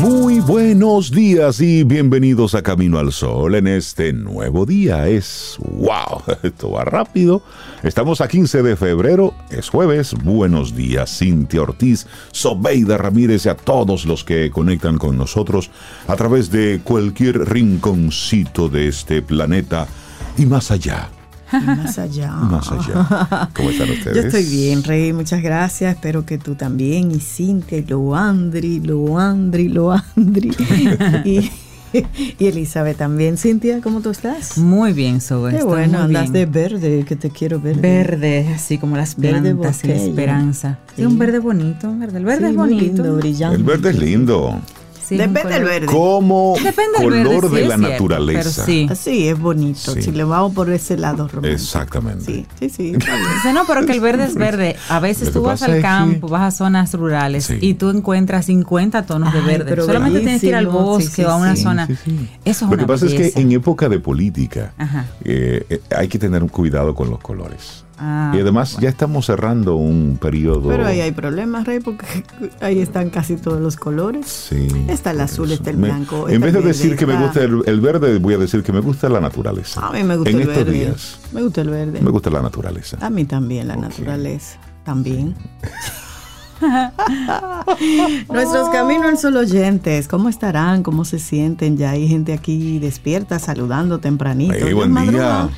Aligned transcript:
Muy 0.00 0.40
buenos 0.40 1.10
días 1.10 1.60
y 1.60 1.84
bienvenidos 1.84 2.54
a 2.54 2.62
Camino 2.62 2.98
al 2.98 3.12
Sol 3.12 3.54
en 3.54 3.66
este 3.66 4.14
nuevo 4.14 4.64
día. 4.64 5.06
Es 5.08 5.58
wow, 5.60 6.22
esto 6.42 6.70
va 6.70 6.86
rápido. 6.86 7.42
Estamos 7.82 8.22
a 8.22 8.28
15 8.28 8.62
de 8.62 8.76
febrero, 8.76 9.34
es 9.50 9.68
jueves. 9.68 10.14
Buenos 10.14 10.74
días, 10.74 11.18
Cintia 11.18 11.60
Ortiz, 11.60 12.06
Sobeida 12.32 12.96
Ramírez 12.96 13.44
y 13.44 13.50
a 13.50 13.56
todos 13.56 14.06
los 14.06 14.24
que 14.24 14.50
conectan 14.50 14.96
con 14.96 15.18
nosotros 15.18 15.70
a 16.08 16.16
través 16.16 16.50
de 16.50 16.80
cualquier 16.82 17.50
rinconcito 17.50 18.70
de 18.70 18.88
este 18.88 19.20
planeta 19.20 19.86
y 20.38 20.46
más 20.46 20.70
allá. 20.70 21.10
Más 21.52 21.98
allá. 21.98 22.32
Más 22.34 22.70
allá. 22.70 23.48
¿Cómo 23.54 23.70
están 23.70 23.90
ustedes? 23.90 24.16
Yo 24.16 24.22
estoy 24.22 24.44
bien, 24.44 24.82
Rey. 24.84 25.12
Muchas 25.12 25.42
gracias. 25.42 25.94
Espero 25.94 26.24
que 26.24 26.38
tú 26.38 26.54
también. 26.54 27.10
Y 27.10 27.20
Cintia, 27.20 27.78
y 27.78 27.84
Loandri, 27.84 28.80
Loandri, 28.80 29.68
Loandri. 29.68 30.50
y, 31.24 31.50
y 32.38 32.46
Elizabeth 32.46 32.96
también. 32.98 33.36
Cintia, 33.36 33.80
¿cómo 33.80 34.00
tú 34.00 34.10
estás? 34.10 34.56
Muy 34.58 34.92
bien, 34.92 35.20
Sobe. 35.20 35.56
Qué 35.56 35.64
bueno, 35.64 35.94
muy 35.98 36.02
andas 36.16 36.30
bien. 36.30 36.32
de 36.32 36.46
verde, 36.46 37.04
que 37.06 37.16
te 37.16 37.30
quiero 37.30 37.60
ver. 37.60 37.76
Verde, 37.78 38.52
así 38.54 38.78
como 38.78 38.96
las 38.96 39.16
Verde 39.16 39.54
plantas 39.54 39.82
y 39.84 39.88
la 39.88 39.94
esperanza. 39.96 40.78
Sí. 40.88 40.94
Sí, 40.98 41.04
un 41.06 41.18
verde 41.18 41.38
bonito, 41.40 41.90
un 41.90 41.98
verde. 42.00 42.18
El 42.18 42.24
verde 42.24 42.46
Sí, 42.46 42.50
es 42.50 42.56
muy 42.56 42.68
bonito. 42.70 43.02
lindo, 43.02 43.16
brillante. 43.16 43.56
El 43.56 43.64
verde 43.64 43.90
es 43.90 43.98
lindo. 43.98 44.60
Sí, 45.10 45.16
Depende 45.16 45.54
del 45.54 45.64
verde. 45.64 45.86
Como 45.86 46.54
Depende 46.62 47.00
verde, 47.00 47.24
color 47.24 47.48
sí, 47.50 47.56
de 47.56 47.62
la 47.66 47.76
cierto, 47.76 47.90
naturaleza. 47.92 48.62
Pero 48.64 48.94
sí. 48.94 49.26
Es 49.28 49.38
bonito. 49.38 49.92
Sí. 49.94 50.02
Si 50.02 50.12
le 50.12 50.22
vamos 50.22 50.54
por 50.54 50.70
ese 50.70 50.96
lado 50.96 51.26
romántico. 51.26 51.46
Exactamente. 51.52 52.24
Sí, 52.24 52.46
sí, 52.60 52.70
sí. 52.70 52.92
Dice, 52.92 53.52
no, 53.52 53.64
pero 53.66 53.84
que 53.86 53.92
el 53.92 54.00
verde 54.00 54.24
es 54.26 54.34
verde. 54.36 54.76
A 54.88 55.00
veces 55.00 55.32
tú 55.32 55.42
vas 55.42 55.62
al 55.62 55.74
que- 55.74 55.80
campo, 55.80 56.28
vas 56.28 56.42
a 56.54 56.56
zonas 56.56 56.94
rurales 56.94 57.44
Sí. 57.46 57.58
y 57.60 57.74
tú 57.74 57.90
encuentras 57.90 58.46
50 58.46 59.04
tonos 59.04 59.32
de 59.34 59.40
verde. 59.40 59.64
pero 59.68 59.84
Solamente 59.84 60.20
tienes 60.20 60.40
que 60.40 60.46
ir 60.46 60.54
al 60.54 60.68
bosque 60.68 61.08
sí, 61.08 61.24
o 61.24 61.30
a 61.30 61.34
una 61.36 61.56
sí. 61.56 61.62
zona. 61.64 61.86
Sí, 61.88 61.96
sí. 62.04 62.28
Eso 62.44 62.64
es 62.66 62.70
Lo 62.70 62.76
que 62.76 62.86
pasa 62.86 63.06
es 63.06 63.14
que 63.14 63.32
en 63.40 63.50
época 63.50 63.88
de 63.88 63.98
política 63.98 64.74
eh, 65.24 65.66
eh, 65.68 65.80
hay 65.96 66.06
que 66.06 66.20
tener 66.20 66.40
un 66.42 66.48
cuidado 66.48 66.94
con 66.94 67.10
los 67.10 67.18
colores. 67.18 67.84
Ah, 68.02 68.32
y 68.34 68.40
además 68.40 68.78
ya 68.80 68.88
estamos 68.88 69.26
cerrando 69.26 69.76
un 69.76 70.16
periodo. 70.18 70.68
Pero 70.70 70.86
ahí 70.86 71.00
hay 71.02 71.12
problemas, 71.12 71.66
Rey, 71.66 71.80
porque 71.80 72.06
ahí 72.62 72.78
están 72.78 73.10
casi 73.10 73.36
todos 73.36 73.60
los 73.60 73.76
colores. 73.76 74.26
Sí, 74.26 74.68
Está 74.88 75.10
el 75.10 75.20
azul, 75.20 75.46
eso. 75.46 75.54
está 75.56 75.68
el 75.70 75.76
Me- 75.76 75.88
blanco, 75.88 76.26
En 76.28 76.40
vez 76.40 76.54
de 76.54 76.62
decir 76.62 76.96
que 76.96 77.04
me 77.04 77.16
gusta 77.20 77.42
el, 77.44 77.62
el 77.66 77.80
verde, 77.82 78.18
voy 78.18 78.32
a 78.34 78.38
decir 78.38 78.62
que 78.62 78.72
me 78.72 78.80
gusta 78.80 79.08
la 79.10 79.20
naturaleza. 79.20 79.86
A 79.86 79.92
mí 79.92 80.02
me 80.02 80.16
gusta 80.16 80.30
en 80.30 80.36
el 80.36 80.42
estos 80.42 80.56
verde. 80.64 80.72
días 80.72 81.18
Me 81.32 81.42
gusta 81.42 81.60
el 81.60 81.68
verde. 81.68 82.00
me 82.00 82.10
gusta 82.10 82.30
la 82.30 82.40
naturaleza. 82.40 82.96
A 83.02 83.10
mí 83.10 83.24
también, 83.26 83.68
la 83.68 83.76
naturaleza. 83.76 84.56
También. 84.82 85.34
Nuestros 88.32 88.68
caminos 88.70 89.06
al 89.06 89.18
sol 89.18 89.36
oyentes, 89.36 90.08
¿cómo 90.08 90.28
estarán? 90.28 90.82
¿Cómo 90.82 91.04
se 91.04 91.18
sienten? 91.18 91.76
Ya 91.76 91.90
hay 91.90 92.08
gente 92.08 92.32
aquí 92.32 92.78
despierta, 92.78 93.38
saludando 93.38 93.98
tempranito. 93.98 94.54
Hey, 94.58 94.72
buen 94.72 94.94
día. 94.94 95.48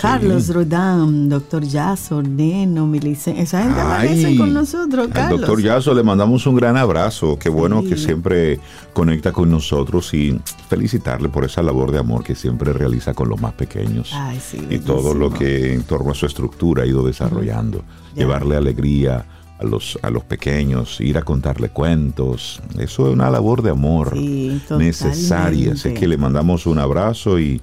Carlos 0.00 0.44
Sí. 0.44 0.52
Rodán, 0.52 1.28
doctor 1.28 1.64
Yaso, 1.64 2.22
Neno, 2.22 2.86
Milicen. 2.86 3.36
Esa 3.36 3.62
gente 3.64 3.80
amanece 3.80 4.26
Ay, 4.28 4.36
con 4.36 4.52
nosotros, 4.54 5.06
Al 5.06 5.12
Carlos. 5.12 5.40
doctor 5.40 5.60
Yaso 5.62 5.94
le 5.94 6.02
mandamos 6.02 6.46
un 6.46 6.54
gran 6.56 6.76
abrazo. 6.76 7.38
Qué 7.38 7.48
bueno 7.48 7.82
Sí. 7.82 7.88
que 7.88 7.96
siempre 7.96 8.60
conecta 8.92 9.32
con 9.32 9.50
nosotros 9.50 10.12
y 10.14 10.38
felicitarle 10.68 11.28
por 11.28 11.44
esa 11.44 11.62
labor 11.62 11.90
de 11.90 11.98
amor 11.98 12.22
que 12.24 12.34
siempre 12.34 12.72
realiza 12.72 13.14
con 13.14 13.28
los 13.28 13.40
más 13.40 13.52
pequeños. 13.54 14.10
Ay, 14.14 14.38
sí, 14.40 14.58
y 14.70 14.78
todo 14.78 15.14
lo 15.14 15.30
que 15.30 15.74
en 15.74 15.82
torno 15.82 16.12
a 16.12 16.14
su 16.14 16.26
estructura 16.26 16.82
ha 16.82 16.86
ido 16.86 17.02
desarrollando. 17.04 17.78
Ya. 18.14 18.22
Llevarle 18.22 18.56
alegría 18.56 19.24
a 19.58 19.64
los, 19.64 19.98
a 20.02 20.10
los 20.10 20.22
pequeños, 20.22 21.00
ir 21.00 21.18
a 21.18 21.22
contarle 21.22 21.70
cuentos. 21.70 22.62
Eso 22.78 23.08
es 23.08 23.12
una 23.14 23.28
labor 23.30 23.62
de 23.62 23.70
amor 23.70 24.14
necesaria. 24.16 25.72
Así 25.72 25.92
que 25.94 26.06
le 26.06 26.16
mandamos 26.16 26.66
un 26.66 26.78
abrazo 26.78 27.38
y, 27.40 27.60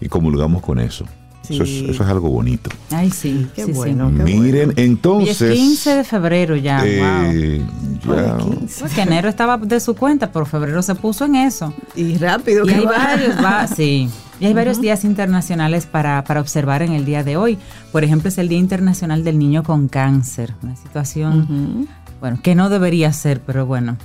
y 0.00 0.08
comulgamos 0.08 0.62
con 0.62 0.80
eso. 0.80 1.04
Eso, 1.48 1.62
es, 1.64 1.68
Sí. 1.68 1.86
eso 1.90 2.04
es 2.04 2.08
algo 2.10 2.28
bonito. 2.30 2.70
Ay, 2.90 3.10
sí. 3.10 3.48
Qué 3.56 3.62
sí, 3.64 3.68
sí. 3.68 3.76
bueno. 3.76 4.12
qué 4.16 4.22
Miren, 4.22 4.66
bueno. 4.68 4.72
Y 4.76 4.82
es 4.82 4.88
entonces... 4.88 5.52
15 5.54 5.96
de 5.96 6.04
febrero 6.04 6.54
ya. 6.56 6.78
wow. 6.78 6.86
eh, 6.86 7.62
ya- 8.06 8.36
Oye, 8.36 8.56
15. 8.60 8.80
Pues 8.80 8.92
que 8.94 9.00
enero 9.02 9.28
estaba 9.28 9.56
de 9.56 9.80
su 9.80 9.94
cuenta, 9.96 10.30
pero 10.30 10.46
febrero 10.46 10.80
se 10.82 10.94
puso 10.94 11.24
en 11.24 11.34
eso. 11.36 11.72
Y 11.96 12.16
rápido 12.18 12.64
Y 12.64 12.68
que 12.68 12.74
hay 12.76 12.84
va. 12.84 12.92
varios, 12.92 13.36
va- 13.44 13.66
sí. 13.76 14.08
Y 14.38 14.46
hay 14.46 14.54
varios 14.54 14.80
días 14.80 15.04
internacionales 15.04 15.84
para, 15.86 16.24
para 16.24 16.40
observar 16.40 16.80
en 16.82 16.92
el 16.92 17.04
día 17.04 17.22
de 17.24 17.36
hoy. 17.36 17.58
Por 17.92 18.04
ejemplo, 18.04 18.28
es 18.28 18.38
el 18.38 18.48
Día 18.48 18.58
Internacional 18.58 19.22
del 19.22 19.38
Niño 19.38 19.62
con 19.62 19.88
Cáncer. 19.88 20.54
Una 20.62 20.76
situación, 20.76 21.86
bueno, 22.20 22.38
que 22.42 22.54
no 22.54 22.70
debería 22.70 23.12
ser, 23.12 23.40
pero 23.40 23.66
bueno. 23.66 23.96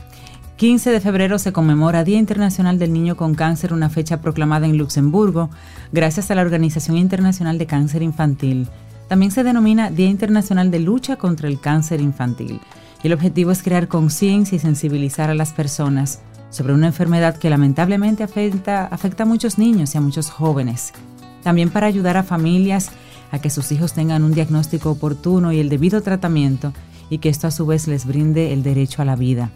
15 0.58 0.90
de 0.90 1.02
febrero 1.02 1.38
se 1.38 1.52
conmemora 1.52 2.06
Día 2.06 2.18
Internacional 2.18 2.80
del 2.80 2.94
Niño 2.94 3.18
con 3.18 3.36
Cáncer, 3.36 3.74
una 3.74 3.90
fecha 3.90 4.22
proclamada 4.22 4.66
en 4.66 4.78
Luxemburgo 4.78 5.50
gracias 5.92 6.32
a 6.32 6.36
la 6.36 6.44
Organización 6.44 6.96
Internacional 6.96 7.58
de 7.58 7.66
Cáncer 7.66 8.02
Infantil. 8.02 8.70
También 9.10 9.32
se 9.32 9.44
denomina 9.44 9.92
Día 9.92 10.08
Internacional 10.08 10.72
de 10.72 10.80
Lucha 10.80 11.18
contra 11.18 11.50
el 11.50 11.60
Cáncer 11.60 12.00
Infantil. 12.00 12.62
Y 13.04 13.08
el 13.08 13.14
objetivo 13.14 13.52
es 13.52 13.64
crear 13.64 13.90
conciencia 13.90 14.56
y 14.56 14.60
sensibilizar 14.60 15.30
a 15.30 15.36
las 15.36 15.52
personas 15.52 16.22
sobre 16.52 16.74
una 16.74 16.88
enfermedad 16.88 17.36
que 17.36 17.50
lamentablemente 17.50 18.24
afecta, 18.24 18.86
afecta 18.86 19.24
a 19.24 19.26
muchos 19.26 19.58
niños 19.58 19.94
y 19.94 19.98
a 19.98 20.02
muchos 20.02 20.30
jóvenes. 20.30 20.94
También 21.44 21.70
para 21.70 21.88
ayudar 21.88 22.16
a 22.16 22.24
familias 22.24 22.92
a 23.34 23.40
que 23.40 23.50
sus 23.50 23.74
hijos 23.74 23.92
tengan 23.92 24.24
un 24.24 24.34
diagnóstico 24.34 24.92
oportuno 24.92 25.52
y 25.52 25.60
el 25.60 25.68
debido 25.68 26.00
tratamiento 26.00 26.72
y 27.10 27.18
que 27.18 27.28
esto 27.28 27.46
a 27.46 27.52
su 27.52 27.66
vez 27.66 27.90
les 27.90 28.06
brinde 28.06 28.54
el 28.54 28.64
derecho 28.64 29.02
a 29.02 29.06
la 29.06 29.18
vida. 29.18 29.52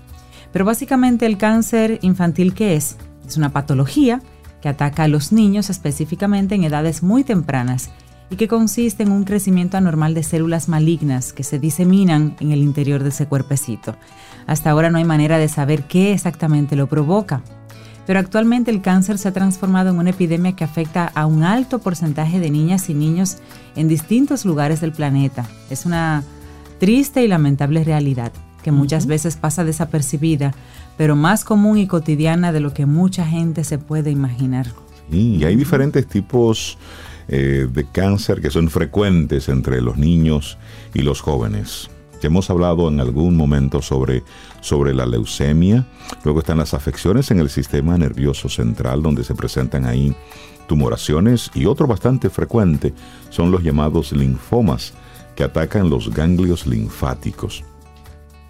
Pero 0.51 0.65
básicamente 0.65 1.25
el 1.25 1.37
cáncer 1.37 1.99
infantil, 2.01 2.53
¿qué 2.53 2.75
es? 2.75 2.97
Es 3.27 3.37
una 3.37 3.51
patología 3.51 4.21
que 4.61 4.69
ataca 4.69 5.03
a 5.03 5.07
los 5.07 5.31
niños 5.31 5.69
específicamente 5.69 6.55
en 6.55 6.63
edades 6.63 7.03
muy 7.03 7.23
tempranas 7.23 7.89
y 8.29 8.35
que 8.35 8.47
consiste 8.47 9.03
en 9.03 9.11
un 9.11 9.23
crecimiento 9.23 9.77
anormal 9.77 10.13
de 10.13 10.23
células 10.23 10.67
malignas 10.67 11.33
que 11.33 11.43
se 11.43 11.59
diseminan 11.59 12.35
en 12.39 12.51
el 12.51 12.59
interior 12.59 13.03
de 13.03 13.09
ese 13.09 13.27
cuerpecito. 13.27 13.95
Hasta 14.47 14.69
ahora 14.69 14.89
no 14.89 14.97
hay 14.97 15.05
manera 15.05 15.37
de 15.37 15.47
saber 15.47 15.83
qué 15.83 16.13
exactamente 16.13 16.75
lo 16.75 16.87
provoca. 16.87 17.41
Pero 18.05 18.19
actualmente 18.19 18.71
el 18.71 18.81
cáncer 18.81 19.19
se 19.19 19.27
ha 19.27 19.33
transformado 19.33 19.91
en 19.91 19.99
una 19.99 20.09
epidemia 20.09 20.55
que 20.55 20.63
afecta 20.63 21.11
a 21.13 21.27
un 21.27 21.43
alto 21.43 21.79
porcentaje 21.79 22.39
de 22.39 22.49
niñas 22.49 22.89
y 22.89 22.95
niños 22.95 23.37
en 23.75 23.87
distintos 23.87 24.45
lugares 24.45 24.81
del 24.81 24.91
planeta. 24.91 25.47
Es 25.69 25.85
una 25.85 26.23
triste 26.79 27.23
y 27.23 27.27
lamentable 27.27 27.83
realidad 27.83 28.31
que 28.63 28.71
muchas 28.71 29.05
veces 29.05 29.35
pasa 29.35 29.63
desapercibida, 29.63 30.53
pero 30.97 31.15
más 31.15 31.43
común 31.43 31.77
y 31.77 31.87
cotidiana 31.87 32.51
de 32.51 32.59
lo 32.59 32.73
que 32.73 32.85
mucha 32.85 33.25
gente 33.25 33.63
se 33.63 33.77
puede 33.77 34.11
imaginar. 34.11 34.67
Y 35.11 35.43
hay 35.43 35.55
diferentes 35.55 36.07
tipos 36.07 36.77
eh, 37.27 37.67
de 37.71 37.85
cáncer 37.85 38.41
que 38.41 38.49
son 38.49 38.69
frecuentes 38.69 39.49
entre 39.49 39.81
los 39.81 39.97
niños 39.97 40.57
y 40.93 41.01
los 41.01 41.21
jóvenes. 41.21 41.89
Ya 42.21 42.27
hemos 42.27 42.49
hablado 42.49 42.89
en 42.89 42.99
algún 42.99 43.37
momento 43.37 43.81
sobre, 43.81 44.23
sobre 44.61 44.93
la 44.93 45.05
leucemia. 45.05 45.87
Luego 46.23 46.39
están 46.39 46.57
las 46.57 46.73
afecciones 46.73 47.31
en 47.31 47.39
el 47.39 47.49
sistema 47.49 47.97
nervioso 47.97 48.49
central, 48.49 49.01
donde 49.01 49.23
se 49.23 49.35
presentan 49.35 49.85
ahí 49.85 50.15
tumoraciones. 50.67 51.49
Y 51.53 51.65
otro 51.65 51.87
bastante 51.87 52.29
frecuente 52.29 52.93
son 53.29 53.51
los 53.51 53.63
llamados 53.63 54.11
linfomas, 54.11 54.93
que 55.35 55.43
atacan 55.43 55.89
los 55.89 56.13
ganglios 56.13 56.67
linfáticos. 56.67 57.63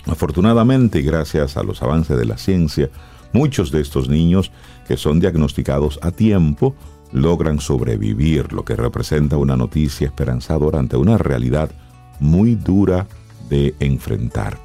Afortunadamente, 0.06 1.02
gracias 1.02 1.58
a 1.58 1.64
los 1.64 1.82
avances 1.84 2.18
de 2.18 2.26
la 2.26 2.38
ciencia, 2.38 2.90
muchos 3.34 3.72
de 3.72 3.82
estos 3.82 4.10
niños 4.10 4.52
que 4.88 4.98
son 4.98 5.20
diagnosticados 5.20 6.00
a 6.02 6.12
tiempo 6.12 6.76
logran 7.12 7.60
sobrevivir, 7.60 8.54
lo 8.54 8.64
que 8.64 8.76
representa 8.76 9.38
una 9.38 9.58
noticia 9.58 10.08
esperanzadora 10.08 10.80
ante 10.80 10.98
una 10.98 11.18
realidad 11.18 11.72
muy 12.20 12.56
dura 12.56 13.08
de 13.50 13.76
enfrentar. 13.80 14.58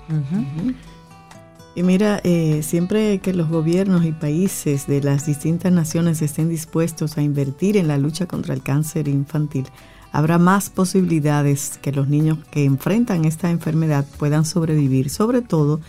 Y 1.75 1.83
mira, 1.83 2.21
eh, 2.23 2.63
siempre 2.63 3.19
que 3.19 3.35
los 3.35 3.49
gobiernos 3.49 4.05
y 4.05 4.13
países 4.13 4.87
de 4.87 5.03
las 5.03 5.27
distintas 5.27 5.73
naciones 5.73 6.23
estén 6.23 6.49
dispuestos 6.49 7.19
a 7.19 7.23
invertir 7.23 7.77
en 7.77 7.89
la 7.89 7.99
lucha 7.99 8.27
contra 8.27 8.55
el 8.55 8.63
cáncer 8.63 9.09
infantil, 9.09 9.67
habrá 10.15 10.39
más 10.39 10.71
posibilidades 10.71 11.77
que 11.83 11.91
los 11.91 12.09
niños 12.09 12.39
que 12.53 12.65
enfrentan 12.65 13.25
esta 13.25 13.51
enfermedad 13.51 14.07
puedan 14.17 14.45
sobrevivir, 14.45 15.11
sobre 15.11 15.43
todo 15.43 15.81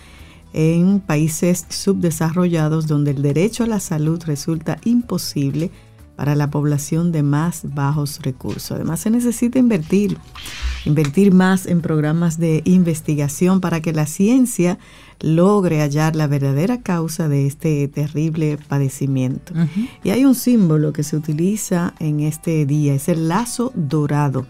en 0.51 0.99
países 0.99 1.67
subdesarrollados 1.69 2.87
donde 2.87 3.11
el 3.11 3.21
derecho 3.21 3.65
a 3.65 3.67
la 3.67 3.79
salud 3.79 4.19
resulta 4.25 4.79
imposible 4.83 5.69
para 6.15 6.33
la 6.33 6.49
población 6.49 7.11
de 7.11 7.21
más 7.21 7.75
bajos 7.75 8.19
recursos. 8.23 8.71
Además, 8.71 9.01
se 9.01 9.11
necesita 9.11 9.59
invertir, 9.59 10.17
invertir 10.85 11.31
más 11.31 11.67
en 11.67 11.81
programas 11.81 12.39
de 12.39 12.63
investigación 12.65 13.61
para 13.61 13.79
que 13.79 13.93
la 13.93 14.07
ciencia 14.07 14.79
logre 15.19 15.81
hallar 15.81 16.15
la 16.15 16.27
verdadera 16.27 16.81
causa 16.81 17.27
de 17.27 17.47
este 17.47 17.87
terrible 17.87 18.57
padecimiento. 18.67 19.53
Y 20.03 20.09
hay 20.09 20.25
un 20.25 20.35
símbolo 20.35 20.93
que 20.93 21.03
se 21.03 21.15
utiliza 21.15 21.93
en 21.99 22.19
este 22.19 22.65
día, 22.65 22.93
es 22.93 23.09
el 23.09 23.27
lazo 23.27 23.71
dorado. 23.75 24.45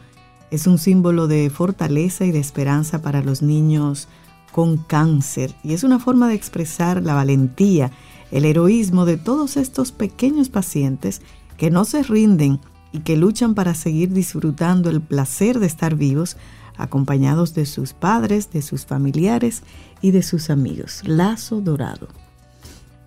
Es 0.51 0.67
un 0.67 0.77
símbolo 0.77 1.27
de 1.27 1.49
fortaleza 1.49 2.25
y 2.25 2.31
de 2.31 2.39
esperanza 2.39 3.01
para 3.01 3.21
los 3.21 3.41
niños 3.41 4.07
con 4.55 4.77
cáncer 4.77 5.53
y 5.65 5.73
es 5.73 5.83
una 5.83 5.99
forma 5.99 6.29
de 6.29 6.35
expresar 6.35 7.03
la 7.03 7.13
valentía, 7.13 7.91
el 8.31 8.45
heroísmo 8.45 9.03
de 9.03 9.17
todos 9.17 9.57
estos 9.57 9.91
pequeños 9.91 10.47
pacientes 10.47 11.21
que 11.57 11.69
no 11.69 11.83
se 11.83 12.03
rinden 12.03 12.61
y 12.93 12.99
que 12.99 13.17
luchan 13.17 13.53
para 13.53 13.73
seguir 13.73 14.13
disfrutando 14.13 14.89
el 14.89 15.01
placer 15.01 15.59
de 15.59 15.65
estar 15.65 15.95
vivos, 15.95 16.37
acompañados 16.77 17.53
de 17.53 17.65
sus 17.65 17.93
padres, 17.93 18.51
de 18.51 18.61
sus 18.61 18.85
familiares 18.85 19.63
y 20.01 20.11
de 20.11 20.23
sus 20.23 20.49
amigos. 20.49 21.01
Lazo 21.05 21.61
dorado. 21.61 22.07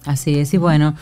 Así 0.04 0.38
es, 0.38 0.54
y 0.54 0.56
bueno, 0.56 0.94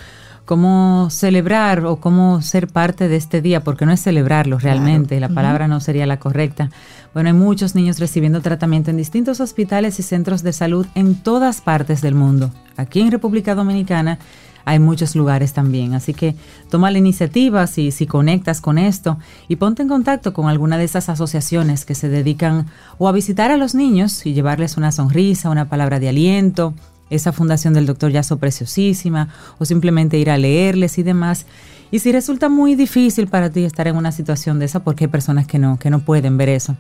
cómo 0.47 1.09
celebrar 1.11 1.85
o 1.85 1.97
cómo 1.97 2.41
ser 2.41 2.69
parte 2.69 3.09
de 3.09 3.17
este 3.17 3.43
día, 3.43 3.63
porque 3.63 3.85
no 3.85 3.93
es 3.93 4.01
celebrarlo 4.01 4.59
realmente, 4.59 5.21
la 5.21 5.29
palabra 5.29 5.69
no 5.69 5.81
sería 5.81 6.07
la 6.07 6.19
correcta. 6.19 6.71
Bueno, 7.13 7.29
hay 7.29 7.35
muchos 7.35 7.75
niños 7.75 7.99
recibiendo 7.99 8.41
tratamiento 8.41 8.91
en 8.91 8.97
distintos 8.97 9.41
hospitales 9.41 9.99
y 9.99 10.03
centros 10.03 10.43
de 10.43 10.53
salud 10.53 10.87
en 10.95 11.17
todas 11.17 11.61
partes 11.61 12.01
del 12.01 12.15
mundo. 12.15 12.51
Aquí 12.77 13.01
en 13.01 13.11
República 13.11 13.55
Dominicana 13.55 14.19
hay 14.67 14.81
muchos 14.81 15.15
lugares 15.15 15.55
también. 15.55 15.95
Así 15.95 16.13
que 16.13 16.35
toma 16.69 16.91
la 16.91 16.99
iniciativa 16.99 17.67
si, 17.67 17.91
conectas 18.07 18.61
con 18.61 18.77
esto 18.77 19.17
y 19.49 19.57
ponte 19.57 19.83
en 19.83 19.89
contacto 19.89 20.35
con 20.35 20.49
alguna 20.49 20.77
de 20.77 20.85
esas 20.85 21.09
asociaciones 21.09 21.85
que 21.85 21.95
se 21.95 22.09
dedican 22.09 22.67
o 22.99 23.09
a 23.09 23.13
visitar 23.13 23.51
a 23.51 23.57
los 23.57 23.75
niños 23.75 24.27
y 24.27 24.35
llevarles 24.35 24.77
una 24.77 24.93
sonrisa, 24.93 25.51
una 25.51 25.69
palabra 25.69 26.01
de 26.01 26.09
aliento, 26.09 26.75
esa 27.11 27.33
fundación 27.33 27.75
del 27.75 27.87
doctor 27.87 28.11
Yaso 28.11 28.39
preciosísima, 28.39 29.29
o 29.59 29.65
simplemente 29.65 30.19
ir 30.19 30.31
a 30.31 30.37
leerles 30.37 30.99
y 30.99 31.05
demás. 31.05 31.47
Y 31.93 32.01
si 32.01 32.11
resulta 32.11 32.49
muy 32.49 32.75
difícil 32.75 33.29
para 33.29 33.51
ti 33.51 33.65
estar 33.65 33.87
en 33.87 33.97
una 33.97 34.11
situación 34.11 34.59
de 34.59 34.65
esa, 34.65 34.81
porque 34.81 35.05
hay 35.05 35.09
personas 35.09 35.47
que 35.47 35.61
no, 35.61 35.79
que 35.79 35.91
no 35.91 36.01
pueden 36.01 36.37
ver 36.37 36.49
eso, 36.49 36.77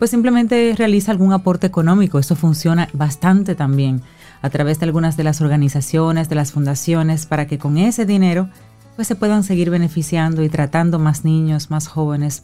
pues 0.00 0.10
simplemente 0.10 0.74
realiza 0.76 1.12
algún 1.12 1.32
aporte 1.32 1.68
económico. 1.68 2.18
Eso 2.18 2.34
funciona 2.34 2.88
bastante 2.92 3.54
también 3.54 4.02
a 4.42 4.50
través 4.50 4.78
de 4.78 4.86
algunas 4.86 5.16
de 5.16 5.24
las 5.24 5.40
organizaciones, 5.40 6.28
de 6.28 6.34
las 6.34 6.52
fundaciones, 6.52 7.26
para 7.26 7.46
que 7.46 7.58
con 7.58 7.78
ese 7.78 8.06
dinero 8.06 8.48
pues 8.96 9.06
se 9.06 9.14
puedan 9.14 9.44
seguir 9.44 9.70
beneficiando 9.70 10.42
y 10.42 10.48
tratando 10.48 10.98
más 10.98 11.24
niños, 11.24 11.70
más 11.70 11.86
jóvenes. 11.86 12.42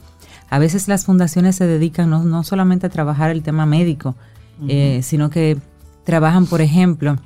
A 0.50 0.60
veces 0.60 0.86
las 0.86 1.04
fundaciones 1.04 1.56
se 1.56 1.66
dedican 1.66 2.10
no, 2.10 2.44
solamente 2.44 2.86
a 2.86 2.90
trabajar 2.90 3.30
el 3.30 3.42
tema 3.42 3.66
médico, 3.66 4.14
eh, 4.68 5.00
sino 5.02 5.30
que 5.30 5.58
trabajan, 6.04 6.46
por 6.46 6.60
ejemplo, 6.60 7.16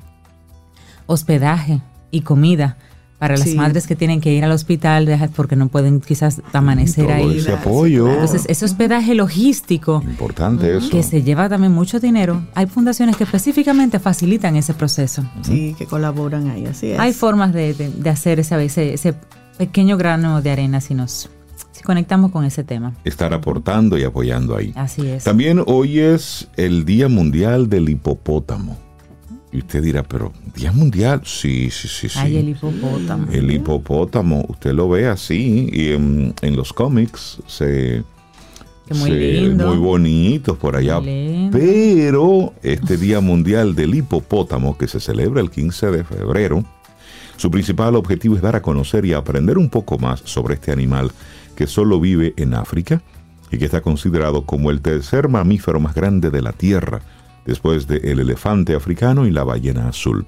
hospedaje 1.05 1.81
y 2.09 2.21
comida 2.21 2.77
para 3.19 3.35
las 3.35 3.53
madres 3.53 3.85
que 3.85 3.97
tienen 3.97 4.21
que 4.21 4.33
ir 4.33 4.45
al 4.45 4.51
hospital 4.51 5.29
porque 5.35 5.57
no 5.57 5.67
pueden 5.67 5.99
quizás 5.99 6.41
amanecer 6.53 7.11
ahí. 7.11 7.37
Ese 7.37 7.51
apoyo. 7.51 8.09
Entonces, 8.09 8.45
ese 8.47 8.63
hospedaje 8.63 9.13
logístico. 9.13 10.01
Importante 10.05 10.77
eso. 10.77 10.89
Que 10.89 11.03
se 11.03 11.21
lleva 11.21 11.49
también 11.49 11.73
mucho 11.73 11.99
dinero. 11.99 12.41
Hay 12.55 12.67
fundaciones 12.67 13.17
que 13.17 13.25
específicamente 13.25 13.99
facilitan 13.99 14.55
ese 14.55 14.73
proceso. 14.73 15.23
Sí, 15.41 15.75
que 15.77 15.85
colaboran 15.85 16.49
ahí, 16.49 16.65
así 16.65 16.91
es. 16.91 16.99
Hay 16.99 17.11
formas 17.11 17.53
de, 17.53 17.73
de, 17.73 18.09
hacer 18.09 18.39
ese, 18.39 18.63
ese, 18.63 18.93
ese, 18.93 19.13
pequeño 19.57 19.97
grano 19.97 20.41
de 20.41 20.51
arena 20.51 20.79
si 20.79 20.93
nos 20.93 21.29
si 21.73 21.83
conectamos 21.83 22.31
con 22.31 22.45
ese 22.45 22.63
tema. 22.63 22.93
Estar 23.03 23.33
aportando 23.33 23.97
y 23.97 24.05
apoyando 24.05 24.55
ahí. 24.55 24.71
Así 24.75 25.05
es. 25.05 25.25
También 25.25 25.61
hoy 25.65 25.99
es 25.99 26.47
el 26.55 26.85
Día 26.85 27.09
Mundial 27.09 27.67
del 27.67 27.89
Hipopótamo. 27.89 28.88
Y 29.51 29.59
usted 29.59 29.81
dirá, 29.81 30.03
pero 30.03 30.31
Día 30.55 30.71
Mundial, 30.71 31.21
sí, 31.25 31.69
sí, 31.71 31.87
sí, 31.87 32.07
sí. 32.07 32.19
Ay, 32.19 32.37
el 32.37 32.49
hipopótamo. 32.49 33.31
El 33.31 33.51
hipopótamo, 33.51 34.45
usted 34.47 34.73
lo 34.73 34.87
ve 34.89 35.07
así, 35.07 35.69
y 35.71 35.91
en, 35.93 36.55
los 36.55 36.71
cómics 36.71 37.39
se... 37.47 38.03
muy 38.91 39.09
lindo. 39.09 39.69
Muy 39.69 39.77
bonitos 39.77 40.55
por 40.57 40.75
allá. 40.75 41.01
Pero 41.51 42.53
este 42.61 42.97
Día 42.97 43.21
Mundial 43.21 43.75
del 43.75 43.95
Hipopótamo, 43.95 44.77
que 44.77 44.87
se 44.87 44.99
celebra 44.99 45.41
el 45.41 45.49
15 45.49 45.91
de 45.91 46.03
febrero, 46.03 46.63
su 47.37 47.49
principal 47.49 47.95
objetivo 47.95 48.35
es 48.35 48.41
dar 48.41 48.55
a 48.55 48.61
conocer 48.61 49.05
y 49.05 49.13
aprender 49.13 49.57
un 49.57 49.69
poco 49.69 49.97
más 49.97 50.21
sobre 50.25 50.55
este 50.55 50.71
animal 50.71 51.11
que 51.55 51.65
solo 51.65 51.99
vive 51.99 52.33
en 52.37 52.53
África 52.53 53.01
y 53.49 53.57
que 53.57 53.65
está 53.65 53.81
considerado 53.81 54.45
como 54.45 54.69
el 54.69 54.81
tercer 54.81 55.27
mamífero 55.27 55.79
más 55.79 55.95
grande 55.95 56.29
de 56.29 56.41
la 56.41 56.51
Tierra 56.51 57.01
después 57.49 57.87
del 57.87 58.05
el 58.05 58.19
elefante 58.19 58.75
africano 58.75 59.25
y 59.25 59.31
la 59.31 59.43
ballena 59.43 59.89
azul. 59.89 60.25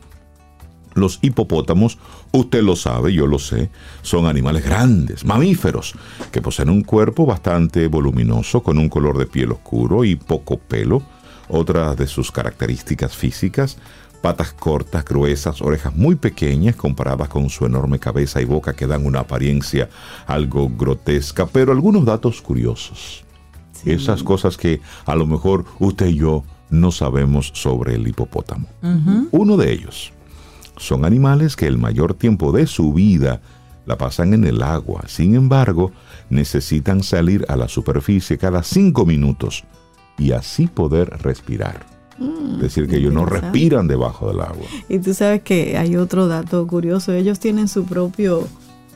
Los 0.93 1.19
hipopótamos, 1.21 1.97
usted 2.31 2.61
lo 2.63 2.75
sabe, 2.75 3.13
yo 3.13 3.25
lo 3.25 3.39
sé, 3.39 3.69
son 4.01 4.25
animales 4.25 4.65
grandes, 4.65 5.23
mamíferos, 5.23 5.95
que 6.31 6.41
poseen 6.41 6.69
un 6.69 6.83
cuerpo 6.83 7.25
bastante 7.25 7.87
voluminoso, 7.87 8.61
con 8.61 8.77
un 8.77 8.89
color 8.89 9.17
de 9.17 9.25
piel 9.25 9.53
oscuro 9.53 10.03
y 10.03 10.15
poco 10.15 10.57
pelo. 10.57 11.01
Otras 11.47 11.97
de 11.97 12.07
sus 12.07 12.31
características 12.31 13.15
físicas, 13.15 13.77
patas 14.21 14.53
cortas, 14.53 15.03
gruesas, 15.03 15.61
orejas 15.61 15.95
muy 15.95 16.15
pequeñas 16.15 16.75
comparadas 16.75 17.29
con 17.29 17.49
su 17.49 17.65
enorme 17.65 17.99
cabeza 17.99 18.41
y 18.41 18.45
boca 18.45 18.73
que 18.73 18.87
dan 18.87 19.05
una 19.05 19.21
apariencia 19.21 19.89
algo 20.27 20.69
grotesca, 20.69 21.45
pero 21.45 21.71
algunos 21.71 22.05
datos 22.05 22.41
curiosos. 22.41 23.23
Esas 23.85 24.23
cosas 24.23 24.57
que 24.57 24.79
a 25.05 25.15
lo 25.15 25.25
mejor 25.25 25.65
usted 25.79 26.07
y 26.07 26.15
yo 26.15 26.43
no 26.71 26.91
sabemos 26.91 27.51
sobre 27.53 27.95
el 27.95 28.07
hipopótamo. 28.07 28.67
Uno 29.31 29.57
de 29.57 29.71
ellos. 29.71 30.11
Son 30.77 31.05
animales 31.05 31.55
que 31.55 31.67
el 31.67 31.77
mayor 31.77 32.15
tiempo 32.15 32.51
de 32.51 32.65
su 32.65 32.93
vida 32.93 33.41
la 33.85 33.97
pasan 33.97 34.33
en 34.33 34.45
el 34.45 34.63
agua. 34.63 35.03
Sin 35.07 35.35
embargo, 35.35 35.91
necesitan 36.29 37.03
salir 37.03 37.45
a 37.49 37.55
la 37.55 37.67
superficie 37.67 38.37
cada 38.37 38.63
cinco 38.63 39.05
minutos 39.05 39.63
y 40.17 40.31
así 40.31 40.67
poder 40.67 41.09
respirar. 41.21 41.85
Mm, 42.17 42.55
es 42.55 42.61
decir, 42.61 42.87
que 42.87 42.97
ellos 42.97 43.13
no 43.13 43.25
respiran 43.25 43.87
debajo 43.87 44.27
del 44.29 44.41
agua. 44.41 44.65
Y 44.87 44.99
tú 44.99 45.13
sabes 45.13 45.41
que 45.41 45.77
hay 45.77 45.95
otro 45.95 46.27
dato 46.27 46.65
curioso. 46.67 47.11
Ellos 47.11 47.39
tienen 47.39 47.67
su 47.67 47.85
propio 47.85 48.47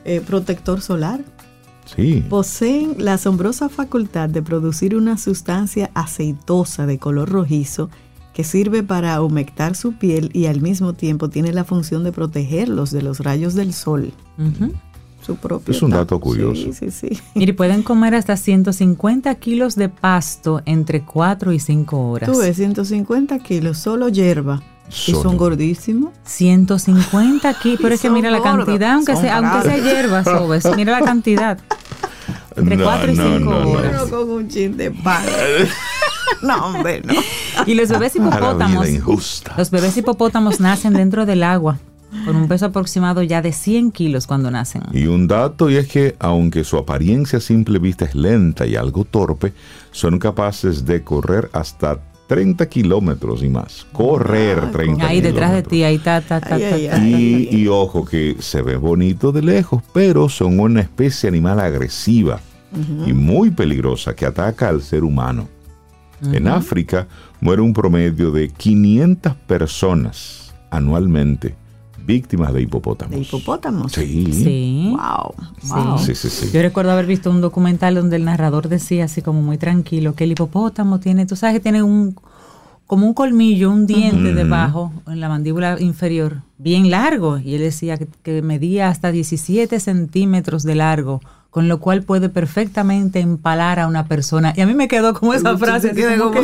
eh, 0.04 0.22
protector 0.24 0.80
solar. 0.80 1.20
Poseen 2.28 2.96
la 2.98 3.14
asombrosa 3.14 3.68
facultad 3.68 4.28
de 4.28 4.42
producir 4.42 4.96
una 4.96 5.18
sustancia 5.18 5.90
aceitosa 5.94 6.86
de 6.86 6.98
color 6.98 7.28
rojizo 7.28 7.90
que 8.34 8.44
sirve 8.44 8.82
para 8.82 9.20
humectar 9.22 9.74
su 9.76 9.94
piel 9.94 10.30
y 10.34 10.46
al 10.46 10.60
mismo 10.60 10.92
tiempo 10.92 11.30
tiene 11.30 11.52
la 11.52 11.64
función 11.64 12.04
de 12.04 12.12
protegerlos 12.12 12.90
de 12.90 13.02
los 13.02 13.20
rayos 13.20 13.54
del 13.54 13.72
sol. 13.72 14.12
Su 15.24 15.36
propio 15.36 15.74
es 15.74 15.82
un 15.82 15.90
dato 15.90 16.20
curioso. 16.20 16.70
Sí, 16.72 16.72
sí, 16.72 16.90
sí. 16.90 17.20
Y 17.34 17.50
pueden 17.52 17.82
comer 17.82 18.14
hasta 18.14 18.36
150 18.36 19.34
kilos 19.36 19.74
de 19.74 19.88
pasto 19.88 20.62
entre 20.66 21.02
4 21.02 21.52
y 21.52 21.58
5 21.58 22.10
horas. 22.10 22.30
Tú 22.30 22.38
ves, 22.38 22.56
150 22.56 23.38
kilos, 23.38 23.78
solo 23.78 24.08
hierba. 24.08 24.62
Y 25.06 25.12
son 25.12 25.36
gordísimos. 25.36 26.12
150 26.24 27.58
kilos, 27.60 27.80
pero 27.82 27.94
es 27.94 28.00
que 28.00 28.10
mira 28.10 28.30
la 28.30 28.42
cantidad, 28.42 28.92
aunque 28.92 29.16
sea, 29.16 29.38
aunque 29.38 29.68
sea 29.68 29.78
hierba, 29.78 30.24
sobes, 30.24 30.64
mira 30.76 30.98
la 30.98 31.04
cantidad. 31.04 31.58
Entre 32.56 32.82
4 32.82 33.12
y 33.12 33.16
5 33.16 33.50
horas. 33.50 34.02
con 34.04 34.30
un 34.30 34.48
chin 34.48 34.76
de 34.76 34.90
pan. 34.90 35.22
no, 36.42 36.66
hombre, 36.66 37.02
no. 37.04 37.14
Y 37.66 37.74
los 37.74 37.88
bebés 37.90 38.16
hipopótamos. 38.16 38.86
Los 39.56 39.70
bebés 39.70 39.96
hipopótamos 39.96 40.60
nacen 40.60 40.94
dentro 40.94 41.26
del 41.26 41.42
agua 41.42 41.78
con 42.24 42.36
un 42.36 42.48
peso 42.48 42.66
aproximado 42.66 43.22
ya 43.22 43.42
de 43.42 43.52
100 43.52 43.92
kilos 43.92 44.26
cuando 44.26 44.50
nacen. 44.50 44.82
Y 44.92 45.06
un 45.06 45.26
dato 45.26 45.70
y 45.70 45.76
es 45.76 45.86
que 45.86 46.16
aunque 46.18 46.64
su 46.64 46.76
apariencia 46.76 47.38
a 47.38 47.40
simple 47.40 47.78
vista 47.78 48.04
es 48.04 48.14
lenta 48.14 48.66
y 48.66 48.76
algo 48.76 49.04
torpe, 49.04 49.52
son 49.92 50.18
capaces 50.18 50.84
de 50.86 51.02
correr 51.02 51.50
hasta 51.52 52.00
30 52.26 52.68
kilómetros 52.68 53.42
y 53.42 53.48
más. 53.48 53.86
Correr 53.92 54.60
30 54.60 54.80
kilómetros. 54.80 55.10
Ahí 55.10 55.20
detrás 55.20 55.52
de 55.52 55.62
ti, 55.62 55.82
ahí 55.84 55.96
está, 55.96 56.18
está, 56.18 56.38
está. 56.38 56.58
Y, 56.98 57.48
y, 57.50 57.68
ojo 57.68 58.04
que 58.04 58.36
se 58.40 58.62
ve 58.62 58.76
bonito 58.76 59.32
de 59.32 59.42
lejos, 59.42 59.82
pero 59.92 60.28
son 60.28 60.58
una 60.58 60.80
especie 60.80 61.28
animal 61.28 61.60
agresiva 61.60 62.40
y 63.06 63.12
muy 63.12 63.50
peligrosa 63.50 64.14
que 64.14 64.26
ataca 64.26 64.68
al 64.68 64.82
ser 64.82 65.04
humano. 65.04 65.48
En 66.22 66.48
África 66.48 67.06
muere 67.40 67.62
un 67.62 67.72
promedio 67.72 68.30
de 68.30 68.48
500 68.48 69.34
personas 69.46 70.54
anualmente 70.70 71.54
víctimas 72.06 72.52
de 72.52 72.62
hipopótamos. 72.62 73.16
¿De 73.16 73.22
hipopótamos? 73.22 73.92
Sí. 73.92 74.32
Sí. 74.32 74.96
Wow. 74.96 75.34
Sí. 75.98 76.14
Sí, 76.14 76.30
sí, 76.30 76.50
Yo 76.52 76.62
recuerdo 76.62 76.92
haber 76.92 77.06
visto 77.06 77.30
un 77.30 77.40
documental 77.40 77.96
donde 77.96 78.16
el 78.16 78.24
narrador 78.24 78.68
decía 78.68 79.04
así 79.04 79.22
como 79.22 79.42
muy 79.42 79.58
tranquilo 79.58 80.14
que 80.14 80.24
el 80.24 80.32
hipopótamo 80.32 81.00
tiene, 81.00 81.26
tú 81.26 81.36
sabes 81.36 81.56
que 81.56 81.60
tiene 81.60 81.82
un, 81.82 82.16
como 82.86 83.06
un 83.06 83.14
colmillo, 83.14 83.70
un 83.70 83.86
diente 83.86 84.32
debajo, 84.32 84.92
en 85.08 85.20
la 85.20 85.28
mandíbula 85.28 85.76
inferior, 85.80 86.42
bien 86.58 86.90
largo. 86.90 87.38
Y 87.38 87.54
él 87.54 87.60
decía 87.62 87.96
que, 87.96 88.06
que 88.22 88.42
medía 88.42 88.88
hasta 88.88 89.10
17 89.12 89.80
centímetros 89.80 90.62
de 90.62 90.74
largo, 90.76 91.20
con 91.50 91.68
lo 91.68 91.80
cual 91.80 92.02
puede 92.02 92.28
perfectamente 92.28 93.20
empalar 93.20 93.80
a 93.80 93.86
una 93.88 94.06
persona. 94.06 94.52
Y 94.56 94.60
a 94.60 94.66
mí 94.66 94.74
me 94.74 94.88
quedó 94.88 95.14
como 95.14 95.34
esa 95.34 95.56
frase. 95.58 95.90
así 95.90 96.02
como 96.18 96.30
que- 96.30 96.40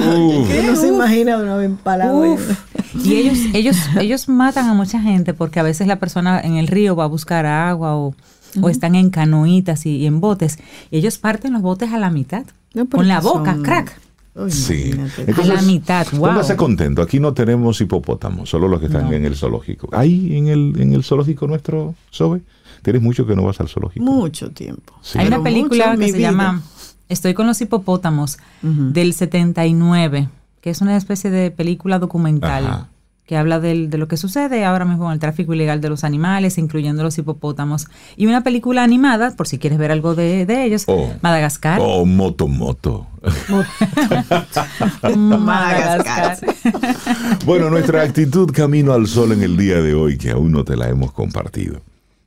que 0.48 0.62
no 0.66 0.74
se 0.76 0.88
imagina 0.88 1.36
una 1.38 1.56
vez 1.56 1.66
empalado. 1.66 2.18
Uf. 2.18 2.58
Y 3.04 3.14
ellos, 3.14 3.38
ellos, 3.54 3.76
ellos 4.00 4.28
matan 4.28 4.68
a 4.68 4.74
mucha 4.74 5.00
gente 5.00 5.32
porque 5.34 5.60
a 5.60 5.62
veces 5.62 5.86
la 5.86 5.96
persona 5.96 6.40
en 6.40 6.56
el 6.56 6.66
río 6.66 6.94
va 6.96 7.04
a 7.04 7.08
buscar 7.08 7.46
agua 7.46 7.96
o, 7.96 8.14
o 8.60 8.68
están 8.68 8.94
en 8.96 9.10
canoitas 9.10 9.86
y, 9.86 9.96
y 9.96 10.06
en 10.06 10.20
botes. 10.20 10.58
Y 10.90 10.98
ellos 10.98 11.18
parten 11.18 11.52
los 11.54 11.62
botes 11.62 11.92
a 11.92 11.98
la 11.98 12.10
mitad. 12.10 12.44
No, 12.74 12.86
con 12.88 13.06
la 13.08 13.20
boca, 13.20 13.52
son- 13.54 13.62
crack. 13.62 13.98
Uy, 14.34 14.50
Sí. 14.50 14.92
imagínate. 14.94 15.42
a 15.42 15.44
la 15.46 15.62
mitad, 15.62 16.06
wow. 16.12 16.20
Póngase 16.30 16.56
contento. 16.56 17.02
Aquí 17.02 17.20
no 17.20 17.34
tenemos 17.34 17.80
hipopótamos, 17.80 18.48
solo 18.48 18.66
los 18.68 18.80
que 18.80 18.86
están 18.86 19.04
No. 19.10 19.12
en 19.12 19.24
el 19.26 19.36
zoológico. 19.36 19.88
¿Hay 19.92 20.36
en 20.36 20.46
el, 20.48 20.74
en 20.80 20.94
el 20.94 21.04
zoológico 21.04 21.46
nuestro, 21.46 21.94
Sobe? 22.10 22.40
Tienes 22.82 23.02
mucho 23.02 23.26
que 23.26 23.36
no 23.36 23.42
vas 23.44 23.60
al 23.60 23.68
zoológico. 23.68 24.04
Mucho 24.04 24.50
tiempo. 24.50 24.94
Sí. 25.02 25.18
Hay 25.18 25.26
Pero 25.26 25.36
una 25.36 25.44
película 25.44 25.96
que 25.96 26.06
se 26.10 26.16
vida. 26.16 26.30
llama 26.30 26.62
Estoy 27.08 27.34
con 27.34 27.46
los 27.46 27.60
hipopótamos 27.60 28.38
del 28.62 29.12
79, 29.12 30.28
que 30.62 30.70
es 30.70 30.80
una 30.80 30.96
especie 30.96 31.30
de 31.30 31.50
película 31.50 31.98
documental 31.98 32.64
Ajá. 32.66 32.88
Que 33.26 33.36
habla 33.36 33.60
del- 33.60 33.88
de 33.88 33.98
lo 33.98 34.08
que 34.08 34.16
sucede 34.16 34.64
ahora 34.64 34.84
mismo 34.84 35.04
con 35.04 35.12
el 35.12 35.18
tráfico 35.18 35.54
ilegal 35.54 35.80
de 35.80 35.88
los 35.88 36.02
animales, 36.04 36.58
incluyendo 36.58 37.02
los 37.04 37.16
hipopótamos. 37.18 37.86
Y 38.16 38.26
una 38.26 38.42
película 38.42 38.82
animada, 38.82 39.30
por 39.36 39.46
si 39.46 39.58
quieres 39.58 39.78
ver 39.78 39.90
algo 39.92 40.14
de, 40.14 40.44
de 40.44 40.64
ellos, 40.64 40.84
Oh. 40.88 41.12
Madagascar. 41.22 41.78
Oh, 41.80 42.04
moto, 42.04 42.48
moto. 42.48 43.06
Madagascar. 45.16 46.38
Bueno, 47.46 47.70
nuestra 47.70 48.02
actitud 48.02 48.50
camino 48.52 48.92
al 48.92 49.06
sol 49.06 49.32
en 49.32 49.42
el 49.42 49.56
día 49.56 49.80
de 49.80 49.94
hoy, 49.94 50.16
que 50.18 50.30
aún 50.30 50.52
no 50.52 50.64
te 50.64 50.76
la 50.76 50.88
hemos 50.88 51.12
compartido. 51.12 51.80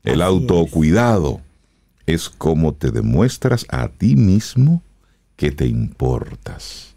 El 0.04 0.22
autocuidado 0.22 1.42
es 2.06 2.30
como 2.30 2.74
te 2.74 2.92
demuestras 2.92 3.66
a 3.70 3.88
ti 3.88 4.16
mismo 4.16 4.82
que 5.36 5.52
te 5.52 5.66
importas. 5.68 6.95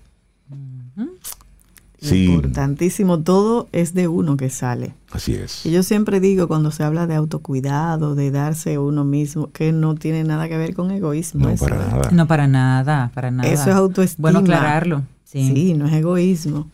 Sí, 2.00 2.26
Importantísimo. 2.26 3.18
Todo 3.20 3.68
es 3.72 3.92
de 3.92 4.06
uno 4.08 4.36
que 4.36 4.50
sale. 4.50 4.94
así 5.10 5.34
es. 5.34 5.66
Y 5.66 5.72
yo 5.72 5.82
siempre 5.82 6.20
digo 6.20 6.46
cuando 6.46 6.70
se 6.70 6.84
habla 6.84 7.06
de 7.06 7.16
autocuidado, 7.16 8.14
de 8.14 8.30
darse 8.30 8.78
uno 8.78 9.04
mismo, 9.04 9.50
que 9.50 9.72
no 9.72 9.94
tiene 9.96 10.22
nada 10.24 10.48
que 10.48 10.56
ver 10.56 10.74
con 10.74 10.90
egoísmo. 10.90 11.46
No, 11.46 11.50
eso, 11.50 11.64
para 11.64 11.78
nada. 11.78 12.10
No, 12.12 12.26
para 12.26 12.46
nada, 12.46 13.10
para 13.14 13.30
nada. 13.30 13.48
Eso 13.50 13.70
es 13.70 13.76
autoestima. 13.76 14.22
Bueno 14.30 14.38
aclararlo. 14.40 15.02
Sí. 15.24 15.52
Sí, 15.52 15.74
no 15.74 15.86
es 15.86 15.92
egoísmo. 15.92 16.68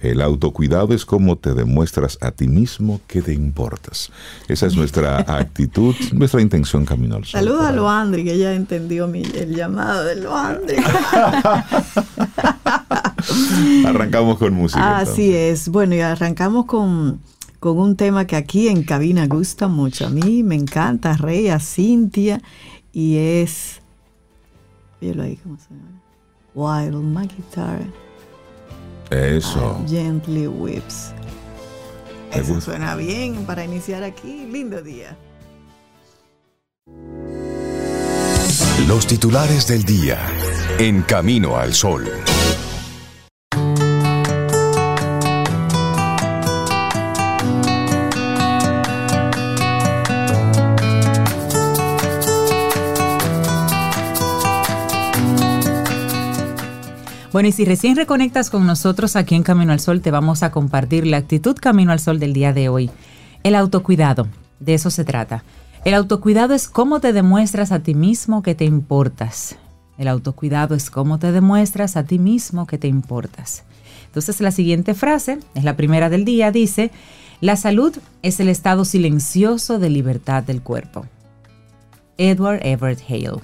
El 0.00 0.20
autocuidado 0.20 0.92
es 0.92 1.06
como 1.06 1.36
te 1.36 1.54
demuestras 1.54 2.18
a 2.20 2.30
ti 2.30 2.48
mismo 2.48 3.00
que 3.06 3.22
te 3.22 3.32
importas. 3.32 4.10
Esa 4.46 4.66
es 4.66 4.76
nuestra 4.76 5.18
actitud, 5.38 5.94
nuestra 6.12 6.42
intención 6.42 6.84
camino 6.84 7.16
al 7.16 7.24
sol. 7.24 7.40
Saludos 7.40 7.64
a. 7.64 7.72
Loandri, 7.72 8.22
que 8.24 8.34
ella 8.34 8.54
entendió 8.54 9.08
mi, 9.08 9.22
el 9.22 9.54
llamado 9.54 10.04
de 10.04 10.16
Loandri. 10.16 10.76
Arrancamos 13.86 14.36
con 14.38 14.52
música. 14.52 14.98
Así 14.98 15.34
entonces. 15.34 15.62
es. 15.62 15.68
Bueno, 15.70 15.94
y 15.94 16.00
arrancamos 16.00 16.66
con, 16.66 17.20
con 17.58 17.78
un 17.78 17.96
tema 17.96 18.26
que 18.26 18.36
aquí 18.36 18.68
en 18.68 18.82
cabina 18.82 19.26
gusta 19.26 19.66
mucho. 19.66 20.06
A 20.06 20.10
mí 20.10 20.42
me 20.42 20.56
encanta, 20.56 21.12
a 21.12 21.16
Rey, 21.16 21.48
a 21.48 21.58
Cintia, 21.58 22.42
y 22.92 23.16
es. 23.16 23.80
Ahí, 25.00 25.38
¿cómo 25.42 25.56
se 25.56 25.68
llama? 25.70 26.02
While 26.54 26.98
my 26.98 27.26
guitar 27.28 28.05
Eso. 29.10 29.82
gently 29.88 30.46
whips. 30.46 31.12
Eso 32.32 32.54
gusta. 32.54 32.72
suena 32.72 32.94
bien 32.96 33.46
para 33.46 33.64
iniciar 33.64 34.02
aquí. 34.02 34.46
Lindo 34.50 34.82
día. 34.82 35.16
Los 38.88 39.06
titulares 39.06 39.66
del 39.66 39.84
día. 39.84 40.18
En 40.78 41.02
Camino 41.02 41.56
al 41.56 41.74
Sol. 41.74 42.04
Bueno, 57.36 57.50
y 57.50 57.52
si 57.52 57.66
recién 57.66 57.96
reconectas 57.96 58.48
con 58.48 58.64
nosotros 58.64 59.14
aquí 59.14 59.34
en 59.34 59.42
Camino 59.42 59.74
al 59.74 59.80
Sol, 59.80 60.00
te 60.00 60.10
vamos 60.10 60.42
a 60.42 60.50
compartir 60.50 61.06
la 61.06 61.18
actitud 61.18 61.54
Camino 61.54 61.92
al 61.92 62.00
Sol 62.00 62.18
del 62.18 62.32
día 62.32 62.54
de 62.54 62.70
hoy. 62.70 62.90
El 63.42 63.56
autocuidado, 63.56 64.26
de 64.58 64.72
eso 64.72 64.88
se 64.88 65.04
trata. 65.04 65.44
El 65.84 65.92
autocuidado 65.92 66.54
es 66.54 66.66
cómo 66.66 66.98
te 66.98 67.12
demuestras 67.12 67.72
a 67.72 67.80
ti 67.80 67.94
mismo 67.94 68.42
que 68.42 68.54
te 68.54 68.64
importas. 68.64 69.56
El 69.98 70.08
autocuidado 70.08 70.74
es 70.74 70.88
cómo 70.88 71.18
te 71.18 71.30
demuestras 71.30 71.98
a 71.98 72.04
ti 72.04 72.18
mismo 72.18 72.66
que 72.66 72.78
te 72.78 72.88
importas. 72.88 73.64
Entonces 74.06 74.40
la 74.40 74.50
siguiente 74.50 74.94
frase, 74.94 75.38
es 75.54 75.62
la 75.62 75.76
primera 75.76 76.08
del 76.08 76.24
día, 76.24 76.50
dice, 76.50 76.90
la 77.42 77.56
salud 77.56 77.94
es 78.22 78.40
el 78.40 78.48
estado 78.48 78.86
silencioso 78.86 79.78
de 79.78 79.90
libertad 79.90 80.42
del 80.42 80.62
cuerpo. 80.62 81.04
Edward 82.16 82.60
Everett 82.62 83.02
Hale. 83.10 83.42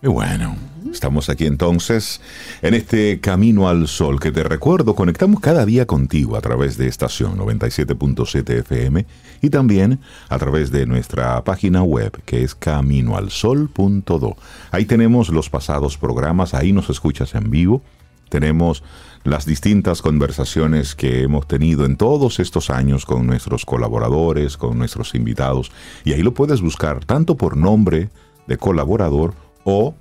Y 0.00 0.06
bueno, 0.06 0.54
estamos 0.90 1.28
aquí 1.28 1.46
entonces 1.46 2.20
en 2.62 2.74
este 2.74 3.20
Camino 3.20 3.68
al 3.68 3.88
Sol 3.88 4.18
que 4.20 4.32
te 4.32 4.42
recuerdo, 4.42 4.94
conectamos 4.94 5.40
cada 5.40 5.64
día 5.64 5.86
contigo 5.86 6.36
a 6.36 6.40
través 6.40 6.76
de 6.76 6.88
estación 6.88 7.38
97.7 7.38 8.60
FM 8.60 9.06
y 9.40 9.50
también 9.50 10.00
a 10.28 10.38
través 10.38 10.70
de 10.70 10.86
nuestra 10.86 11.42
página 11.44 11.82
web 11.82 12.22
que 12.24 12.42
es 12.42 12.54
caminoalsol.do. 12.54 14.36
Ahí 14.70 14.84
tenemos 14.84 15.28
los 15.28 15.50
pasados 15.50 15.96
programas, 15.98 16.54
ahí 16.54 16.72
nos 16.72 16.90
escuchas 16.90 17.34
en 17.34 17.50
vivo, 17.50 17.82
tenemos 18.28 18.82
las 19.24 19.46
distintas 19.46 20.02
conversaciones 20.02 20.94
que 20.94 21.22
hemos 21.22 21.46
tenido 21.46 21.84
en 21.84 21.96
todos 21.96 22.40
estos 22.40 22.70
años 22.70 23.06
con 23.06 23.26
nuestros 23.26 23.64
colaboradores, 23.64 24.56
con 24.56 24.78
nuestros 24.78 25.14
invitados, 25.14 25.70
y 26.04 26.12
ahí 26.12 26.22
lo 26.22 26.34
puedes 26.34 26.60
buscar 26.60 27.04
tanto 27.04 27.36
por 27.36 27.56
nombre 27.56 28.10
de 28.46 28.56
colaborador 28.56 29.34
o 29.64 29.94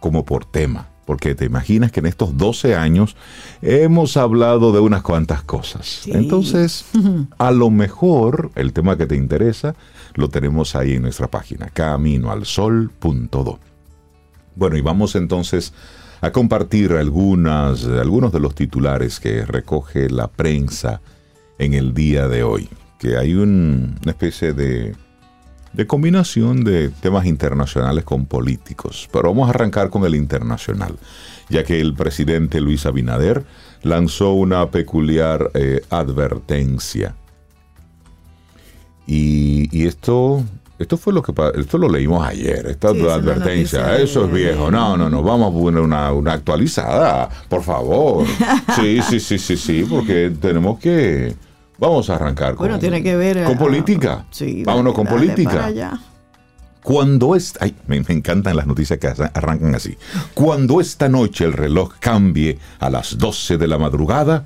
como 0.00 0.24
por 0.24 0.44
tema, 0.44 0.88
porque 1.06 1.34
te 1.34 1.44
imaginas 1.44 1.92
que 1.92 2.00
en 2.00 2.06
estos 2.06 2.36
12 2.36 2.74
años 2.76 3.16
hemos 3.62 4.16
hablado 4.16 4.72
de 4.72 4.80
unas 4.80 5.02
cuantas 5.02 5.42
cosas. 5.42 6.02
Entonces, 6.06 6.84
a 7.38 7.50
lo 7.50 7.70
mejor 7.70 8.50
el 8.54 8.72
tema 8.72 8.96
que 8.96 9.06
te 9.06 9.16
interesa 9.16 9.74
lo 10.14 10.28
tenemos 10.28 10.74
ahí 10.74 10.94
en 10.94 11.02
nuestra 11.02 11.28
página, 11.28 11.68
caminoalsol.do. 11.72 13.58
Bueno, 14.54 14.76
y 14.76 14.80
vamos 14.80 15.14
entonces 15.16 15.72
a 16.22 16.32
compartir 16.32 16.92
algunas, 16.92 17.84
algunos 17.84 18.32
de 18.32 18.40
los 18.40 18.54
titulares 18.54 19.20
que 19.20 19.44
recoge 19.44 20.08
la 20.08 20.28
prensa 20.28 21.00
en 21.58 21.74
el 21.74 21.92
día 21.94 22.26
de 22.28 22.42
hoy. 22.42 22.68
Que 22.98 23.18
hay 23.18 23.34
un- 23.34 23.98
una 24.02 24.12
especie 24.12 24.54
de, 24.54 24.96
de 25.76 25.86
combinación 25.86 26.64
de 26.64 26.88
temas 26.88 27.26
internacionales 27.26 28.02
con 28.04 28.24
políticos. 28.24 29.08
Pero 29.12 29.28
vamos 29.28 29.46
a 29.48 29.50
arrancar 29.50 29.90
con 29.90 30.04
el 30.06 30.14
internacional, 30.14 30.96
ya 31.50 31.64
que 31.64 31.80
el 31.80 31.94
presidente 31.94 32.60
Luis 32.62 32.86
Abinader 32.86 33.44
lanzó 33.82 34.32
una 34.32 34.70
peculiar 34.70 35.50
eh, 35.52 35.82
advertencia. 35.90 37.14
Y, 39.06 39.68
y 39.70 39.86
esto, 39.86 40.42
esto 40.78 40.96
fue 40.96 41.12
lo 41.12 41.22
que 41.22 41.32
esto 41.60 41.76
lo 41.78 41.88
leímos 41.90 42.26
ayer, 42.26 42.66
esta 42.66 42.92
Sí, 42.92 43.06
advertencia. 43.06 43.98
Eso 43.98 44.24
es 44.24 44.32
viejo. 44.32 44.70
No, 44.70 44.96
no, 44.96 45.10
no, 45.10 45.22
vamos 45.22 45.54
a 45.54 45.58
poner 45.58 45.82
una, 45.82 46.10
una 46.12 46.32
actualizada, 46.32 47.28
por 47.48 47.62
favor. 47.62 48.26
Sí, 48.74 49.00
sí, 49.08 49.20
sí, 49.20 49.38
sí, 49.38 49.56
sí, 49.56 49.86
porque 49.88 50.32
tenemos 50.40 50.78
que. 50.78 51.34
Vamos 51.78 52.08
a 52.10 52.16
arrancar 52.16 52.54
con, 52.54 52.66
Bueno, 52.66 52.78
tiene 52.78 53.02
que 53.02 53.16
ver. 53.16 53.44
con 53.44 53.54
ah, 53.56 53.58
política. 53.58 54.24
Sí, 54.30 54.62
Vámonos 54.64 54.94
dale, 54.94 55.08
con 55.08 55.18
política. 55.18 55.50
para 55.50 55.66
allá. 55.66 56.00
Cuando 56.82 57.34
es, 57.34 57.54
ay, 57.60 57.74
me, 57.88 58.00
me 58.00 58.14
encantan 58.14 58.54
las 58.56 58.66
noticias 58.66 58.98
que 58.98 59.08
arran- 59.08 59.30
arrancan 59.34 59.74
así. 59.74 59.96
Cuando 60.34 60.80
esta 60.80 61.08
noche 61.08 61.44
el 61.44 61.52
reloj 61.52 61.94
cambie 61.98 62.58
a 62.78 62.90
las 62.90 63.18
12 63.18 63.58
de 63.58 63.66
la 63.66 63.76
madrugada, 63.76 64.44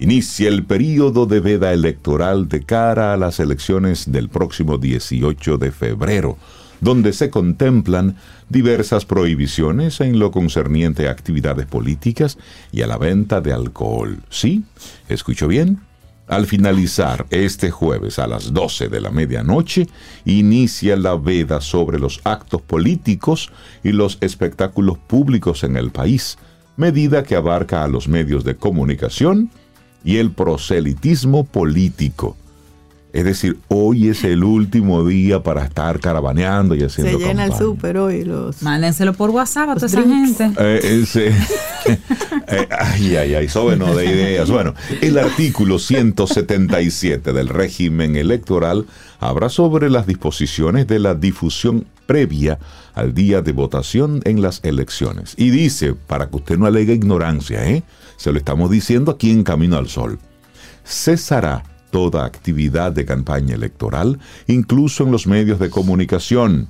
inicia 0.00 0.48
el 0.48 0.64
periodo 0.64 1.26
de 1.26 1.40
veda 1.40 1.72
electoral 1.72 2.48
de 2.48 2.64
cara 2.64 3.12
a 3.14 3.16
las 3.16 3.38
elecciones 3.40 4.10
del 4.10 4.28
próximo 4.28 4.78
18 4.78 5.58
de 5.58 5.70
febrero, 5.70 6.36
donde 6.80 7.12
se 7.12 7.30
contemplan 7.30 8.16
diversas 8.48 9.04
prohibiciones 9.06 10.00
en 10.00 10.18
lo 10.18 10.32
concerniente 10.32 11.06
a 11.08 11.12
actividades 11.12 11.66
políticas 11.66 12.36
y 12.72 12.82
a 12.82 12.86
la 12.88 12.98
venta 12.98 13.40
de 13.40 13.52
alcohol. 13.52 14.18
¿Sí? 14.28 14.64
¿Escucho 15.08 15.46
bien? 15.48 15.80
Al 16.26 16.46
finalizar 16.46 17.24
este 17.30 17.70
jueves 17.70 18.18
a 18.18 18.26
las 18.26 18.52
12 18.52 18.88
de 18.88 19.00
la 19.00 19.10
medianoche, 19.10 19.86
inicia 20.24 20.96
la 20.96 21.14
veda 21.14 21.60
sobre 21.60 22.00
los 22.00 22.20
actos 22.24 22.62
políticos 22.62 23.52
y 23.84 23.92
los 23.92 24.18
espectáculos 24.20 24.98
públicos 24.98 25.62
en 25.62 25.76
el 25.76 25.90
país, 25.92 26.36
medida 26.76 27.22
que 27.22 27.36
abarca 27.36 27.84
a 27.84 27.88
los 27.88 28.08
medios 28.08 28.42
de 28.42 28.56
comunicación, 28.56 29.50
y 30.02 30.18
el 30.18 30.30
proselitismo 30.30 31.44
político. 31.44 32.36
Es 33.16 33.24
decir, 33.24 33.58
hoy 33.68 34.08
es 34.08 34.24
el 34.24 34.44
último 34.44 35.02
día 35.02 35.42
para 35.42 35.64
estar 35.64 36.00
caravaneando 36.00 36.74
y 36.74 36.82
haciendo 36.82 37.18
Se 37.18 37.24
llena 37.24 37.46
el 37.46 37.54
súper 37.54 37.96
hoy. 37.96 38.24
Los... 38.24 38.62
Mándenselo 38.62 39.14
por 39.14 39.30
WhatsApp 39.30 39.70
a 39.70 39.74
toda 39.74 39.86
esa 39.86 40.02
gente. 40.02 40.50
Eh, 40.58 41.00
ese- 41.02 41.28
eh, 42.48 42.68
ay, 42.78 43.16
ay, 43.16 43.34
ay, 43.34 43.48
sóbeno 43.48 43.94
de 43.94 44.04
ideas. 44.04 44.50
Bueno, 44.50 44.74
el 45.00 45.18
artículo 45.18 45.78
177 45.78 47.32
del 47.32 47.48
régimen 47.48 48.16
electoral 48.16 48.84
habla 49.18 49.48
sobre 49.48 49.88
las 49.88 50.06
disposiciones 50.06 50.86
de 50.86 50.98
la 50.98 51.14
difusión 51.14 51.86
previa 52.04 52.58
al 52.94 53.14
día 53.14 53.40
de 53.40 53.52
votación 53.52 54.20
en 54.24 54.42
las 54.42 54.60
elecciones. 54.62 55.32
Y 55.38 55.48
dice, 55.48 55.94
para 55.94 56.28
que 56.28 56.36
usted 56.36 56.58
no 56.58 56.66
alegue 56.66 56.92
ignorancia, 56.92 57.66
¿eh? 57.66 57.82
se 58.18 58.30
lo 58.30 58.36
estamos 58.36 58.70
diciendo 58.70 59.10
aquí 59.10 59.30
en 59.30 59.42
Camino 59.42 59.78
al 59.78 59.88
Sol 59.88 60.18
cesará 60.84 61.64
toda 61.96 62.26
actividad 62.26 62.92
de 62.92 63.06
campaña 63.06 63.54
electoral, 63.54 64.18
incluso 64.46 65.02
en 65.02 65.10
los 65.10 65.26
medios 65.26 65.58
de 65.58 65.70
comunicación, 65.70 66.68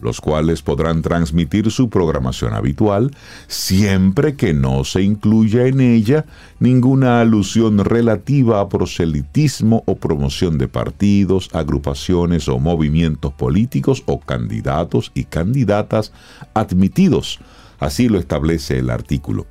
los 0.00 0.20
cuales 0.20 0.62
podrán 0.62 1.00
transmitir 1.00 1.70
su 1.70 1.88
programación 1.88 2.54
habitual 2.54 3.12
siempre 3.46 4.34
que 4.34 4.52
no 4.52 4.82
se 4.82 5.02
incluya 5.02 5.68
en 5.68 5.80
ella 5.80 6.26
ninguna 6.58 7.20
alusión 7.20 7.78
relativa 7.84 8.60
a 8.60 8.68
proselitismo 8.68 9.84
o 9.86 9.94
promoción 9.94 10.58
de 10.58 10.66
partidos, 10.66 11.50
agrupaciones 11.52 12.48
o 12.48 12.58
movimientos 12.58 13.32
políticos 13.32 14.02
o 14.06 14.18
candidatos 14.18 15.12
y 15.14 15.22
candidatas 15.22 16.12
admitidos. 16.52 17.38
Así 17.78 18.08
lo 18.08 18.18
establece 18.18 18.78
el 18.80 18.90
artículo. 18.90 19.46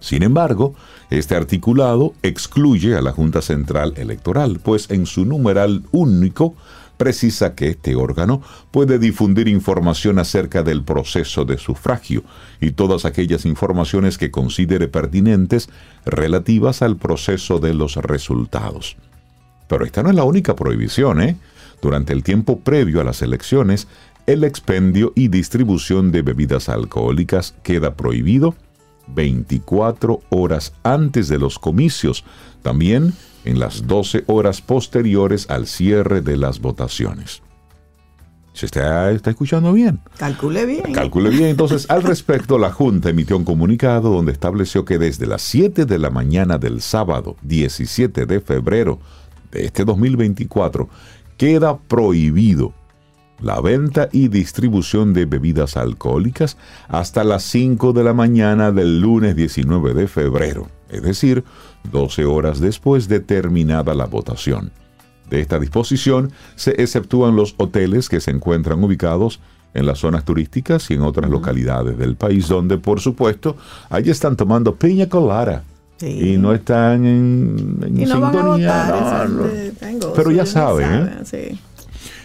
Sin 0.00 0.22
embargo, 0.22 0.74
este 1.10 1.36
articulado 1.36 2.14
excluye 2.22 2.96
a 2.96 3.02
la 3.02 3.12
Junta 3.12 3.42
Central 3.42 3.92
Electoral, 3.96 4.60
pues 4.62 4.90
en 4.90 5.06
su 5.06 5.26
numeral 5.26 5.84
único 5.92 6.54
precisa 6.96 7.54
que 7.54 7.68
este 7.68 7.94
órgano 7.94 8.42
puede 8.70 8.98
difundir 8.98 9.48
información 9.48 10.18
acerca 10.18 10.62
del 10.62 10.84
proceso 10.84 11.44
de 11.44 11.56
sufragio 11.56 12.24
y 12.60 12.72
todas 12.72 13.04
aquellas 13.04 13.46
informaciones 13.46 14.18
que 14.18 14.30
considere 14.30 14.86
pertinentes 14.88 15.70
relativas 16.04 16.82
al 16.82 16.96
proceso 16.96 17.58
de 17.58 17.72
los 17.72 17.96
resultados. 17.96 18.96
Pero 19.66 19.84
esta 19.84 20.02
no 20.02 20.10
es 20.10 20.16
la 20.16 20.24
única 20.24 20.54
prohibición, 20.56 21.22
¿eh? 21.22 21.36
Durante 21.80 22.12
el 22.12 22.22
tiempo 22.22 22.60
previo 22.60 23.00
a 23.00 23.04
las 23.04 23.22
elecciones, 23.22 23.88
el 24.26 24.44
expendio 24.44 25.12
y 25.14 25.28
distribución 25.28 26.12
de 26.12 26.20
bebidas 26.20 26.68
alcohólicas 26.68 27.54
queda 27.62 27.94
prohibido 27.94 28.54
24 29.14 30.20
horas 30.30 30.72
antes 30.82 31.28
de 31.28 31.38
los 31.38 31.58
comicios, 31.58 32.24
también 32.62 33.12
en 33.44 33.58
las 33.58 33.86
12 33.86 34.24
horas 34.26 34.60
posteriores 34.60 35.48
al 35.50 35.66
cierre 35.66 36.20
de 36.20 36.36
las 36.36 36.60
votaciones. 36.60 37.42
¿Se 38.52 38.66
está, 38.66 39.10
está 39.12 39.30
escuchando 39.30 39.72
bien? 39.72 40.00
Calcule 40.18 40.66
bien. 40.66 40.92
Calcule 40.92 41.30
bien. 41.30 41.46
Entonces, 41.46 41.88
al 41.88 42.02
respecto, 42.02 42.58
la 42.58 42.72
Junta 42.72 43.08
emitió 43.10 43.36
un 43.36 43.44
comunicado 43.44 44.10
donde 44.10 44.32
estableció 44.32 44.84
que 44.84 44.98
desde 44.98 45.26
las 45.26 45.42
7 45.42 45.86
de 45.86 45.98
la 45.98 46.10
mañana 46.10 46.58
del 46.58 46.82
sábado 46.82 47.36
17 47.42 48.26
de 48.26 48.40
febrero 48.40 48.98
de 49.52 49.64
este 49.64 49.84
2024 49.84 50.88
queda 51.36 51.78
prohibido 51.78 52.74
la 53.42 53.60
venta 53.60 54.08
y 54.12 54.28
distribución 54.28 55.12
de 55.12 55.24
bebidas 55.24 55.76
alcohólicas 55.76 56.56
hasta 56.88 57.24
las 57.24 57.42
5 57.44 57.92
de 57.92 58.04
la 58.04 58.12
mañana 58.12 58.72
del 58.72 59.00
lunes 59.00 59.36
19 59.36 59.94
de 59.94 60.08
febrero, 60.08 60.68
es 60.88 61.02
decir, 61.02 61.44
12 61.90 62.24
horas 62.24 62.60
después 62.60 63.08
de 63.08 63.20
terminada 63.20 63.94
la 63.94 64.06
votación. 64.06 64.70
De 65.28 65.40
esta 65.40 65.58
disposición 65.58 66.32
se 66.56 66.72
exceptúan 66.82 67.36
los 67.36 67.54
hoteles 67.56 68.08
que 68.08 68.20
se 68.20 68.32
encuentran 68.32 68.82
ubicados 68.82 69.40
en 69.74 69.86
las 69.86 69.98
zonas 70.00 70.24
turísticas 70.24 70.90
y 70.90 70.94
en 70.94 71.02
otras 71.02 71.30
localidades 71.30 71.96
del 71.96 72.16
país 72.16 72.48
donde, 72.48 72.78
por 72.78 72.98
supuesto, 73.00 73.56
allí 73.88 74.10
están 74.10 74.36
tomando 74.36 74.74
piña 74.74 75.08
colada. 75.08 75.62
Sí. 75.98 76.32
Y 76.32 76.38
no 76.38 76.52
están 76.54 77.04
en, 77.04 77.78
en 77.82 78.00
Y 78.00 78.06
no 78.06 78.20
van 78.20 78.34
a 78.34 78.40
sintonía. 78.40 78.84
votar. 78.84 79.30
no, 79.30 79.44
no. 79.44 79.50
tengo, 79.78 80.12
Pero 80.14 80.30
ya 80.32 80.46
sí, 80.46 80.52
saben, 80.52 80.92
¿eh? 80.92 81.10
sí. 81.24 81.60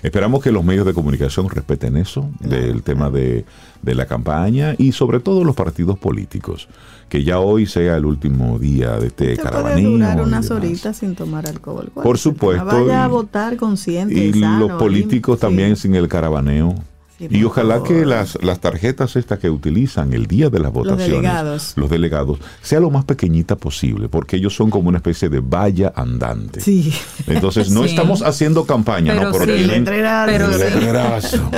Esperamos 0.04 0.44
que 0.44 0.52
los 0.52 0.64
medios 0.64 0.86
de 0.86 0.94
comunicación 0.94 1.50
respeten 1.50 1.98
eso, 1.98 2.30
del 2.40 2.84
tema 2.84 3.10
de, 3.10 3.46
de 3.82 3.96
la 3.96 4.06
campaña 4.06 4.76
y 4.78 4.92
sobre 4.92 5.20
todo 5.20 5.44
los 5.44 5.56
partidos 5.56 5.98
políticos. 5.98 6.68
Que 7.10 7.24
ya 7.24 7.40
hoy 7.40 7.66
sea 7.68 7.98
el 7.98 8.06
último 8.06 8.58
día 8.58 8.98
de 8.98 9.08
este 9.08 9.38
caravaneo. 9.38 9.92
durar 9.92 10.22
unas 10.22 10.50
horitas 10.50 10.98
sin 10.98 11.16
tomar 11.16 11.48
alcohol. 11.48 11.92
¿Cuál 11.94 12.04
Por 12.04 12.18
supuesto, 12.18 12.66
Vaya 12.66 13.04
a 13.04 13.08
y- 13.08 13.12
votar 13.12 13.58
consciente. 13.58 14.14
Y 14.16 14.34
sano, 14.34 14.68
los 14.68 14.72
políticos 14.80 15.40
también 15.40 15.76
sí. 15.76 15.84
sin 15.84 15.96
el 15.96 16.08
caravaneo. 16.08 16.76
Sí, 17.18 17.28
y 17.30 17.44
ojalá 17.46 17.76
favor. 17.76 17.88
que 17.88 18.06
las, 18.06 18.38
las 18.44 18.60
tarjetas 18.60 19.16
estas 19.16 19.40
que 19.40 19.50
utilizan 19.50 20.12
el 20.12 20.28
día 20.28 20.50
de 20.50 20.60
las 20.60 20.74
votaciones, 20.74 21.08
delegados. 21.12 21.74
los 21.78 21.90
delegados, 21.90 22.40
sea 22.62 22.82
lo 22.82 22.90
más 22.90 23.06
pequeñita 23.06 23.56
posible, 23.56 24.10
porque 24.10 24.36
ellos 24.36 24.54
son 24.54 24.70
como 24.70 24.90
una 24.90 24.98
especie 24.98 25.30
de 25.30 25.40
valla 25.40 25.94
andante. 25.96 26.60
Sí. 26.60 26.94
Entonces 27.28 27.70
no 27.72 27.84
Sí. 27.84 27.90
estamos 27.92 28.22
haciendo 28.22 28.66
campaña, 28.66 29.14
Pero 29.14 29.32
¿no? 29.32 29.32
Pero 29.32 29.46
sí. 29.46 29.52
tienen 29.64 29.86
Letrerazo. 29.86 30.32
Pero 30.32 30.46
el 30.48 30.54
sí. 30.54 30.60
letrerazo. 30.60 31.52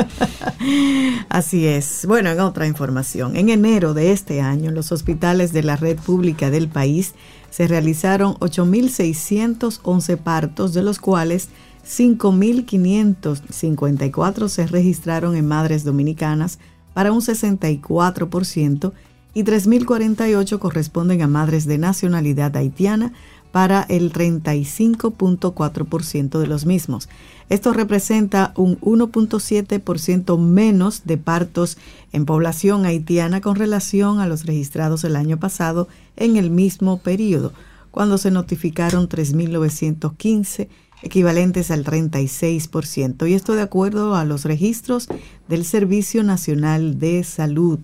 Así 1.29 1.65
es. 1.65 2.05
Bueno, 2.07 2.29
en 2.29 2.39
otra 2.39 2.67
información, 2.67 3.35
en 3.35 3.49
enero 3.49 3.93
de 3.93 4.11
este 4.11 4.41
año, 4.41 4.69
en 4.69 4.75
los 4.75 4.91
hospitales 4.91 5.53
de 5.53 5.63
la 5.63 5.75
red 5.75 5.97
pública 5.97 6.49
del 6.51 6.67
país 6.67 7.13
se 7.49 7.67
realizaron 7.67 8.35
8.611 8.35 10.17
partos, 10.17 10.73
de 10.73 10.83
los 10.83 10.99
cuales 10.99 11.49
5.554 11.87 14.49
se 14.49 14.67
registraron 14.67 15.35
en 15.35 15.47
madres 15.47 15.85
dominicanas 15.85 16.59
para 16.93 17.13
un 17.13 17.21
64% 17.21 18.91
y 19.33 19.43
3.048 19.43 20.59
corresponden 20.59 21.21
a 21.21 21.27
madres 21.27 21.65
de 21.65 21.77
nacionalidad 21.77 22.57
haitiana 22.57 23.13
para 23.51 23.83
el 23.83 24.11
35.4% 24.11 26.39
de 26.39 26.47
los 26.47 26.65
mismos. 26.65 27.07
Esto 27.49 27.71
representa 27.71 28.51
un 28.57 28.77
1.7% 28.81 30.37
menos 30.39 31.05
de 31.05 31.17
partos 31.17 31.77
en 32.11 32.25
población 32.25 32.85
haitiana 32.85 33.39
con 33.39 33.55
relación 33.55 34.19
a 34.19 34.27
los 34.27 34.45
registrados 34.45 35.05
el 35.05 35.15
año 35.15 35.39
pasado 35.39 35.87
en 36.17 36.35
el 36.35 36.49
mismo 36.49 36.97
periodo, 36.97 37.53
cuando 37.91 38.17
se 38.17 38.31
notificaron 38.31 39.07
3.915 39.07 40.67
equivalentes 41.01 41.71
al 41.71 41.83
36%. 41.83 43.29
Y 43.29 43.33
esto 43.33 43.53
de 43.53 43.61
acuerdo 43.61 44.15
a 44.15 44.25
los 44.25 44.45
registros 44.45 45.07
del 45.47 45.65
Servicio 45.65 46.23
Nacional 46.23 46.99
de 46.99 47.23
Salud. 47.23 47.79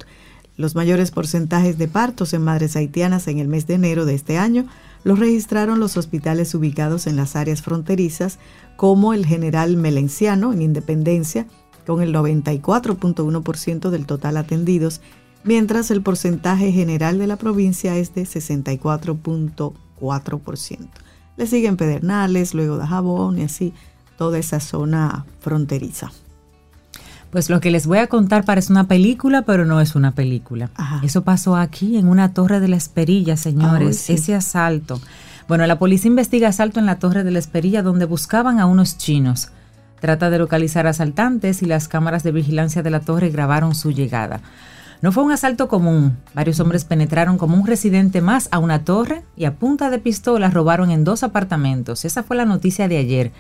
Los 0.56 0.76
mayores 0.76 1.10
porcentajes 1.12 1.78
de 1.80 1.88
partos 1.88 2.34
en 2.34 2.43
madres 2.43 2.76
haitianas 2.76 3.28
en 3.28 3.39
el 3.39 3.47
mes 3.47 3.65
de 3.65 3.73
enero 3.76 4.06
de 4.06 4.13
este 4.13 4.38
año 4.38 4.67
los 5.04 5.17
registraron 5.19 5.80
los 5.80 5.97
hospitales 5.97 6.54
ubicados 6.54 7.08
en 7.08 7.15
las 7.15 7.36
áreas 7.36 7.63
fronterizas 7.63 8.38
como 8.76 9.13
el 9.13 9.26
General 9.26 9.76
Melenciano 9.78 10.54
en 10.54 10.62
Independencia, 10.62 11.47
con 11.86 12.02
el 12.02 12.13
94.1% 12.13 13.89
del 13.89 14.06
total 14.06 14.38
atendidos, 14.38 15.02
mientras 15.43 15.91
el 15.91 16.02
porcentaje 16.02 16.71
general 16.71 17.17
de 17.17 17.28
la 17.28 17.36
provincia 17.36 17.97
es 17.97 18.15
de 18.15 18.23
64.4%. 18.23 19.73
Le 21.38 21.48
siguen 21.48 21.78
Pedernales, 21.78 22.54
luego 22.54 22.78
de 22.78 22.88
Jabón 22.88 23.39
y 23.39 23.43
así 23.43 23.74
toda 24.17 24.38
esa 24.38 24.60
zona 24.60 25.26
fronteriza. 25.39 26.12
Pues 27.32 27.50
lo 27.50 27.60
que 27.60 27.72
les 27.72 27.88
voy 27.88 27.98
a 27.98 28.08
contar 28.08 28.46
parece 28.46 28.72
una 28.72 28.88
película, 28.88 29.41
pero 29.41 29.65
no 29.65 29.82
es 29.82 29.96
una 29.96 30.12
película. 30.12 30.69
Ajá. 30.76 31.02
Eso 31.04 31.24
pasó 31.24 31.56
aquí 31.56 31.98
en 31.98 32.08
una 32.08 32.34
torre 32.34 32.60
de 32.60 32.67
la 32.67 32.76
Esperilla, 32.76 33.38
señores. 33.38 33.98
Sí. 33.98 34.13
Ese 34.13 34.36
asalto. 34.36 35.02
Bueno, 35.48 35.65
la 35.65 35.80
policía 35.80 36.10
investiga 36.10 36.50
asalto 36.50 36.80
en 36.80 36.86
la 36.86 37.00
torre 37.00 37.24
de 37.24 37.32
la 37.32 37.39
Esperilla 37.39 37.82
donde 37.82 38.06
buscaban 38.06 38.60
a 38.60 38.67
unos 38.67 39.00
chinos. 39.00 39.50
Trata 40.00 40.30
de 40.30 40.38
localizar 40.38 40.86
asaltantes 40.86 41.63
y 41.63 41.65
las 41.65 41.88
cámaras 41.88 42.24
de 42.24 42.32
vigilancia 42.32 42.84
de 42.84 42.91
la 42.91 43.00
torre 43.00 43.30
grabaron 43.30 43.74
su 43.74 43.91
llegada. 43.91 44.41
No 45.04 45.12
fue 45.12 45.26
un 45.26 45.34
asalto 45.34 45.68
común. 45.68 46.16
Varios 46.34 46.62
hombres 46.62 46.86
penetraron 46.86 47.38
como 47.38 47.58
un 47.58 47.68
residente 47.68 48.22
más 48.22 48.48
a 48.52 48.60
una 48.60 48.86
torre 48.86 49.26
y 49.36 49.44
a 49.44 49.56
punta 49.56 49.89
de 49.89 50.00
pistola 50.00 50.50
robaron 50.50 50.92
en 50.92 51.04
dos 51.04 51.24
apartamentos. 51.24 52.06
Esa 52.06 52.24
fue 52.24 52.38
la 52.38 52.46
noticia 52.46 52.88
de 52.88 52.96
ayer. 52.96 53.34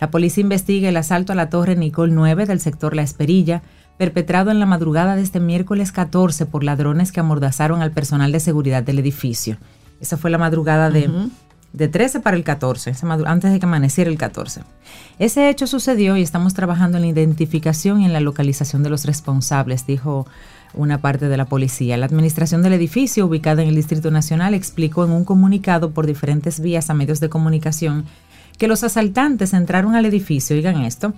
La 0.00 0.10
policía 0.10 0.40
investiga 0.40 0.88
el 0.88 0.96
asalto 0.96 1.34
a 1.34 1.36
la 1.36 1.50
torre 1.50 1.76
Nicole 1.76 2.14
9 2.14 2.46
del 2.46 2.58
sector 2.58 2.96
La 2.96 3.02
Esperilla, 3.02 3.60
perpetrado 3.98 4.50
en 4.50 4.60
la 4.60 4.64
madrugada 4.64 5.14
de 5.14 5.20
este 5.20 5.40
miércoles 5.40 5.92
14 5.92 6.46
por 6.46 6.64
ladrones 6.64 7.12
que 7.12 7.20
amordazaron 7.20 7.82
al 7.82 7.92
personal 7.92 8.32
de 8.32 8.40
seguridad 8.40 8.82
del 8.82 8.98
edificio. 8.98 9.58
Esa 10.00 10.16
fue 10.16 10.30
la 10.30 10.38
madrugada 10.38 10.88
de 10.88 11.10
de 11.72 11.88
13 11.88 12.20
para 12.20 12.36
el 12.36 12.44
14, 12.44 12.94
antes 13.26 13.52
de 13.52 13.58
que 13.58 13.66
amaneciera 13.66 14.10
el 14.10 14.18
14. 14.18 14.62
Ese 15.18 15.48
hecho 15.48 15.66
sucedió 15.66 16.16
y 16.16 16.22
estamos 16.22 16.54
trabajando 16.54 16.98
en 16.98 17.02
la 17.02 17.08
identificación 17.08 18.00
y 18.00 18.06
en 18.06 18.12
la 18.12 18.20
localización 18.20 18.82
de 18.82 18.90
los 18.90 19.04
responsables, 19.04 19.86
dijo 19.86 20.26
una 20.74 20.98
parte 20.98 21.28
de 21.28 21.36
la 21.36 21.46
policía. 21.46 21.96
La 21.96 22.06
administración 22.06 22.62
del 22.62 22.74
edificio, 22.74 23.26
ubicada 23.26 23.62
en 23.62 23.68
el 23.68 23.74
Distrito 23.74 24.10
Nacional, 24.10 24.54
explicó 24.54 25.04
en 25.04 25.10
un 25.10 25.24
comunicado 25.24 25.90
por 25.90 26.06
diferentes 26.06 26.60
vías 26.60 26.90
a 26.90 26.94
medios 26.94 27.20
de 27.20 27.28
comunicación 27.28 28.04
que 28.58 28.68
los 28.68 28.84
asaltantes 28.84 29.54
entraron 29.54 29.94
al 29.94 30.04
edificio, 30.04 30.54
oigan 30.54 30.82
esto, 30.82 31.14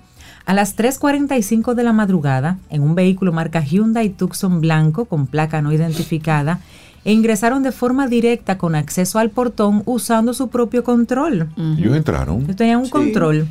a 0.46 0.54
las 0.54 0.76
3.45 0.76 1.74
de 1.74 1.82
la 1.82 1.92
madrugada 1.92 2.58
en 2.70 2.82
un 2.82 2.94
vehículo 2.94 3.32
marca 3.32 3.60
Hyundai 3.60 4.10
Tucson 4.10 4.60
blanco 4.60 5.06
con 5.06 5.26
placa 5.26 5.60
no 5.60 5.72
identificada 5.72 6.60
e 7.04 7.12
ingresaron 7.12 7.62
de 7.62 7.72
forma 7.72 8.06
directa 8.06 8.58
con 8.58 8.74
acceso 8.74 9.18
al 9.18 9.30
portón 9.30 9.82
usando 9.86 10.34
su 10.34 10.48
propio 10.48 10.84
control. 10.84 11.48
Ellos 11.78 11.96
entraron. 11.96 12.46
Tenían 12.54 12.78
un 12.78 12.88
control. 12.88 13.48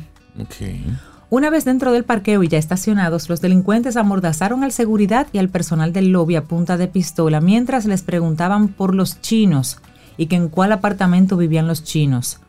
Una 1.32 1.48
vez 1.48 1.64
dentro 1.64 1.92
del 1.92 2.04
parqueo 2.04 2.42
y 2.42 2.48
ya 2.48 2.58
estacionados, 2.58 3.30
los 3.30 3.40
delincuentes 3.40 3.96
amordazaron 3.96 4.64
al 4.64 4.70
seguridad 4.70 5.28
y 5.32 5.38
al 5.38 5.48
personal 5.48 5.94
del 5.94 6.12
lobby 6.12 6.36
a 6.36 6.44
punta 6.44 6.76
de 6.76 6.88
pistola 6.88 7.40
mientras 7.40 7.86
les 7.86 8.02
preguntaban 8.02 8.68
por 8.68 8.94
los 8.94 9.22
chinos 9.22 9.78
y 10.18 10.26
que 10.26 10.36
en 10.36 10.50
cuál 10.50 10.72
apartamento 10.72 11.38
vivían 11.38 11.66
los 11.66 11.84
chinos. 11.84 12.40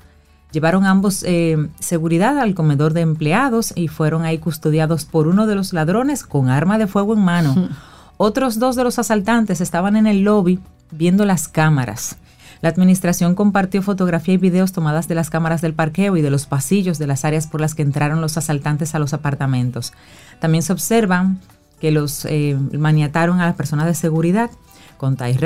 Llevaron 0.51 0.83
ambos 0.83 1.23
eh, 1.25 1.69
seguridad 1.79 2.37
al 2.37 2.55
comedor 2.55 2.91
de 2.91 2.99
empleados 2.99 3.71
y 3.73 3.87
fueron 3.87 4.25
ahí 4.25 4.37
custodiados 4.37 5.05
por 5.05 5.29
uno 5.29 5.47
de 5.47 5.55
los 5.55 5.71
ladrones 5.71 6.25
con 6.25 6.49
arma 6.49 6.77
de 6.77 6.87
fuego 6.87 7.13
en 7.13 7.21
mano. 7.21 7.69
Otros 8.17 8.59
dos 8.59 8.75
de 8.75 8.83
los 8.83 8.99
asaltantes 8.99 9.61
estaban 9.61 9.95
en 9.95 10.07
el 10.07 10.23
lobby 10.23 10.59
viendo 10.91 11.23
las 11.23 11.47
cámaras. 11.47 12.17
La 12.63 12.69
administración 12.69 13.35
compartió 13.35 13.81
fotografía 13.81 14.35
y 14.35 14.37
videos 14.37 14.71
tomadas 14.71 15.09
de 15.09 15.15
las 15.15 15.29
cámaras 15.29 15.59
del 15.59 15.73
parqueo 15.73 16.15
y 16.15 16.21
de 16.21 16.31
los 16.31 16.45
pasillos 16.45 16.97
de 16.97 17.07
las 17.07 17.25
áreas 17.25 17.45
por 17.45 17.59
las 17.59 17.75
que 17.75 17.81
entraron 17.81 18.21
los 18.21 18.37
asaltantes 18.37 18.95
a 18.95 18.99
los 18.99 19.13
apartamentos. 19.13 19.91
También 20.39 20.63
se 20.63 20.71
observan 20.71 21.41
que 21.81 21.91
los 21.91 22.23
eh, 22.23 22.57
maniataron 22.71 23.41
a 23.41 23.47
las 23.47 23.55
personas 23.55 23.85
de 23.87 23.95
seguridad 23.95 24.49
con 24.95 25.17
tie 25.17 25.37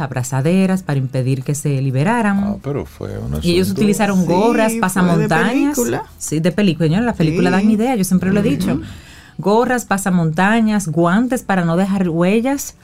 abrazaderas 0.00 0.82
para 0.82 0.98
impedir 0.98 1.44
que 1.44 1.54
se 1.54 1.80
liberaran. 1.80 2.38
Ah, 2.42 2.56
pero 2.60 2.84
fue 2.84 3.20
y 3.42 3.52
ellos 3.52 3.70
utilizaron 3.70 4.26
gorras, 4.26 4.72
pasamontañas. 4.80 5.76
De 5.76 6.00
sí, 6.18 6.40
de 6.40 6.50
película. 6.50 7.00
La 7.00 7.14
película 7.14 7.50
dan 7.50 7.70
idea, 7.70 7.94
yo 7.94 8.02
siempre 8.02 8.32
lo 8.32 8.40
he 8.40 8.42
dicho. 8.42 8.80
Gorras, 9.38 9.84
pasamontañas, 9.84 10.88
guantes 10.88 11.44
para 11.44 11.64
no 11.64 11.76
dejar 11.76 12.08
huellas, 12.08 12.74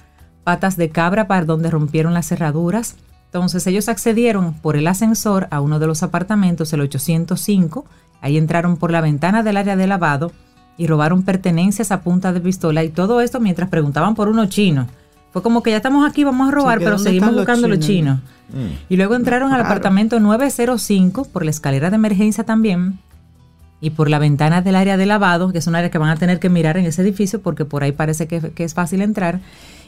patas 0.44 0.76
de 0.76 0.90
cabra 0.90 1.26
para 1.26 1.44
donde 1.44 1.72
rompieron 1.72 2.14
las 2.14 2.28
cerraduras. 2.28 2.94
Entonces 3.30 3.64
ellos 3.68 3.88
accedieron 3.88 4.54
por 4.54 4.76
el 4.76 4.88
ascensor 4.88 5.46
a 5.52 5.60
uno 5.60 5.78
de 5.78 5.86
los 5.86 6.02
apartamentos, 6.02 6.72
el 6.72 6.80
805. 6.80 7.84
Ahí 8.20 8.36
entraron 8.36 8.76
por 8.76 8.90
la 8.90 9.00
ventana 9.00 9.44
del 9.44 9.56
área 9.56 9.76
de 9.76 9.86
lavado 9.86 10.32
y 10.76 10.88
robaron 10.88 11.22
pertenencias 11.22 11.92
a 11.92 12.00
punta 12.00 12.32
de 12.32 12.40
pistola 12.40 12.82
y 12.82 12.88
todo 12.88 13.20
esto 13.20 13.38
mientras 13.38 13.68
preguntaban 13.68 14.16
por 14.16 14.28
uno 14.28 14.46
chino. 14.46 14.88
Fue 15.32 15.42
como 15.42 15.62
que 15.62 15.70
ya 15.70 15.76
estamos 15.76 16.08
aquí, 16.08 16.24
vamos 16.24 16.48
a 16.48 16.50
robar, 16.50 16.80
pero 16.80 16.98
seguimos 16.98 17.32
buscando 17.32 17.68
los 17.68 17.78
chinos. 17.78 18.18
Mm. 18.48 18.88
Y 18.88 18.96
luego 18.96 19.14
entraron 19.14 19.52
al 19.52 19.60
apartamento 19.60 20.18
905 20.18 21.26
por 21.26 21.44
la 21.44 21.50
escalera 21.50 21.90
de 21.90 21.96
emergencia 21.96 22.42
también 22.42 22.98
y 23.80 23.90
por 23.90 24.10
la 24.10 24.18
ventana 24.18 24.60
del 24.60 24.74
área 24.74 24.96
de 24.96 25.06
lavado, 25.06 25.52
que 25.52 25.58
es 25.58 25.66
un 25.68 25.76
área 25.76 25.90
que 25.90 25.98
van 25.98 26.10
a 26.10 26.16
tener 26.16 26.40
que 26.40 26.48
mirar 26.48 26.76
en 26.76 26.84
ese 26.84 27.02
edificio 27.02 27.40
porque 27.40 27.64
por 27.64 27.84
ahí 27.84 27.92
parece 27.92 28.26
que, 28.26 28.52
es 28.56 28.74
fácil 28.74 29.02
entrar 29.02 29.40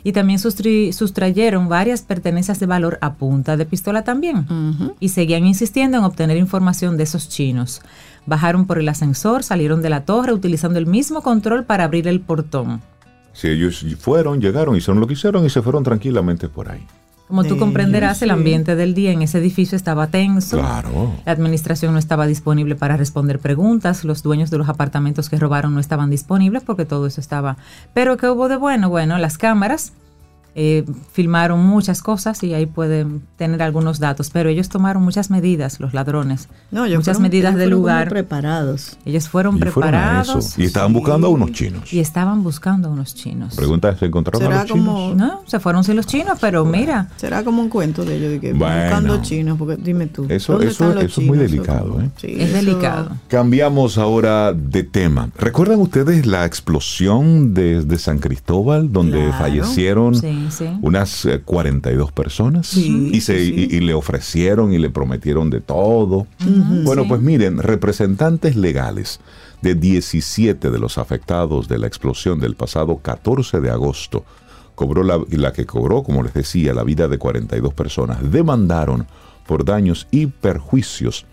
y 0.05 0.13
también 0.13 0.39
sustrayeron 0.39 1.69
varias 1.69 2.03
pertenencias 2.03 2.59
de 2.61 2.67
valor 2.67 2.99
a 3.01 3.15
punta 3.15 3.57
de 3.57 3.67
pistola 3.67 4.05
también. 4.05 4.47
Y 5.01 5.11
seguían 5.11 5.47
insistiendo 5.47 5.99
en 5.99 6.05
obtener 6.05 6.37
información 6.37 6.97
de 6.97 7.05
esos 7.05 7.29
chinos. 7.29 7.83
Bajaron 8.27 8.67
por 8.67 8.79
el 8.79 8.89
ascensor, 8.89 9.43
salieron 9.43 9.83
de 9.83 9.91
la 9.91 10.05
torre 10.05 10.33
utilizando 10.33 10.79
el 10.79 10.87
mismo 10.87 11.23
control 11.23 11.65
para 11.65 11.85
abrir 11.85 12.07
el 12.09 12.21
portón. 12.21 12.81
Si 13.33 13.49
ellos 13.49 13.85
fueron, 13.99 14.41
llegaron, 14.41 14.77
hicieron 14.77 15.01
lo 15.01 15.07
que 15.07 15.15
hicieron 15.15 15.45
y 15.47 15.51
se 15.51 15.63
fueron 15.63 15.83
tranquilamente 15.83 16.49
por 16.49 16.71
ahí. 16.71 16.87
Como 17.33 17.45
tú 17.45 17.57
comprenderás, 17.57 18.21
el 18.21 18.31
ambiente 18.31 18.77
del 18.77 18.93
día 18.93 19.11
en 19.11 19.23
ese 19.23 19.39
edificio 19.39 19.75
estaba 19.75 20.09
tenso. 20.09 20.59
Claro. 20.59 21.15
La 21.25 21.33
administración 21.33 21.95
no 21.95 21.99
estaba 21.99 22.27
disponible 22.27 22.77
para 22.77 22.99
responder 22.99 23.39
preguntas. 23.39 24.05
Los 24.05 24.23
dueños 24.23 24.51
de 24.51 24.59
los 24.59 24.69
apartamentos 24.69 25.31
que 25.31 25.39
robaron 25.39 25.73
no 25.73 25.81
estaban 25.81 26.11
disponibles 26.11 26.63
porque 26.63 26.85
todo 26.85 27.07
eso 27.07 27.23
estaba. 27.23 27.57
Pero 27.95 28.19
¿qué 28.19 28.29
hubo 28.29 28.51
de 28.51 28.57
bueno? 28.57 28.91
Bueno, 28.91 29.17
las 29.17 29.39
cámaras 29.39 29.95
eh, 30.55 30.85
filmaron 31.13 31.65
muchas 31.65 32.03
cosas 32.03 32.43
y 32.43 32.53
ahí 32.53 32.67
pueden 32.67 33.23
tener 33.37 33.63
algunos 33.63 33.99
datos, 33.99 34.29
pero 34.31 34.51
ellos 34.51 34.69
tomaron 34.69 35.03
muchas 35.03 35.31
medidas, 35.31 35.81
los 35.81 35.95
ladrones, 35.95 36.49
no, 36.71 36.87
muchas 36.87 37.21
medidas 37.21 37.55
del 37.55 37.71
lugar. 37.71 38.11
preparados. 38.11 38.99
Ellos 39.07 39.29
fueron 39.29 39.59
preparados. 39.59 40.59
y 40.59 40.65
estaban 40.65 40.93
buscando 40.93 41.29
a 41.29 41.31
unos 41.31 41.53
chinos. 41.53 41.91
Y 41.93 42.01
estaban 42.01 42.43
buscando 42.43 42.89
a 42.89 42.91
unos 42.91 43.15
chinos. 43.15 43.57
Pregunta, 43.57 43.97
¿se 43.97 44.07
encontraron 44.07 44.53
a 44.53 44.63
los 44.63 44.67
chinos? 44.67 45.17
No, 45.17 45.43
se 45.47 45.59
fueron 45.59 45.85
sin 45.85 45.97
los 45.97 46.07
chinos, 46.07 46.37
pero 46.39 46.65
mira. 46.67 47.09
Será 47.17 47.43
como 47.45 47.63
un 47.63 47.71
cuento 47.71 48.05
de 48.05 48.17
ellos, 48.17 48.31
de 48.33 48.41
que 48.41 48.53
buscando 48.53 49.23
chinos, 49.23 49.57
porque 49.59 49.77
dime 49.77 50.07
tú. 50.07 50.27
Eso, 50.29 50.61
eso, 50.61 50.99
eso 50.99 51.21
es 51.21 51.27
muy 51.27 51.39
delicado. 51.39 51.99
¿eh? 52.01 52.11
es 52.23 52.53
delicado. 52.53 53.17
Cambiamos 53.29 53.97
ahora 53.97 54.53
de 54.53 54.83
tema. 54.83 55.31
¿Recuerdan 55.39 55.81
ustedes 55.81 56.27
la 56.27 56.45
explosión 56.45 57.55
de, 57.55 57.83
de 57.83 57.99
San 57.99 58.19
Cristóbal, 58.19 58.93
donde 58.93 59.33
fallecieron? 59.33 60.15
Sí 60.15 60.42
unas 60.81 61.29
42 61.45 62.09
eh, 62.09 62.13
personas. 62.15 62.77
Y, 62.77 63.21
se, 63.21 63.41
y, 63.41 63.81
le 63.81 63.95
ofrecieron 63.95 64.73
y 64.73 64.79
le 64.79 64.91
prometieron 64.91 65.51
de 65.51 65.61
todo. 65.61 66.27
bueno, 66.85 67.07
pues 67.09 67.21
miren, 67.21 67.59
representantes 67.59 68.57
legales 68.57 69.21
de 69.63 69.75
17 69.75 70.71
de 70.71 70.79
los 70.79 70.99
afectados 70.99 71.69
de 71.69 71.79
la 71.79 71.87
explosión 71.87 72.41
del 72.41 72.57
pasado 72.57 72.99
14 72.99 73.61
de 73.61 73.71
agosto, 73.71 74.25
cobró 74.75 75.05
la, 75.05 75.21
la 75.31 75.53
que 75.53 75.67
cobró, 75.67 76.03
como 76.03 76.23
les 76.23 76.35
decía, 76.35 76.75
la 76.75 76.83
vida 76.83 77.09
de 77.09 77.19
42 77.19 77.73
personas, 77.73 78.31
demandaron 78.31 79.07
por 79.47 79.65
daños 79.65 80.09
y 80.11 80.27
perjuicios 80.27 81.27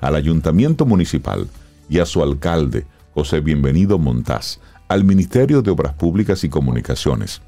al 0.00 0.16
ayuntamiento 0.16 0.86
municipal 0.86 1.48
y 1.88 1.98
a 1.98 2.06
su 2.06 2.22
alcalde, 2.22 2.86
José 3.14 3.40
Bienvenido 3.40 3.98
Montaz, 3.98 4.60
al 4.88 5.04
Ministerio 5.04 5.62
de 5.62 5.70
Obras 5.70 5.94
Públicas 5.94 6.44
y 6.44 6.48
Comunicaciones, 6.48 7.42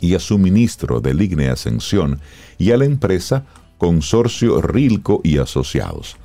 y 0.00 0.14
a 0.14 0.20
su 0.20 0.38
ministro 0.38 1.00
de 1.00 1.14
Ligne 1.14 1.48
Ascensión 1.48 2.20
y 2.58 2.72
a 2.72 2.76
la 2.76 2.84
empresa 2.84 3.44
Consorcio 3.78 4.60
Rilco 4.60 5.20
y 5.24 5.38
Asociados. 5.38 6.16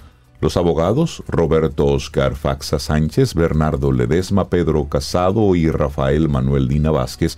Los 0.42 0.58
abogados 0.58 1.24
Roberto 1.28 1.86
Oscar 1.86 2.36
Faxa 2.36 2.80
Sánchez, 2.80 3.34
Bernardo 3.34 3.92
Ledesma, 3.92 4.50
Pedro 4.50 4.90
Casado 4.90 5.56
y 5.56 5.70
Rafael 5.70 6.28
Manuel 6.28 6.68
Dina 6.68 6.92
Vázquez 6.92 7.38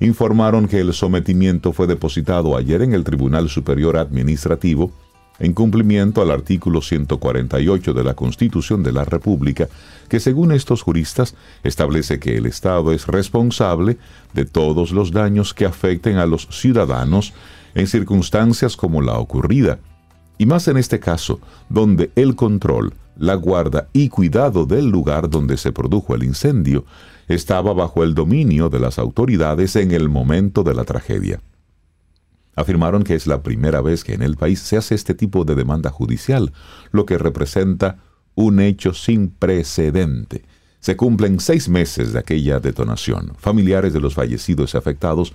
informaron 0.00 0.68
que 0.68 0.80
el 0.80 0.92
sometimiento 0.92 1.72
fue 1.72 1.86
depositado 1.86 2.56
ayer 2.56 2.82
en 2.82 2.92
el 2.92 3.04
Tribunal 3.04 3.48
Superior 3.48 3.96
Administrativo 3.96 4.92
en 5.38 5.52
cumplimiento 5.54 6.22
al 6.22 6.30
artículo 6.30 6.82
148 6.82 7.94
de 7.94 8.04
la 8.04 8.14
Constitución 8.14 8.82
de 8.82 8.92
la 8.92 9.04
República, 9.04 9.68
que 10.08 10.20
según 10.20 10.52
estos 10.52 10.82
juristas 10.82 11.34
establece 11.62 12.18
que 12.20 12.36
el 12.36 12.46
Estado 12.46 12.92
es 12.92 13.06
responsable 13.06 13.98
de 14.34 14.44
todos 14.44 14.92
los 14.92 15.10
daños 15.10 15.54
que 15.54 15.64
afecten 15.64 16.16
a 16.16 16.26
los 16.26 16.48
ciudadanos 16.50 17.32
en 17.74 17.86
circunstancias 17.86 18.76
como 18.76 19.00
la 19.00 19.18
ocurrida, 19.18 19.78
y 20.38 20.46
más 20.46 20.68
en 20.68 20.76
este 20.76 21.00
caso, 21.00 21.40
donde 21.68 22.10
el 22.16 22.34
control, 22.34 22.94
la 23.16 23.34
guarda 23.34 23.88
y 23.92 24.08
cuidado 24.08 24.66
del 24.66 24.88
lugar 24.88 25.28
donde 25.28 25.56
se 25.56 25.72
produjo 25.72 26.14
el 26.14 26.24
incendio 26.24 26.84
estaba 27.28 27.72
bajo 27.72 28.02
el 28.02 28.14
dominio 28.14 28.68
de 28.68 28.80
las 28.80 28.98
autoridades 28.98 29.76
en 29.76 29.92
el 29.92 30.08
momento 30.08 30.62
de 30.62 30.74
la 30.74 30.84
tragedia. 30.84 31.40
Afirmaron 32.54 33.02
que 33.02 33.14
es 33.14 33.26
la 33.26 33.42
primera 33.42 33.80
vez 33.80 34.04
que 34.04 34.14
en 34.14 34.22
el 34.22 34.36
país 34.36 34.60
se 34.60 34.76
hace 34.76 34.94
este 34.94 35.14
tipo 35.14 35.44
de 35.44 35.54
demanda 35.54 35.90
judicial, 35.90 36.52
lo 36.90 37.06
que 37.06 37.18
representa 37.18 37.98
un 38.34 38.60
hecho 38.60 38.94
sin 38.94 39.30
precedente. 39.30 40.44
Se 40.80 40.96
cumplen 40.96 41.40
seis 41.40 41.68
meses 41.68 42.12
de 42.12 42.18
aquella 42.18 42.60
detonación. 42.60 43.32
Familiares 43.38 43.92
de 43.92 44.00
los 44.00 44.14
fallecidos 44.14 44.74
y 44.74 44.76
afectados 44.76 45.32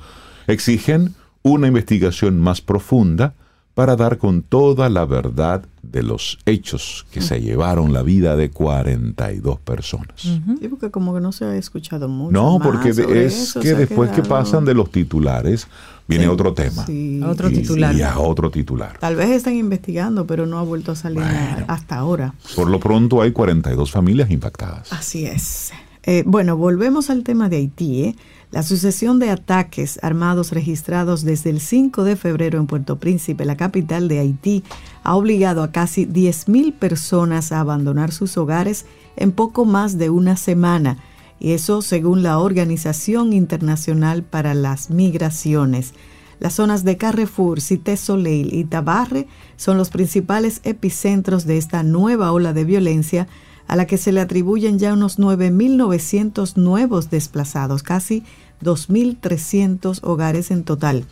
exigen 0.47 1.15
una 1.41 1.67
investigación 1.67 2.39
más 2.39 2.61
profunda 2.61 3.35
para 3.77 3.95
dar 3.95 4.17
con 4.17 4.41
toda 4.41 4.89
la 4.89 5.05
verdad 5.05 5.63
de 5.83 6.01
los 6.01 6.39
hechos 6.47 7.05
que 7.11 7.21
se 7.21 7.41
llevaron 7.41 7.93
la 7.93 8.01
vida 8.01 8.35
de 8.35 8.49
42 8.49 9.59
personas. 9.59 10.15
Sí, 10.15 10.67
porque 10.67 10.89
como 10.89 11.13
que 11.13 11.21
no 11.21 11.31
se 11.31 11.45
ha 11.45 11.55
escuchado 11.55 12.09
mucho. 12.09 12.31
No, 12.31 12.57
porque 12.57 12.89
es 12.89 13.53
que 13.61 13.75
después 13.75 14.09
que 14.09 14.23
pasan 14.23 14.65
de 14.65 14.73
los 14.73 14.89
titulares, 14.91 15.67
viene 16.07 16.27
otro 16.27 16.55
tema. 16.55 16.87
Otro 17.29 17.49
titular. 17.49 17.93
Y 17.95 18.01
a 18.01 18.17
otro 18.17 18.49
titular. 18.49 18.97
Tal 18.97 19.15
vez 19.15 19.29
están 19.29 19.53
investigando, 19.53 20.25
pero 20.25 20.47
no 20.47 20.57
ha 20.57 20.63
vuelto 20.63 20.93
a 20.93 20.95
salir 20.95 21.21
hasta 21.67 21.97
ahora. 21.97 22.33
Por 22.55 22.71
lo 22.71 22.79
pronto 22.79 23.21
hay 23.21 23.31
42 23.31 23.91
familias 23.91 24.31
impactadas. 24.31 24.91
Así 24.91 25.27
es. 25.27 25.71
Eh, 26.01 26.23
bueno, 26.25 26.57
volvemos 26.57 27.11
al 27.11 27.23
tema 27.23 27.47
de 27.47 27.57
Haití. 27.57 28.05
¿eh? 28.05 28.15
La 28.49 28.63
sucesión 28.63 29.19
de 29.19 29.29
ataques 29.29 29.99
armados 30.01 30.53
registrados 30.53 31.25
desde 31.25 31.49
el 31.49 31.59
5 31.59 32.05
de 32.05 32.15
febrero 32.15 32.59
en 32.59 32.65
Puerto 32.65 32.97
Príncipe, 32.97 33.43
la 33.43 33.57
capital 33.57 34.07
de 34.07 34.19
Haití, 34.19 34.63
ha 35.03 35.15
obligado 35.17 35.63
a 35.63 35.71
casi 35.73 36.05
10.000 36.05 36.73
personas 36.73 37.51
a 37.51 37.59
abandonar 37.59 38.13
sus 38.13 38.37
hogares 38.37 38.85
en 39.17 39.33
poco 39.33 39.65
más 39.65 39.97
de 39.97 40.09
una 40.09 40.37
semana. 40.37 40.97
Y 41.41 41.51
eso 41.51 41.81
según 41.81 42.23
la 42.23 42.39
Organización 42.39 43.33
Internacional 43.33 44.23
para 44.23 44.53
las 44.53 44.89
Migraciones. 44.89 45.93
Las 46.39 46.53
zonas 46.53 46.85
de 46.85 46.95
Carrefour, 46.95 47.59
Cité 47.59 47.97
Soleil 47.97 48.53
y 48.53 48.63
Tabarre 48.63 49.27
son 49.57 49.77
los 49.77 49.89
principales 49.89 50.61
epicentros 50.63 51.45
de 51.45 51.57
esta 51.57 51.83
nueva 51.83 52.31
ola 52.31 52.53
de 52.53 52.63
violencia 52.63 53.27
a 53.67 53.75
la 53.75 53.85
que 53.85 53.97
se 53.97 54.11
le 54.11 54.21
atribuyen 54.21 54.79
ya 54.79 54.93
unos 54.93 55.19
9.900 55.19 56.55
nuevos 56.55 57.09
desplazados, 57.09 57.83
casi 57.83 58.23
2.300 58.61 59.99
hogares 60.03 60.51
en 60.51 60.63
total. 60.63 61.05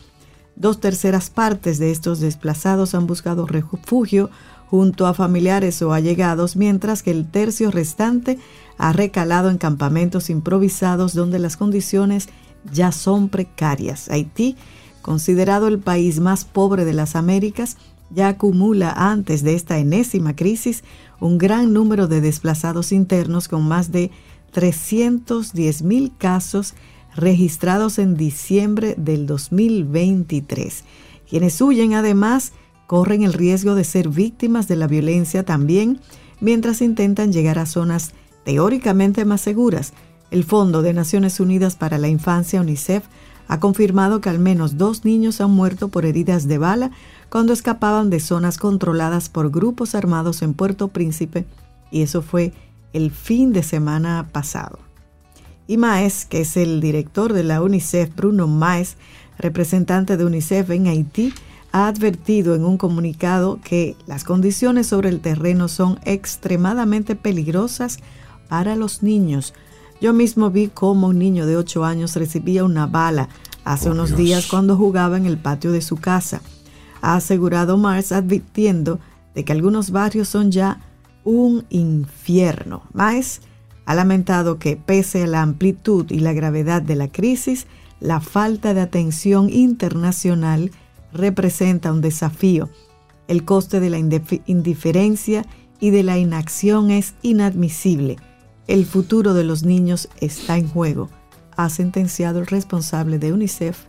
Dos 0.56 0.80
terceras 0.80 1.28
partes 1.28 1.78
de 1.78 1.90
estos 1.90 2.20
desplazados 2.20 2.94
han 2.94 3.06
buscado 3.06 3.46
refugio 3.46 4.30
junto 4.70 5.06
a 5.06 5.14
familiares 5.14 5.80
o 5.82 5.92
allegados, 5.92 6.56
mientras 6.56 7.02
que 7.02 7.10
el 7.10 7.30
tercio 7.30 7.70
restante 7.70 8.38
ha 8.78 8.92
recalado 8.92 9.50
en 9.50 9.58
campamentos 9.58 10.30
improvisados 10.30 11.14
donde 11.14 11.38
las 11.38 11.56
condiciones 11.56 12.28
ya 12.72 12.90
son 12.90 13.28
precarias. 13.28 14.08
Haití, 14.08 14.56
considerado 15.02 15.68
el 15.68 15.78
país 15.78 16.20
más 16.20 16.44
pobre 16.44 16.84
de 16.84 16.94
las 16.94 17.16
Américas, 17.16 17.76
ya 18.10 18.28
acumula 18.28 18.92
antes 18.92 19.42
de 19.42 19.54
esta 19.54 19.78
enésima 19.78 20.36
crisis 20.36 20.84
un 21.20 21.38
gran 21.38 21.72
número 21.72 22.06
de 22.06 22.20
desplazados 22.20 22.92
internos 22.92 23.48
con 23.48 23.66
más 23.66 23.90
de 23.92 24.10
310 24.52 25.82
mil 25.82 26.12
casos 26.16 26.74
registrados 27.14 27.98
en 27.98 28.16
diciembre 28.16 28.94
del 28.96 29.26
2023. 29.26 30.84
Quienes 31.28 31.60
huyen 31.60 31.94
además 31.94 32.52
corren 32.86 33.22
el 33.22 33.32
riesgo 33.32 33.74
de 33.74 33.84
ser 33.84 34.08
víctimas 34.08 34.68
de 34.68 34.76
la 34.76 34.86
violencia 34.86 35.44
también 35.44 36.00
mientras 36.40 36.82
intentan 36.82 37.32
llegar 37.32 37.58
a 37.58 37.66
zonas 37.66 38.12
teóricamente 38.44 39.24
más 39.24 39.40
seguras. 39.40 39.92
El 40.30 40.44
Fondo 40.44 40.82
de 40.82 40.92
Naciones 40.92 41.40
Unidas 41.40 41.76
para 41.76 41.98
la 41.98 42.08
Infancia, 42.08 42.60
UNICEF, 42.60 43.04
ha 43.48 43.60
confirmado 43.60 44.20
que 44.20 44.28
al 44.28 44.38
menos 44.38 44.76
dos 44.76 45.04
niños 45.04 45.40
han 45.40 45.50
muerto 45.50 45.88
por 45.88 46.04
heridas 46.04 46.48
de 46.48 46.58
bala 46.58 46.90
cuando 47.30 47.52
escapaban 47.52 48.10
de 48.10 48.20
zonas 48.20 48.58
controladas 48.58 49.28
por 49.28 49.50
grupos 49.50 49.94
armados 49.94 50.42
en 50.42 50.54
Puerto 50.54 50.88
Príncipe, 50.88 51.46
y 51.90 52.02
eso 52.02 52.22
fue 52.22 52.52
el 52.92 53.10
fin 53.10 53.52
de 53.52 53.62
semana 53.62 54.28
pasado. 54.32 54.78
Y 55.66 55.76
Maes, 55.76 56.24
que 56.24 56.42
es 56.42 56.56
el 56.56 56.80
director 56.80 57.32
de 57.32 57.42
la 57.42 57.60
UNICEF, 57.60 58.14
Bruno 58.14 58.46
Maes, 58.46 58.96
representante 59.38 60.16
de 60.16 60.24
UNICEF 60.24 60.70
en 60.70 60.86
Haití, 60.86 61.34
ha 61.72 61.88
advertido 61.88 62.54
en 62.54 62.64
un 62.64 62.78
comunicado 62.78 63.60
que 63.62 63.96
las 64.06 64.24
condiciones 64.24 64.86
sobre 64.86 65.08
el 65.10 65.20
terreno 65.20 65.68
son 65.68 65.98
extremadamente 66.04 67.16
peligrosas 67.16 67.98
para 68.48 68.76
los 68.76 69.02
niños. 69.02 69.52
Yo 70.00 70.12
mismo 70.12 70.50
vi 70.50 70.68
cómo 70.68 71.08
un 71.08 71.18
niño 71.18 71.46
de 71.46 71.56
8 71.56 71.84
años 71.84 72.14
recibía 72.16 72.64
una 72.64 72.86
bala 72.86 73.28
hace 73.64 73.86
Por 73.86 73.94
unos 73.94 74.10
Dios. 74.10 74.18
días 74.18 74.46
cuando 74.46 74.76
jugaba 74.76 75.16
en 75.16 75.26
el 75.26 75.36
patio 75.36 75.72
de 75.72 75.82
su 75.82 75.96
casa. 75.96 76.40
Ha 77.06 77.14
asegurado 77.14 77.76
Mars 77.78 78.10
advirtiendo 78.10 78.98
de 79.36 79.44
que 79.44 79.52
algunos 79.52 79.92
barrios 79.92 80.28
son 80.28 80.50
ya 80.50 80.80
un 81.22 81.64
infierno. 81.70 82.82
Maes 82.92 83.42
ha 83.84 83.94
lamentado 83.94 84.58
que 84.58 84.74
pese 84.76 85.22
a 85.22 85.28
la 85.28 85.40
amplitud 85.40 86.10
y 86.10 86.18
la 86.18 86.32
gravedad 86.32 86.82
de 86.82 86.96
la 86.96 87.06
crisis, 87.06 87.68
la 88.00 88.18
falta 88.20 88.74
de 88.74 88.80
atención 88.80 89.48
internacional 89.50 90.72
representa 91.12 91.92
un 91.92 92.00
desafío. 92.00 92.70
El 93.28 93.44
coste 93.44 93.78
de 93.78 93.90
la 93.90 94.00
indif- 94.00 94.42
indiferencia 94.46 95.44
y 95.78 95.90
de 95.90 96.02
la 96.02 96.18
inacción 96.18 96.90
es 96.90 97.14
inadmisible. 97.22 98.16
El 98.66 98.84
futuro 98.84 99.32
de 99.32 99.44
los 99.44 99.62
niños 99.62 100.08
está 100.20 100.58
en 100.58 100.66
juego, 100.66 101.08
ha 101.56 101.70
sentenciado 101.70 102.40
el 102.40 102.48
responsable 102.48 103.20
de 103.20 103.32
UNICEF 103.32 103.84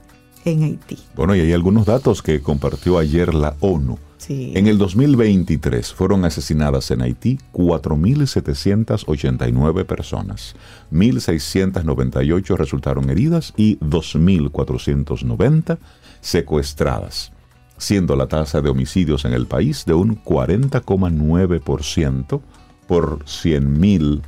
en 0.51 0.63
Haití. 0.63 0.97
Bueno, 1.15 1.35
y 1.35 1.39
hay 1.41 1.53
algunos 1.53 1.85
datos 1.85 2.21
que 2.21 2.41
compartió 2.41 2.97
ayer 2.97 3.33
la 3.33 3.55
ONU. 3.59 3.97
Sí. 4.17 4.51
En 4.55 4.67
el 4.67 4.77
2023 4.77 5.93
fueron 5.93 6.25
asesinadas 6.25 6.91
en 6.91 7.01
Haití 7.01 7.39
4.789 7.53 9.85
personas, 9.85 10.55
1.698 10.91 12.57
resultaron 12.57 13.09
heridas 13.09 13.53
y 13.55 13.77
2.490 13.77 15.77
secuestradas, 16.21 17.31
siendo 17.77 18.15
la 18.15 18.27
tasa 18.27 18.61
de 18.61 18.69
homicidios 18.69 19.25
en 19.25 19.33
el 19.33 19.45
país 19.45 19.83
de 19.85 19.93
un 19.93 20.21
40,9% 20.23 22.41
por 22.87 23.19
100.000, 23.25 24.21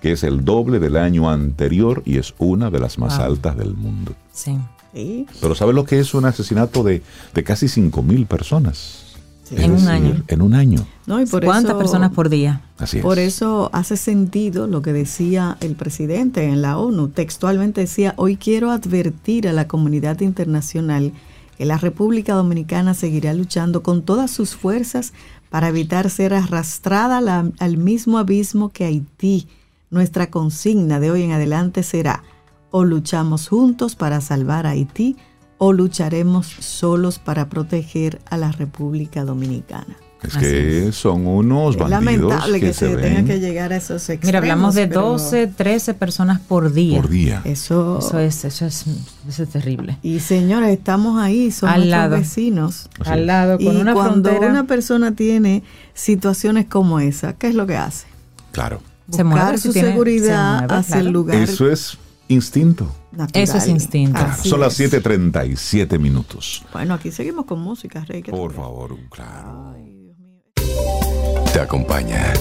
que 0.00 0.12
es 0.12 0.22
el 0.22 0.44
doble 0.44 0.78
del 0.80 0.96
año 0.96 1.30
anterior 1.30 2.02
y 2.04 2.18
es 2.18 2.34
una 2.38 2.70
de 2.70 2.78
las 2.80 2.98
más 2.98 3.16
Wow. 3.18 3.26
altas 3.26 3.56
del 3.56 3.74
mundo. 3.74 4.12
Sí. 4.32 4.56
Sí, 4.92 5.26
Pero 5.40 5.54
¿sabe 5.54 5.72
lo 5.72 5.84
que 5.84 5.98
es 6.00 6.14
un 6.14 6.24
asesinato 6.24 6.82
de, 6.82 7.02
de 7.34 7.44
casi 7.44 7.66
5.000 7.66 8.26
personas? 8.26 9.04
sí. 9.44 9.54
En 9.58 9.70
un 9.72 9.76
decir, 9.78 9.90
año. 9.90 10.22
En 10.28 10.42
un 10.42 10.54
año. 10.54 10.86
No, 11.06 11.20
y 11.20 11.26
por 11.26 11.44
¿Cuántas 11.44 11.70
eso- 11.72 11.78
personas 11.78 12.12
por 12.12 12.28
día? 12.28 12.60
Así 12.78 12.98
es. 12.98 13.02
Por 13.02 13.18
eso 13.18 13.68
hace 13.72 13.96
sentido 13.96 14.66
lo 14.68 14.80
que 14.82 14.92
decía 14.92 15.56
el 15.60 15.74
presidente 15.74 16.44
en 16.44 16.62
la 16.62 16.78
ONU. 16.78 17.08
Textualmente 17.08 17.80
decía, 17.82 18.14
hoy 18.16 18.36
quiero 18.36 18.70
advertir 18.70 19.48
a 19.48 19.52
la 19.52 19.66
comunidad 19.66 20.20
internacional 20.20 21.12
que 21.58 21.64
la 21.66 21.78
República 21.78 22.34
Dominicana 22.34 22.94
seguirá 22.94 23.34
luchando 23.34 23.82
con 23.82 24.02
todas 24.02 24.30
sus 24.30 24.54
fuerzas 24.54 25.12
para 25.50 25.68
evitar 25.68 26.10
ser 26.10 26.32
arrastrada 26.32 27.20
la- 27.20 27.50
al 27.58 27.76
mismo 27.76 28.18
abismo 28.18 28.68
que 28.70 28.84
Haití. 28.84 29.48
Nuestra 29.90 30.30
consigna 30.30 31.00
de 31.00 31.10
hoy 31.10 31.22
en 31.24 31.32
adelante 31.32 31.82
será, 31.82 32.22
o 32.70 32.84
luchamos 32.84 33.48
juntos 33.48 33.96
para 33.96 34.20
salvar 34.20 34.66
a 34.66 34.70
Haití, 34.70 35.16
o 35.58 35.72
lucharemos 35.72 36.46
solos 36.46 37.18
para 37.18 37.48
proteger 37.48 38.20
a 38.30 38.36
la 38.36 38.50
República 38.52 39.24
Dominicana. 39.24 39.96
Es 40.22 40.36
Así 40.36 40.44
que 40.46 40.92
son 40.92 41.26
unos 41.26 41.76
Es 41.76 41.80
bandidos 41.80 41.90
lamentable 42.04 42.60
que, 42.60 42.74
se, 42.74 42.88
tenga 42.88 43.00
ven 43.00 43.24
que 43.26 43.40
llegar 43.40 43.72
a 43.72 43.76
esos 43.76 44.02
extremos. 44.10 44.26
Mira, 44.26 44.38
hablamos 44.38 44.74
de 44.74 44.86
pero 44.86 45.00
12, 45.12 45.46
13 45.46 45.94
personas 45.94 46.40
por 46.40 46.72
día. 46.74 47.00
por 47.00 47.08
día. 47.10 47.40
Eso, 47.44 47.98
Eso 48.00 48.18
es, 48.18 48.44
eso 48.44 48.66
es, 48.66 48.84
eso 49.26 49.42
es 49.42 49.48
terrible. 49.48 49.96
Y 50.02 50.20
señores, 50.20 50.70
estamos 50.76 51.18
ahí, 51.18 51.50
son 51.50 51.70
Al 51.70 51.76
nuestros 51.80 51.90
lado. 51.90 52.16
vecinos. 52.18 52.90
Así 53.00 53.10
Al 53.10 53.20
es. 53.20 53.26
lado, 53.26 53.56
con 53.58 53.76
y 53.76 53.80
una 53.80 53.94
cuando 53.94 54.28
frontera. 54.28 54.50
una 54.52 54.64
persona 54.66 55.14
tiene 55.16 55.62
situaciones 55.94 56.66
como 56.66 57.00
esa, 57.00 57.32
¿qué 57.34 57.48
es 57.48 57.54
lo 57.54 57.66
que 57.66 57.76
hace? 57.78 58.06
Claro. 58.52 58.80
Se 59.10 59.22
Buscar 59.22 59.42
mueve, 59.44 59.58
si 59.58 59.68
su 59.68 59.72
tiene- 59.72 59.88
seguridad 59.90 60.54
se 60.60 60.66
mueve, 60.66 60.74
hacia 60.80 60.98
el 60.98 61.08
lugar 61.08 61.36
Eso 61.36 61.70
es 61.70 61.96
instinto. 62.30 62.86
natural. 63.12 63.42
Eso 63.44 63.56
es 63.58 63.66
instinto. 63.68 64.20
Son 64.44 64.60
las 64.60 64.78
es. 64.80 64.92
7:37 64.92 65.98
minutos. 65.98 66.64
Bueno, 66.72 66.94
aquí 66.94 67.10
seguimos 67.12 67.44
con 67.44 67.60
música, 67.60 68.04
Rey. 68.04 68.22
¿qué 68.22 68.30
Por 68.30 68.50
te- 68.52 68.56
favor, 68.56 68.96
claro. 69.10 69.72
Ay, 69.74 69.96
Dios 69.96 70.16
mío. 70.18 71.44
Te 71.52 71.60
acompaña 71.60 72.32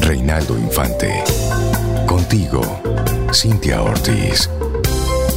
Reinaldo 0.00 0.58
Infante. 0.58 1.22
Contigo, 2.06 2.60
Cintia 3.32 3.82
Ortiz. 3.82 4.50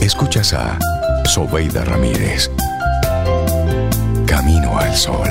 Escuchas 0.02 0.54
a 0.54 0.78
Sobeida 1.26 1.84
Ramírez. 1.86 2.50
Camino 4.26 4.78
al 4.78 4.96
Sol. 4.96 5.28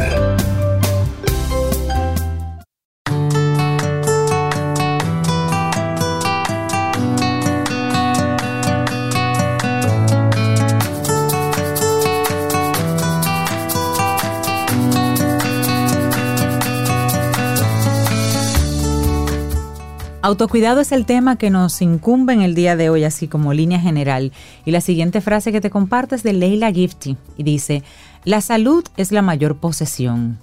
Autocuidado 20.28 20.82
es 20.82 20.92
el 20.92 21.06
tema 21.06 21.36
que 21.36 21.48
nos 21.48 21.80
incumbe 21.80 22.34
en 22.34 22.42
el 22.42 22.54
día 22.54 22.76
de 22.76 22.90
hoy, 22.90 23.02
así 23.04 23.28
como 23.28 23.54
línea 23.54 23.80
general. 23.80 24.30
Y 24.66 24.72
la 24.72 24.82
siguiente 24.82 25.22
frase 25.22 25.52
que 25.52 25.62
te 25.62 25.70
comparto 25.70 26.14
es 26.14 26.22
de 26.22 26.34
Leila 26.34 26.70
Gifty 26.70 27.16
y 27.38 27.44
dice, 27.44 27.82
la 28.24 28.42
salud 28.42 28.84
es 28.98 29.10
la 29.10 29.22
mayor 29.22 29.56
posesión, 29.56 30.38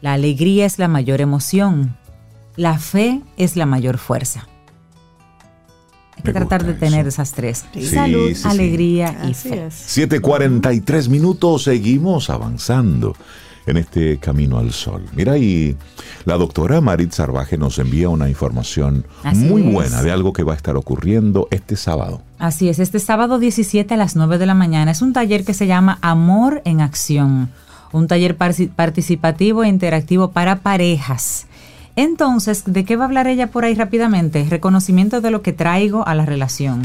la 0.00 0.14
alegría 0.14 0.64
es 0.64 0.78
la 0.78 0.88
mayor 0.88 1.20
emoción, 1.20 1.94
la 2.56 2.78
fe 2.78 3.20
es 3.36 3.54
la 3.54 3.66
mayor 3.66 3.98
fuerza. 3.98 4.48
Hay 6.16 6.22
que 6.22 6.28
Me 6.32 6.32
tratar 6.32 6.64
de 6.64 6.72
tener 6.72 7.00
eso. 7.00 7.08
esas 7.20 7.32
tres. 7.32 7.66
Sí. 7.74 7.84
salud, 7.86 8.28
Sí, 8.28 8.34
sí, 8.34 8.40
sí. 8.44 8.48
alegría 8.48 9.14
y 9.26 9.32
Así 9.32 9.50
fe. 9.50 9.66
es. 9.66 9.74
7:43 9.98 11.10
minutos, 11.10 11.64
seguimos 11.64 12.30
avanzando 12.30 13.14
en 13.70 13.76
este 13.76 14.18
camino 14.18 14.58
al 14.58 14.72
sol. 14.72 15.04
Mira, 15.14 15.38
y 15.38 15.76
la 16.24 16.36
doctora 16.36 16.80
Marit 16.80 17.12
Sarvaje 17.12 17.56
nos 17.58 17.78
envía 17.78 18.08
una 18.08 18.28
información 18.28 19.04
Así 19.22 19.38
muy 19.38 19.62
es. 19.66 19.72
buena 19.72 20.02
de 20.02 20.10
algo 20.10 20.32
que 20.32 20.42
va 20.42 20.52
a 20.54 20.56
estar 20.56 20.76
ocurriendo 20.76 21.48
este 21.50 21.76
sábado. 21.76 22.22
Así 22.38 22.68
es, 22.68 22.78
este 22.78 22.98
sábado 22.98 23.38
17 23.38 23.94
a 23.94 23.96
las 23.96 24.16
9 24.16 24.38
de 24.38 24.46
la 24.46 24.54
mañana 24.54 24.90
es 24.90 25.02
un 25.02 25.12
taller 25.12 25.44
que 25.44 25.54
se 25.54 25.66
llama 25.66 25.98
Amor 26.02 26.62
en 26.64 26.80
Acción, 26.80 27.50
un 27.92 28.06
taller 28.06 28.36
participativo 28.36 29.64
e 29.64 29.68
interactivo 29.68 30.30
para 30.30 30.60
parejas. 30.60 31.46
Entonces, 31.96 32.62
¿de 32.66 32.84
qué 32.84 32.96
va 32.96 33.04
a 33.04 33.06
hablar 33.08 33.26
ella 33.26 33.48
por 33.48 33.64
ahí 33.64 33.74
rápidamente? 33.74 34.46
Reconocimiento 34.48 35.20
de 35.20 35.32
lo 35.32 35.42
que 35.42 35.52
traigo 35.52 36.06
a 36.06 36.14
la 36.14 36.24
relación, 36.24 36.82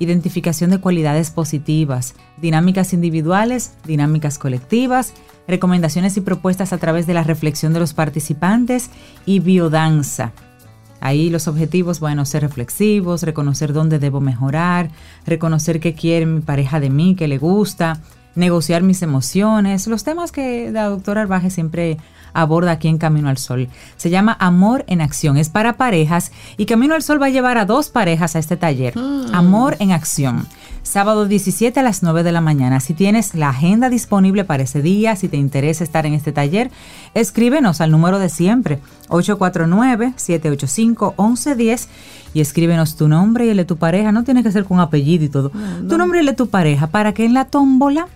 identificación 0.00 0.70
de 0.70 0.78
cualidades 0.80 1.30
positivas, 1.30 2.14
dinámicas 2.38 2.92
individuales, 2.92 3.74
dinámicas 3.84 4.38
colectivas, 4.38 5.12
recomendaciones 5.48 6.16
y 6.16 6.20
propuestas 6.20 6.72
a 6.72 6.78
través 6.78 7.06
de 7.06 7.14
la 7.14 7.22
reflexión 7.22 7.72
de 7.72 7.80
los 7.80 7.94
participantes 7.94 8.90
y 9.24 9.40
biodanza. 9.40 10.32
Ahí 11.00 11.30
los 11.30 11.46
objetivos, 11.46 12.00
bueno, 12.00 12.24
ser 12.24 12.42
reflexivos, 12.42 13.22
reconocer 13.22 13.72
dónde 13.72 13.98
debo 13.98 14.20
mejorar, 14.20 14.90
reconocer 15.26 15.78
qué 15.78 15.94
quiere 15.94 16.26
mi 16.26 16.40
pareja 16.40 16.80
de 16.80 16.90
mí, 16.90 17.14
qué 17.14 17.28
le 17.28 17.38
gusta, 17.38 18.00
negociar 18.34 18.82
mis 18.82 19.02
emociones, 19.02 19.86
los 19.86 20.04
temas 20.04 20.32
que 20.32 20.70
la 20.70 20.84
doctora 20.84 21.22
Arbaje 21.22 21.50
siempre 21.50 21.98
aborda 22.32 22.72
aquí 22.72 22.88
en 22.88 22.98
Camino 22.98 23.28
al 23.28 23.38
Sol. 23.38 23.68
Se 23.96 24.10
llama 24.10 24.36
Amor 24.38 24.84
en 24.88 25.00
Acción, 25.00 25.36
es 25.36 25.48
para 25.48 25.76
parejas 25.76 26.32
y 26.56 26.66
Camino 26.66 26.94
al 26.94 27.02
Sol 27.02 27.20
va 27.20 27.26
a 27.26 27.30
llevar 27.30 27.58
a 27.58 27.64
dos 27.64 27.88
parejas 27.88 28.36
a 28.36 28.38
este 28.38 28.56
taller. 28.56 28.94
Amor 29.32 29.76
en 29.80 29.92
Acción. 29.92 30.46
Sábado 30.86 31.26
17 31.26 31.80
a 31.80 31.82
las 31.82 32.04
9 32.04 32.22
de 32.22 32.30
la 32.30 32.40
mañana. 32.40 32.78
Si 32.78 32.94
tienes 32.94 33.34
la 33.34 33.48
agenda 33.48 33.90
disponible 33.90 34.44
para 34.44 34.62
ese 34.62 34.82
día, 34.82 35.16
si 35.16 35.28
te 35.28 35.36
interesa 35.36 35.82
estar 35.82 36.06
en 36.06 36.14
este 36.14 36.30
taller, 36.30 36.70
escríbenos 37.12 37.80
al 37.80 37.90
número 37.90 38.20
de 38.20 38.28
siempre, 38.28 38.78
849-785-1110 39.08 41.88
y 42.34 42.40
escríbenos 42.40 42.94
tu 42.94 43.08
nombre 43.08 43.46
y 43.46 43.48
el 43.48 43.56
de 43.56 43.64
tu 43.64 43.78
pareja. 43.78 44.12
No 44.12 44.22
tiene 44.22 44.44
que 44.44 44.52
ser 44.52 44.64
con 44.64 44.78
apellido 44.78 45.24
y 45.24 45.28
todo. 45.28 45.50
Tu 45.50 45.98
nombre 45.98 46.18
y 46.18 46.20
el 46.20 46.26
de 46.26 46.34
tu 46.34 46.50
pareja 46.50 46.86
para 46.86 47.12
que 47.12 47.24
en 47.24 47.34
la 47.34 47.46
tómbola 47.46 48.06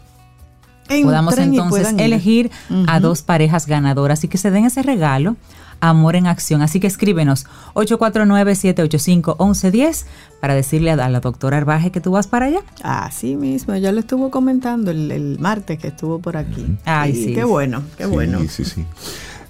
podamos 1.03 1.37
Entren 1.37 1.55
entonces 1.55 1.93
elegir 1.99 2.53
a 2.87 3.01
dos 3.01 3.23
parejas 3.23 3.67
ganadoras 3.67 4.23
y 4.23 4.29
que 4.29 4.39
se 4.39 4.53
den 4.53 4.65
ese 4.65 4.83
regalo, 4.83 5.35
amor 5.81 6.17
en 6.17 6.27
acción. 6.27 6.63
Así 6.63 6.81
que 6.81 6.87
escríbenos 6.87 7.47
849-785-1110 7.75 10.05
para 10.41 10.55
decirle 10.55 10.91
a 10.93 11.09
la 11.09 11.21
doctora 11.21 11.59
Arbaje 11.59 11.91
que 11.91 12.01
tú 12.01 12.13
vas 12.13 12.27
para 12.27 12.47
allá. 12.47 12.61
Así 12.83 13.37
mismo, 13.37 13.75
ya 13.77 13.93
lo 13.93 14.01
estuvo 14.01 14.31
comentando 14.31 14.91
el, 14.91 15.11
el 15.11 15.39
martes 15.39 15.79
que 15.79 15.89
estuvo 15.89 16.19
por 16.19 16.37
aquí. 16.37 16.67
Ay, 16.85 17.15
sí. 17.15 17.35
Qué 17.35 17.45
bueno, 17.45 17.83
qué 17.97 18.05
Sí, 18.05 18.11
bueno. 18.11 18.41
Sí, 18.49 18.65
sí. 18.65 18.85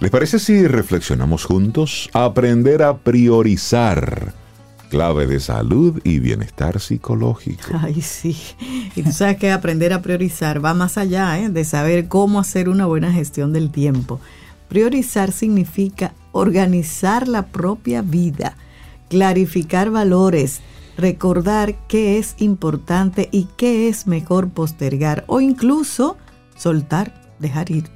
¿Les 0.00 0.10
parece 0.10 0.38
si 0.38 0.66
reflexionamos 0.66 1.44
juntos? 1.44 2.08
Aprender 2.14 2.82
a 2.82 2.96
priorizar. 2.96 4.32
Clave 4.88 5.26
de 5.26 5.38
salud 5.38 6.00
y 6.02 6.18
bienestar 6.18 6.80
psicológico. 6.80 7.62
Ay, 7.80 8.00
sí. 8.00 8.36
Y 8.96 9.02
tú 9.02 9.12
sabes 9.12 9.36
que 9.36 9.52
aprender 9.52 9.92
a 9.92 10.02
priorizar 10.02 10.64
va 10.64 10.74
más 10.74 10.98
allá 10.98 11.38
¿eh? 11.38 11.48
de 11.48 11.64
saber 11.64 12.08
cómo 12.08 12.40
hacer 12.40 12.68
una 12.68 12.86
buena 12.86 13.12
gestión 13.12 13.52
del 13.52 13.70
tiempo. 13.70 14.20
Priorizar 14.70 15.33
significa 15.33 16.14
organizar 16.30 17.26
la 17.26 17.46
propia 17.46 18.02
vida, 18.02 18.56
clarificar 19.09 19.90
valores, 19.90 20.61
recordar 20.96 21.74
qué 21.88 22.18
es 22.18 22.37
importante 22.38 23.28
y 23.33 23.48
qué 23.56 23.88
es 23.88 24.06
mejor 24.06 24.50
postergar 24.50 25.24
o 25.26 25.40
incluso 25.40 26.16
soltar, 26.56 27.12
dejar 27.40 27.72
ir. 27.72 27.90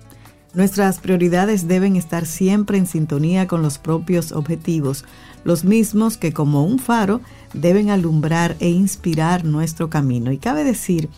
Nuestras 0.52 0.98
prioridades 0.98 1.68
deben 1.68 1.94
estar 1.94 2.26
siempre 2.26 2.76
en 2.76 2.88
sintonía 2.88 3.46
con 3.46 3.62
los 3.62 3.78
propios 3.78 4.32
objetivos, 4.32 5.04
los 5.44 5.64
mismos 5.64 6.16
que 6.16 6.32
como 6.32 6.64
un 6.64 6.80
faro 6.80 7.20
deben 7.52 7.90
alumbrar 7.90 8.56
e 8.58 8.68
inspirar 8.70 9.44
nuestro 9.44 9.90
camino. 9.90 10.32
Y 10.32 10.38
cabe 10.38 10.64
decir 10.64 11.08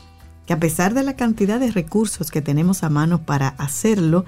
que 0.45 0.53
a 0.53 0.61
pesar 0.61 0.93
de 0.93 1.03
la 1.03 1.17
cantidad 1.17 1.59
de 1.59 1.71
recursos 1.71 2.31
que 2.31 2.43
tenemos 2.43 2.83
a 2.83 2.91
mano 2.91 3.23
para 3.23 3.49
hacerlo, 3.49 4.27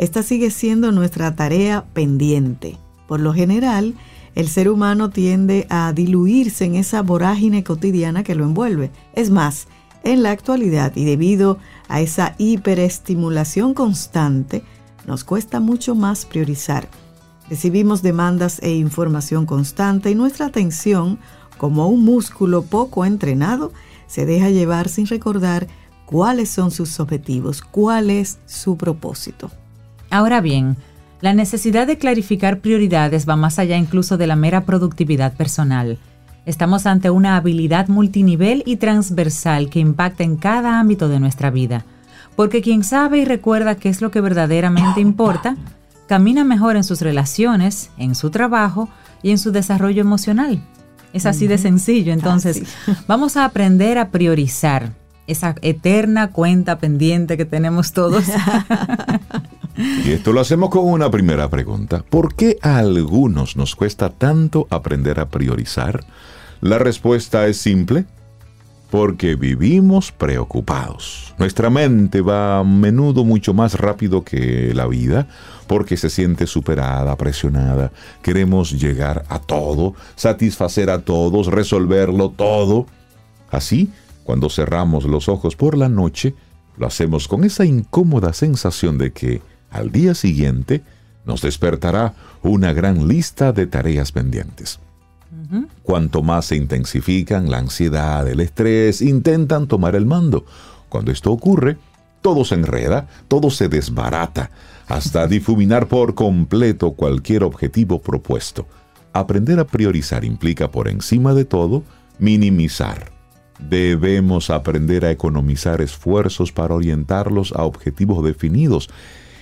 esta 0.00 0.22
sigue 0.22 0.50
siendo 0.50 0.92
nuestra 0.92 1.36
tarea 1.36 1.84
pendiente. 1.92 2.78
Por 3.06 3.20
lo 3.20 3.34
general, 3.34 3.94
el 4.34 4.48
ser 4.48 4.70
humano 4.70 5.10
tiende 5.10 5.66
a 5.68 5.92
diluirse 5.92 6.64
en 6.64 6.76
esa 6.76 7.02
vorágine 7.02 7.64
cotidiana 7.64 8.24
que 8.24 8.34
lo 8.34 8.44
envuelve. 8.44 8.90
Es 9.12 9.28
más, 9.28 9.68
en 10.02 10.22
la 10.22 10.30
actualidad 10.30 10.92
y 10.96 11.04
debido 11.04 11.58
a 11.88 12.00
esa 12.00 12.34
hiperestimulación 12.38 13.74
constante, 13.74 14.62
nos 15.06 15.22
cuesta 15.22 15.60
mucho 15.60 15.94
más 15.94 16.24
priorizar. 16.24 16.88
Recibimos 17.50 18.00
demandas 18.00 18.58
e 18.62 18.74
información 18.74 19.44
constante 19.44 20.10
y 20.10 20.14
nuestra 20.14 20.46
atención, 20.46 21.18
como 21.58 21.88
un 21.88 22.06
músculo 22.06 22.62
poco 22.62 23.04
entrenado, 23.04 23.70
se 24.06 24.24
deja 24.24 24.48
llevar 24.48 24.88
sin 24.88 25.06
recordar 25.06 25.66
cuáles 26.06 26.48
son 26.48 26.70
sus 26.70 27.00
objetivos, 27.00 27.60
cuál 27.60 28.08
es 28.08 28.38
su 28.46 28.78
propósito. 28.78 29.50
Ahora 30.10 30.40
bien, 30.40 30.76
la 31.20 31.34
necesidad 31.34 31.86
de 31.86 31.98
clarificar 31.98 32.60
prioridades 32.60 33.28
va 33.28 33.36
más 33.36 33.58
allá 33.58 33.76
incluso 33.76 34.16
de 34.18 34.26
la 34.26 34.36
mera 34.36 34.62
productividad 34.62 35.34
personal. 35.34 35.98
Estamos 36.46 36.86
ante 36.86 37.10
una 37.10 37.36
habilidad 37.36 37.88
multinivel 37.88 38.62
y 38.66 38.76
transversal 38.76 39.70
que 39.70 39.78
impacta 39.78 40.24
en 40.24 40.36
cada 40.36 40.80
ámbito 40.80 41.08
de 41.08 41.20
nuestra 41.20 41.50
vida. 41.50 41.84
Porque 42.34 42.62
quien 42.62 42.82
sabe 42.82 43.18
y 43.18 43.24
recuerda 43.24 43.76
qué 43.76 43.88
es 43.88 44.00
lo 44.00 44.10
que 44.10 44.20
verdaderamente 44.20 45.00
importa, 45.00 45.56
camina 46.08 46.42
mejor 46.42 46.76
en 46.76 46.84
sus 46.84 47.02
relaciones, 47.02 47.90
en 47.98 48.14
su 48.14 48.30
trabajo 48.30 48.88
y 49.22 49.30
en 49.30 49.38
su 49.38 49.52
desarrollo 49.52 50.00
emocional. 50.00 50.60
Es 51.12 51.26
así 51.26 51.46
de 51.46 51.58
sencillo. 51.58 52.12
Entonces, 52.12 52.62
vamos 53.06 53.36
a 53.36 53.44
aprender 53.44 53.98
a 53.98 54.10
priorizar 54.10 54.92
esa 55.30 55.54
eterna 55.62 56.30
cuenta 56.30 56.78
pendiente 56.78 57.36
que 57.36 57.44
tenemos 57.44 57.92
todos. 57.92 58.24
Y 60.04 60.10
esto 60.10 60.32
lo 60.32 60.40
hacemos 60.40 60.68
con 60.68 60.84
una 60.84 61.10
primera 61.10 61.48
pregunta. 61.48 62.04
¿Por 62.08 62.34
qué 62.34 62.58
a 62.60 62.76
algunos 62.78 63.56
nos 63.56 63.74
cuesta 63.74 64.10
tanto 64.10 64.66
aprender 64.68 65.20
a 65.20 65.28
priorizar? 65.28 66.04
La 66.60 66.78
respuesta 66.78 67.46
es 67.46 67.56
simple. 67.56 68.04
Porque 68.90 69.36
vivimos 69.36 70.10
preocupados. 70.10 71.32
Nuestra 71.38 71.70
mente 71.70 72.22
va 72.22 72.58
a 72.58 72.64
menudo 72.64 73.24
mucho 73.24 73.54
más 73.54 73.74
rápido 73.74 74.24
que 74.24 74.74
la 74.74 74.88
vida 74.88 75.28
porque 75.68 75.96
se 75.96 76.10
siente 76.10 76.48
superada, 76.48 77.16
presionada. 77.16 77.92
Queremos 78.20 78.72
llegar 78.72 79.24
a 79.28 79.38
todo, 79.38 79.94
satisfacer 80.16 80.90
a 80.90 81.02
todos, 81.02 81.46
resolverlo 81.46 82.30
todo. 82.30 82.86
Así, 83.52 83.92
cuando 84.30 84.48
cerramos 84.48 85.06
los 85.06 85.28
ojos 85.28 85.56
por 85.56 85.76
la 85.76 85.88
noche, 85.88 86.36
lo 86.78 86.86
hacemos 86.86 87.26
con 87.26 87.42
esa 87.42 87.64
incómoda 87.64 88.32
sensación 88.32 88.96
de 88.96 89.12
que 89.12 89.42
al 89.72 89.90
día 89.90 90.14
siguiente 90.14 90.84
nos 91.24 91.42
despertará 91.42 92.14
una 92.44 92.72
gran 92.72 93.08
lista 93.08 93.50
de 93.52 93.66
tareas 93.66 94.12
pendientes. 94.12 94.78
Cuanto 95.82 96.22
más 96.22 96.44
se 96.44 96.54
intensifican 96.54 97.50
la 97.50 97.58
ansiedad, 97.58 98.28
el 98.28 98.38
estrés, 98.38 99.02
intentan 99.02 99.66
tomar 99.66 99.96
el 99.96 100.06
mando. 100.06 100.44
Cuando 100.88 101.10
esto 101.10 101.32
ocurre, 101.32 101.76
todo 102.22 102.44
se 102.44 102.54
enreda, 102.54 103.08
todo 103.26 103.50
se 103.50 103.68
desbarata, 103.68 104.52
hasta 104.86 105.26
difuminar 105.26 105.88
por 105.88 106.14
completo 106.14 106.92
cualquier 106.92 107.42
objetivo 107.42 108.00
propuesto. 108.00 108.68
Aprender 109.12 109.58
a 109.58 109.66
priorizar 109.66 110.24
implica 110.24 110.70
por 110.70 110.86
encima 110.86 111.34
de 111.34 111.46
todo 111.46 111.82
minimizar. 112.20 113.18
Debemos 113.68 114.50
aprender 114.50 115.04
a 115.04 115.10
economizar 115.10 115.80
esfuerzos 115.80 116.52
para 116.52 116.74
orientarlos 116.74 117.52
a 117.52 117.64
objetivos 117.64 118.24
definidos 118.24 118.90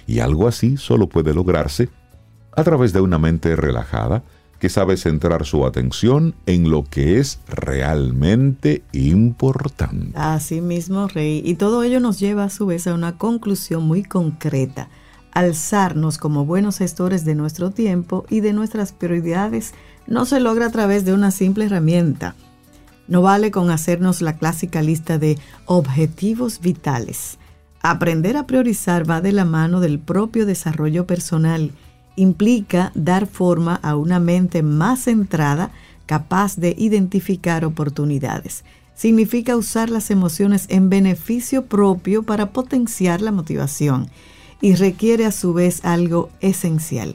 y 0.07 0.21
algo 0.21 0.49
así 0.49 0.77
solo 0.77 1.09
puede 1.09 1.35
lograrse 1.35 1.89
a 2.57 2.65
través 2.65 2.93
de 2.93 3.01
una 3.01 3.19
mente 3.19 3.55
relajada 3.55 4.25
que 4.59 4.69
sabe 4.69 4.97
centrar 4.97 5.45
su 5.47 5.65
atención 5.65 6.35
en 6.47 6.71
lo 6.71 6.85
que 6.85 7.19
es 7.21 7.41
realmente 7.47 8.83
importante. 8.93 10.13
Así 10.19 10.61
mismo, 10.61 11.07
Rey. 11.07 11.43
Y 11.45 11.55
todo 11.55 11.83
ello 11.83 12.01
nos 12.01 12.19
lleva 12.19 12.45
a 12.45 12.51
su 12.51 12.67
vez 12.67 12.87
a 12.87 12.95
una 12.95 13.17
conclusión 13.17 13.85
muy 13.85 14.03
concreta. 14.03 14.89
Alzarnos 15.33 16.19
como 16.19 16.45
buenos 16.45 16.79
gestores 16.79 17.25
de 17.25 17.37
nuestro 17.37 17.71
tiempo 17.71 18.27
y 18.29 18.41
de 18.41 18.53
nuestras 18.53 18.93
prioridades 18.93 19.75
no 20.07 20.25
se 20.25 20.41
logra 20.41 20.67
a 20.67 20.73
través 20.73 21.05
de 21.05 21.13
una 21.13 21.31
simple 21.31 21.67
herramienta. 21.67 22.35
No 23.09 23.23
vale 23.23 23.51
con 23.51 23.71
hacernos 23.71 24.23
la 24.23 24.35
clásica 24.35 24.83
lista 24.83 25.19
de 25.19 25.39
objetivos 25.65 26.61
vitales. 26.61 27.39
Aprender 27.81 28.37
a 28.37 28.47
priorizar 28.47 29.09
va 29.09 29.21
de 29.21 29.33
la 29.33 29.45
mano 29.45 29.81
del 29.81 29.99
propio 29.99 30.47
desarrollo 30.47 31.07
personal. 31.07 31.73
Implica 32.17 32.93
dar 32.95 33.27
forma 33.27 33.77
a 33.83 33.97
una 33.97 34.21
mente 34.21 34.63
más 34.63 35.05
centrada, 35.05 35.71
capaz 36.07 36.57
de 36.57 36.75
identificar 36.79 37.65
oportunidades. 37.65 38.65
Significa 38.95 39.57
usar 39.57 39.91
las 39.91 40.11
emociones 40.11 40.67
en 40.69 40.91
beneficio 40.91 41.67
propio 41.67 42.25
para 42.25 42.53
potenciar 42.53 43.23
la 43.23 43.33
motivación. 43.33 44.11
y 44.61 44.75
requiere 44.75 45.25
a 45.25 45.33
su 45.33 45.53
vez 45.53 45.85
algo 45.85 46.31
esencial, 46.41 47.15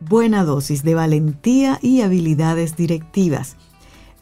buena 0.00 0.44
dosis 0.44 0.82
de 0.82 0.94
valentía 0.94 1.78
y 1.82 2.00
habilidades 2.00 2.76
directivas, 2.76 3.56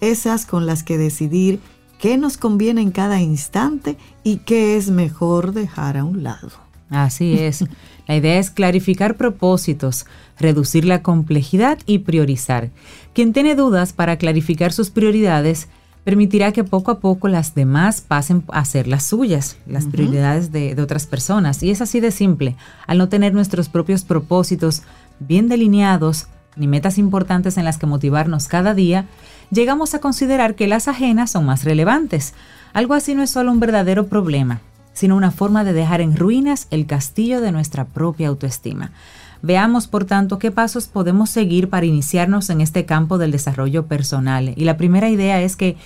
esas 0.01 0.46
con 0.46 0.66
las 0.66 0.82
que 0.82 0.99
decidir 0.99 1.61
qué 1.99 2.16
nos 2.16 2.36
conviene 2.36 2.80
en 2.80 2.90
cada 2.90 3.20
instante 3.20 3.96
y 4.22 4.38
qué 4.38 4.76
es 4.76 4.90
mejor 4.90 5.53
dejar 5.53 5.96
a 5.96 6.05
un 6.05 6.22
lado. 6.22 6.51
Así 6.90 7.38
es. 7.38 7.64
La 8.07 8.16
idea 8.16 8.38
es 8.38 8.51
clarificar 8.51 9.16
propósitos, 9.16 10.07
reducir 10.38 10.84
la 10.84 11.03
complejidad 11.03 11.78
y 11.84 11.99
priorizar. 11.99 12.70
Quien 13.12 13.32
tiene 13.32 13.55
dudas 13.55 13.92
para 13.92 14.16
clarificar 14.16 14.72
sus 14.72 14.88
prioridades 14.90 15.68
permitirá 16.05 16.53
que 16.53 16.64
poco 16.64 16.90
a 16.90 17.01
poco 17.01 17.28
las 17.28 17.55
demás 17.55 18.01
pasen 18.01 18.42
a 18.49 18.64
ser 18.64 18.88
las 18.88 19.05
suyas, 19.05 19.59
las 19.66 19.84
prioridades 19.84 20.51
de, 20.53 20.74
de 20.74 20.82
otras 20.82 21.07
personas. 21.07 21.62
Y 21.62 21.70
es 21.70 21.82
así 21.82 22.01
de 22.01 22.11
simple. 22.11 22.57
Al 22.86 22.96
no 22.96 23.11
tener 23.11 23.34
nuestros 23.34 23.68
propios 23.68 24.05
propósitos 24.05 24.82
bien 25.20 25.49
delineados, 25.49 26.28
ni 26.57 26.66
metas 26.66 26.96
importantes 26.96 27.59
en 27.59 27.66
las 27.66 27.76
que 27.76 27.86
motivarnos 27.86 28.49
cada 28.49 28.72
día, 28.72 29.07
llegamos 29.51 29.94
a 29.94 30.01
considerar 30.01 30.55
que 30.55 30.66
las 30.66 30.88
ajenas 30.88 31.30
son 31.30 31.46
más 31.46 31.64
relevantes. 31.64 32.34
Algo 32.72 32.94
así 32.94 33.14
no 33.14 33.22
es 33.22 33.30
solo 33.30 33.51
un 33.51 33.61
verdadero 33.61 34.07
problema, 34.07 34.61
sino 34.92 35.16
una 35.16 35.30
forma 35.30 35.64
de 35.64 35.72
dejar 35.72 36.01
en 36.01 36.16
ruinas 36.16 36.66
el 36.70 36.86
castillo 36.86 37.40
de 37.40 37.53
nuestra 37.53 37.84
propia 37.84 38.28
autoestima. 38.28 38.92
Veamos, 39.40 39.86
por 39.86 40.05
tanto, 40.05 40.38
qué 40.38 40.51
pasos 40.51 40.88
podemos 40.88 41.30
seguir 41.30 41.68
para 41.68 41.86
iniciarnos 41.86 42.51
en 42.51 42.61
este 42.61 42.84
campo 42.84 43.18
del 43.18 43.30
desarrollo 43.30 43.86
personal. 43.86 44.53
Y 44.57 44.64
la 44.64 44.76
primera 44.76 45.09
idea 45.09 45.40
es 45.40 45.55
que 45.55 45.76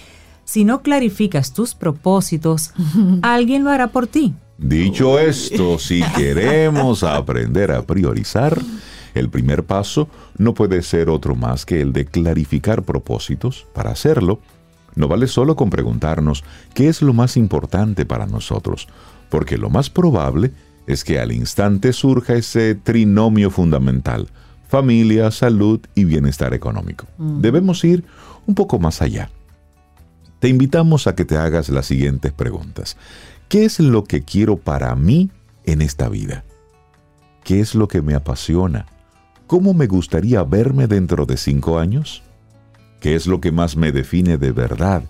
si 0.45 0.65
no 0.65 0.83
clarificas 0.83 1.53
tus 1.53 1.75
propósitos, 1.75 2.73
alguien 3.23 3.65
lo 3.65 3.71
hará 3.71 3.89
por 3.89 4.07
ti. 4.07 4.35
Dicho 4.59 5.19
esto, 5.19 5.79
si 5.79 6.03
queremos 6.17 7.03
aprender 7.03 7.73
a 7.73 7.83
priorizar, 7.83 8.61
el 9.15 9.29
primer 9.29 9.65
paso 9.65 10.09
no 10.39 10.55
puede 10.55 10.83
ser 10.83 11.09
otro 11.09 11.35
más 11.35 11.67
que 11.67 11.81
el 11.81 11.93
de 11.93 12.07
clarificar 12.07 12.83
propósitos. 12.83 13.67
Para 13.75 13.91
hacerlo, 13.91 14.41
no 14.95 15.09
vale 15.09 15.27
solo 15.27 15.57
con 15.57 15.71
preguntarnos 15.71 16.45
qué 16.75 16.89
es 16.89 17.03
lo 17.03 17.13
más 17.13 17.37
importante 17.37 18.05
para 18.05 18.27
nosotros, 18.27 18.89
porque 19.31 19.59
lo 19.59 19.71
más 19.71 19.91
probable 19.91 20.53
es 20.87 21.05
que 21.05 21.19
al 21.19 21.33
instante 21.33 21.93
surja 21.93 22.35
ese 22.35 22.75
trinomio 22.75 23.51
fundamental, 23.51 24.29
familia, 24.69 25.31
salud 25.31 25.81
y 25.95 26.05
bienestar 26.05 26.55
económico. 26.55 27.07
Debemos 27.19 27.85
ir 27.85 28.05
un 28.47 28.55
poco 28.55 28.79
más 28.79 29.03
allá. 29.03 29.31
Te 30.41 30.49
invitamos 30.49 31.07
a 31.07 31.15
que 31.15 31.25
te 31.25 31.37
hagas 31.37 31.69
las 31.69 31.87
siguientes 31.87 32.33
preguntas. 32.33 32.97
¿Qué 33.49 33.65
es 33.65 33.79
lo 33.79 34.05
que 34.05 34.23
quiero 34.23 34.57
para 34.57 34.95
mí 34.97 35.31
en 35.65 35.83
esta 35.83 36.09
vida? 36.09 36.45
¿Qué 37.45 37.61
es 37.61 37.75
lo 37.75 37.87
que 37.87 38.03
me 38.03 38.15
apasiona? 38.15 38.87
¿Cómo 39.53 39.75
me 39.75 39.87
gustaría 39.87 40.43
verme 40.45 40.87
dentro 40.87 41.27
de 41.27 41.37
cinco 41.37 41.79
años? 41.79 42.23
¿Qué 43.01 43.15
es 43.15 43.27
lo 43.27 43.39
que 43.39 43.53
más 43.53 43.77
me 43.77 43.93
define 43.93 44.39
de 44.39 44.51
verdad? 44.51 45.03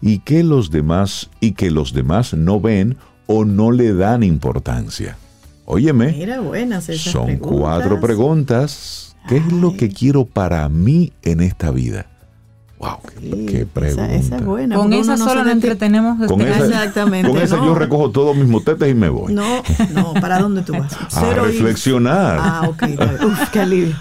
¿Y 0.00 0.20
qué 0.20 0.44
los 0.44 0.70
demás 0.70 1.30
y 1.40 1.54
que 1.54 1.72
los 1.72 1.92
demás 1.92 2.32
no 2.32 2.60
ven 2.60 2.96
o 3.26 3.44
no 3.44 3.72
le 3.72 3.92
dan 3.94 4.22
importancia? 4.22 5.18
Óyeme, 5.64 6.12
Mira, 6.12 6.38
buenas 6.38 6.84
son 6.84 7.26
preguntas. 7.26 7.58
cuatro 7.58 8.00
preguntas. 8.00 9.16
¿Qué 9.28 9.38
es 9.38 9.52
lo 9.52 9.76
que 9.76 9.88
quiero 9.88 10.26
para 10.26 10.68
mí 10.68 11.12
en 11.22 11.40
esta 11.40 11.72
vida? 11.72 12.06
Wow, 12.78 12.98
qué, 13.02 13.20
Sí, 13.20 13.46
qué 13.46 13.66
pregunta. 13.66 14.04
Esa, 14.06 14.14
esa 14.14 14.36
es 14.36 14.44
buena. 14.44 14.76
Con 14.76 14.92
esa 14.92 15.16
no 15.16 15.24
solo 15.24 15.42
nos 15.42 15.52
entretenemos. 15.52 16.28
Con 16.28 16.40
esa, 16.42 16.64
Exactamente, 16.66 17.28
con 17.28 17.40
esa 17.40 17.56
no. 17.56 17.66
yo 17.66 17.74
recojo 17.74 18.10
todos 18.10 18.36
mis 18.36 18.46
motetes 18.46 18.88
y 18.88 18.94
me 18.94 19.08
voy. 19.08 19.34
No, 19.34 19.62
no, 19.92 20.14
¿para 20.14 20.38
dónde 20.38 20.62
tú 20.62 20.72
vas? 20.74 20.92
a 21.00 21.08
Cero 21.10 21.44
y- 21.48 21.52
reflexionar. 21.52 22.38
Ah, 22.40 22.68
ok. 22.68 22.82
Uf, 23.26 23.50
qué 23.50 23.60
alivio. 23.60 23.96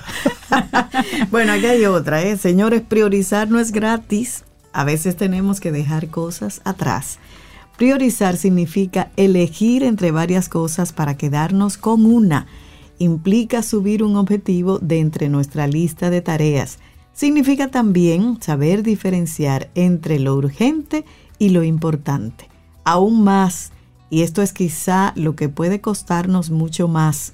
bueno, 1.31 1.53
aquí 1.53 1.65
hay 1.65 1.85
otra, 1.85 2.21
¿eh? 2.21 2.37
Señores, 2.37 2.81
priorizar 2.87 3.49
no 3.49 3.59
es 3.59 3.71
gratis. 3.71 4.43
A 4.73 4.83
veces 4.83 5.15
tenemos 5.15 5.59
que 5.59 5.71
dejar 5.71 6.09
cosas 6.09 6.61
atrás. 6.63 7.17
Priorizar 7.77 8.37
significa 8.37 9.09
elegir 9.17 9.83
entre 9.83 10.11
varias 10.11 10.49
cosas 10.49 10.93
para 10.93 11.15
quedarnos 11.17 11.77
con 11.77 12.05
una. 12.05 12.45
Implica 12.99 13.61
subir 13.63 14.03
un 14.03 14.15
objetivo 14.17 14.79
de 14.79 14.99
entre 14.99 15.29
nuestra 15.29 15.67
lista 15.67 16.09
de 16.09 16.21
tareas. 16.21 16.79
Significa 17.17 17.69
también 17.69 18.39
saber 18.43 18.83
diferenciar 18.83 19.71
entre 19.73 20.19
lo 20.19 20.35
urgente 20.35 21.03
y 21.39 21.49
lo 21.49 21.63
importante. 21.63 22.47
Aún 22.83 23.23
más, 23.23 23.71
y 24.11 24.21
esto 24.21 24.43
es 24.43 24.53
quizá 24.53 25.13
lo 25.15 25.35
que 25.35 25.49
puede 25.49 25.81
costarnos 25.81 26.51
mucho 26.51 26.87
más, 26.87 27.33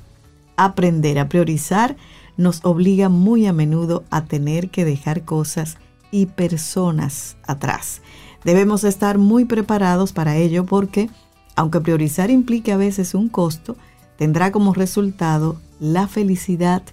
aprender 0.55 1.19
a 1.19 1.27
priorizar 1.27 1.97
nos 2.37 2.63
obliga 2.63 3.09
muy 3.09 3.45
a 3.45 3.51
menudo 3.51 4.05
a 4.09 4.23
tener 4.23 4.69
que 4.69 4.85
dejar 4.85 5.25
cosas 5.25 5.75
y 6.11 6.27
personas 6.27 7.35
atrás. 7.45 8.01
Debemos 8.45 8.85
estar 8.85 9.17
muy 9.17 9.43
preparados 9.43 10.13
para 10.13 10.37
ello 10.37 10.65
porque, 10.65 11.09
aunque 11.57 11.81
priorizar 11.81 12.31
implique 12.31 12.71
a 12.71 12.77
veces 12.77 13.13
un 13.13 13.27
costo, 13.27 13.75
tendrá 14.17 14.53
como 14.53 14.73
resultado 14.73 15.59
la 15.81 16.07
felicidad, 16.07 16.83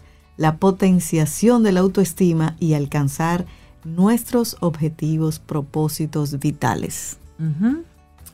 la 0.40 0.56
potenciación 0.56 1.62
de 1.62 1.70
la 1.70 1.80
autoestima 1.80 2.56
y 2.58 2.72
alcanzar 2.72 3.44
nuestros 3.84 4.56
objetivos, 4.60 5.38
propósitos 5.38 6.38
vitales. 6.38 7.18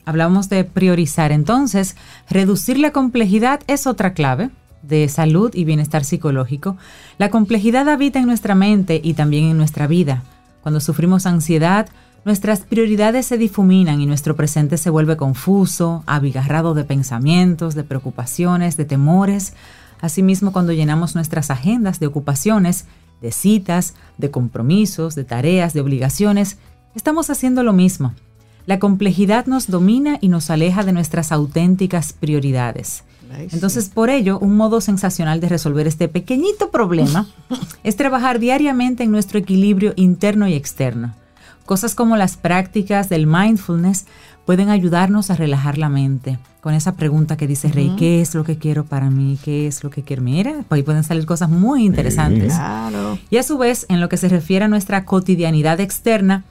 Hablamos 0.05 0.47
de 0.47 0.63
priorizar. 0.63 1.33
Entonces, 1.33 1.97
reducir 2.29 2.79
la 2.79 2.93
complejidad 2.93 3.59
es 3.67 3.87
otra 3.87 4.13
clave 4.13 4.51
de 4.83 5.09
salud 5.09 5.51
y 5.53 5.65
bienestar 5.65 6.05
psicológico. 6.05 6.77
La 7.17 7.29
complejidad 7.29 7.89
habita 7.89 8.19
en 8.19 8.27
nuestra 8.27 8.55
mente 8.55 9.01
y 9.03 9.13
también 9.13 9.43
en 9.43 9.57
nuestra 9.57 9.85
vida. 9.85 10.23
Cuando 10.63 10.79
sufrimos 10.79 11.25
ansiedad, 11.25 11.89
nuestras 12.23 12.61
prioridades 12.61 13.25
se 13.25 13.37
difuminan 13.37 13.99
y 13.99 14.05
nuestro 14.05 14.37
presente 14.37 14.77
se 14.77 14.89
vuelve 14.89 15.17
confuso, 15.17 16.03
abigarrado 16.05 16.73
de 16.73 16.85
pensamientos, 16.85 17.75
de 17.75 17.83
preocupaciones, 17.83 18.77
de 18.77 18.85
temores. 18.85 19.53
Asimismo, 20.01 20.51
cuando 20.51 20.73
llenamos 20.73 21.15
nuestras 21.15 21.49
agendas 21.49 21.99
de 21.99 22.07
ocupaciones, 22.07 22.85
de 23.21 23.31
citas, 23.31 23.95
de 24.17 24.31
compromisos, 24.31 25.15
de 25.15 25.23
tareas, 25.23 25.73
de 25.73 25.81
obligaciones, 25.81 26.57
estamos 26.95 27.29
haciendo 27.29 27.63
lo 27.63 27.73
mismo. 27.73 28.13
La 28.65 28.79
complejidad 28.79 29.45
nos 29.45 29.67
domina 29.67 30.17
y 30.21 30.27
nos 30.27 30.49
aleja 30.49 30.83
de 30.83 30.91
nuestras 30.91 31.31
auténticas 31.31 32.13
prioridades. 32.13 33.03
Entonces, 33.51 33.89
por 33.89 34.09
ello, 34.09 34.39
un 34.39 34.55
modo 34.55 34.81
sensacional 34.81 35.41
de 35.41 35.49
resolver 35.49 35.87
este 35.87 36.07
pequeñito 36.07 36.71
problema 36.71 37.27
es 37.83 37.95
trabajar 37.95 38.39
diariamente 38.39 39.03
en 39.03 39.11
nuestro 39.11 39.39
equilibrio 39.39 39.93
interno 39.95 40.47
y 40.47 40.53
externo. 40.53 41.13
Cosas 41.67 41.95
como 41.95 42.15
las 42.15 42.37
prácticas 42.37 43.09
del 43.09 43.27
mindfulness 43.27 44.05
pueden 44.45 44.69
ayudarnos 44.69 45.29
a 45.29 45.35
relajar 45.35 45.77
la 45.77 45.89
mente. 45.89 46.39
Con 46.61 46.73
esa 46.73 46.95
pregunta 46.95 47.35
que 47.35 47.45
dice 47.45 47.67
Rey, 47.67 47.93
¿qué 47.99 48.21
es 48.21 48.33
lo 48.35 48.45
que 48.45 48.57
quiero 48.57 48.85
para 48.85 49.09
mí? 49.09 49.37
¿Qué 49.43 49.67
es 49.67 49.83
lo 49.83 49.89
que 49.89 50.01
quiero? 50.01 50.21
Mira, 50.21 50.63
ahí 50.69 50.83
pueden 50.83 51.03
salir 51.03 51.25
cosas 51.25 51.49
muy 51.49 51.85
interesantes. 51.85 52.53
Claro. 52.53 53.19
Y 53.29 53.35
a 53.35 53.43
su 53.43 53.57
vez, 53.57 53.85
en 53.89 53.99
lo 53.99 54.07
que 54.07 54.15
se 54.15 54.29
refiere 54.29 54.63
a 54.63 54.67
nuestra 54.69 55.03
cotidianidad 55.03 55.81
externa, 55.81 56.45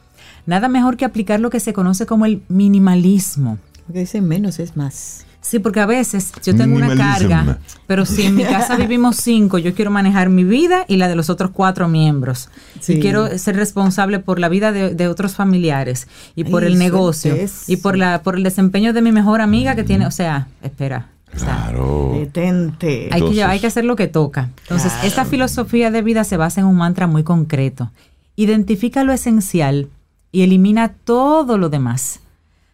nada 0.45 0.69
mejor 0.69 0.99
que 0.99 1.07
aplicar 1.07 1.41
lo 1.41 1.49
que 1.49 1.61
se 1.61 1.73
conoce 1.73 2.05
como 2.05 2.27
el 2.27 2.43
minimalismo. 2.49 3.57
Porque 3.87 4.01
dicen 4.01 4.29
menos 4.29 4.59
es 4.59 4.77
más. 4.77 5.26
Sí, 5.49 5.61
porque 5.61 5.79
a 5.79 5.87
veces 5.87 6.33
yo 6.45 6.57
tengo 6.57 6.75
una 6.75 6.97
carga, 6.97 7.59
pero 7.87 8.05
si 8.05 8.23
en 8.23 8.35
mi 8.35 8.43
casa 8.43 8.75
vivimos 8.85 9.17
cinco, 9.17 9.59
yo 9.59 9.75
quiero 9.75 9.93
manejar 9.93 10.29
mi 10.29 10.43
vida 10.43 10.85
y 10.89 10.97
la 10.97 11.07
de 11.07 11.15
los 11.15 11.31
otros 11.31 11.53
cuatro 11.53 11.87
miembros. 11.87 12.49
Sí. 12.81 12.95
Y 12.95 13.01
quiero 13.01 13.39
ser 13.39 13.55
responsable 13.55 14.19
por 14.19 14.41
la 14.41 14.49
vida 14.49 14.73
de, 14.73 14.95
de 14.95 15.07
otros 15.07 15.37
familiares 15.37 16.09
y 16.35 16.43
por 16.45 16.65
Ay, 16.65 16.73
el 16.73 16.79
negocio 16.81 17.37
y 17.69 17.77
por 17.77 17.97
la 17.97 18.23
por 18.23 18.35
el 18.37 18.43
desempeño 18.43 18.93
de 18.93 19.03
mi 19.03 19.13
mejor 19.13 19.41
amiga 19.41 19.77
que 19.77 19.85
tiene, 19.85 20.07
o 20.07 20.11
sea, 20.11 20.49
espera. 20.63 21.11
o 21.33 21.39
sea, 21.39 21.47
Claro. 21.67 22.13
Detente. 22.19 23.09
hay, 23.13 23.23
que, 23.31 23.45
hay 23.45 23.61
que 23.61 23.67
hacer 23.69 23.85
lo 23.85 23.95
que 23.95 24.09
toca. 24.09 24.51
Entonces, 24.63 24.91
Claro. 24.93 25.07
esta 25.07 25.25
filosofía 25.27 25.93
de 25.93 26.03
vida 26.03 26.25
se 26.25 26.37
basa 26.37 26.61
en 26.61 26.67
un 26.67 26.77
mantra 26.77 27.07
muy 27.07 27.23
concreto. 27.23 27.93
Identifica 28.35 29.05
lo 29.05 29.13
esencial 29.13 29.89
y 30.33 30.43
elimina 30.43 30.89
todo 31.05 31.57
lo 31.57 31.69
demás. 31.69 32.19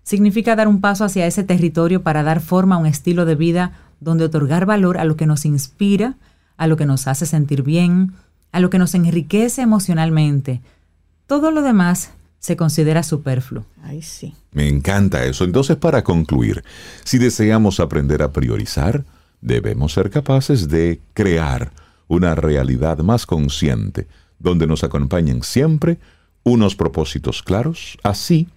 Significa 0.03 0.57
dar 0.57 0.69
un 0.69 0.81
paso 0.81 1.05
hacia 1.05 1.27
ese 1.27 1.45
territorio 1.45 2.03
para 2.03 2.23
dar 2.23 2.41
forma 2.41 2.77
a 2.77 2.79
un 2.79 2.87
estilo 2.87 3.25
de 3.25 3.35
vida 3.35 3.73
donde 4.01 4.25
otorgar 4.25 4.67
valor 4.67 4.99
a 4.99 5.05
lo 5.05 5.17
que 5.17 5.27
nos 5.27 5.45
inspira, 5.45 6.17
a 6.57 6.67
lo 6.67 6.77
que 6.77 6.87
nos 6.87 7.07
hace 7.07 7.27
sentir 7.27 7.63
bien, 7.63 8.13
a 8.51 8.61
lo 8.61 8.71
que 8.71 8.79
nos 8.79 8.95
enriquece 8.95 9.63
emocionalmente. 9.63 10.61
Todo 11.27 11.51
lo 11.51 11.63
demás 11.63 12.11
se 12.39 12.57
considera 12.57 13.05
superfluo. 13.05 13.65
Ay, 13.83 14.03
sí. 14.03 14.35
Me 14.51 14.69
encanta 14.69 15.25
eso. 15.25 15.45
Entonces, 15.45 15.77
para 15.77 16.03
concluir, 16.03 16.65
si 17.05 17.19
deseamos 17.19 17.79
aprender 17.79 18.23
a 18.23 18.33
priorizar, 18.33 19.05
debemos 19.41 19.93
ser 19.93 20.11
capaces 20.11 20.69
de 20.69 21.01
crear 21.15 21.73
una 22.09 22.35
realidad 22.35 22.99
más 22.99 23.27
consciente, 23.27 24.09
donde 24.39 24.67
nos 24.67 24.83
acompañen 24.83 25.43
siempre 25.43 25.99
unos 26.43 26.75
propósitos 26.75 27.43
claros. 27.43 27.97
Así, 28.03 28.49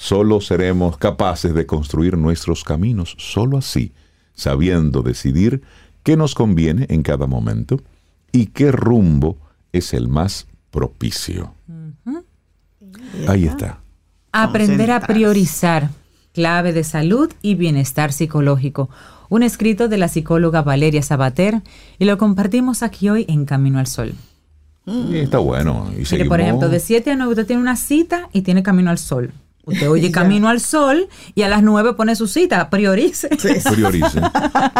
solo 0.00 0.40
seremos 0.40 0.96
capaces 0.96 1.54
de 1.54 1.66
construir 1.66 2.16
nuestros 2.16 2.64
caminos, 2.64 3.14
solo 3.18 3.58
así, 3.58 3.92
sabiendo 4.32 5.02
decidir 5.02 5.60
qué 6.02 6.16
nos 6.16 6.34
conviene 6.34 6.86
en 6.88 7.02
cada 7.02 7.26
momento 7.26 7.82
y 8.32 8.46
qué 8.46 8.72
rumbo 8.72 9.36
es 9.74 9.92
el 9.92 10.08
más 10.08 10.46
propicio. 10.70 11.52
Ahí 13.28 13.44
está. 13.44 13.80
Aprender 14.32 14.90
a 14.90 15.00
priorizar, 15.00 15.90
clave 16.32 16.72
de 16.72 16.82
salud 16.82 17.30
y 17.42 17.54
bienestar 17.54 18.14
psicológico. 18.14 18.88
Un 19.28 19.42
escrito 19.42 19.88
de 19.88 19.98
la 19.98 20.08
psicóloga 20.08 20.62
Valeria 20.62 21.02
Sabater 21.02 21.60
y 21.98 22.06
lo 22.06 22.16
compartimos 22.16 22.82
aquí 22.82 23.10
hoy 23.10 23.26
en 23.28 23.44
Camino 23.44 23.78
al 23.78 23.86
Sol. 23.86 24.14
Y 24.86 25.18
está 25.18 25.38
bueno. 25.38 25.88
Y 25.90 25.96
Mire, 25.96 26.06
seguimos. 26.06 26.28
por 26.30 26.40
ejemplo, 26.40 26.68
de 26.70 26.80
7 26.80 27.10
a 27.10 27.16
9 27.16 27.32
usted 27.32 27.46
tiene 27.46 27.60
una 27.60 27.76
cita 27.76 28.30
y 28.32 28.40
tiene 28.40 28.62
Camino 28.62 28.88
al 28.88 28.96
Sol. 28.96 29.34
Usted 29.70 29.88
oye 29.90 30.10
Camino 30.10 30.48
al 30.48 30.60
Sol 30.60 31.08
y 31.34 31.42
a 31.42 31.48
las 31.48 31.62
9 31.62 31.94
pone 31.94 32.14
su 32.16 32.26
cita, 32.26 32.68
priorice. 32.70 33.28
Priorice. 33.72 34.20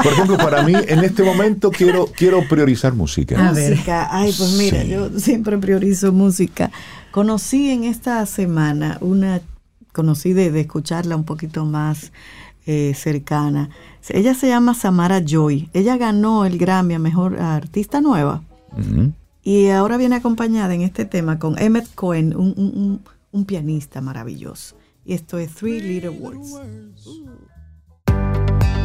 Por 0.03 0.13
ejemplo, 0.13 0.37
para 0.37 0.63
mí, 0.63 0.73
en 0.75 1.05
este 1.05 1.23
momento 1.23 1.71
quiero, 1.71 2.07
quiero 2.17 2.47
priorizar 2.49 2.95
música. 2.95 3.49
A 3.49 3.53
ver. 3.53 3.71
Música. 3.73 4.09
Ay, 4.11 4.33
pues 4.37 4.53
mira, 4.59 4.83
Sí. 4.83 4.89
yo 4.89 5.11
siempre 5.19 5.57
priorizo 5.59 6.13
música. 6.13 6.71
Conocí 7.11 7.71
en 7.71 7.85
esta 7.85 8.25
semana 8.27 8.99
una, 9.01 9.41
conocí 9.93 10.33
de, 10.33 10.51
de 10.51 10.61
escucharla 10.61 11.17
un 11.17 11.25
poquito 11.25 11.65
más 11.65 12.13
eh, 12.67 12.93
cercana. 12.95 13.71
Ella 14.09 14.35
se 14.35 14.49
llama 14.49 14.75
Samara 14.75 15.21
Joy. 15.25 15.69
Ella 15.73 15.97
ganó 15.97 16.45
el 16.47 16.57
Grammy 16.59 16.95
a 16.95 16.99
Mejor 16.99 17.41
Artista 17.41 18.01
Nueva. 18.01 18.43
Y 19.43 19.69
ahora 19.69 19.97
viene 19.97 20.17
acompañada 20.17 20.75
en 20.75 20.83
este 20.83 21.05
tema 21.05 21.39
con 21.39 21.59
Emmett 21.59 21.93
Cohen, 21.95 22.37
un, 22.37 22.55
un- 22.57 22.73
un- 22.77 23.01
un 23.33 23.45
pianista 23.45 24.01
maravilloso. 24.01 24.77
Y 25.11 25.15
esto 25.15 25.41
es 25.41 25.53
Three 25.57 25.81
Little 25.81 26.11
Words. 26.11 26.53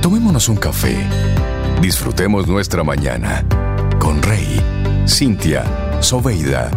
Tomémonos 0.02 0.50
un 0.50 0.56
café. 0.56 0.98
Disfrutemos 1.84 2.48
nuestra 2.48 2.84
mañana 2.84 3.46
con 4.00 4.24
Rey, 4.24 4.60
Cintia, 5.08 6.02
Soveida, 6.02 6.72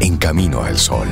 en 0.00 0.18
camino 0.18 0.62
al 0.62 0.76
sol. 0.76 1.08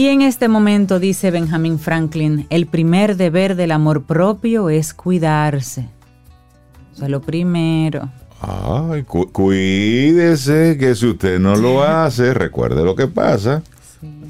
Y 0.00 0.08
en 0.08 0.22
este 0.22 0.48
momento, 0.48 0.98
dice 0.98 1.30
Benjamin 1.30 1.78
Franklin, 1.78 2.46
el 2.48 2.66
primer 2.66 3.18
deber 3.18 3.54
del 3.54 3.70
amor 3.70 4.04
propio 4.04 4.70
es 4.70 4.94
cuidarse. 4.94 5.90
O 6.94 6.96
sea, 6.96 7.06
lo 7.10 7.20
primero. 7.20 8.08
Ay, 8.40 9.02
cu- 9.02 9.30
cuídese 9.30 10.78
que 10.78 10.94
si 10.94 11.04
usted 11.06 11.38
no 11.38 11.54
lo 11.54 11.82
hace, 11.82 12.32
recuerde 12.32 12.82
lo 12.82 12.96
que 12.96 13.08
pasa. 13.08 13.62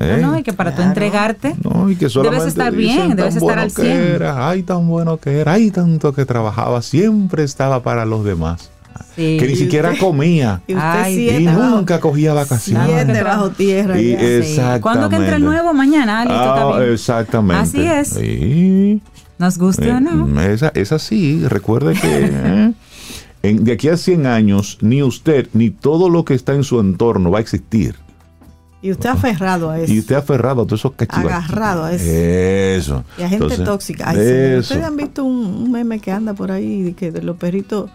¿eh? 0.00 0.18
No, 0.20 0.32
no, 0.32 0.38
y 0.40 0.42
que 0.42 0.52
para 0.52 0.70
tú 0.72 0.78
Claro. 0.78 0.88
entregarte, 0.90 1.54
No, 1.62 1.88
y 1.88 1.94
que 1.94 2.08
solamente 2.08 2.48
estar 2.48 2.74
dicen, 2.74 2.96
bien, 3.06 3.16
debes 3.16 3.34
"Tan 3.34 3.42
estar 3.42 3.42
bueno 3.44 3.62
al 3.62 3.68
que 3.72 3.82
100". 3.82 3.96
era, 4.16 4.48
ay, 4.48 4.64
tan 4.64 4.88
bueno 4.88 5.18
que 5.18 5.38
era, 5.38 5.52
ay, 5.52 5.70
tanto 5.70 6.12
que 6.12 6.24
trabajaba, 6.26 6.82
siempre 6.82 7.44
estaba 7.44 7.80
para 7.84 8.04
los 8.04 8.24
demás. 8.24 8.72
Sí. 9.16 9.36
Que 9.38 9.46
ni 9.48 9.56
siquiera 9.56 9.92
comía 9.98 10.60
Y 10.66 10.74
usted 10.74 10.84
Ay, 10.88 11.14
siete 11.16 11.40
y 11.42 11.46
bajo- 11.46 11.62
nunca 11.76 12.00
cogía 12.00 12.32
vacaciones. 12.32 12.88
siete 13.04 13.22
bajo 13.22 13.50
tierra. 13.50 14.00
Y 14.00 14.04
Sí. 14.10 14.14
exactamente. 14.14 14.80
¿Cuándo 14.80 15.08
que 15.08 15.16
entra 15.16 15.36
el 15.36 15.44
nuevo? 15.44 15.72
Mañana, 15.74 16.24
listo, 16.24 16.38
está 16.38 16.62
Ah, 16.62 16.78
bien. 16.78 16.92
exactamente. 16.92 17.62
Así 17.62 17.82
es. 17.86 18.08
Sí. 18.08 19.00
Nos 19.38 19.56
guste 19.58 19.90
o 19.90 20.00
no. 20.00 20.40
Eh, 20.42 20.52
Esa, 20.52 20.70
es 20.74 20.92
así. 20.92 21.42
Recuerde 21.48 21.94
que 21.94 22.00
eh, 22.30 22.72
en- 23.42 23.64
de 23.64 23.72
aquí 23.72 23.88
a 23.88 23.96
100 23.96 24.26
años, 24.26 24.76
ni 24.82 25.02
usted 25.02 25.48
ni 25.54 25.70
todo 25.70 26.10
lo 26.10 26.24
que 26.24 26.34
está 26.34 26.54
en 26.54 26.62
su 26.64 26.78
entorno 26.78 27.30
va 27.30 27.38
a 27.38 27.40
existir. 27.40 27.94
Y 28.82 28.90
usted 28.92 29.10
aferrado 29.10 29.68
a 29.70 29.78
eso. 29.78 29.92
Y 29.92 29.98
usted 29.98 30.14
aferrado 30.14 30.62
a 30.62 30.66
todos 30.66 30.80
esos 30.80 30.92
cachivaches. 30.92 31.30
Agarrado 31.30 31.84
a 31.84 31.92
eso. 31.92 32.04
Eso. 32.06 33.04
Y 33.18 33.22
a 33.22 33.28
gente 33.28 33.44
Entonces, 33.44 33.64
tóxica. 33.66 34.08
Ay, 34.08 34.16
eso. 34.18 34.60
¿Ustedes 34.60 34.84
han 34.84 34.96
visto 34.96 35.22
un, 35.24 35.36
un 35.46 35.70
meme 35.70 36.00
que 36.00 36.10
anda 36.12 36.32
por 36.32 36.50
ahí 36.50 36.82
de, 36.82 36.92
que 36.94 37.10
de 37.10 37.20
los 37.22 37.36
perritos 37.36 37.90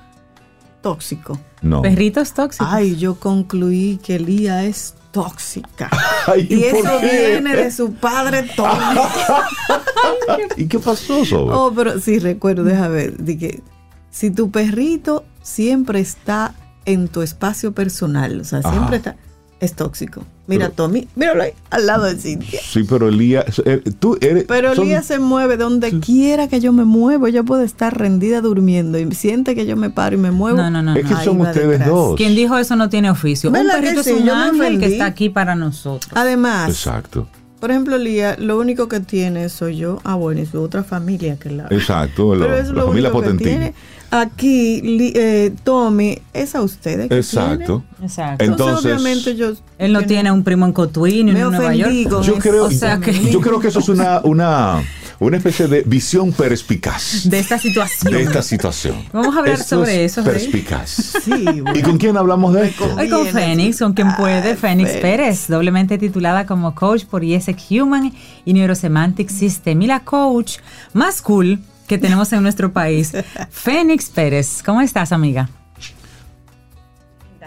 tóxicos? 0.86 1.40
No. 1.64 1.82
Perritos 1.82 2.32
tóxicos. 2.34 2.68
Ay, 2.70 2.96
yo 2.96 3.16
concluí 3.20 4.00
que 4.04 4.20
Lía 4.20 4.64
es 4.66 4.94
tóxica. 5.12 5.90
Ay, 6.28 6.46
Y 6.48 6.58
¿por 6.70 6.80
eso 6.80 7.00
qué? 7.02 7.28
viene 7.32 7.56
de 7.56 7.72
su 7.72 7.92
padre 7.94 8.44
tóxico. 8.56 9.34
¿Y 10.58 10.68
qué 10.68 10.78
pasó, 10.78 11.26
Sobe? 11.26 11.52
Oh, 11.56 11.74
pero 11.76 12.00
sí, 12.00 12.20
recuerdo, 12.20 12.64
déjame 12.64 12.90
ver. 12.90 13.18
de 13.18 13.36
que 13.36 13.64
si 14.12 14.30
tu 14.30 14.52
perrito 14.52 15.26
siempre 15.42 16.00
está 16.02 16.54
en 16.86 17.08
tu 17.08 17.24
espacio 17.24 17.72
personal, 17.74 18.42
o 18.42 18.44
sea, 18.44 18.60
Ajá. 18.60 18.70
siempre 18.72 18.98
está, 18.98 19.16
es 19.60 19.74
tóxico. 19.74 20.22
Mira, 20.48 20.66
Pero- 20.66 20.76
Tommy, 20.76 21.08
míralo 21.16 21.42
ahí, 21.42 21.52
al 21.72 21.88
lado 21.88 22.04
de 22.06 22.16
Cintia. 22.18 22.60
Sí, 22.64 22.84
pero 22.88 23.08
Elías, 23.10 23.46
eh, 23.66 23.82
tú 24.00 24.16
eres... 24.22 24.44
Pero 24.48 24.76
Lía 24.76 25.02
se 25.02 25.18
mueve 25.18 25.58
donde 25.58 26.00
quiera 26.00 26.48
que 26.48 26.60
yo 26.60 26.72
me 26.72 26.86
muevo. 26.86 27.26
Ella 27.26 27.42
puede 27.42 27.66
estar 27.66 27.98
rendida 27.98 28.42
durmiendo 28.42 29.00
y 29.00 29.12
siente 29.16 29.56
que 29.56 29.66
yo 29.66 29.76
me 29.76 29.90
paro 29.90 30.16
y 30.16 30.20
me 30.20 30.30
muevo. 30.30 30.58
No, 30.58 30.70
no, 30.70 30.84
no. 30.84 30.96
Es 30.96 31.06
que 31.08 31.14
no. 31.16 31.24
Son 31.24 31.42
ustedes 31.42 31.68
detrás. 31.68 31.90
dos. 31.90 32.16
Quien 32.16 32.36
dijo 32.36 32.58
eso 32.60 32.76
no 32.76 32.90
tiene 32.90 33.10
oficio. 33.10 33.50
Un 33.50 33.54
¿Verdad 33.56 33.76
que 33.78 33.82
perrito 33.82 34.04
sí? 34.04 34.10
es 34.12 34.18
un 34.22 34.26
Yo 34.28 34.36
ángel 34.36 34.80
que 34.80 34.86
está 34.86 35.06
aquí 35.08 35.30
para 35.30 35.56
nosotros. 35.56 36.12
Además, 36.16 36.70
Exacto. 36.70 37.28
por 37.60 37.72
ejemplo, 37.72 37.98
Lía, 37.98 38.36
lo 38.38 38.60
único 38.60 38.88
que 38.88 39.00
tiene 39.00 39.50
soy 39.50 39.78
yo. 39.78 40.00
Ah, 40.04 40.14
bueno, 40.14 40.42
y 40.42 40.46
su 40.46 40.62
otra 40.62 40.84
familia 40.84 41.38
que 41.38 41.50
la. 41.50 41.66
Exacto. 41.72 42.36
la, 42.36 42.58
es 42.60 42.70
la 42.70 42.84
familia 42.84 43.10
único 43.10 43.22
que 43.22 43.26
Potentini. 43.34 43.50
tiene. 43.50 43.74
Aquí, 44.12 44.82
eh, 45.16 45.54
Tommy, 45.64 46.20
es 46.34 46.56
a 46.56 46.62
ustedes. 46.62 47.10
que 47.10 47.18
Exacto. 47.18 47.84
Exacto. 48.02 48.44
Entonces- 48.44 48.68
Entonces, 48.86 48.86
obviamente, 48.86 49.36
yo. 49.36 49.54
Él 49.78 49.92
no 49.94 50.04
tiene 50.04 50.32
un 50.32 50.44
primo 50.44 50.66
en 50.66 50.72
Cotuí 50.74 51.24
ni 51.24 51.32
en 51.32 51.40
Nueva 51.42 51.74
York. 51.76 51.92
Yo 52.24 52.36
creo, 52.40 52.66
O 52.66 52.72
sea 52.72 53.00
que- 53.00 53.32
yo 53.32 53.42
creo 53.42 53.60
que 53.60 53.68
eso 53.68 53.80
es 53.80 53.90
una, 53.90 54.22
una, 54.24 54.82
una 55.20 55.38
especie 55.38 55.68
de 55.68 55.82
visión 55.82 56.32
perspicaz 56.32 57.22
de 57.30 57.40
esta 57.40 57.58
situación. 57.60 58.14
de 58.14 58.22
esta 58.22 58.42
situación. 58.42 58.96
Vamos 59.12 59.36
a 59.36 59.40
hablar 59.40 59.62
sobre 59.62 60.06
eso. 60.06 60.24
Perspicaz. 60.24 60.90
Sí, 61.24 61.32
bueno. 61.62 61.74
¿Y 61.78 61.82
con 61.82 61.98
quién 61.98 62.16
hablamos 62.16 62.54
de 62.54 62.68
esto? 62.68 62.86
Hoy 62.98 63.10
con 63.10 63.26
Fénix, 63.28 63.80
con 63.80 63.94
quien 63.94 64.16
puede, 64.16 64.52
Ay, 64.52 64.56
Fénix 64.56 64.90
Fénix. 64.92 65.02
Pérez, 65.02 65.48
doblemente 65.48 65.98
titulada 65.98 66.46
como 66.46 66.74
coach 66.76 67.04
por 67.06 67.24
IESEC 67.24 67.58
Human 67.72 68.14
y 68.46 68.54
Neurosemantic 68.54 69.30
System, 69.30 69.82
y 69.82 69.88
la 69.88 70.02
coach 70.02 70.58
más 70.94 71.22
cool 71.22 71.60
que 71.88 71.98
tenemos 71.98 72.32
en 72.34 72.44
nuestro 72.44 72.72
país, 72.74 73.14
Fénix 73.50 74.10
Pérez. 74.10 74.62
¿Cómo 74.64 74.82
estás, 74.82 75.12
amiga? 75.12 75.50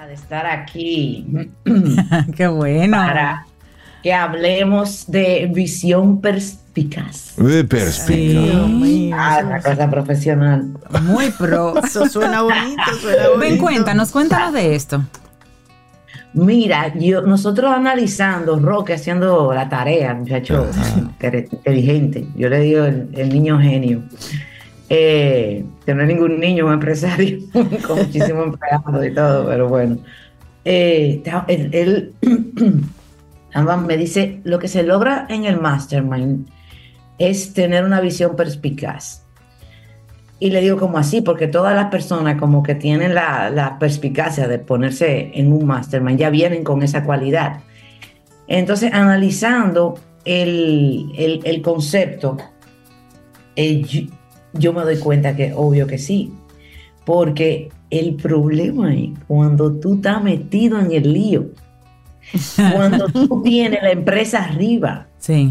de 0.08 0.14
estar 0.14 0.46
aquí 0.46 1.26
Qué 2.36 2.46
bueno. 2.46 2.96
para 2.96 3.46
que 4.02 4.14
hablemos 4.14 5.04
de 5.08 5.50
visión 5.52 6.20
perspicaz. 6.20 7.34
De 7.36 7.64
perspicaz. 7.64 8.70
Sí. 8.80 9.10
Ah, 9.12 9.42
una 9.44 9.60
cosa 9.60 9.90
profesional. 9.90 10.72
Muy 11.02 11.30
pro. 11.32 11.76
Eso 11.82 12.08
suena 12.08 12.42
bonito, 12.42 12.82
suena 13.02 13.22
bonito. 13.28 13.38
Ven, 13.40 13.58
cuéntanos, 13.58 14.10
cuéntanos 14.10 14.52
de 14.52 14.76
esto. 14.76 15.04
Mira, 16.34 16.94
yo, 16.94 17.22
nosotros 17.22 17.72
analizando, 17.72 18.58
Roque 18.58 18.94
haciendo 18.94 19.52
la 19.52 19.68
tarea, 19.68 20.14
muchacho 20.14 20.66
inteligente. 21.22 22.26
Yo 22.36 22.48
le 22.48 22.60
digo 22.60 22.84
el, 22.84 23.08
el 23.12 23.28
niño 23.30 23.58
genio. 23.58 24.02
Eh, 24.90 25.64
que 25.84 25.94
no 25.94 26.02
es 26.02 26.08
ningún 26.08 26.40
niño, 26.40 26.66
un 26.66 26.72
empresario 26.72 27.40
con 27.86 27.98
muchísimos 27.98 28.46
empleados 28.46 29.06
y 29.06 29.14
todo, 29.14 29.46
pero 29.46 29.68
bueno. 29.68 29.98
Eh, 30.64 31.22
él, 31.48 31.70
él 31.72 32.14
me 33.86 33.96
dice, 33.96 34.40
lo 34.44 34.58
que 34.58 34.68
se 34.68 34.82
logra 34.82 35.26
en 35.28 35.44
el 35.44 35.60
mastermind 35.60 36.48
es 37.18 37.52
tener 37.52 37.84
una 37.84 38.00
visión 38.00 38.36
perspicaz. 38.36 39.24
Y 40.40 40.50
le 40.50 40.60
digo 40.60 40.76
como 40.76 40.98
así, 40.98 41.20
porque 41.20 41.48
todas 41.48 41.74
las 41.74 41.86
personas 41.90 42.38
como 42.38 42.62
que 42.62 42.74
tienen 42.76 43.14
la, 43.14 43.50
la 43.50 43.78
perspicacia 43.78 44.46
de 44.46 44.58
ponerse 44.60 45.32
en 45.34 45.52
un 45.52 45.66
mastermind, 45.66 46.18
ya 46.18 46.30
vienen 46.30 46.62
con 46.62 46.82
esa 46.82 47.02
cualidad. 47.04 47.60
Entonces, 48.46 48.92
analizando 48.92 49.98
el, 50.24 51.10
el- 51.16 51.40
el 51.44 51.60
concepto, 51.62 52.36
eh, 53.56 53.82
yo, 53.82 54.02
yo 54.52 54.72
me 54.72 54.82
doy 54.82 54.98
cuenta 54.98 55.34
que 55.34 55.52
obvio 55.54 55.86
que 55.88 55.98
sí, 55.98 56.32
porque 57.04 57.70
el 57.90 58.14
problema 58.14 58.94
es 58.94 59.08
cuando 59.26 59.72
tú 59.72 59.94
estás 59.94 60.22
metido 60.22 60.78
en 60.78 60.92
el 60.92 61.12
lío, 61.12 61.46
cuando 62.74 63.06
tú 63.08 63.42
tienes 63.44 63.82
la 63.82 63.90
empresa 63.90 64.44
arriba, 64.44 65.06
Sí. 65.18 65.50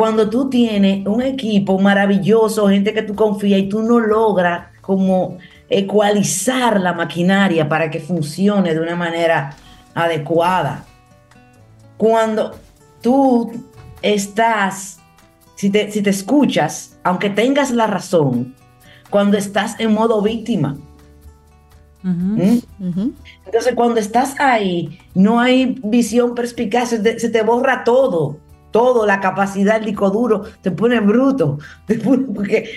Cuando 0.00 0.30
tú 0.30 0.48
tienes 0.48 1.06
un 1.06 1.20
equipo 1.20 1.78
maravilloso, 1.78 2.70
gente 2.70 2.94
que 2.94 3.02
tú 3.02 3.14
confías 3.14 3.60
y 3.60 3.68
tú 3.68 3.82
no 3.82 4.00
logras 4.00 4.68
como 4.80 5.36
ecualizar 5.68 6.80
la 6.80 6.94
maquinaria 6.94 7.68
para 7.68 7.90
que 7.90 8.00
funcione 8.00 8.72
de 8.72 8.80
una 8.80 8.96
manera 8.96 9.54
adecuada. 9.92 10.86
Cuando 11.98 12.52
tú 13.02 13.52
estás, 14.00 15.00
si 15.54 15.68
te, 15.68 15.92
si 15.92 16.00
te 16.00 16.08
escuchas, 16.08 16.98
aunque 17.04 17.28
tengas 17.28 17.70
la 17.70 17.86
razón, 17.86 18.54
cuando 19.10 19.36
estás 19.36 19.78
en 19.80 19.92
modo 19.92 20.22
víctima. 20.22 20.78
¿Mm? 22.02 22.60
Entonces, 23.44 23.74
cuando 23.74 24.00
estás 24.00 24.34
ahí, 24.40 24.98
no 25.14 25.40
hay 25.40 25.78
visión 25.84 26.34
perspicaz, 26.34 26.88
se 26.88 27.00
te, 27.00 27.18
se 27.18 27.28
te 27.28 27.42
borra 27.42 27.84
todo, 27.84 28.38
todo, 28.70 29.06
la 29.06 29.20
capacidad, 29.20 29.76
el 29.78 29.84
disco 29.86 30.10
duro, 30.10 30.44
te 30.62 30.70
pone 30.70 31.00
bruto, 31.00 31.58
te 31.86 31.96
pone- 31.96 32.26
porque 32.34 32.70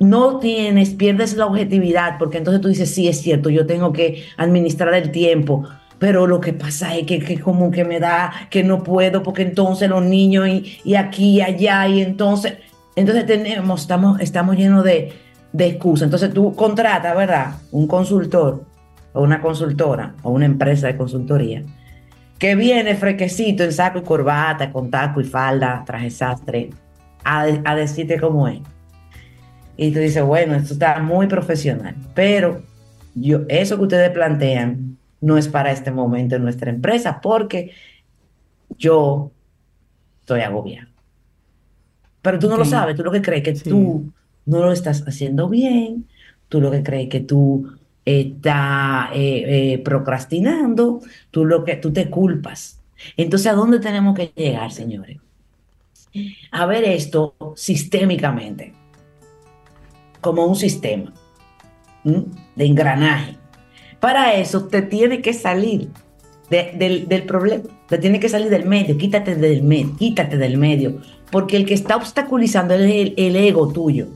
no 0.00 0.38
tienes, 0.38 0.90
pierdes 0.90 1.36
la 1.36 1.46
objetividad, 1.46 2.18
porque 2.18 2.38
entonces 2.38 2.60
tú 2.60 2.68
dices, 2.68 2.94
sí, 2.94 3.08
es 3.08 3.20
cierto, 3.20 3.50
yo 3.50 3.66
tengo 3.66 3.92
que 3.92 4.24
administrar 4.36 4.94
el 4.94 5.10
tiempo, 5.10 5.64
pero 5.98 6.26
lo 6.28 6.40
que 6.40 6.52
pasa 6.52 6.96
es 6.96 7.04
que, 7.06 7.18
que 7.18 7.40
como 7.40 7.70
que 7.72 7.84
me 7.84 7.98
da, 7.98 8.32
que 8.50 8.62
no 8.62 8.84
puedo, 8.84 9.22
porque 9.24 9.42
entonces 9.42 9.88
los 9.88 10.04
niños 10.04 10.46
y, 10.48 10.78
y 10.84 10.94
aquí 10.94 11.38
y 11.38 11.40
allá, 11.40 11.88
y 11.88 12.00
entonces, 12.02 12.54
entonces 12.94 13.26
tenemos, 13.26 13.80
estamos, 13.80 14.20
estamos 14.20 14.56
llenos 14.56 14.84
de, 14.84 15.12
de 15.52 15.66
excusas. 15.66 16.04
Entonces 16.06 16.32
tú 16.32 16.54
contratas, 16.54 17.16
¿verdad? 17.16 17.56
Un 17.72 17.88
consultor 17.88 18.64
o 19.12 19.22
una 19.22 19.40
consultora 19.40 20.14
o 20.22 20.30
una 20.30 20.44
empresa 20.46 20.86
de 20.86 20.96
consultoría 20.96 21.64
que 22.38 22.54
viene 22.54 22.94
fresquecito 22.94 23.64
en 23.64 23.72
saco 23.72 23.98
y 23.98 24.02
corbata, 24.02 24.70
con 24.72 24.90
taco 24.90 25.20
y 25.20 25.24
falda, 25.24 25.82
traje 25.84 26.10
sastre, 26.10 26.70
a, 27.24 27.44
de- 27.46 27.60
a 27.64 27.74
decirte 27.74 28.18
cómo 28.20 28.46
es. 28.48 28.60
Y 29.76 29.90
tú 29.92 29.98
dices, 30.00 30.22
bueno, 30.24 30.54
esto 30.54 30.72
está 30.74 31.00
muy 31.00 31.26
profesional, 31.26 31.94
pero 32.14 32.62
yo, 33.14 33.40
eso 33.48 33.76
que 33.76 33.82
ustedes 33.82 34.10
plantean 34.10 34.96
no 35.20 35.36
es 35.36 35.48
para 35.48 35.72
este 35.72 35.90
momento 35.90 36.36
en 36.36 36.42
nuestra 36.42 36.70
empresa 36.70 37.20
porque 37.20 37.72
yo 38.76 39.32
estoy 40.20 40.40
agobiado. 40.40 40.88
Pero 42.22 42.38
tú 42.38 42.48
no 42.48 42.56
lo 42.56 42.64
sabes, 42.64 42.96
tú 42.96 43.02
lo 43.04 43.10
que 43.10 43.22
crees 43.22 43.42
que 43.42 43.56
Sí. 43.56 43.70
tú 43.70 44.12
no 44.46 44.58
lo 44.60 44.72
estás 44.72 45.04
haciendo 45.06 45.48
bien, 45.48 46.06
tú 46.48 46.60
lo 46.60 46.70
que 46.70 46.82
crees 46.82 47.08
que 47.08 47.20
tú 47.20 47.72
estás 48.08 49.10
eh, 49.14 49.74
eh, 49.74 49.78
procrastinando, 49.78 51.00
tú 51.30 51.44
lo 51.44 51.64
que 51.64 51.76
tú 51.76 51.92
te 51.92 52.08
culpas. 52.08 52.80
Entonces, 53.16 53.46
¿a 53.48 53.54
dónde 53.54 53.78
tenemos 53.80 54.16
que 54.16 54.32
llegar, 54.34 54.72
señores? 54.72 55.18
A 56.50 56.66
ver 56.66 56.84
esto 56.84 57.34
sistémicamente, 57.54 58.72
como 60.20 60.46
un 60.46 60.56
sistema 60.56 61.12
de 62.04 62.64
engranaje. 62.66 63.36
Para 64.00 64.34
eso 64.34 64.66
te 64.68 64.82
tiene 64.82 65.20
que 65.20 65.32
salir 65.32 65.88
de- 66.50 66.72
del, 66.76 67.08
del 67.08 67.24
problema, 67.24 67.64
te 67.88 67.98
tiene 67.98 68.18
que 68.20 68.28
salir 68.28 68.48
del 68.48 68.64
medio, 68.64 68.96
quítate 68.96 69.34
del 69.36 69.62
medio, 69.62 69.96
quítate 69.96 70.38
del 70.38 70.56
medio, 70.56 71.00
porque 71.30 71.56
el 71.56 71.66
que 71.66 71.74
está 71.74 71.96
obstaculizando 71.96 72.74
es 72.74 73.12
el 73.16 73.36
ego 73.36 73.70
tuyo. 73.72 74.06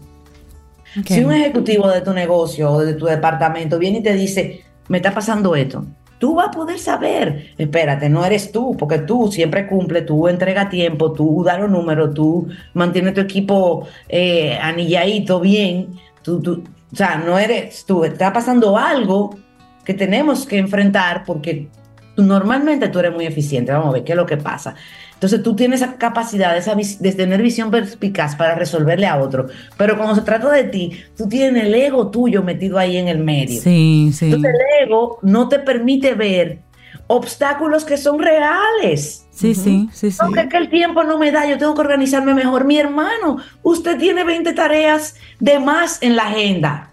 Si 1.07 1.25
un 1.25 1.33
ejecutivo 1.33 1.89
de 1.89 2.01
tu 2.01 2.13
negocio 2.13 2.71
o 2.71 2.81
de 2.81 2.95
tu 2.95 3.07
departamento 3.07 3.79
viene 3.79 3.99
y 3.99 4.03
te 4.03 4.15
dice, 4.15 4.63
me 4.89 4.99
está 4.99 5.13
pasando 5.13 5.55
esto, 5.57 5.87
tú 6.19 6.35
vas 6.37 6.49
a 6.49 6.51
poder 6.53 6.79
saber, 6.79 7.55
espérate, 7.59 8.09
no 8.09 8.25
eres 8.25 8.53
tú, 8.53 8.77
porque 8.77 8.99
tú 8.99 9.31
siempre 9.33 9.67
cumple, 9.67 10.03
tú 10.03 10.29
entrega 10.29 10.69
tiempo, 10.69 11.13
tú 11.13 11.43
da 11.45 11.59
los 11.59 11.71
números, 11.71 12.15
tú 12.15 12.47
mantienes 12.75 13.15
tu 13.15 13.21
equipo 13.21 13.89
eh, 14.09 14.57
anilladito 14.61 15.41
bien, 15.41 15.95
tú, 16.23 16.41
tú, 16.41 16.63
o 16.93 16.97
sea, 16.97 17.17
no 17.17 17.39
eres 17.39 17.85
tú, 17.87 18.05
está 18.05 18.33
pasando 18.33 18.79
algo 18.79 19.37
que 19.85 19.95
tenemos 19.95 20.47
que 20.47 20.59
enfrentar 20.59 21.25
porque 21.25 21.69
normalmente 22.17 22.89
tú 22.89 23.01
eres 23.01 23.13
muy 23.13 23.27
eficiente, 23.27 23.73
vamos 23.73 23.89
a 23.89 23.93
ver 23.93 24.05
qué 24.05 24.13
es 24.13 24.17
lo 24.17 24.27
que 24.27 24.37
pasa. 24.37 24.75
Entonces 25.23 25.45
tú 25.45 25.55
tienes 25.55 25.83
esa 25.83 25.99
capacidad 25.99 26.57
esa 26.57 26.75
de 26.75 27.13
tener 27.13 27.41
visión 27.41 27.71
perspicaz 27.71 28.35
para 28.35 28.57
resolverle 28.57 29.07
a 29.07 29.23
otro, 29.23 29.47
pero 29.77 29.97
cuando 29.97 30.17
se 30.17 30.23
trata 30.23 30.51
de 30.51 30.65
ti, 30.65 30.99
tú 31.17 31.29
tienes 31.29 31.63
el 31.63 31.73
ego 31.77 32.11
tuyo 32.11 32.43
metido 32.43 32.77
ahí 32.77 32.97
en 32.97 33.07
el 33.07 33.19
medio. 33.19 33.63
Sí, 33.63 34.11
sí. 34.13 34.25
Entonces 34.25 34.53
el 34.53 34.89
ego 34.89 35.21
no 35.23 35.49
te 35.49 35.61
permite 35.61 36.15
ver 36.15 36.63
obstáculos 37.07 37.85
que 37.85 37.99
son 37.99 38.19
reales. 38.19 39.29
Sí, 39.31 39.55
sí, 39.55 39.89
sí, 39.93 40.11
sí. 40.11 40.19
No, 40.21 40.33
que, 40.33 40.49
que 40.49 40.57
el 40.57 40.69
tiempo 40.69 41.05
no 41.05 41.19
me 41.19 41.31
da, 41.31 41.47
yo 41.47 41.57
tengo 41.57 41.77
que 41.77 41.83
organizarme 41.83 42.35
mejor. 42.35 42.65
Mi 42.65 42.79
hermano, 42.79 43.37
usted 43.63 43.99
tiene 43.99 44.25
20 44.25 44.53
tareas 44.55 45.15
de 45.39 45.61
más 45.61 46.03
en 46.03 46.17
la 46.17 46.27
agenda. 46.27 46.91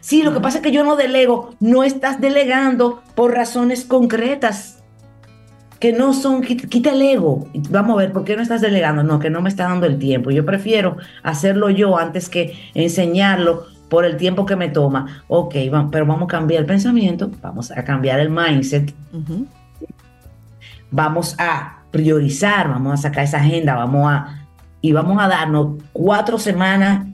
Sí, 0.00 0.22
lo 0.22 0.34
que 0.34 0.40
pasa 0.40 0.58
es 0.58 0.62
que 0.62 0.70
yo 0.70 0.84
no 0.84 0.96
delego, 0.96 1.54
no 1.60 1.82
estás 1.82 2.20
delegando 2.20 3.02
por 3.14 3.32
razones 3.32 3.86
concretas 3.86 4.79
que 5.80 5.92
no 5.92 6.12
son, 6.12 6.42
quita, 6.42 6.92
el 6.92 7.02
ego. 7.02 7.48
Vamos 7.70 7.94
a 7.94 8.02
ver, 8.02 8.12
¿por 8.12 8.24
qué 8.24 8.36
no 8.36 8.42
estás 8.42 8.60
delegando? 8.60 9.02
No, 9.02 9.18
que 9.18 9.30
no 9.30 9.40
me 9.40 9.48
está 9.48 9.64
dando 9.64 9.86
el 9.86 9.98
tiempo. 9.98 10.30
Yo 10.30 10.44
prefiero 10.44 10.98
hacerlo 11.22 11.70
yo 11.70 11.98
antes 11.98 12.28
que 12.28 12.54
enseñarlo 12.74 13.64
por 13.88 14.04
el 14.04 14.16
tiempo 14.16 14.46
que 14.46 14.56
me 14.56 14.68
toma. 14.68 15.24
Ok, 15.26 15.54
pero 15.90 16.06
vamos 16.06 16.24
a 16.24 16.26
cambiar 16.28 16.60
el 16.60 16.66
pensamiento, 16.66 17.30
vamos 17.42 17.70
a 17.70 17.82
cambiar 17.82 18.20
el 18.20 18.30
mindset 18.30 18.94
vamos 20.90 21.36
a 21.38 21.82
priorizar, 21.90 22.68
vamos 22.68 22.94
a 22.94 23.02
sacar 23.02 23.24
esa 23.24 23.38
agenda, 23.38 23.74
vamos 23.74 24.10
a 24.10 24.46
y 24.82 24.92
vamos 24.92 25.22
a 25.22 25.28
darnos 25.28 25.82
cuatro 25.92 26.38
semanas 26.38 27.06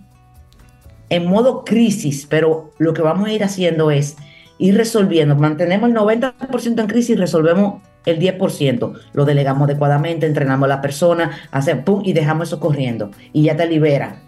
en 1.08 1.26
modo 1.26 1.64
crisis, 1.64 2.26
pero 2.28 2.72
lo 2.78 2.92
que 2.92 3.02
vamos 3.02 3.28
a 3.28 3.32
ir 3.32 3.42
haciendo 3.42 3.90
es 3.90 4.16
ir 4.58 4.76
resolviendo, 4.76 5.34
mantenemos 5.34 5.90
el 5.90 5.96
90% 5.96 6.80
en 6.80 6.86
crisis 6.86 7.10
y 7.10 7.16
resolvemos 7.16 7.82
el 8.06 8.18
10%, 8.18 8.92
lo 9.12 9.24
delegamos 9.24 9.64
adecuadamente, 9.68 10.26
entrenamos 10.26 10.64
a 10.66 10.68
la 10.68 10.80
persona, 10.80 11.30
hacemos 11.50 11.84
pum 11.84 12.02
y 12.04 12.12
dejamos 12.14 12.48
eso 12.48 12.58
corriendo 12.60 13.10
y 13.32 13.42
ya 13.42 13.56
te 13.56 13.66
libera. 13.66 14.22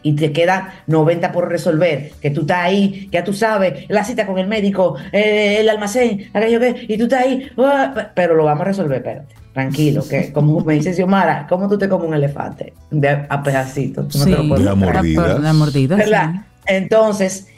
Y 0.00 0.12
te 0.14 0.30
queda 0.32 0.74
90 0.86 1.32
por 1.32 1.48
resolver, 1.48 2.12
que 2.22 2.30
tú 2.30 2.42
estás 2.42 2.58
ahí, 2.58 3.08
ya 3.10 3.24
tú 3.24 3.32
sabes, 3.32 3.84
la 3.88 4.04
cita 4.04 4.26
con 4.26 4.38
el 4.38 4.46
médico, 4.46 4.94
eh, 5.12 5.56
el 5.58 5.68
almacén, 5.68 6.30
aquello 6.32 6.60
que, 6.60 6.86
y 6.88 6.96
tú 6.96 7.04
estás 7.04 7.24
ahí, 7.24 7.50
ah, 7.58 7.90
pe- 7.92 8.06
pero 8.14 8.34
lo 8.36 8.44
vamos 8.44 8.62
a 8.62 8.64
resolver, 8.66 8.98
espérate, 8.98 9.34
tranquilo, 9.52 10.04
que 10.08 10.32
como 10.32 10.60
me 10.60 10.74
dice 10.74 10.94
Xiomara, 10.94 11.46
¿cómo 11.48 11.68
tú 11.68 11.76
te 11.76 11.88
comes 11.88 12.06
un 12.06 12.14
elefante? 12.14 12.72
De, 12.92 13.26
a 13.28 13.42
pedacitos, 13.42 14.06
tú 14.06 14.18
no 14.18 14.24
te 14.24 14.30
lo 14.30 14.42
Sí. 14.42 14.48
puedes 14.48 14.64
La 14.64 14.74
mordida. 14.76 15.38
La 15.40 15.52
mordida. 15.52 16.46
Entonces, 16.66 17.48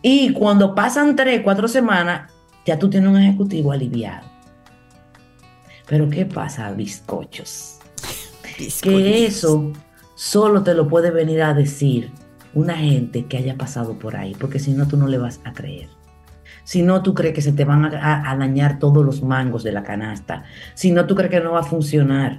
y 0.00 0.32
cuando 0.32 0.74
pasan 0.74 1.14
tres, 1.16 1.42
cuatro 1.44 1.68
semanas, 1.68 2.30
ya 2.64 2.78
tú 2.78 2.88
tienes 2.88 3.10
un 3.10 3.18
ejecutivo 3.18 3.72
aliviado. 3.72 4.29
Pero 5.90 6.08
¿qué 6.08 6.24
pasa, 6.24 6.70
bizcochos? 6.70 7.80
Que 8.80 9.26
eso 9.26 9.72
solo 10.14 10.62
te 10.62 10.72
lo 10.72 10.86
puede 10.86 11.10
venir 11.10 11.42
a 11.42 11.52
decir 11.52 12.12
una 12.54 12.76
gente 12.76 13.24
que 13.24 13.38
haya 13.38 13.56
pasado 13.56 13.98
por 13.98 14.14
ahí, 14.14 14.36
porque 14.38 14.60
si 14.60 14.70
no, 14.70 14.86
tú 14.86 14.96
no 14.96 15.08
le 15.08 15.18
vas 15.18 15.40
a 15.42 15.52
creer. 15.52 15.88
Si 16.62 16.82
no, 16.82 17.02
tú 17.02 17.12
crees 17.12 17.34
que 17.34 17.42
se 17.42 17.52
te 17.52 17.64
van 17.64 17.86
a, 17.86 18.36
dañar 18.38 18.78
todos 18.78 19.04
los 19.04 19.20
mangos 19.22 19.64
de 19.64 19.72
la 19.72 19.82
canasta. 19.82 20.44
Si 20.74 20.92
no, 20.92 21.06
tú 21.06 21.16
crees 21.16 21.32
que 21.32 21.40
no 21.40 21.52
va 21.52 21.60
a 21.60 21.64
funcionar. 21.64 22.38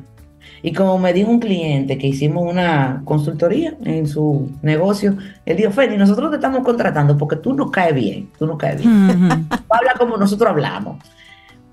Y 0.63 0.71
como 0.71 0.97
me 0.97 1.11
dijo 1.11 1.29
un 1.29 1.41
cliente 1.41 1.97
que 1.97 2.07
hicimos 2.07 2.49
una 2.49 3.01
consultoría 3.03 3.75
en 3.83 4.07
su 4.07 4.49
negocio, 4.61 5.17
él 5.45 5.57
dijo, 5.57 5.71
Feni, 5.71 5.97
nosotros 5.97 6.29
te 6.29 6.37
estamos 6.37 6.63
contratando 6.63 7.17
porque 7.17 7.35
tú 7.35 7.53
no 7.53 7.69
caes 7.69 7.95
bien, 7.95 8.29
tú 8.39 8.47
no 8.47 8.57
caes 8.57 8.79
bien. 8.79 8.89
Habla 9.69 9.95
como 9.99 10.15
nosotros 10.15 10.49
hablamos. 10.49 11.03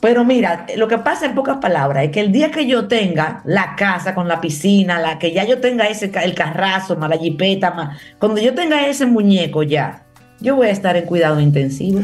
Pero 0.00 0.24
mira, 0.24 0.66
lo 0.76 0.86
que 0.86 0.98
pasa 0.98 1.26
en 1.26 1.34
pocas 1.34 1.56
palabras 1.56 2.04
es 2.04 2.10
que 2.12 2.20
el 2.20 2.30
día 2.30 2.50
que 2.52 2.66
yo 2.66 2.86
tenga 2.86 3.42
la 3.44 3.74
casa 3.74 4.14
con 4.14 4.28
la 4.28 4.40
piscina, 4.40 5.00
la 5.00 5.18
que 5.18 5.32
ya 5.32 5.44
yo 5.44 5.58
tenga 5.60 5.86
ese 5.86 6.12
el 6.22 6.34
carrazo, 6.34 6.96
más 6.96 7.10
la 7.10 7.18
jipeta, 7.18 7.72
más, 7.72 7.98
cuando 8.18 8.40
yo 8.40 8.54
tenga 8.54 8.86
ese 8.86 9.06
muñeco 9.06 9.64
ya, 9.64 10.04
yo 10.40 10.54
voy 10.54 10.68
a 10.68 10.70
estar 10.70 10.96
en 10.96 11.04
cuidado 11.04 11.40
intensivo. 11.40 12.00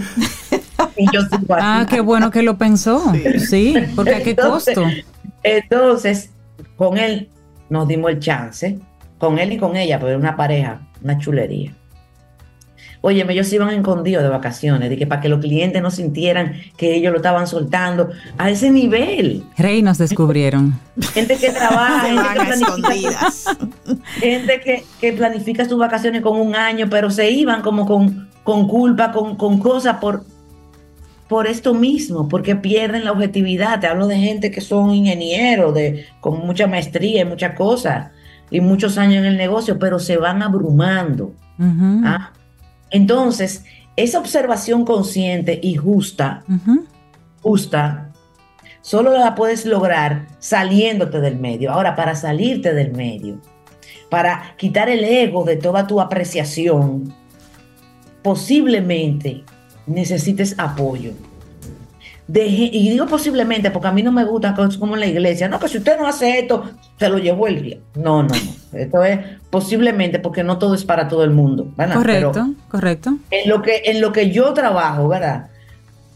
y 0.97 1.07
yo 1.13 1.23
sigo 1.23 1.55
así. 1.55 1.65
Ah, 1.65 1.87
qué 1.89 2.01
bueno 2.01 2.33
que 2.33 2.43
lo 2.43 2.59
pensó. 2.59 3.13
Sí, 3.39 3.77
porque 3.95 4.17
a 4.17 4.23
qué 4.23 4.31
Entonces, 4.31 4.75
costo. 4.75 4.91
Entonces, 5.45 6.31
con 6.77 6.99
él 6.99 7.29
nos 7.69 7.87
dimos 7.87 8.11
el 8.11 8.19
chance, 8.19 8.79
con 9.19 9.39
él 9.39 9.53
y 9.53 9.59
con 9.59 9.77
ella, 9.77 10.01
porque 10.01 10.11
era 10.13 10.19
una 10.19 10.37
pareja, 10.37 10.81
una 11.03 11.17
chulería. 11.19 11.73
Óyeme, 13.07 13.35
ellos 13.35 13.49
se 13.49 13.57
iban 13.57 13.69
escondidos 13.69 14.23
de 14.23 14.31
vacaciones, 14.31 14.89
de 14.89 14.97
que 14.97 15.07
para 15.07 15.21
que 15.21 15.29
los 15.29 15.39
clientes 15.39 15.83
no 15.83 15.91
sintieran 15.91 16.55
que 16.79 16.95
ellos 16.95 17.13
lo 17.13 17.19
estaban 17.19 17.47
soltando 17.47 18.09
a 18.39 18.49
ese 18.49 18.71
nivel. 18.71 19.45
Rey 19.59 19.83
nos 19.83 19.99
descubrieron. 19.99 20.81
Gente 21.13 21.37
que 21.37 21.51
trabaja, 21.51 22.07
gente 22.07 22.23
que 22.23 22.47
planifica, 22.47 22.55
escondidas. 22.55 23.45
gente 24.21 24.61
que, 24.63 24.85
que 25.03 25.13
planifica 25.13 25.69
sus 25.69 25.79
vacaciones 25.79 26.23
con 26.23 26.41
un 26.41 26.57
año, 26.57 26.87
pero 26.89 27.11
se 27.11 27.31
iban 27.31 27.61
como 27.61 27.85
con, 27.85 28.31
con 28.43 28.67
culpa, 28.67 29.13
con, 29.13 29.37
con 29.37 29.59
cosas 29.59 29.99
por, 29.99 30.25
por 31.29 31.47
esto 31.47 31.75
mismo, 31.75 32.27
porque 32.27 32.57
pierden 32.57 33.05
la 33.05 33.13
objetividad. 33.13 33.81
Te 33.81 33.87
hablo 33.87 34.07
de 34.07 34.17
gente 34.17 34.51
que 34.51 34.63
son 34.63 34.93
ingenieros, 34.93 35.75
de, 35.75 36.07
con 36.21 36.39
mucha 36.47 36.67
maestría 36.67 37.21
y 37.21 37.25
muchas 37.27 37.55
cosas, 37.55 38.13
y 38.51 38.63
muchos 38.63 38.97
años 38.97 39.19
en 39.19 39.27
el 39.27 39.37
negocio, 39.37 39.79
pero 39.79 39.99
se 39.99 40.17
van 40.17 40.41
abrumando. 40.41 41.35
Ujú, 41.59 42.01
¿ah? 42.07 42.31
Entonces, 42.95 43.65
esa 43.97 44.19
observación 44.21 44.85
consciente 44.85 45.59
y 45.63 45.75
justa, 45.75 46.45
justa, 47.43 48.13
solo 48.83 49.13
la 49.19 49.35
puedes 49.35 49.67
lograr 49.67 50.27
saliéndote 50.39 51.21
del 51.21 51.37
medio. 51.37 51.73
Ahora, 51.73 51.97
para 51.97 52.15
salirte 52.15 52.73
del 52.73 52.93
medio, 52.93 53.41
para 54.11 54.55
quitar 54.57 54.89
el 54.89 55.03
ego 55.05 55.43
de 55.45 55.57
toda 55.57 55.87
tu 55.89 56.01
apreciación, 56.01 57.13
posiblemente 58.23 59.43
necesites 59.87 60.55
apoyo. 60.59 61.13
Deje- 62.27 62.71
y 62.73 62.91
digo 62.91 63.07
posiblemente 63.07 63.71
porque 63.71 63.89
a 63.89 63.93
mí 63.93 64.03
no 64.03 64.11
me 64.13 64.25
gusta 64.25 64.55
como 64.79 64.95
en 64.95 65.01
la 65.01 65.07
iglesia. 65.07 65.49
No, 65.49 65.59
que 65.59 65.69
si 65.69 65.79
usted 65.79 65.99
no 65.99 66.07
hace 66.07 66.39
esto, 66.39 66.65
se 66.99 67.09
lo 67.09 67.19
llevó 67.19 67.47
el 67.49 67.63
día. 67.63 67.79
No, 67.97 68.23
no, 68.23 68.29
no. 68.29 68.39
Esto 68.79 69.05
es 69.05 69.19
posiblemente 69.51 70.19
porque 70.19 70.43
no 70.45 70.59
todo 70.59 70.75
es 70.75 70.85
para 70.85 71.09
todo 71.09 71.25
el 71.25 71.31
mundo. 71.31 71.69
¿verdad? 71.77 72.01
Pero- 72.05 72.33
Correcto, 72.33 72.55
correcto. 72.69 73.15
en 73.31 73.49
lo 73.49 73.63
que 73.63 73.83
en 73.87 74.01
lo 74.01 74.13
que 74.13 74.31
yo 74.31 74.53
trabajo, 74.53 75.09
¿verdad? 75.09 75.49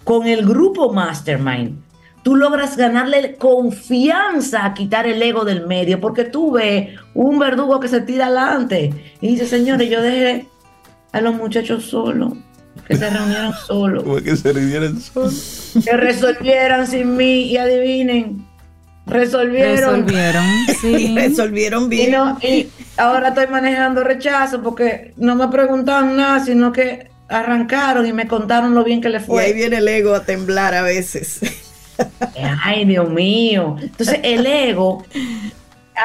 Con 0.04 0.26
el 0.26 0.44
grupo 0.46 0.92
Mastermind, 0.92 1.78
tú 2.22 2.34
logras 2.36 2.76
ganarle 2.76 3.36
confianza 3.36 4.64
a 4.64 4.74
quitar 4.74 5.06
el 5.06 5.22
ego 5.22 5.44
del 5.44 5.66
medio, 5.66 6.00
porque 6.00 6.24
tú 6.24 6.52
ves 6.52 6.90
un 7.14 7.38
verdugo 7.38 7.78
que 7.80 7.88
se 7.88 8.00
tira 8.00 8.26
adelante 8.26 8.92
y 9.20 9.28
dice, 9.28 9.46
señores, 9.46 9.88
yo 9.90 10.00
dejé 10.02 10.46
a 11.12 11.20
los 11.20 11.34
muchachos 11.34 11.84
solos, 11.84 12.32
que 12.86 12.96
se 12.96 13.08
reunieran 13.10 13.52
solos, 13.66 14.22
que 14.24 14.36
se 14.36 14.52
rindieron 14.52 15.00
sol. 15.00 15.30
que 15.84 15.96
resolvieran 15.96 16.86
sin 16.86 17.16
mí 17.16 17.42
y 17.44 17.56
adivinen, 17.56 18.44
resolvieron. 19.08 20.06
Resolvieron, 20.06 20.44
sí. 20.80 21.14
Resolvieron 21.16 21.84
Y, 21.84 21.88
bien. 21.88 22.12
no- 22.12 22.38
y 22.42 22.68
ahora 22.96 23.28
estoy 23.28 23.46
manejando 23.48 24.04
rechazo 24.04 24.62
porque 24.62 25.12
no 25.16 25.34
me 25.36 25.48
preguntaron 25.48 26.16
nada, 26.16 26.44
sino 26.44 26.72
que 26.72 27.08
arrancaron 27.28 28.06
y 28.06 28.12
me 28.12 28.26
contaron 28.26 28.74
lo 28.74 28.84
bien 28.84 29.00
que 29.00 29.08
le 29.08 29.18
Y 29.18 29.20
ahí 29.20 29.26
fue. 29.26 29.52
viene 29.52 29.78
el 29.78 29.88
ego 29.88 30.14
a 30.14 30.24
temblar 30.24 30.74
a 30.74 30.82
veces. 30.82 31.40
Ay, 32.64 32.84
Dios 32.84 33.10
mío. 33.10 33.76
Entonces, 33.80 34.20
el 34.22 34.46
ego, 34.46 35.04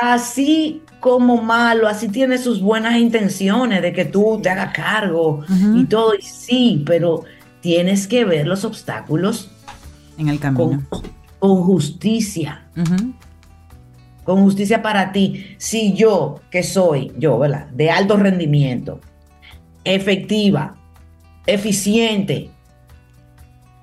así 0.02 0.82
como 1.00 1.42
malo, 1.42 1.88
así 1.88 2.08
tiene 2.08 2.38
sus 2.38 2.62
buenas 2.62 2.96
intenciones 2.98 3.82
de 3.82 3.94
que 3.94 4.06
tú 4.06 4.40
te 4.42 4.50
hagas 4.50 4.74
cargo 4.74 5.44
y 5.76 5.86
todo. 5.86 6.16
Y 6.16 6.22
sí, 6.22 6.84
pero 6.86 7.24
tienes 7.62 8.08
que 8.08 8.26
ver 8.26 8.48
los 8.48 8.64
obstáculos 8.66 9.52
En 10.18 10.30
el 10.30 10.40
camino. 10.40 10.82
con, 10.90 11.04
con 11.44 11.62
justicia. 11.64 12.62
Con 14.24 14.44
justicia 14.44 14.82
para 14.82 15.12
ti. 15.12 15.58
Si 15.58 15.92
yo, 15.94 16.40
que 16.50 16.64
soy 16.64 17.12
yo, 17.18 17.38
¿verdad? 17.38 17.68
De 17.72 17.92
alto 17.92 18.16
rendimiento, 18.16 19.02
efectiva, 19.84 20.78
eficiente, 21.46 22.50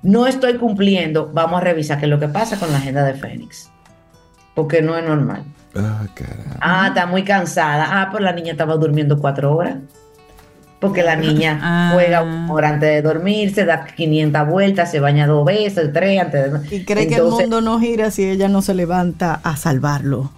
no 0.03 0.27
estoy 0.27 0.57
cumpliendo, 0.57 1.31
vamos 1.35 1.61
a 1.61 1.65
revisar 1.65 1.99
qué 1.99 2.07
es 2.07 2.11
lo 2.11 2.19
que 2.19 2.29
pasa 2.29 2.59
con 2.59 2.73
la 2.73 2.79
agenda 2.79 3.05
de 3.05 3.13
Fénix. 3.13 3.71
Porque 4.55 4.81
no 4.81 4.97
es 4.97 5.05
normal. 5.05 5.45
Ah, 5.77 6.07
caramba. 6.15 6.57
Ah, 6.63 6.87
está 6.89 7.05
muy 7.05 7.25
cansada. 7.25 8.01
Ah, 8.01 8.09
pues 8.11 8.23
la 8.23 8.33
niña 8.33 8.53
estaba 8.53 8.77
durmiendo 8.77 9.21
cuatro 9.21 9.55
horas. 9.55 9.77
Porque 10.81 11.03
la 11.03 11.15
niña 11.17 11.59
Ah. 11.63 11.91
juega 11.95 12.23
una 12.23 12.53
hora 12.53 12.69
antes 12.71 12.89
de 12.89 13.03
dormir, 13.03 13.55
se 13.55 13.65
da 13.65 13.85
500 13.85 14.49
vueltas, 14.49 14.91
se 14.91 14.99
baña 14.99 15.27
dos 15.27 15.45
veces, 15.45 15.93
tres 15.93 16.21
antes 16.21 16.69
de 16.69 16.77
Y 16.77 16.85
cree 16.85 17.07
que 17.07 17.17
el 17.17 17.25
mundo 17.25 17.61
no 17.61 17.79
gira 17.79 18.11
si 18.11 18.25
ella 18.25 18.49
no 18.49 18.63
se 18.63 18.75
levanta 18.75 19.41
a 19.43 19.57
salvarlo. 19.57 20.31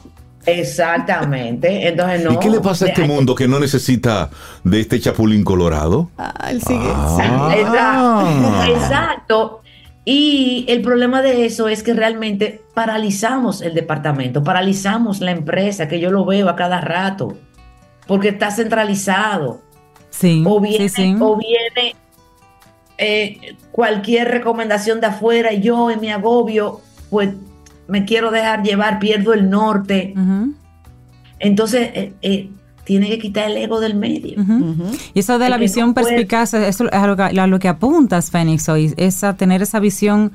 Exactamente. 0.44 1.86
Entonces 1.88 2.24
no. 2.24 2.32
¿Y 2.32 2.38
qué 2.38 2.50
le 2.50 2.60
pasa 2.60 2.86
a 2.86 2.88
este 2.88 3.04
mundo 3.06 3.34
que 3.34 3.46
no 3.46 3.60
necesita 3.60 4.30
de 4.64 4.80
este 4.80 4.98
chapulín 5.00 5.44
colorado? 5.44 6.10
Ah, 6.18 6.48
él 6.50 6.60
sigue. 6.62 6.90
Ah. 6.92 7.54
Exacto. 7.56 8.72
Exacto. 8.72 9.58
Y 10.04 10.64
el 10.68 10.82
problema 10.82 11.22
de 11.22 11.46
eso 11.46 11.68
es 11.68 11.84
que 11.84 11.94
realmente 11.94 12.60
paralizamos 12.74 13.62
el 13.62 13.74
departamento, 13.74 14.42
paralizamos 14.42 15.20
la 15.20 15.30
empresa, 15.30 15.86
que 15.86 16.00
yo 16.00 16.10
lo 16.10 16.24
veo 16.24 16.48
a 16.48 16.56
cada 16.56 16.80
rato, 16.80 17.36
porque 18.08 18.30
está 18.30 18.50
centralizado. 18.50 19.60
Sí, 20.12 20.44
O 20.46 20.60
viene, 20.60 20.88
sí, 20.88 21.02
sí. 21.02 21.16
o 21.18 21.36
viene 21.36 21.96
eh, 22.98 23.56
cualquier 23.72 24.28
recomendación 24.28 25.00
de 25.00 25.06
afuera 25.08 25.52
y 25.52 25.60
yo 25.62 25.90
en 25.90 26.00
mi 26.00 26.10
agobio, 26.10 26.80
pues 27.10 27.30
me 27.88 28.04
quiero 28.04 28.30
dejar 28.30 28.62
llevar, 28.62 28.98
pierdo 29.00 29.32
el 29.34 29.50
norte. 29.50 30.14
Entonces, 31.40 31.90
eh, 31.94 32.12
eh, 32.22 32.50
tiene 32.84 33.08
que 33.08 33.18
quitar 33.18 33.50
el 33.50 33.56
ego 33.56 33.80
del 33.80 33.94
medio. 33.94 34.36
Y 35.14 35.18
eso 35.20 35.38
de 35.38 35.48
la 35.48 35.56
visión 35.56 35.88
no 35.88 35.94
puede- 35.94 36.08
perspicaz, 36.08 36.54
eso 36.54 36.84
es 36.86 36.92
a 36.92 37.06
lo, 37.06 37.16
que, 37.16 37.22
a 37.22 37.46
lo 37.46 37.58
que 37.58 37.68
apuntas, 37.68 38.30
Fénix, 38.30 38.68
hoy, 38.68 38.92
es 38.96 39.24
a 39.24 39.34
tener 39.36 39.62
esa 39.62 39.80
visión 39.80 40.32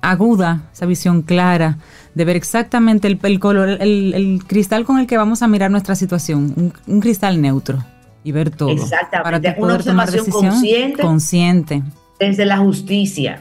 aguda, 0.00 0.62
esa 0.72 0.84
visión 0.86 1.22
clara, 1.22 1.78
de 2.14 2.24
ver 2.24 2.36
exactamente 2.36 3.06
el, 3.08 3.18
el 3.22 3.38
color, 3.40 3.68
el, 3.68 4.12
el 4.14 4.40
cristal 4.46 4.84
con 4.84 4.98
el 4.98 5.06
que 5.06 5.16
vamos 5.16 5.42
a 5.42 5.48
mirar 5.48 5.70
nuestra 5.70 5.94
situación, 5.94 6.52
un, 6.56 6.72
un 6.86 7.00
cristal 7.00 7.40
neutro 7.40 7.84
y 8.24 8.32
ver 8.32 8.50
todo. 8.50 8.70
Exactamente, 8.70 9.52
Para 9.52 9.58
una 9.58 9.74
observación 9.74 10.26
consciente. 10.26 11.82
desde 12.18 12.44
la 12.44 12.58
justicia. 12.58 13.40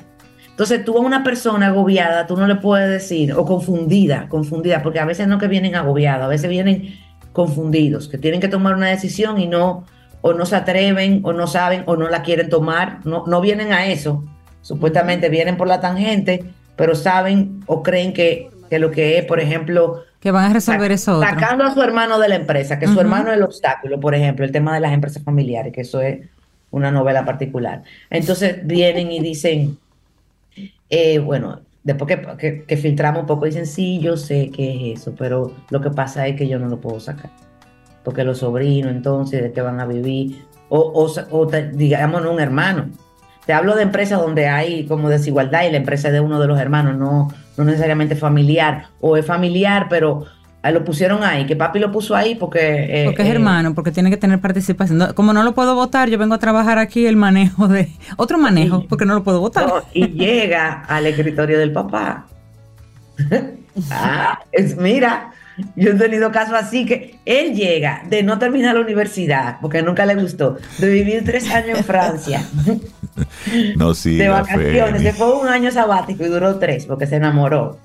Entonces 0.50 0.84
tú 0.86 0.98
a 0.98 1.02
una 1.02 1.24
persona 1.24 1.68
agobiada, 1.68 2.28
tú 2.28 2.38
no 2.38 2.46
le 2.46 2.56
puedes 2.56 2.90
decir, 2.90 3.34
o 3.34 3.46
confundida, 3.46 4.28
confundida, 4.30 4.84
porque 4.84 5.00
a 5.00 5.06
veces 5.06 5.28
no 5.28 5.40
que 5.40 5.48
vienen 5.48 5.76
agobiados, 5.76 6.26
a 6.26 6.28
veces 6.28 6.50
vienen 6.50 7.00
confundidos, 7.34 8.08
que 8.08 8.18
tienen 8.18 8.42
que 8.42 8.48
tomar 8.48 8.76
una 8.76 8.88
decisión 8.88 9.40
y 9.40 9.48
no, 9.48 9.86
o 10.22 10.34
no 10.34 10.46
se 10.46 10.56
atreven, 10.56 11.22
o 11.24 11.34
no 11.34 11.48
saben, 11.48 11.84
o 11.88 11.96
no 11.96 12.10
la 12.10 12.22
quieren 12.22 12.50
tomar, 12.50 13.00
no, 13.06 13.24
no 13.26 13.42
vienen 13.42 13.72
a 13.72 13.88
eso, 13.88 14.24
supuestamente 14.62 15.30
vienen 15.30 15.58
por 15.58 15.68
la 15.68 15.80
tangente, 15.80 16.46
pero 16.76 16.96
saben 16.96 17.62
o 17.66 17.82
creen 17.82 18.14
que, 18.14 18.50
que 18.70 18.80
lo 18.80 18.92
que 18.92 19.18
es, 19.18 19.26
por 19.26 19.40
ejemplo, 19.40 20.04
Que 20.22 20.32
van 20.32 20.50
a 20.52 20.54
resolver 20.54 20.92
eso 20.92 21.18
otro. 21.18 21.28
Sacando 21.30 21.64
a 21.66 21.74
su 21.74 21.82
hermano 21.82 22.20
de 22.20 22.30
la 22.30 22.36
empresa, 22.36 22.78
que 22.80 22.86
su 22.88 23.00
hermano 23.02 23.32
es 23.32 23.38
el 23.38 23.44
obstáculo, 23.44 24.00
por 24.00 24.16
ejemplo, 24.16 24.46
el 24.46 24.52
tema 24.54 24.74
de 24.74 24.80
las 24.80 24.94
empresas 24.94 25.24
familiares, 25.24 25.74
que 25.74 25.82
eso 25.82 26.00
es 26.00 26.20
una 26.70 26.92
novela 26.92 27.26
particular. 27.26 27.84
Entonces 28.10 28.66
vienen 28.66 29.12
y 29.12 29.20
dicen, 29.20 29.78
eh, 30.90 31.20
bueno, 31.20 31.60
después 31.84 32.08
que, 32.16 32.28
que- 32.38 32.64
que 32.66 32.78
filtramos 32.78 33.22
un 33.22 33.28
poco, 33.28 33.46
dicen, 33.46 33.66
sí, 33.66 34.00
yo 34.00 34.16
sé 34.18 34.52
que 34.52 34.92
es 34.94 35.02
eso, 35.02 35.16
pero 35.18 35.54
lo 35.70 35.82
que 35.82 35.90
pasa 35.90 36.28
es 36.28 36.36
que 36.36 36.48
yo 36.48 36.60
no 36.60 36.68
lo 36.68 36.80
puedo 36.80 37.00
sacar. 37.00 37.32
Porque 38.04 38.24
los 38.24 38.40
sobrinos, 38.40 38.92
entonces, 38.92 39.42
¿de 39.42 39.52
qué 39.52 39.62
van 39.62 39.80
a 39.80 39.86
vivir? 39.86 40.44
O, 40.70 40.80
o, 40.80 41.12
o 41.38 41.46
digamos, 41.74 42.26
un 42.26 42.40
hermano. 42.40 42.90
Te 43.46 43.54
hablo 43.54 43.76
de 43.76 43.84
empresas 43.84 44.20
donde 44.20 44.48
hay 44.48 44.86
como 44.86 45.10
desigualdad 45.10 45.64
y 45.64 45.72
la 45.72 45.78
empresa 45.78 46.08
es 46.10 46.14
de 46.14 46.20
uno 46.20 46.40
de 46.40 46.48
los 46.48 46.60
hermanos, 46.60 46.98
no, 46.98 47.30
no 47.58 47.64
necesariamente 47.64 48.16
familiar, 48.16 48.86
o 49.02 49.18
es 49.18 49.26
familiar, 49.26 49.88
pero 49.90 50.26
ah, 50.62 50.70
lo 50.72 50.84
pusieron 50.86 51.24
ahí, 51.24 51.46
que 51.48 51.56
papi 51.56 51.80
lo 51.80 51.92
puso 51.92 52.16
ahí 52.16 52.36
porque... 52.36 52.60
eh, 53.02 53.06
Porque 53.06 53.24
es 53.24 53.28
eh, 53.30 53.32
hermano, 53.32 53.74
porque 53.74 53.92
tiene 53.92 54.10
que 54.12 54.18
tener 54.18 54.40
participación. 54.40 55.00
No- 55.00 55.16
Como 55.16 55.34
no 55.34 55.42
lo 55.44 55.54
puedo 55.54 55.74
votar, 55.76 56.08
yo 56.10 56.18
vengo 56.20 56.36
a 56.36 56.40
trabajar 56.40 56.78
aquí 56.78 57.06
el 57.08 57.16
manejo 57.16 57.68
de... 57.68 57.90
Otro 58.16 58.38
manejo, 58.38 58.86
porque 58.88 59.06
no 59.06 59.16
lo 59.16 59.24
puedo 59.24 59.40
votar. 59.40 59.66
no, 59.68 59.74
y 59.94 60.08
llega 60.10 60.84
al 60.88 61.08
escritorio 61.08 61.58
del 61.60 61.72
papá. 61.74 62.28
Ah, 63.90 64.38
es, 64.52 64.76
mira, 64.76 65.32
yo 65.76 65.92
he 65.92 65.94
tenido 65.96 66.32
casos 66.32 66.54
así 66.56 66.86
que 66.86 67.16
él 67.26 67.54
llega 67.54 68.04
de 68.10 68.24
no 68.24 68.40
terminar 68.40 68.76
la 68.76 68.82
universidad, 68.82 69.58
porque 69.62 69.82
nunca 69.82 70.06
le 70.06 70.16
gustó, 70.16 70.58
de 70.80 70.90
vivir 70.90 71.24
tres 71.26 71.50
años 71.52 71.78
en 71.80 71.84
Francia, 71.84 72.44
No, 73.76 73.94
sí. 73.94 74.16
de 74.16 74.30
vacaciones, 74.30 75.02
se 75.02 75.14
fue 75.14 75.34
un 75.38 75.48
año 75.48 75.72
sabático 75.72 76.26
y 76.26 76.30
duró 76.30 76.58
tres 76.58 76.86
porque 76.86 77.06
se 77.08 77.18
enamoró. 77.18 77.78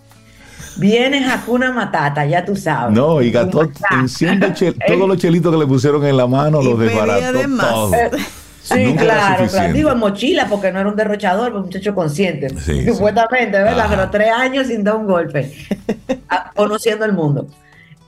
Viene 0.78 1.24
Hakuna 1.26 1.72
Matata, 1.72 2.26
ya 2.26 2.44
tú 2.44 2.54
sabes. 2.54 2.94
No, 2.94 3.22
y 3.22 3.30
gastó 3.30 3.62
Matata. 3.62 3.94
en 4.00 4.08
100 4.08 4.40
chel- 4.54 4.76
todos 4.86 5.08
los 5.08 5.16
chelitos 5.16 5.50
que 5.52 5.58
le 5.58 5.66
pusieron 5.66 6.04
en 6.04 6.16
la 6.16 6.26
mano, 6.26 6.60
Y 6.62 6.64
los 6.64 6.78
desbarató 6.78 7.32
de 7.38 7.46
más. 7.46 7.66
todo. 7.70 7.94
Eh, 7.94 8.10
Sí, 8.74 8.84
Nunca 8.84 9.04
claro, 9.04 9.46
claro. 9.46 9.72
Digo 9.72 9.92
en 9.92 9.98
mochila 9.98 10.46
porque 10.48 10.72
no 10.72 10.80
era 10.80 10.88
un 10.88 10.96
derrochador, 10.96 11.50
fue 11.52 11.60
un 11.60 11.66
muchacho 11.66 11.94
consciente. 11.94 12.48
Sí, 12.58 12.82
sí. 12.82 12.92
Supuestamente, 12.92 13.58
¿verdad? 13.58 13.78
Ajá. 13.86 13.88
Pero 13.90 14.10
tres 14.10 14.30
años 14.32 14.66
sin 14.66 14.82
dar 14.82 14.96
un 14.96 15.06
golpe, 15.06 15.52
a- 16.28 16.50
conociendo 16.56 17.04
el 17.04 17.12
mundo. 17.12 17.46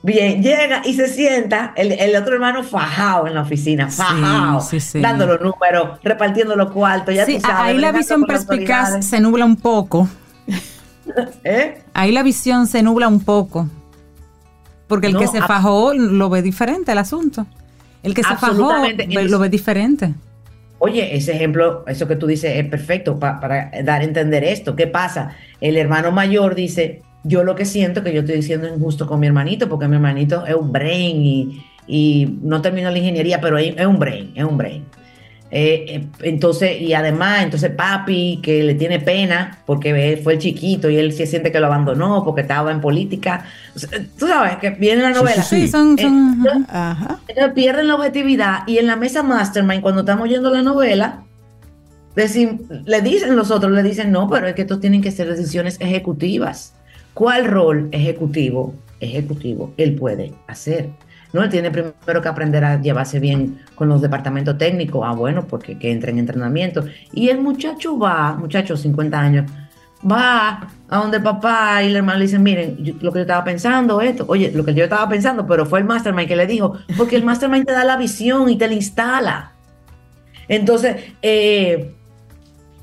Bien, 0.03 0.41
llega 0.43 0.81
y 0.85 0.93
se 0.95 1.07
sienta 1.07 1.73
el, 1.75 1.91
el 1.93 2.15
otro 2.15 2.33
hermano 2.33 2.63
fajado 2.63 3.27
en 3.27 3.35
la 3.35 3.41
oficina, 3.41 3.89
fajado, 3.89 4.61
sí, 4.61 4.79
sí. 4.79 4.99
dando 5.01 5.25
los 5.25 5.41
números, 5.41 5.99
repartiendo 6.03 6.55
los 6.55 6.71
cuartos, 6.71 7.13
ya 7.15 7.25
Sí, 7.25 7.35
tú 7.35 7.41
sabes. 7.41 7.57
ahí 7.57 7.77
la 7.77 7.91
visión 7.91 8.23
perspicaz 8.23 9.05
se 9.05 9.19
nubla 9.19 9.43
un 9.45 9.55
poco. 9.57 10.07
¿Eh? 11.43 11.81
Ahí 11.93 12.11
la 12.11 12.23
visión 12.23 12.67
se 12.67 12.81
nubla 12.83 13.07
un 13.07 13.19
poco. 13.21 13.67
Porque 14.87 15.07
el 15.07 15.13
No, 15.13 15.19
que 15.19 15.27
se 15.27 15.41
fajó 15.41 15.93
lo 15.93 16.29
ve 16.29 16.41
diferente 16.41 16.91
el 16.91 16.97
asunto. 16.97 17.45
El 18.01 18.13
que 18.13 18.23
se 18.23 18.35
fajó 18.35 18.71
lo 19.27 19.39
ve 19.39 19.49
diferente. 19.49 20.13
Oye, 20.79 21.15
ese 21.15 21.33
ejemplo, 21.33 21.83
eso 21.87 22.07
que 22.07 22.15
tú 22.15 22.25
dices 22.25 22.55
es 22.55 22.65
perfecto 22.65 23.19
pa- 23.19 23.39
para 23.39 23.69
dar 23.83 24.01
a 24.01 24.03
entender 24.03 24.43
esto. 24.43 24.75
¿Qué 24.75 24.87
pasa? 24.87 25.35
El 25.61 25.75
hermano 25.77 26.11
mayor 26.11 26.55
dice, 26.55 27.01
yo 27.23 27.43
lo 27.43 27.55
que 27.55 27.65
siento 27.65 28.01
que 28.03 28.13
yo 28.13 28.21
estoy 28.21 28.35
diciendo 28.37 28.67
injusto 28.67 29.05
con 29.05 29.19
mi 29.19 29.27
hermanito, 29.27 29.67
porque 29.67 29.87
mi 29.87 29.95
hermanito 29.95 30.45
es 30.45 30.55
un 30.55 30.71
brain 30.71 31.17
y, 31.25 31.61
y 31.87 32.37
no 32.41 32.61
terminó 32.61 32.89
la 32.91 32.97
ingeniería, 32.97 33.41
pero 33.41 33.57
es 33.57 33.85
un 33.85 33.99
brain, 33.99 34.31
es 34.35 34.43
un 34.45 34.57
brain. 34.57 34.85
Eh, 35.51 35.85
eh, 35.87 36.07
entonces, 36.21 36.79
y 36.79 36.93
además, 36.93 37.41
entonces 37.43 37.71
papi, 37.71 38.39
que 38.43 38.61
le 38.63 38.75
tiene 38.75 38.99
pena 38.99 39.57
porque 39.65 40.19
fue 40.23 40.33
el 40.33 40.39
chiquito 40.39 40.89
y 40.91 40.97
él 40.97 41.11
se 41.11 41.25
siente 41.25 41.51
que 41.51 41.59
lo 41.59 41.65
abandonó 41.65 42.23
porque 42.23 42.41
estaba 42.41 42.71
en 42.71 42.81
política. 42.81 43.45
O 43.75 43.79
sea, 43.79 43.89
tú 44.19 44.27
sabes 44.27 44.57
que 44.57 44.69
viene 44.71 45.01
la 45.01 45.09
Sí, 45.13 45.19
novela. 45.19 45.41
sí, 45.43 45.61
Sí, 45.61 45.67
son, 45.67 45.95
Eh, 45.97 46.03
son- 46.03 46.33
entonces, 46.37 46.69
Ajá. 46.69 47.19
entonces 47.27 47.53
pierden 47.53 47.87
la 47.87 47.95
objetividad 47.95 48.59
y 48.67 48.77
en 48.77 48.85
la 48.87 48.95
mesa 48.95 49.23
mastermind, 49.23 49.81
cuando 49.81 50.01
estamos 50.01 50.25
oyendo 50.25 50.51
la 50.51 50.61
novela, 50.61 51.23
decim- 52.15 52.83
le 52.85 53.01
dicen 53.01 53.35
los 53.35 53.49
otros, 53.49 53.71
le 53.71 53.81
dicen, 53.81 54.11
no, 54.11 54.29
pero 54.29 54.47
es 54.47 54.53
que 54.55 54.61
estos 54.63 54.79
tienen 54.79 55.01
que 55.01 55.11
ser 55.11 55.29
decisiones 55.29 55.77
ejecutivas. 55.79 56.73
¿Cuál 57.15 57.45
rol 57.45 57.89
ejecutivo, 57.91 58.73
ejecutivo, 58.99 59.73
él 59.77 59.95
puede 59.95 60.33
hacer? 60.47 60.89
No, 61.31 61.43
él 61.43 61.49
tiene 61.49 61.69
primero 61.69 62.21
que 62.21 62.27
aprender 62.27 62.63
a 62.65 62.81
llevarse 62.81 63.19
bien 63.19 63.59
con 63.75 63.87
los 63.87 64.01
departamentos 64.01 64.57
técnicos. 64.57 65.03
Ah, 65.05 65.13
bueno, 65.13 65.45
porque 65.47 65.77
que 65.77 65.91
entre 65.91 66.11
en 66.11 66.19
entrenamiento. 66.19 66.85
Y 67.13 67.29
el 67.29 67.39
muchacho 67.39 67.97
va, 67.99 68.33
muchacho, 68.33 68.75
50 68.75 69.19
años, 69.19 69.51
va 70.09 70.67
a 70.89 70.97
donde 70.97 71.17
el 71.17 71.23
papá 71.23 71.83
y 71.83 71.87
el 71.87 71.97
hermano 71.97 72.19
le 72.19 72.25
dicen, 72.25 72.41
miren, 72.41 72.77
lo 73.01 73.11
que 73.11 73.19
yo 73.19 73.21
estaba 73.21 73.43
pensando, 73.43 74.01
esto, 74.01 74.25
oye, 74.27 74.51
lo 74.53 74.63
que 74.65 74.73
yo 74.73 74.83
estaba 74.83 75.07
pensando, 75.07 75.45
pero 75.45 75.65
fue 75.65 75.79
el 75.79 75.85
mastermind 75.85 76.27
que 76.27 76.35
le 76.35 76.47
dijo, 76.47 76.77
porque 76.97 77.15
el 77.15 77.23
mastermind 77.23 77.65
te 77.65 77.73
da 77.73 77.83
la 77.83 77.97
visión 77.97 78.49
y 78.49 78.57
te 78.57 78.67
la 78.67 78.73
instala. 78.73 79.51
Entonces, 80.47 81.13
eh, 81.21 81.93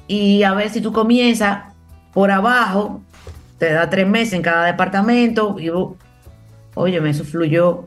y 0.06 0.42
a 0.44 0.54
ver 0.54 0.70
si 0.70 0.80
tú 0.80 0.92
comienzas 0.92 1.72
por 2.12 2.30
abajo, 2.30 3.02
te 3.58 3.72
da 3.72 3.90
tres 3.90 4.06
meses 4.06 4.34
en 4.34 4.42
cada 4.42 4.66
departamento, 4.66 5.56
y 5.58 5.70
óyeme, 6.74 7.10
eso 7.10 7.24
fluyó. 7.24 7.86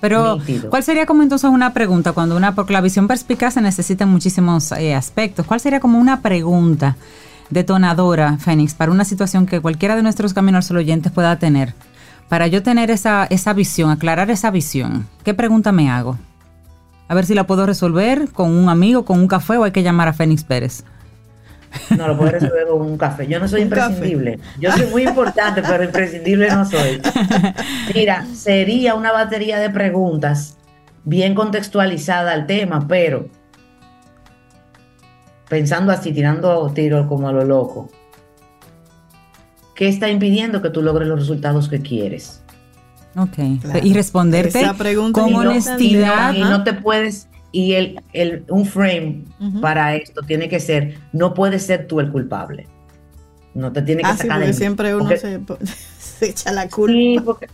Pero, 0.00 0.36
Nítido. 0.36 0.70
¿cuál 0.70 0.82
sería 0.82 1.06
como 1.06 1.22
entonces 1.22 1.50
una 1.50 1.72
pregunta 1.72 2.12
cuando 2.12 2.36
una, 2.36 2.54
porque 2.54 2.72
la 2.72 2.80
visión 2.80 3.06
perspicaz 3.06 3.54
se 3.54 3.60
necesita 3.60 4.04
en 4.04 4.10
muchísimos 4.10 4.72
eh, 4.72 4.94
aspectos, 4.94 5.46
¿cuál 5.46 5.60
sería 5.60 5.80
como 5.80 5.98
una 5.98 6.22
pregunta 6.22 6.96
detonadora, 7.50 8.38
Fénix, 8.38 8.74
para 8.74 8.92
una 8.92 9.04
situación 9.04 9.46
que 9.46 9.60
cualquiera 9.60 9.96
de 9.96 10.02
nuestros 10.02 10.32
caminos 10.32 10.66
solo 10.66 10.80
oyentes 10.80 11.12
pueda 11.12 11.38
tener? 11.38 11.74
Para 12.28 12.46
yo 12.46 12.62
tener 12.62 12.90
esa, 12.90 13.24
esa 13.24 13.52
visión, 13.52 13.90
aclarar 13.90 14.30
esa 14.30 14.50
visión, 14.50 15.06
¿qué 15.24 15.34
pregunta 15.34 15.72
me 15.72 15.90
hago? 15.90 16.16
A 17.08 17.14
ver 17.14 17.26
si 17.26 17.34
la 17.34 17.44
puedo 17.44 17.66
resolver 17.66 18.30
con 18.30 18.52
un 18.52 18.68
amigo, 18.68 19.04
con 19.04 19.18
un 19.18 19.26
café 19.26 19.56
o 19.58 19.64
hay 19.64 19.72
que 19.72 19.82
llamar 19.82 20.06
a 20.06 20.12
Fénix 20.12 20.44
Pérez. 20.44 20.84
No 21.96 22.08
lo 22.08 22.16
puedes 22.16 22.34
resolver 22.34 22.66
con 22.68 22.82
un 22.82 22.98
café. 22.98 23.26
Yo 23.26 23.38
no 23.38 23.46
soy 23.48 23.66
café. 23.68 23.84
imprescindible. 23.84 24.38
Yo 24.58 24.72
soy 24.72 24.86
muy 24.86 25.02
importante, 25.04 25.62
pero 25.62 25.84
imprescindible 25.84 26.48
no 26.50 26.64
soy. 26.64 27.00
Mira, 27.94 28.26
sería 28.34 28.94
una 28.94 29.12
batería 29.12 29.58
de 29.58 29.70
preguntas 29.70 30.56
bien 31.04 31.34
contextualizada 31.34 32.32
al 32.32 32.46
tema, 32.46 32.86
pero 32.88 33.28
pensando 35.48 35.92
así, 35.92 36.12
tirando 36.12 36.70
tiro 36.74 37.06
como 37.08 37.28
a 37.28 37.32
lo 37.32 37.44
loco. 37.44 37.88
¿Qué 39.74 39.88
está 39.88 40.08
impidiendo 40.10 40.60
que 40.62 40.70
tú 40.70 40.82
logres 40.82 41.08
los 41.08 41.18
resultados 41.18 41.68
que 41.68 41.80
quieres? 41.80 42.42
Ok. 43.16 43.38
Claro. 43.62 43.80
Y 43.82 43.94
responderte 43.94 44.60
Esa 44.60 44.74
pregunta 44.74 45.20
con 45.22 45.30
y 45.30 45.32
no- 45.32 45.38
honestidad. 45.40 46.34
Y 46.34 46.40
no 46.40 46.62
te 46.62 46.74
puedes, 46.74 47.28
y 47.52 47.72
el, 47.74 48.00
el, 48.12 48.44
un 48.48 48.64
frame 48.66 49.24
para 49.60 49.94
esto 49.96 50.22
tiene 50.22 50.48
que 50.48 50.60
ser, 50.60 50.98
no 51.12 51.34
puedes 51.34 51.66
ser 51.66 51.86
tú 51.86 52.00
el 52.00 52.10
culpable. 52.10 52.66
No 53.54 53.72
te 53.72 53.82
tiene 53.82 54.02
que 54.02 54.08
Ah, 54.08 54.12
sí, 54.12 54.18
sacar 54.22 54.36
porque 54.36 54.46
de- 54.46 54.52
siempre 54.52 54.94
uno 54.94 55.04
porque- 55.04 55.18
se, 55.18 55.40
se 55.98 56.26
echa 56.30 56.52
la 56.52 56.68
culpa. 56.68 56.92
Sí, 56.92 57.20
porque- 57.24 57.46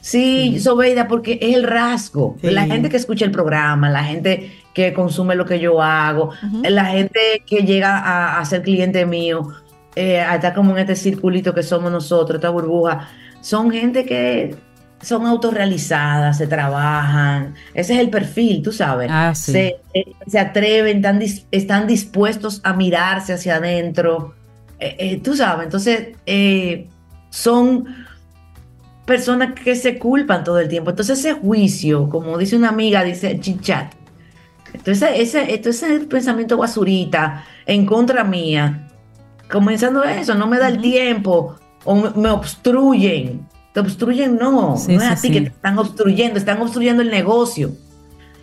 sí, 0.00 0.60
Sobeida, 0.60 1.08
porque 1.08 1.38
es 1.40 1.54
el 1.56 1.64
rasgo. 1.64 2.36
Sí. 2.40 2.50
La 2.50 2.66
gente 2.66 2.88
que 2.88 2.96
escucha 2.96 3.24
el 3.24 3.30
programa, 3.30 3.90
la 3.90 4.04
gente 4.04 4.52
que 4.74 4.92
consume 4.92 5.34
lo 5.34 5.46
que 5.46 5.58
yo 5.60 5.80
hago, 5.82 6.30
la 6.62 6.86
gente 6.86 7.42
que 7.46 7.62
llega 7.62 7.98
a, 7.98 8.38
a 8.40 8.44
ser 8.44 8.62
cliente 8.62 9.06
mío, 9.06 9.48
eh, 9.96 10.20
a 10.20 10.34
estar 10.36 10.52
como 10.54 10.72
en 10.72 10.78
este 10.78 10.96
circulito 10.96 11.54
que 11.54 11.62
somos 11.62 11.90
nosotros, 11.92 12.36
esta 12.36 12.50
burbuja, 12.50 13.08
son 13.40 13.70
gente 13.70 14.04
que 14.04 14.56
son 15.02 15.26
autorrealizadas, 15.26 16.38
se 16.38 16.46
trabajan. 16.46 17.54
Ese 17.74 17.94
es 17.94 18.00
el 18.00 18.10
perfil, 18.10 18.62
tú 18.62 18.72
sabes. 18.72 19.08
Ah, 19.12 19.34
sí. 19.34 19.52
se, 19.52 19.76
eh, 19.92 20.12
se 20.26 20.38
atreven, 20.38 20.98
están, 20.98 21.20
dis- 21.20 21.44
están 21.50 21.86
dispuestos 21.86 22.60
a 22.64 22.72
mirarse 22.72 23.32
hacia 23.34 23.56
adentro. 23.56 24.34
Eh, 24.78 24.96
eh, 24.98 25.20
tú 25.22 25.36
sabes, 25.36 25.64
entonces 25.66 26.08
eh, 26.26 26.88
son 27.30 27.84
personas 29.04 29.52
que 29.52 29.76
se 29.76 29.98
culpan 29.98 30.44
todo 30.44 30.58
el 30.58 30.68
tiempo. 30.68 30.90
Entonces 30.90 31.18
ese 31.18 31.34
juicio, 31.34 32.08
como 32.08 32.38
dice 32.38 32.56
una 32.56 32.70
amiga, 32.70 33.04
dice 33.04 33.38
chichat. 33.40 33.92
Entonces 34.72 35.10
ese, 35.16 35.54
entonces 35.54 35.82
ese 35.90 36.06
pensamiento 36.06 36.56
basurita 36.56 37.44
en 37.66 37.84
contra 37.86 38.24
mía, 38.24 38.88
comenzando 39.50 40.02
eso, 40.02 40.34
no 40.34 40.46
me 40.46 40.58
da 40.58 40.68
el 40.68 40.80
tiempo 40.80 41.56
o 41.84 41.94
me, 41.94 42.10
me 42.10 42.30
obstruyen. 42.30 43.46
Te 43.74 43.80
obstruyen, 43.80 44.36
no, 44.36 44.76
Sí, 44.76 44.96
no 44.96 45.02
es 45.02 45.08
sí, 45.08 45.12
a 45.12 45.16
ti 45.16 45.28
sí. 45.28 45.32
que 45.32 45.40
te 45.42 45.48
están 45.48 45.76
obstruyendo, 45.78 46.38
están 46.38 46.62
obstruyendo 46.62 47.02
el 47.02 47.10
negocio. 47.10 47.72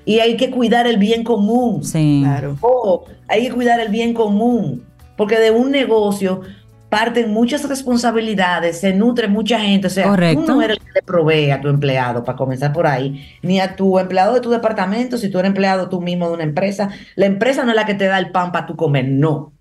Y 0.03 0.19
hay 0.19 0.36
que 0.36 0.51
cuidar 0.51 0.88
el 0.88 0.97
bien 0.97 1.23
común. 1.23 1.86
Sí. 1.86 2.19
Claro. 2.21 2.57
Oh, 2.59 3.05
hay 3.29 3.47
que 3.47 3.53
cuidar 3.53 3.79
el 3.79 3.88
bien 3.88 4.13
común, 4.13 4.84
porque 5.15 5.39
de 5.39 5.51
un 5.51 5.71
negocio 5.71 6.41
parten 6.89 7.32
muchas 7.32 7.63
responsabilidades, 7.69 8.82
se 8.82 8.91
nutre 8.93 9.29
mucha 9.29 9.57
gente, 9.61 9.88
o 9.88 9.89
sea, 9.89 10.09
Correcto. 10.09 10.43
tú 10.43 10.51
no 10.51 10.61
eres 10.61 10.75
el 10.75 10.84
que 10.84 10.91
le 10.95 11.01
provee 11.03 11.49
a 11.49 11.61
tu 11.61 11.69
empleado, 11.69 12.25
para 12.25 12.38
comenzar 12.38 12.73
por 12.73 12.86
ahí, 12.86 13.25
ni 13.41 13.61
a 13.61 13.77
tu 13.77 13.97
empleado 13.97 14.34
de 14.34 14.41
tu 14.41 14.49
departamento, 14.49 15.17
si 15.17 15.29
tú 15.29 15.39
eres 15.39 15.47
empleado 15.47 15.88
tú 15.88 16.01
mismo 16.01 16.27
de 16.27 16.34
una 16.34 16.43
empresa, 16.43 16.89
la 17.15 17.27
empresa 17.27 17.63
no 17.63 17.69
es 17.69 17.77
la 17.77 17.86
que 17.86 17.93
te 17.93 18.07
da 18.07 18.19
el 18.19 18.32
pan 18.32 18.51
para 18.51 18.65
tu 18.65 18.75
comer, 18.75 19.07
no, 19.07 19.53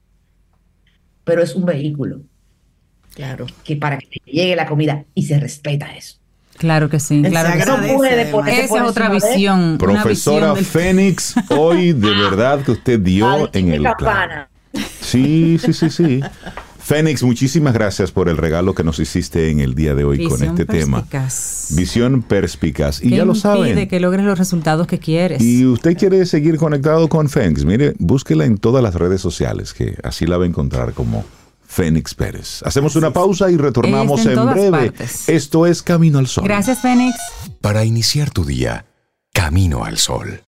pero 1.22 1.40
es 1.40 1.54
un 1.54 1.64
vehículo 1.66 2.22
Claro. 3.14 3.46
que 3.64 3.76
para 3.76 3.98
que 3.98 4.06
te 4.06 4.30
llegue 4.30 4.56
la 4.56 4.66
comida 4.66 5.04
y 5.14 5.24
se 5.26 5.38
respeta 5.38 5.94
eso. 5.96 6.16
Claro 6.56 6.88
que 6.90 7.00
sí. 7.00 7.22
Claro 7.22 7.52
que 7.52 7.62
sí. 7.88 7.94
puede 7.96 8.22
Esa 8.64 8.76
es 8.76 8.82
otra 8.82 9.08
de- 9.08 9.14
visión. 9.14 9.60
una 9.60 9.78
Profesora 9.78 10.52
visión 10.52 10.54
del- 10.56 10.64
Fénix, 10.64 11.34
hoy 11.50 11.92
de 11.92 12.10
verdad 12.10 12.60
que 12.62 12.72
usted 12.72 13.00
dio 13.00 13.48
en 13.54 13.72
el 13.72 13.82
campana. 13.82 14.48
Sí, 15.00 15.58
sí, 15.58 15.72
sí, 15.72 15.90
sí. 15.90 16.20
Fénix, 16.78 17.22
muchísimas 17.22 17.72
gracias 17.72 18.10
por 18.10 18.28
el 18.28 18.36
regalo 18.36 18.74
que 18.74 18.82
nos 18.84 18.98
hiciste 18.98 19.50
en 19.50 19.60
el 19.60 19.74
día 19.74 19.94
de 19.94 20.04
hoy 20.04 20.24
con 20.28 20.42
este 20.42 20.64
tema. 20.66 20.98
perspicaz. 20.98 21.68
Visión 21.76 22.22
perspicaz. 22.22 23.02
Y 23.02 23.10
ya 23.10 23.24
lo 23.24 23.34
saben. 23.34 23.88
que 23.88 24.00
logres 24.00 24.24
los 24.24 24.38
resultados 24.38 24.86
que 24.86 24.98
quieres. 24.98 25.40
Y 25.40 25.64
usted 25.66 25.96
quiere 25.96 26.26
seguir 26.26 26.56
conectado 26.56 27.08
con 27.08 27.28
Fénix, 27.28 27.64
mire, 27.64 27.94
búsquela 27.98 28.44
en 28.44 28.58
todas 28.58 28.82
las 28.82 28.94
redes 28.96 29.20
sociales, 29.20 29.72
que 29.72 29.96
así 30.02 30.26
la 30.26 30.36
va 30.36 30.44
a 30.44 30.48
encontrar 30.48 30.92
como 30.92 31.24
Fénix 31.70 32.14
Pérez. 32.14 32.62
Hacemos 32.64 32.96
una 32.96 33.12
pausa 33.12 33.48
y 33.48 33.56
retornamos 33.56 34.26
en 34.26 34.44
breve. 34.50 34.70
partes. 34.88 35.28
Esto 35.28 35.66
es 35.66 35.84
Camino 35.84 36.18
al 36.18 36.26
Sol. 36.26 36.42
Gracias, 36.42 36.80
Fénix. 36.80 37.16
Para 37.60 37.84
iniciar 37.84 38.30
tu 38.30 38.44
día, 38.44 38.86
camino 39.32 39.84
al 39.84 39.96
sol. 39.96 40.42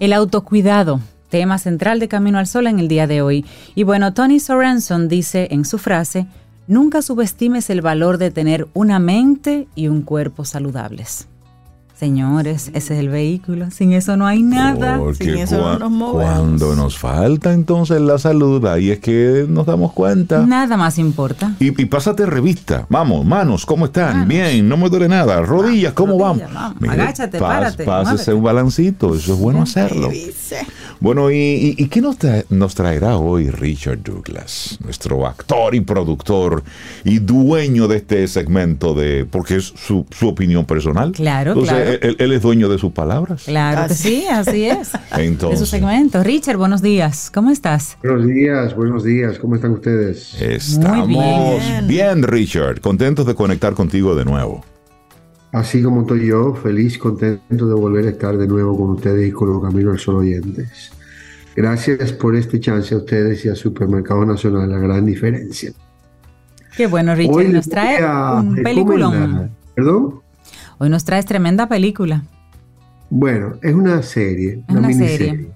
El 0.00 0.12
autocuidado, 0.12 1.00
tema 1.28 1.58
central 1.58 2.00
de 2.00 2.08
Camino 2.08 2.38
al 2.38 2.46
Sol 2.46 2.66
en 2.66 2.78
el 2.78 2.88
día 2.88 3.06
de 3.06 3.22
hoy. 3.22 3.44
Y 3.74 3.84
bueno, 3.84 4.14
Tony 4.14 4.40
Sorenson 4.40 5.08
dice 5.08 5.48
en 5.50 5.64
su 5.64 5.78
frase, 5.78 6.26
nunca 6.66 7.02
subestimes 7.02 7.70
el 7.70 7.80
valor 7.80 8.18
de 8.18 8.30
tener 8.30 8.68
una 8.74 8.98
mente 8.98 9.68
y 9.74 9.88
un 9.88 10.02
cuerpo 10.02 10.44
saludables. 10.44 11.28
Señores, 11.98 12.70
ese 12.74 12.94
es 12.94 13.00
el 13.00 13.08
vehículo. 13.08 13.72
Sin 13.72 13.92
eso 13.92 14.16
no 14.16 14.24
hay 14.26 14.40
nada. 14.42 14.98
Porque 14.98 15.24
Sin 15.24 15.36
eso 15.38 15.58
no 15.58 15.78
nos 15.80 15.90
movemos. 15.90 16.32
cuando 16.32 16.76
nos 16.76 16.96
falta 16.96 17.52
entonces 17.52 18.00
la 18.00 18.18
salud, 18.18 18.64
ahí 18.66 18.90
es 18.90 19.00
que 19.00 19.46
nos 19.48 19.66
damos 19.66 19.92
cuenta. 19.92 20.46
Nada 20.46 20.76
más 20.76 20.96
importa. 20.98 21.54
Y, 21.58 21.68
y 21.82 21.86
pásate 21.86 22.24
revista. 22.24 22.86
Vamos, 22.88 23.26
manos, 23.26 23.66
¿cómo 23.66 23.86
están? 23.86 24.12
Manos. 24.12 24.28
Bien, 24.28 24.68
no 24.68 24.76
me 24.76 24.88
duele 24.88 25.08
nada. 25.08 25.40
Rodillas, 25.42 25.92
¿cómo 25.92 26.18
rodillas, 26.18 26.52
vamos? 26.52 26.74
vamos. 26.80 26.88
Agáchate, 26.94 27.38
párate, 27.40 27.84
Pásese 27.84 28.12
muévete. 28.14 28.34
un 28.34 28.42
balancito, 28.44 29.14
eso 29.16 29.32
es 29.34 29.38
bueno 29.40 29.62
hacerlo. 29.62 30.10
Bueno, 31.00 31.30
¿y, 31.30 31.36
y- 31.36 31.74
y 31.78 31.86
qué 31.88 32.00
nos, 32.00 32.18
tra- 32.18 32.44
nos 32.50 32.74
traerá 32.74 33.16
hoy 33.16 33.50
Richard 33.50 34.02
Douglas, 34.02 34.78
nuestro 34.84 35.26
actor 35.26 35.74
y 35.74 35.80
productor 35.80 36.62
y 37.04 37.18
dueño 37.20 37.86
de 37.86 37.98
este 37.98 38.26
segmento 38.26 38.94
de, 38.94 39.24
porque 39.24 39.56
es 39.56 39.72
su, 39.76 40.04
su 40.10 40.28
opinión 40.28 40.64
personal? 40.64 41.12
Claro, 41.12 41.52
Entonces, 41.52 41.74
claro. 41.76 41.87
Él, 41.88 42.16
él 42.18 42.32
es 42.32 42.42
dueño 42.42 42.68
de 42.68 42.78
sus 42.78 42.92
palabras. 42.92 43.44
Claro 43.44 43.88
que 43.88 43.94
sí, 43.94 44.26
así 44.30 44.66
es. 44.66 44.92
De 45.16 45.24
Entonces, 45.24 45.60
su 45.60 45.66
segmento. 45.66 46.22
Richard, 46.22 46.56
buenos 46.56 46.82
días. 46.82 47.30
¿Cómo 47.32 47.50
estás? 47.50 47.96
Buenos 48.02 48.26
días, 48.26 48.74
buenos 48.76 49.04
días, 49.04 49.38
¿cómo 49.38 49.56
están 49.56 49.72
ustedes? 49.72 50.34
estamos 50.40 51.08
Muy 51.08 51.16
bien. 51.16 51.86
bien. 51.86 52.22
Richard. 52.22 52.80
Contentos 52.80 53.26
de 53.26 53.34
conectar 53.34 53.74
contigo 53.74 54.14
de 54.14 54.24
nuevo. 54.24 54.64
Así 55.52 55.82
como 55.82 56.02
estoy 56.02 56.26
yo, 56.26 56.54
feliz, 56.54 56.98
contento 56.98 57.66
de 57.66 57.74
volver 57.74 58.06
a 58.06 58.10
estar 58.10 58.36
de 58.36 58.46
nuevo 58.46 58.76
con 58.76 58.90
ustedes 58.90 59.28
y 59.28 59.32
con 59.32 59.48
los 59.48 59.62
Caminos 59.62 59.92
al 59.94 59.98
Sol 59.98 60.16
oyentes. 60.16 60.92
Gracias 61.56 62.12
por 62.12 62.36
este 62.36 62.60
chance 62.60 62.94
a 62.94 62.98
ustedes 62.98 63.44
y 63.44 63.48
a 63.48 63.54
Supermercado 63.54 64.24
Nacional, 64.26 64.70
la 64.70 64.78
gran 64.78 65.06
diferencia. 65.06 65.72
Qué 66.76 66.86
bueno, 66.86 67.14
Richard. 67.14 67.34
Hoy 67.34 67.48
nos 67.48 67.68
trae 67.68 68.04
un 68.04 68.56
peliculón. 68.56 69.50
¿Perdón? 69.74 70.20
Hoy 70.78 70.88
nos 70.90 71.04
traes 71.04 71.26
tremenda 71.26 71.68
película. 71.68 72.24
Bueno, 73.10 73.54
es 73.62 73.74
una 73.74 74.02
serie, 74.02 74.62
Es 74.68 74.70
una, 74.70 74.78
una 74.80 74.88
miniserie. 74.88 75.30
serie. 75.30 75.48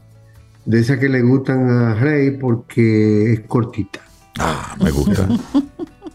de 0.64 0.79
esas 0.81 0.99
que 0.99 1.09
le 1.09 1.23
gustan 1.23 1.68
a 1.68 1.95
Rey 1.95 2.37
porque 2.39 3.33
es 3.33 3.41
cortita. 3.41 4.01
Ah, 4.39 4.77
me 4.83 4.91
gusta. 4.91 5.29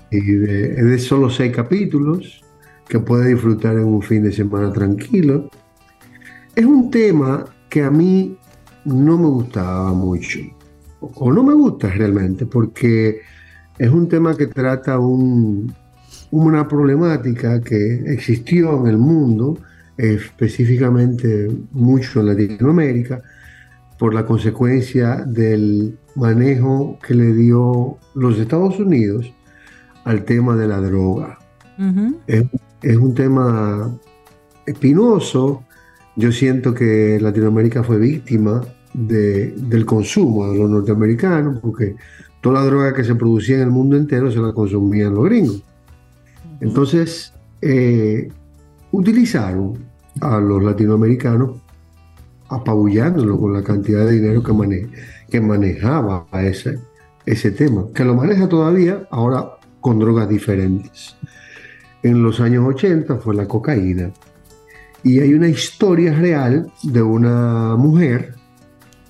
Y 0.10 0.22
de- 0.22 0.72
es 0.80 0.86
de 0.86 1.00
solo 1.00 1.30
seis 1.30 1.54
capítulos 1.54 2.42
que 2.88 2.98
puede 2.98 3.28
disfrutar 3.34 3.74
en 3.76 3.84
un 3.84 4.02
fin 4.02 4.24
de 4.24 4.32
semana 4.32 4.72
tranquilo. 4.72 5.50
Es 6.56 6.66
un 6.66 6.90
tema 6.90 7.44
que 7.70 7.84
a 7.84 7.92
mí 7.92 8.38
no 8.86 9.18
me 9.18 9.28
gustaba 9.28 9.92
mucho, 9.92 10.40
o 11.02 11.12
o 11.14 11.34
no 11.34 11.44
me 11.44 11.54
gusta 11.54 11.90
realmente, 11.90 12.46
porque 12.46 13.20
es 13.78 13.90
un 13.90 14.08
tema 14.08 14.34
que 14.38 14.48
trata 14.48 14.98
un- 14.98 15.76
una 16.32 16.68
problemática 16.68 17.62
que 17.62 18.04
existió 18.12 18.80
en 18.82 18.88
el 18.88 18.98
mundo, 18.98 19.58
específicamente 19.98 21.50
mucho 21.72 22.20
en 22.20 22.26
Latinoamérica, 22.28 23.22
por 23.98 24.14
la 24.14 24.26
consecuencia 24.26 25.24
del 25.26 25.98
manejo 26.16 27.00
que 27.06 27.16
le 27.16 27.34
dio 27.34 27.98
los 28.14 28.38
Estados 28.38 28.80
Unidos 28.80 29.32
al 30.04 30.24
tema 30.24 30.56
de 30.56 30.68
la 30.68 30.80
droga. 30.82 31.40
Es, 32.28 32.44
es 32.84 32.98
un 32.98 33.14
tema 33.16 33.92
espinoso. 34.66 35.64
Yo 36.16 36.32
siento 36.32 36.74
que 36.74 37.20
Latinoamérica 37.22 37.84
fue 37.84 37.98
víctima 37.98 38.62
de- 38.94 39.52
del 39.58 39.86
consumo 39.86 40.52
de 40.52 40.58
los 40.60 40.70
norteamericanos, 40.70 41.60
porque 41.60 41.96
toda 42.42 42.62
la 42.62 42.66
droga 42.68 42.94
que 42.94 43.04
se 43.04 43.16
producía 43.16 43.56
en 43.58 43.62
el 43.64 43.72
mundo 43.72 43.96
entero 43.98 44.32
se 44.32 44.40
la 44.40 44.54
consumían 44.54 45.14
los 45.16 45.26
gringos. 45.26 45.64
Entonces, 46.62 47.34
eh, 47.62 48.30
utilizaron 48.92 49.78
a 50.22 50.40
los 50.40 50.64
latinoamericanos 50.64 51.60
apabullándolo 52.50 53.40
con 53.40 53.54
la 53.54 53.64
cantidad 53.64 54.06
de 54.06 54.14
dinero 54.14 54.42
que, 54.42 54.54
mane- 54.54 54.90
que 55.30 55.42
manejaba 55.42 56.26
ese, 56.42 56.80
ese 57.26 57.52
tema, 57.52 57.86
que 57.94 58.06
lo 58.06 58.16
maneja 58.16 58.48
todavía, 58.48 59.08
ahora 59.12 59.52
con 59.82 60.00
drogas 60.00 60.30
diferentes. 60.30 61.16
En 62.04 62.24
los 62.24 62.40
años 62.40 62.66
80 62.66 63.18
fue 63.18 63.36
la 63.36 63.48
cocaína. 63.48 64.12
Y 65.04 65.20
hay 65.20 65.34
una 65.34 65.48
historia 65.50 66.14
real 66.14 66.72
de 66.84 67.02
una 67.02 67.76
mujer 67.78 68.34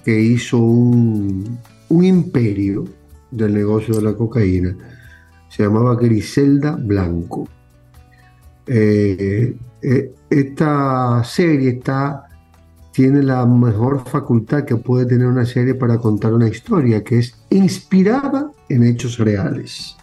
que 0.03 0.19
hizo 0.19 0.57
un 0.59 1.59
imperio 1.89 2.85
del 3.31 3.53
negocio 3.53 3.95
de 3.95 4.01
la 4.01 4.13
cocaína. 4.13 4.75
Se 5.49 5.63
llamaba 5.63 5.95
Griselda 5.95 6.75
Blanco. 6.75 7.47
Eh, 8.65 9.55
eh, 9.81 10.15
esta 10.29 11.23
serie 11.23 11.69
está, 11.69 12.27
tiene 12.91 13.23
la 13.23 13.45
mejor 13.45 14.03
facultad 14.07 14.65
que 14.65 14.75
puede 14.75 15.05
tener 15.05 15.27
una 15.27 15.45
serie 15.45 15.73
para 15.73 15.97
contar 15.97 16.33
una 16.33 16.47
historia, 16.47 17.03
que 17.03 17.19
es 17.19 17.35
inspirada 17.49 18.51
en 18.69 18.83
hechos 18.83 19.17
reales. 19.17 19.95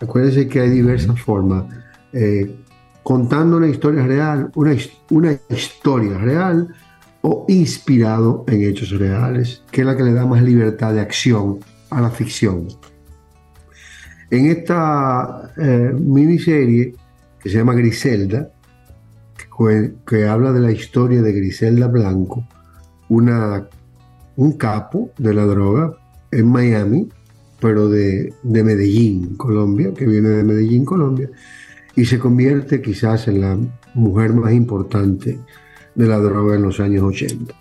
Acuérdense 0.00 0.46
que 0.46 0.60
hay 0.60 0.70
diversas 0.70 1.20
formas. 1.20 1.64
eh, 2.12 2.62
contando 3.02 3.58
una 3.58 3.68
historia 3.68 4.04
real, 4.04 4.50
una, 4.56 4.74
una 5.10 5.38
historia 5.50 6.18
real 6.18 6.74
o 7.22 7.44
inspirado 7.46 8.44
en 8.48 8.62
hechos 8.62 8.90
reales, 8.90 9.62
que 9.70 9.82
es 9.82 9.86
la 9.86 9.96
que 9.96 10.02
le 10.02 10.12
da 10.12 10.26
más 10.26 10.42
libertad 10.42 10.92
de 10.92 11.00
acción 11.00 11.60
a 11.90 12.00
la 12.00 12.10
ficción. 12.10 12.66
En 14.30 14.46
esta 14.46 15.52
eh, 15.56 15.92
miniserie 15.96 16.94
que 17.40 17.48
se 17.48 17.58
llama 17.58 17.74
Griselda, 17.74 18.50
que, 19.36 19.92
que 20.06 20.26
habla 20.26 20.52
de 20.52 20.60
la 20.60 20.72
historia 20.72 21.22
de 21.22 21.32
Griselda 21.32 21.86
Blanco, 21.86 22.46
una, 23.08 23.68
un 24.36 24.52
capo 24.52 25.10
de 25.18 25.32
la 25.32 25.44
droga 25.44 25.92
en 26.32 26.48
Miami, 26.48 27.08
pero 27.60 27.88
de, 27.88 28.34
de 28.42 28.64
Medellín, 28.64 29.36
Colombia, 29.36 29.94
que 29.94 30.06
viene 30.06 30.30
de 30.30 30.44
Medellín, 30.44 30.84
Colombia, 30.84 31.30
y 31.94 32.04
se 32.04 32.18
convierte 32.18 32.82
quizás 32.82 33.28
en 33.28 33.40
la 33.40 33.58
mujer 33.94 34.34
más 34.34 34.52
importante 34.52 35.38
de 35.94 36.06
la 36.06 36.18
droga 36.18 36.56
en 36.56 36.62
los 36.62 36.80
años 36.80 37.04
80. 37.04 37.54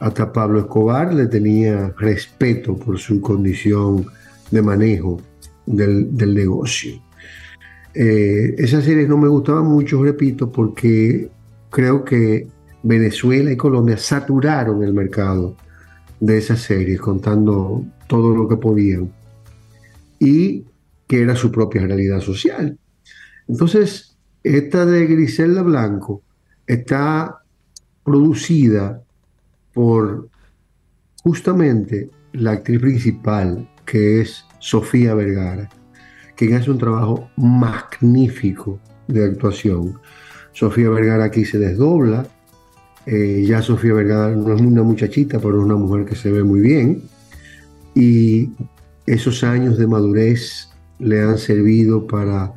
Hasta 0.00 0.32
Pablo 0.32 0.58
Escobar 0.58 1.14
le 1.14 1.26
tenía 1.26 1.94
respeto 1.96 2.76
por 2.76 2.98
su 2.98 3.20
condición 3.20 4.04
de 4.50 4.60
manejo 4.60 5.20
del, 5.66 6.16
del 6.16 6.34
negocio. 6.34 7.00
Eh, 7.94 8.54
esa 8.58 8.82
serie 8.82 9.06
no 9.06 9.16
me 9.16 9.28
gustaba 9.28 9.62
mucho, 9.62 10.02
repito, 10.02 10.50
porque 10.50 11.30
creo 11.70 12.04
que 12.04 12.48
Venezuela 12.82 13.52
y 13.52 13.56
Colombia 13.56 13.96
saturaron 13.96 14.82
el 14.82 14.92
mercado 14.92 15.56
de 16.20 16.38
esas 16.38 16.60
series, 16.60 17.00
contando 17.00 17.84
todo 18.08 18.34
lo 18.34 18.48
que 18.48 18.56
podían, 18.56 19.12
y 20.18 20.64
que 21.06 21.22
era 21.22 21.36
su 21.36 21.52
propia 21.52 21.86
realidad 21.86 22.20
social. 22.20 22.78
Entonces, 23.46 24.16
esta 24.42 24.84
de 24.86 25.06
Griselda 25.06 25.62
Blanco 25.62 26.22
está 26.66 27.42
producida 28.02 29.02
por 29.72 30.28
justamente 31.22 32.10
la 32.32 32.52
actriz 32.52 32.80
principal, 32.80 33.68
que 33.86 34.20
es 34.20 34.44
Sofía 34.64 35.14
Vergara, 35.14 35.68
quien 36.36 36.54
hace 36.54 36.70
un 36.70 36.78
trabajo 36.78 37.28
magnífico 37.36 38.80
de 39.08 39.22
actuación. 39.22 40.00
Sofía 40.52 40.88
Vergara 40.88 41.24
aquí 41.24 41.44
se 41.44 41.58
desdobla. 41.58 42.26
eh, 43.04 43.44
ya 43.46 43.60
Sofía 43.60 43.92
Vergara 43.92 44.34
no 44.34 44.54
es 44.54 44.62
una 44.62 44.82
muchachita, 44.82 45.38
pero 45.38 45.58
es 45.58 45.64
una 45.66 45.76
mujer 45.76 46.06
que 46.06 46.14
se 46.14 46.32
ve 46.32 46.42
muy 46.42 46.60
bien. 46.60 47.02
Y 47.94 48.52
esos 49.04 49.44
años 49.44 49.76
de 49.76 49.86
madurez 49.86 50.70
le 50.98 51.20
han 51.20 51.36
servido 51.36 52.06
para 52.06 52.54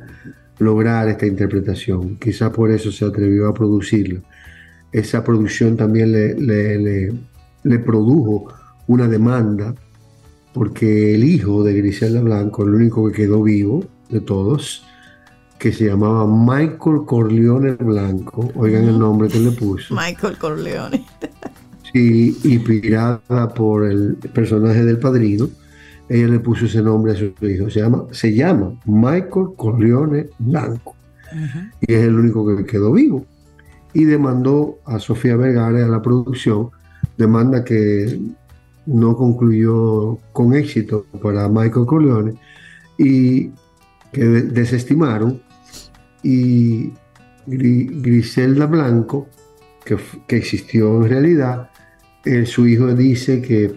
lograr 0.58 1.10
esta 1.10 1.26
interpretación. 1.26 2.16
Quizá 2.16 2.50
por 2.50 2.70
eso 2.70 2.90
se 2.90 3.04
atrevió 3.04 3.48
a 3.48 3.52
producirla. 3.52 4.22
Esa 4.92 5.22
producción 5.22 5.76
también 5.76 6.12
le 6.12 7.78
produjo 7.80 8.50
una 8.86 9.06
demanda 9.06 9.74
porque 10.52 11.14
el 11.14 11.24
hijo 11.24 11.62
de 11.62 11.74
Griselda 11.74 12.20
Blanco, 12.20 12.64
el 12.64 12.74
único 12.74 13.06
que 13.08 13.22
quedó 13.22 13.42
vivo 13.42 13.84
de 14.08 14.20
todos, 14.20 14.84
que 15.58 15.72
se 15.72 15.86
llamaba 15.86 16.26
Michael 16.26 17.04
Corleone 17.04 17.72
Blanco, 17.72 18.50
oigan 18.54 18.84
el 18.88 18.98
nombre 18.98 19.28
que 19.28 19.40
le 19.40 19.50
puso, 19.52 19.94
Michael 19.94 20.38
Corleone. 20.38 21.04
sí, 21.92 22.38
inspirada 22.44 23.48
por 23.54 23.84
el 23.84 24.14
personaje 24.32 24.84
del 24.84 24.98
padrino, 24.98 25.48
ella 26.08 26.28
le 26.28 26.40
puso 26.40 26.66
ese 26.66 26.80
nombre 26.80 27.12
a 27.12 27.16
su 27.16 27.32
hijo, 27.44 27.68
se 27.68 27.80
llama, 27.80 28.04
se 28.12 28.32
llama 28.32 28.72
Michael 28.86 29.48
Corleone 29.56 30.28
Blanco, 30.38 30.94
y 31.80 31.92
es 31.92 32.04
el 32.04 32.14
único 32.14 32.46
que 32.56 32.64
quedó 32.64 32.92
vivo. 32.92 33.26
Y 33.92 34.04
demandó 34.04 34.78
a 34.84 34.98
Sofía 34.98 35.36
Vergara 35.36 35.84
a 35.84 35.88
la 35.88 36.00
producción, 36.00 36.70
demanda 37.16 37.64
que 37.64 38.18
no 38.88 39.16
concluyó 39.16 40.18
con 40.32 40.54
éxito 40.54 41.04
para 41.22 41.48
Michael 41.48 41.86
Corleone 41.86 42.34
y 42.96 43.50
que 44.12 44.24
de- 44.24 44.42
desestimaron 44.42 45.40
y 46.22 46.90
Gri- 47.46 47.90
Griselda 48.02 48.66
Blanco, 48.66 49.28
que, 49.84 49.96
que 50.26 50.36
existió 50.36 50.96
en 51.02 51.08
realidad, 51.10 51.70
eh, 52.24 52.46
su 52.46 52.66
hijo 52.66 52.86
dice 52.94 53.42
que 53.42 53.74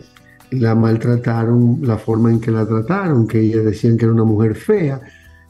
la 0.51 0.75
maltrataron, 0.75 1.79
la 1.81 1.97
forma 1.97 2.31
en 2.31 2.39
que 2.39 2.51
la 2.51 2.65
trataron, 2.65 3.27
que 3.27 3.39
ella 3.39 3.61
decían 3.61 3.97
que 3.97 4.05
era 4.05 4.13
una 4.13 4.23
mujer 4.23 4.55
fea 4.55 5.01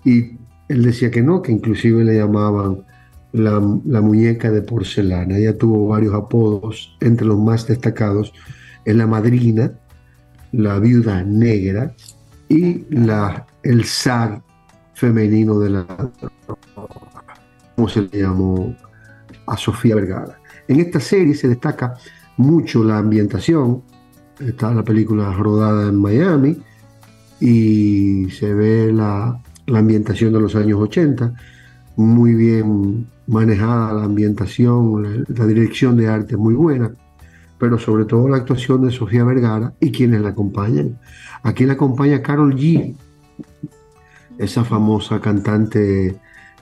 y 0.03 0.37
él 0.69 0.83
decía 0.83 1.11
que 1.11 1.21
no, 1.21 1.41
que 1.41 1.51
inclusive 1.51 2.03
le 2.03 2.17
llamaban 2.17 2.83
la, 3.33 3.61
la 3.85 4.01
muñeca 4.01 4.51
de 4.51 4.61
porcelana. 4.61 5.37
Ella 5.37 5.57
tuvo 5.57 5.87
varios 5.87 6.13
apodos, 6.13 6.95
entre 6.99 7.25
los 7.27 7.39
más 7.39 7.67
destacados 7.67 8.33
es 8.85 8.95
la 8.95 9.07
madrina, 9.07 9.71
la 10.51 10.79
viuda 10.79 11.23
negra 11.23 11.93
y 12.49 12.85
la, 12.89 13.45
el 13.63 13.85
zar 13.85 14.41
femenino 14.93 15.59
de 15.59 15.69
la 15.69 15.85
como 17.75 17.89
se 17.89 18.01
le 18.01 18.21
llamó 18.21 18.75
a 19.47 19.57
Sofía 19.57 19.95
Vergara. 19.95 20.37
En 20.67 20.79
esta 20.79 20.99
serie 20.99 21.33
se 21.33 21.47
destaca 21.47 21.95
mucho 22.37 22.83
la 22.83 22.97
ambientación. 22.97 23.81
Está 24.39 24.73
la 24.73 24.83
película 24.83 25.31
rodada 25.33 25.89
en 25.89 25.95
Miami 25.95 26.57
y 27.39 28.29
se 28.29 28.53
ve 28.53 28.91
la, 28.93 29.41
la 29.65 29.79
ambientación 29.79 30.33
de 30.33 30.39
los 30.39 30.55
años 30.55 30.79
80, 30.79 31.33
muy 31.95 32.35
bien 32.35 33.07
manejada 33.27 33.93
la 33.93 34.03
ambientación, 34.03 35.03
la, 35.03 35.23
la 35.27 35.45
dirección 35.47 35.97
de 35.97 36.07
arte 36.07 36.33
es 36.33 36.39
muy 36.39 36.53
buena, 36.53 36.91
pero 37.61 37.77
sobre 37.77 38.05
todo 38.05 38.27
la 38.27 38.37
actuación 38.37 38.81
de 38.81 38.89
Sofía 38.89 39.23
Vergara 39.23 39.75
y 39.79 39.91
quienes 39.91 40.21
la 40.21 40.29
acompañan. 40.29 40.97
Aquí 41.43 41.63
la 41.67 41.73
acompaña 41.73 42.23
Carol 42.23 42.55
G, 42.55 42.95
esa 44.39 44.63
famosa 44.63 45.21
cantante 45.21 46.15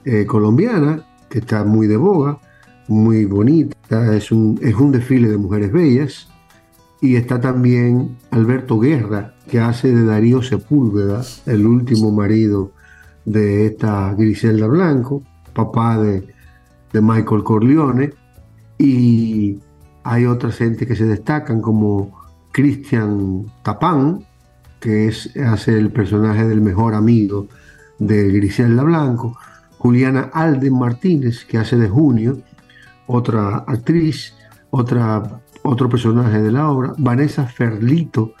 eh, 0.04 0.26
colombiana 0.26 1.02
que 1.30 1.38
está 1.38 1.64
muy 1.64 1.86
de 1.86 1.96
boga, 1.96 2.38
muy 2.86 3.24
bonita, 3.24 4.14
es 4.14 4.30
un, 4.30 4.60
es 4.60 4.74
un 4.74 4.92
desfile 4.92 5.30
de 5.30 5.38
mujeres 5.38 5.72
bellas 5.72 6.28
Y 7.00 7.16
está 7.16 7.40
también 7.40 8.18
Alberto 8.30 8.78
Guerra, 8.78 9.32
que 9.48 9.58
hace 9.58 9.94
de 9.94 10.04
Darío 10.04 10.42
Sepúlveda, 10.42 11.22
el 11.46 11.66
último 11.66 12.12
marido 12.12 12.72
de 13.24 13.68
esta 13.68 14.12
Griselda 14.12 14.66
Blanco, 14.66 15.22
papá 15.54 15.96
de, 15.96 16.28
de 16.92 17.00
Michael 17.00 17.42
Corleone. 17.42 18.12
Y 18.76 19.60
hay 20.04 20.26
otras 20.26 20.56
gente 20.56 20.86
que 20.86 20.96
se 20.96 21.04
destacan 21.04 21.60
como 21.60 22.18
Cristian 22.52 23.46
Tapán, 23.62 24.24
que 24.80 25.08
es, 25.08 25.36
hace 25.36 25.78
el 25.78 25.90
personaje 25.90 26.46
del 26.46 26.60
mejor 26.60 26.94
amigo 26.94 27.46
de 27.98 28.30
Griselda 28.30 28.82
Blanco, 28.82 29.36
Juliana 29.78 30.30
Alden 30.32 30.78
Martínez, 30.78 31.44
que 31.44 31.58
hace 31.58 31.76
de 31.76 31.88
Junio, 31.88 32.38
otra 33.06 33.64
actriz, 33.66 34.34
otra, 34.70 35.40
otro 35.62 35.88
personaje 35.88 36.40
de 36.40 36.52
la 36.52 36.70
obra, 36.70 36.94
Vanessa 36.98 37.46
Ferlito, 37.46 38.34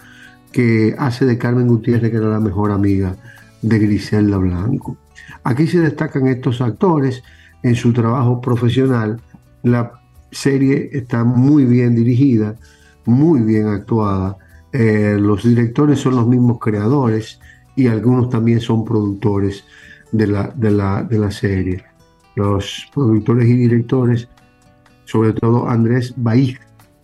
que 0.52 0.94
hace 0.98 1.26
de 1.26 1.38
Carmen 1.38 1.68
Gutiérrez, 1.68 2.10
que 2.10 2.16
era 2.16 2.28
la 2.28 2.40
mejor 2.40 2.72
amiga 2.72 3.16
de 3.62 3.78
Griselda 3.78 4.38
Blanco. 4.38 4.96
Aquí 5.44 5.66
se 5.66 5.80
destacan 5.80 6.26
estos 6.26 6.60
actores 6.60 7.22
en 7.62 7.74
su 7.74 7.92
trabajo 7.92 8.40
profesional. 8.40 9.20
La 9.62 9.99
serie 10.30 10.90
está 10.92 11.24
muy 11.24 11.64
bien 11.64 11.94
dirigida, 11.94 12.56
muy 13.06 13.40
bien 13.40 13.68
actuada. 13.68 14.36
Eh, 14.72 15.16
los 15.18 15.42
directores 15.44 16.00
son 16.00 16.16
los 16.16 16.26
mismos 16.26 16.58
creadores 16.58 17.40
y 17.76 17.86
algunos 17.86 18.28
también 18.30 18.60
son 18.60 18.84
productores 18.84 19.64
de 20.12 20.26
la, 20.26 20.48
de 20.48 20.70
la, 20.70 21.02
de 21.02 21.18
la 21.18 21.30
serie. 21.30 21.84
Los 22.36 22.88
productores 22.94 23.48
y 23.48 23.54
directores, 23.54 24.28
sobre 25.04 25.32
todo 25.32 25.68
Andrés 25.68 26.14
Baij, 26.16 26.58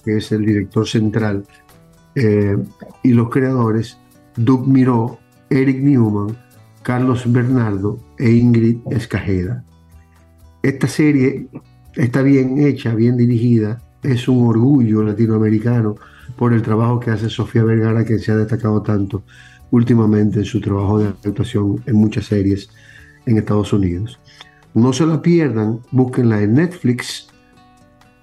que 0.05 0.19
es 0.19 0.31
el 0.33 0.47
director 0.47 0.87
central, 0.87 1.45
eh, 2.15 2.57
y 3.03 3.13
los 3.13 3.29
creadores, 3.29 3.99
Doug 4.37 4.67
Miró, 4.67 5.19
Eric 5.51 5.83
Newman, 5.83 6.37
Carlos 6.83 7.31
Bernardo 7.31 7.99
e 8.19 8.31
Ingrid 8.31 8.79
Escajeda. 8.91 9.65
Esta 10.63 10.87
serie 10.87 11.49
está 11.97 12.23
bien 12.23 12.59
hecha, 12.59 12.95
bien 12.95 13.17
dirigida, 13.17 13.83
es 14.03 14.29
un 14.29 14.47
orgullo 14.47 15.03
latinoamericano 15.03 15.97
por 16.37 16.53
el 16.53 16.63
trabajo 16.63 17.01
que 17.01 17.11
hace 17.11 17.29
Sofía 17.29 17.65
Vergara, 17.65 18.05
que 18.05 18.19
se 18.19 18.33
ha 18.33 18.37
destacado 18.37 18.83
tanto 18.83 19.25
últimamente 19.71 20.41
en 20.41 20.45
su 20.45 20.61
trabajo 20.61 20.99
de 20.99 21.09
actuación 21.09 21.83
en 21.87 21.97
muchas 21.97 22.27
series 22.27 22.69
en 23.27 23.39
Estados 23.39 23.73
Unidos. 23.73 24.19
No 24.75 24.93
se 24.93 25.07
la 25.07 25.21
pierdan, 25.23 25.81
búsquenla 25.91 26.43
en 26.43 26.55
Netflix, 26.55 27.29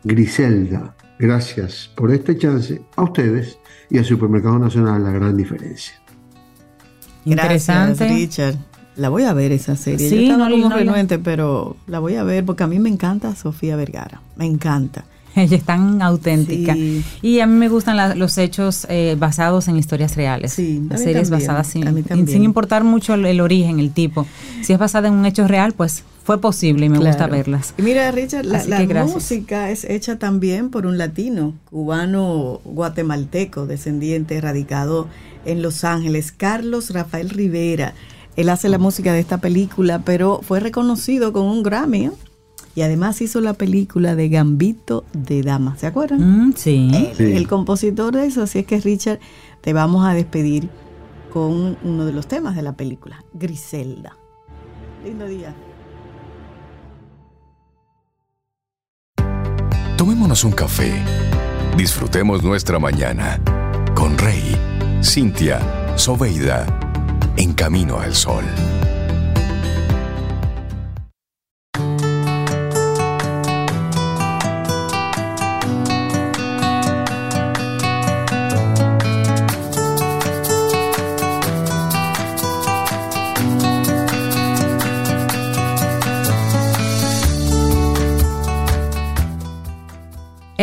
Griselda. 0.04 0.96
Gracias 1.20 1.92
por 1.96 2.12
este 2.12 2.38
chance 2.38 2.82
a 2.96 3.04
ustedes 3.04 3.58
y 3.90 3.98
al 3.98 4.06
Supermercado 4.06 4.60
Nacional 4.60 5.04
La 5.04 5.12
Gran 5.12 5.36
Diferencia. 5.36 5.96
Interesante. 7.26 8.06
Gracias, 8.06 8.20
Richard. 8.20 8.73
La 8.96 9.10
voy 9.10 9.24
a 9.24 9.34
ver 9.34 9.52
esa 9.52 9.76
serie. 9.76 10.10
Sí, 10.10 10.16
Yo 10.16 10.38
no, 10.38 10.44
estaba 10.46 10.50
como 10.52 10.70
no, 10.70 10.76
renuente, 10.76 11.18
pero 11.20 11.76
la 11.88 12.00
voy 12.00 12.16
a 12.16 12.24
ver 12.24 12.46
porque 12.46 12.64
a 12.64 12.68
mí 12.68 12.80
me 12.80 12.90
encanta 12.90 13.36
Sofía 13.36 13.76
Vergara. 13.76 14.22
Me 14.36 14.46
encanta. 14.46 15.06
Ella 15.36 15.58
es 15.58 15.64
tan 15.64 16.02
auténtica. 16.04 16.74
Sí. 16.76 17.04
Y 17.24 17.40
a 17.40 17.48
mí 17.48 17.58
me 17.58 17.68
gustan 17.70 17.98
la- 17.98 18.14
los 18.14 18.38
hechos 18.38 18.86
eh, 18.90 19.16
basados 19.18 19.68
en 19.68 19.78
historias 19.78 20.16
reales. 20.16 20.54
Sí, 20.54 20.80
Las 20.88 21.02
series 21.02 21.30
también, 21.30 21.48
basadas 21.48 21.68
sin, 21.68 21.88
a 21.88 21.92
mí 21.92 22.02
sin- 22.02 22.08
también. 22.08 22.28
sin 22.28 22.44
importar 22.44 22.84
mucho 22.84 23.16
el, 23.16 23.26
el 23.26 23.42
origen, 23.42 23.80
el 23.80 23.92
tipo. 23.92 24.28
Si 24.62 24.74
es 24.74 24.78
basada 24.80 25.08
en 25.08 25.16
un 25.16 25.26
hecho 25.26 25.48
real, 25.48 25.74
pues 25.74 26.04
fue 26.24 26.40
posible 26.40 26.86
y 26.86 26.90
me 26.90 27.00
gusta 27.00 27.26
verlas. 27.28 27.74
Y 27.78 27.82
mira, 27.82 28.10
Richard, 28.12 28.46
la, 28.46 29.06
música 29.06 29.72
es 29.72 29.84
hecha 29.86 30.20
también 30.20 30.70
por 30.70 30.86
un 30.86 30.98
latino, 30.98 31.54
cubano 31.70 32.62
guatemalteco, 32.64 33.66
descendiente, 33.66 34.40
radicado 34.40 35.08
en 35.46 35.62
Los 35.62 35.84
Ángeles, 35.84 36.32
Carlos 36.32 36.92
Rafael 36.92 37.30
Rivera. 37.30 37.94
Él 38.36 38.50
hace 38.50 38.70
la 38.70 38.78
música 38.78 39.14
de 39.14 39.20
esta 39.20 39.38
película, 39.38 40.00
pero 40.00 40.42
fue 40.42 40.60
reconocido 40.60 41.34
con 41.34 41.46
un 41.46 41.64
Grammy. 41.64 42.06
¿eh? 42.08 42.12
Y 42.76 42.82
además 42.82 43.22
hizo 43.22 43.40
la 43.42 43.54
película 43.54 44.16
de 44.16 44.30
Gambito 44.30 45.06
de 45.14 45.44
Dama. 45.44 45.78
¿Se 45.78 45.86
acuerdan? 45.86 46.48
Mm, 46.48 46.54
sí. 46.56 46.90
Él, 46.94 47.12
Sí. 47.16 47.24
El 47.34 47.48
compositor 47.48 48.14
de 48.14 48.26
eso. 48.26 48.44
Así 48.44 48.60
es 48.60 48.66
que, 48.66 48.80
Richard, 48.80 49.20
te 49.62 49.74
vamos 49.74 50.06
a 50.06 50.14
despedir 50.14 50.70
con 51.32 51.78
uno 51.84 52.06
de 52.06 52.14
los 52.14 52.28
temas 52.28 52.56
de 52.56 52.64
la 52.64 52.74
película, 52.74 53.24
Griselda. 53.34 54.18
Lindo 55.04 55.26
día. 55.28 55.54
Tomémonos 59.98 60.44
un 60.44 60.52
café. 60.52 60.92
Disfrutemos 61.78 62.44
nuestra 62.44 62.78
mañana 62.80 63.40
con 63.96 64.18
Rey, 64.18 64.56
Cintia, 65.04 65.60
Soveida, 65.98 66.66
en 67.38 67.54
camino 67.54 68.00
al 68.00 68.16
sol. 68.16 68.44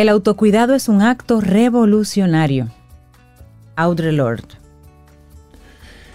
El 0.01 0.09
autocuidado 0.09 0.73
es 0.73 0.89
un 0.89 1.03
acto 1.03 1.41
revolucionario. 1.41 2.69
Audre 3.75 4.11
Lorde. 4.11 4.60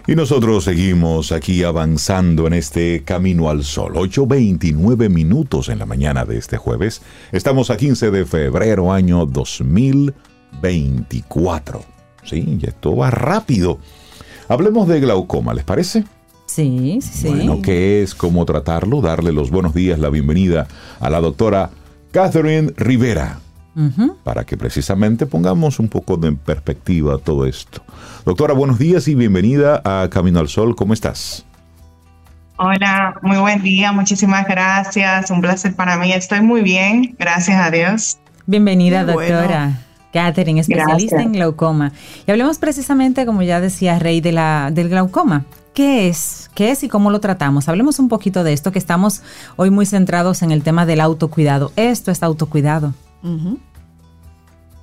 Y 0.09 0.15
nosotros 0.15 0.63
seguimos 0.63 1.33
aquí 1.33 1.65
avanzando 1.65 2.47
en 2.47 2.53
este 2.53 3.03
camino 3.03 3.51
al 3.51 3.65
sol. 3.65 3.95
8.29 3.95 5.11
minutos 5.11 5.69
en 5.69 5.81
la 5.81 5.87
mañana 5.87 6.25
de 6.25 6.39
este 6.39 6.59
jueves. 6.59 7.03
Estamos 7.33 7.71
a 7.71 7.77
15 7.77 8.13
de 8.13 8.25
febrero 8.25 8.93
año 8.93 9.27
2024. 9.27 11.85
Sí, 12.23 12.57
y 12.61 12.67
esto 12.67 12.95
va 12.95 13.11
rápido. 13.11 13.81
Hablemos 14.47 14.87
de 14.87 15.01
glaucoma, 15.01 15.55
¿les 15.55 15.65
parece? 15.65 16.05
Sí, 16.47 17.01
sí, 17.03 17.23
sí. 17.23 17.29
Bueno, 17.29 17.61
¿qué 17.61 18.05
es? 18.05 18.15
¿Cómo 18.15 18.45
tratarlo? 18.45 19.01
Darle 19.01 19.33
los 19.33 19.51
buenos 19.51 19.75
días, 19.75 19.99
la 19.99 20.11
bienvenida 20.11 20.69
a 21.01 21.11
la 21.11 21.21
doctora 21.21 21.71
Catherine 22.13 22.73
Rivera 22.77 23.41
Para 24.25 24.45
que 24.45 24.57
precisamente 24.57 25.27
pongamos 25.27 25.79
un 25.79 25.89
poco 25.89 26.17
de 26.17 26.33
perspectiva 26.33 27.19
todo 27.19 27.45
esto. 27.45 27.83
Doctora, 28.25 28.55
buenos 28.55 28.79
días 28.79 29.07
y 29.07 29.15
bienvenida 29.15 29.83
a 29.85 30.09
Camino 30.09 30.41
al 30.41 30.49
Sol. 30.49 30.75
¿Cómo 30.75 30.95
estás? 30.95 31.45
Hola, 32.57 33.15
muy 33.21 33.37
buen 33.37 33.63
día, 33.63 33.93
muchísimas 33.93 34.47
gracias, 34.49 35.31
un 35.31 35.43
placer 35.43 35.75
para 35.75 35.99
mí, 35.99 36.11
estoy 36.11 36.41
muy 36.41 36.63
bien, 36.63 37.15
gracias 37.19 37.61
a 37.61 37.71
Dios. 37.71 38.17
Bienvenida, 38.47 39.05
Qué 39.05 39.13
bueno. 39.13 39.37
doctora. 39.37 39.83
Catherine, 40.11 40.61
especialista 40.61 41.17
Gracias. 41.17 41.21
en 41.27 41.33
glaucoma. 41.33 41.93
Y 42.27 42.31
hablemos 42.31 42.59
precisamente, 42.59 43.27
como 43.27 43.43
ya 43.43 43.61
decía 43.61 43.99
Rey, 43.99 44.23
de 44.23 44.33
la, 44.33 44.71
del 44.73 44.89
glaucoma. 44.89 45.45
¿Qué 45.75 46.09
es? 46.09 46.51
¿Qué 46.55 46.71
es 46.71 46.83
y 46.83 46.89
cómo 46.89 47.11
lo 47.11 47.21
tratamos? 47.21 47.69
Hablemos 47.69 47.99
un 47.99 48.09
poquito 48.09 48.43
de 48.43 48.55
esto, 48.55 48.73
que 48.73 48.79
estamos 48.79 49.21
hoy 49.57 49.69
muy 49.69 49.85
centrados 49.85 50.41
en 50.41 50.53
el 50.53 50.63
tema 50.63 50.87
del 50.87 51.03
autocuidado. 51.03 51.71
Esto 51.77 52.11
es 52.11 52.23
autocuidado. 52.23 52.95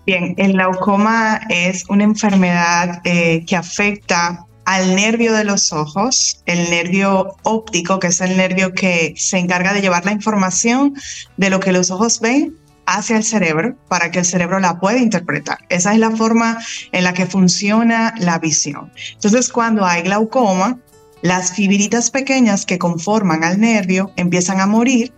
Bien, 0.05 0.33
el 0.37 0.53
glaucoma 0.53 1.41
es 1.49 1.85
una 1.89 2.03
enfermedad 2.03 3.01
eh, 3.05 3.45
que 3.47 3.55
afecta 3.55 4.45
al 4.65 4.95
nervio 4.95 5.33
de 5.33 5.43
los 5.43 5.71
ojos, 5.73 6.41
el 6.45 6.69
nervio 6.69 7.35
óptico, 7.43 7.99
que 7.99 8.07
es 8.07 8.21
el 8.21 8.37
nervio 8.37 8.73
que 8.73 9.13
se 9.17 9.37
encarga 9.37 9.73
de 9.73 9.81
llevar 9.81 10.05
la 10.05 10.11
información 10.11 10.93
de 11.37 11.49
lo 11.49 11.59
que 11.59 11.71
los 11.71 11.91
ojos 11.91 12.19
ven 12.19 12.55
hacia 12.85 13.17
el 13.17 13.23
cerebro 13.23 13.77
para 13.87 14.11
que 14.11 14.19
el 14.19 14.25
cerebro 14.25 14.59
la 14.59 14.79
pueda 14.79 14.99
interpretar. 14.99 15.59
Esa 15.69 15.93
es 15.93 15.99
la 15.99 16.11
forma 16.11 16.59
en 16.91 17.03
la 17.03 17.13
que 17.13 17.25
funciona 17.25 18.13
la 18.17 18.39
visión. 18.39 18.91
Entonces, 19.13 19.49
cuando 19.49 19.85
hay 19.85 20.03
glaucoma, 20.03 20.79
las 21.21 21.53
fibritas 21.53 22.11
pequeñas 22.11 22.65
que 22.65 22.77
conforman 22.77 23.43
al 23.45 23.59
nervio 23.59 24.11
empiezan 24.17 24.59
a 24.59 24.67
morir 24.67 25.13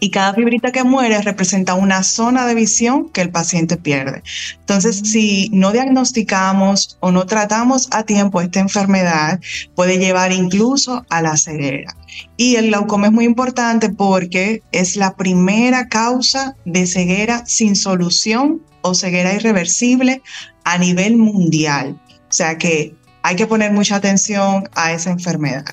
y 0.00 0.10
cada 0.10 0.34
fibrita 0.34 0.72
que 0.72 0.84
muere 0.84 1.20
representa 1.22 1.74
una 1.74 2.02
zona 2.02 2.46
de 2.46 2.54
visión 2.54 3.08
que 3.10 3.20
el 3.20 3.30
paciente 3.30 3.76
pierde. 3.76 4.22
Entonces, 4.60 5.00
si 5.04 5.50
no 5.52 5.72
diagnosticamos 5.72 6.98
o 7.00 7.10
no 7.10 7.26
tratamos 7.26 7.88
a 7.92 8.02
tiempo 8.04 8.40
esta 8.40 8.60
enfermedad, 8.60 9.40
puede 9.74 9.98
llevar 9.98 10.32
incluso 10.32 11.04
a 11.08 11.22
la 11.22 11.36
ceguera. 11.36 11.96
Y 12.36 12.56
el 12.56 12.68
glaucoma 12.68 13.06
es 13.06 13.12
muy 13.12 13.24
importante 13.24 13.90
porque 13.90 14.62
es 14.72 14.96
la 14.96 15.16
primera 15.16 15.88
causa 15.88 16.56
de 16.64 16.86
ceguera 16.86 17.44
sin 17.46 17.76
solución 17.76 18.62
o 18.82 18.94
ceguera 18.94 19.34
irreversible 19.34 20.22
a 20.64 20.78
nivel 20.78 21.16
mundial. 21.16 22.00
O 22.28 22.32
sea 22.32 22.58
que 22.58 22.94
hay 23.22 23.36
que 23.36 23.46
poner 23.46 23.72
mucha 23.72 23.96
atención 23.96 24.68
a 24.74 24.92
esa 24.92 25.10
enfermedad. 25.10 25.64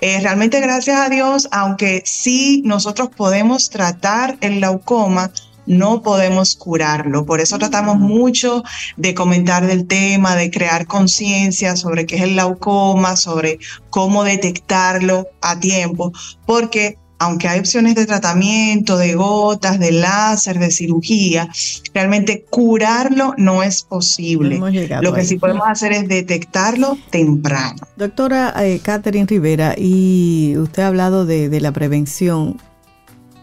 Eh, 0.00 0.20
realmente 0.20 0.60
gracias 0.60 0.98
a 0.98 1.08
Dios, 1.08 1.48
aunque 1.52 2.02
sí 2.04 2.62
nosotros 2.64 3.08
podemos 3.16 3.70
tratar 3.70 4.36
el 4.40 4.56
glaucoma, 4.56 5.30
no 5.66 6.02
podemos 6.02 6.54
curarlo. 6.54 7.26
Por 7.26 7.40
eso 7.40 7.58
tratamos 7.58 7.98
mucho 7.98 8.62
de 8.96 9.14
comentar 9.14 9.66
del 9.66 9.86
tema, 9.86 10.36
de 10.36 10.50
crear 10.50 10.86
conciencia 10.86 11.76
sobre 11.76 12.06
qué 12.06 12.16
es 12.16 12.22
el 12.22 12.34
glaucoma, 12.34 13.16
sobre 13.16 13.58
cómo 13.90 14.24
detectarlo 14.24 15.26
a 15.40 15.58
tiempo, 15.58 16.12
porque 16.46 16.98
aunque 17.18 17.48
hay 17.48 17.60
opciones 17.60 17.94
de 17.94 18.06
tratamiento, 18.06 18.98
de 18.98 19.14
gotas, 19.14 19.78
de 19.78 19.92
láser, 19.92 20.58
de 20.58 20.70
cirugía, 20.70 21.48
realmente 21.94 22.44
curarlo 22.50 23.34
no 23.38 23.62
es 23.62 23.82
posible. 23.82 24.58
Lo 25.00 25.12
que 25.12 25.24
sí 25.24 25.36
podemos 25.36 25.66
hacer 25.66 25.92
es 25.92 26.08
detectarlo 26.08 26.98
temprano. 27.10 27.76
Doctora 27.96 28.54
eh, 28.64 28.80
Catherine 28.82 29.26
Rivera, 29.26 29.74
y 29.78 30.54
usted 30.58 30.82
ha 30.82 30.88
hablado 30.88 31.24
de, 31.24 31.48
de 31.48 31.60
la 31.60 31.72
prevención. 31.72 32.58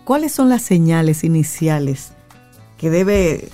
¿Cuáles 0.04 0.34
son 0.34 0.50
las 0.50 0.62
señales 0.62 1.24
iniciales 1.24 2.12
que 2.78 2.90
debe 2.90 3.50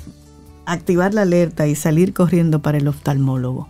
activar 0.65 1.13
la 1.13 1.21
alerta 1.21 1.67
y 1.67 1.75
salir 1.75 2.13
corriendo 2.13 2.61
para 2.61 2.77
el 2.77 2.87
oftalmólogo? 2.87 3.69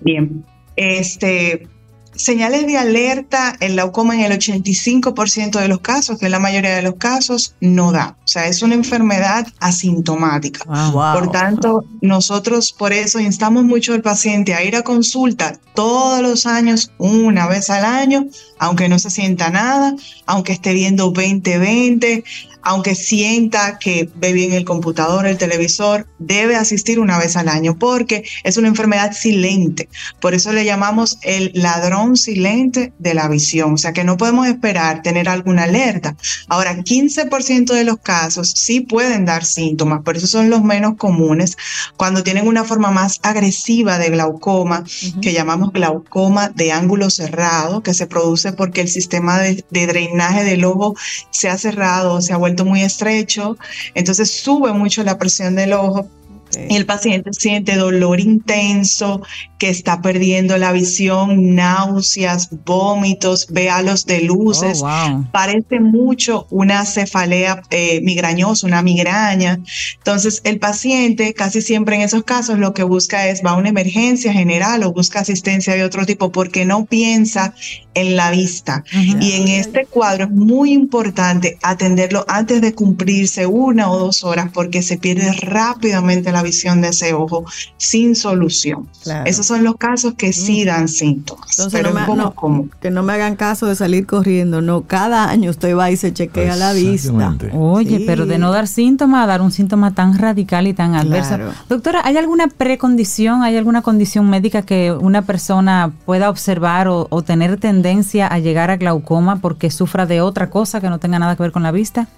Bien, 0.00 0.44
este, 0.76 1.68
señales 2.14 2.66
de 2.66 2.76
alerta, 2.76 3.56
el 3.60 3.72
glaucoma 3.72 4.14
en 4.14 4.30
el 4.30 4.38
85% 4.38 5.60
de 5.60 5.68
los 5.68 5.80
casos, 5.80 6.18
que 6.18 6.26
es 6.26 6.30
la 6.30 6.38
mayoría 6.38 6.76
de 6.76 6.82
los 6.82 6.96
casos, 6.96 7.54
no 7.60 7.92
da. 7.92 8.16
O 8.24 8.28
sea, 8.28 8.46
es 8.46 8.62
una 8.62 8.74
enfermedad 8.74 9.46
asintomática. 9.58 10.64
Por 10.92 11.30
tanto, 11.30 11.84
nosotros 12.00 12.72
por 12.72 12.92
eso 12.92 13.18
instamos 13.20 13.64
mucho 13.64 13.92
al 13.94 14.02
paciente 14.02 14.54
a 14.54 14.62
ir 14.62 14.76
a 14.76 14.82
consulta 14.82 15.58
todos 15.74 16.20
los 16.20 16.46
años, 16.46 16.92
una 16.98 17.46
vez 17.46 17.70
al 17.70 17.84
año, 17.84 18.26
aunque 18.58 18.88
no 18.88 18.98
se 18.98 19.10
sienta 19.10 19.50
nada, 19.50 19.94
aunque 20.26 20.52
esté 20.52 20.74
viendo 20.74 21.12
20-20, 21.12 22.24
aunque 22.62 22.94
sienta 22.94 23.78
que 23.78 24.08
ve 24.16 24.32
bien 24.32 24.52
el 24.52 24.64
computador, 24.64 25.26
el 25.26 25.38
televisor, 25.38 26.06
debe 26.18 26.56
asistir 26.56 27.00
una 27.00 27.18
vez 27.18 27.36
al 27.36 27.48
año 27.48 27.78
porque 27.78 28.24
es 28.44 28.56
una 28.56 28.68
enfermedad 28.68 29.12
silente. 29.12 29.88
Por 30.20 30.34
eso 30.34 30.52
le 30.52 30.64
llamamos 30.64 31.18
el 31.22 31.50
ladrón 31.54 32.16
silente 32.16 32.92
de 32.98 33.14
la 33.14 33.28
visión. 33.28 33.74
O 33.74 33.78
sea 33.78 33.92
que 33.92 34.04
no 34.04 34.16
podemos 34.16 34.46
esperar 34.46 35.02
tener 35.02 35.28
alguna 35.28 35.64
alerta. 35.64 36.16
Ahora, 36.48 36.76
15% 36.76 37.72
de 37.72 37.84
los 37.84 37.98
casos 37.98 38.52
sí 38.56 38.80
pueden 38.80 39.24
dar 39.24 39.44
síntomas, 39.44 40.02
por 40.02 40.16
eso 40.16 40.26
son 40.26 40.50
los 40.50 40.62
menos 40.62 40.96
comunes. 40.96 41.56
Cuando 41.96 42.22
tienen 42.22 42.46
una 42.46 42.64
forma 42.64 42.90
más 42.90 43.20
agresiva 43.22 43.98
de 43.98 44.10
glaucoma, 44.10 44.84
que 45.22 45.32
llamamos 45.32 45.72
glaucoma 45.72 46.48
de 46.50 46.72
ángulo 46.72 47.10
cerrado, 47.10 47.82
que 47.82 47.94
se 47.94 48.06
produce 48.06 48.52
porque 48.52 48.80
el 48.80 48.88
sistema 48.88 49.38
de, 49.38 49.64
de 49.70 49.86
drenaje 49.86 50.44
del 50.44 50.64
ojo 50.64 50.94
se 51.30 51.48
ha 51.48 51.58
cerrado, 51.58 52.20
se 52.20 52.32
ha 52.32 52.36
vuelto 52.36 52.49
muy 52.64 52.82
estrecho, 52.82 53.56
entonces 53.94 54.30
sube 54.30 54.72
mucho 54.72 55.02
la 55.02 55.18
presión 55.18 55.54
del 55.56 55.72
ojo 55.72 56.08
el 56.56 56.86
paciente 56.86 57.30
siente 57.32 57.76
dolor 57.76 58.20
intenso, 58.20 59.22
que 59.58 59.68
está 59.68 60.00
perdiendo 60.00 60.56
la 60.56 60.72
visión, 60.72 61.54
náuseas, 61.54 62.48
vómitos, 62.64 63.46
ve 63.50 63.68
halos 63.68 64.06
de 64.06 64.22
luces. 64.22 64.80
Oh, 64.82 65.24
Parece 65.32 65.80
mucho 65.80 66.46
una 66.50 66.86
cefalea 66.86 67.62
eh, 67.70 68.00
migrañosa, 68.02 68.66
una 68.66 68.82
migraña. 68.82 69.60
Entonces, 69.98 70.40
el 70.44 70.58
paciente 70.58 71.34
casi 71.34 71.60
siempre 71.60 71.96
en 71.96 72.02
esos 72.02 72.24
casos 72.24 72.58
lo 72.58 72.72
que 72.72 72.84
busca 72.84 73.28
es, 73.28 73.42
va 73.44 73.50
a 73.50 73.56
una 73.56 73.68
emergencia 73.68 74.32
general 74.32 74.82
o 74.82 74.92
busca 74.92 75.20
asistencia 75.20 75.74
de 75.74 75.84
otro 75.84 76.06
tipo 76.06 76.32
porque 76.32 76.64
no 76.64 76.86
piensa 76.86 77.54
en 77.94 78.16
la 78.16 78.30
vista. 78.30 78.84
Y 78.92 79.32
en 79.32 79.48
este 79.48 79.84
cuadro 79.86 80.24
es 80.24 80.30
muy 80.30 80.72
importante 80.72 81.58
atenderlo 81.62 82.24
antes 82.28 82.60
de 82.60 82.74
cumplirse 82.74 83.46
una 83.46 83.90
o 83.90 83.98
dos 83.98 84.24
horas 84.24 84.50
porque 84.52 84.82
se 84.82 84.96
pierde 84.96 85.32
rápidamente 85.32 86.32
la 86.32 86.39
visión 86.42 86.80
de 86.80 86.88
ese 86.88 87.12
ojo 87.14 87.44
sin 87.76 88.14
solución. 88.16 88.88
Esos 89.24 89.46
son 89.46 89.64
los 89.64 89.76
casos 89.76 90.14
que 90.14 90.32
sí 90.32 90.64
dan 90.64 90.88
síntomas. 90.88 91.50
Entonces, 91.58 91.80
pero 91.80 91.92
no 91.94 92.00
es 92.00 92.16
no, 92.16 92.34
común. 92.34 92.70
que 92.80 92.90
no 92.90 93.02
me 93.02 93.12
hagan 93.14 93.36
caso 93.36 93.66
de 93.66 93.74
salir 93.76 94.06
corriendo, 94.06 94.60
no, 94.60 94.82
cada 94.82 95.28
año 95.30 95.50
usted 95.50 95.76
va 95.76 95.90
y 95.90 95.96
se 95.96 96.12
chequea 96.12 96.56
la 96.56 96.72
vista. 96.72 97.36
Oye, 97.54 97.98
Sí. 97.98 98.04
pero 98.06 98.26
de 98.26 98.38
no 98.38 98.50
dar 98.52 98.66
síntomas 98.68 99.24
a 99.24 99.26
dar 99.26 99.42
un 99.42 99.52
síntoma 99.52 99.94
tan 99.94 100.16
radical 100.18 100.66
y 100.66 100.74
tan 100.74 100.94
adverso. 100.94 101.36
Claro. 101.36 101.52
Doctora, 101.68 102.00
¿hay 102.04 102.16
alguna 102.16 102.48
precondición, 102.48 103.42
hay 103.42 103.56
alguna 103.56 103.82
condición 103.82 104.28
médica 104.28 104.62
que 104.62 104.92
una 104.92 105.22
persona 105.22 105.92
pueda 106.06 106.28
observar 106.30 106.88
o, 106.88 107.06
o 107.10 107.22
tener 107.22 107.58
tendencia 107.58 108.26
a 108.26 108.38
llegar 108.38 108.70
a 108.70 108.76
glaucoma 108.76 109.40
porque 109.40 109.70
sufra 109.70 110.06
de 110.06 110.20
otra 110.20 110.50
cosa 110.50 110.80
que 110.80 110.88
no 110.90 110.98
tenga 110.98 111.18
nada 111.18 111.36
que 111.36 111.42
ver 111.42 111.52
con 111.52 111.62
la 111.62 111.72
vista? 111.72 112.08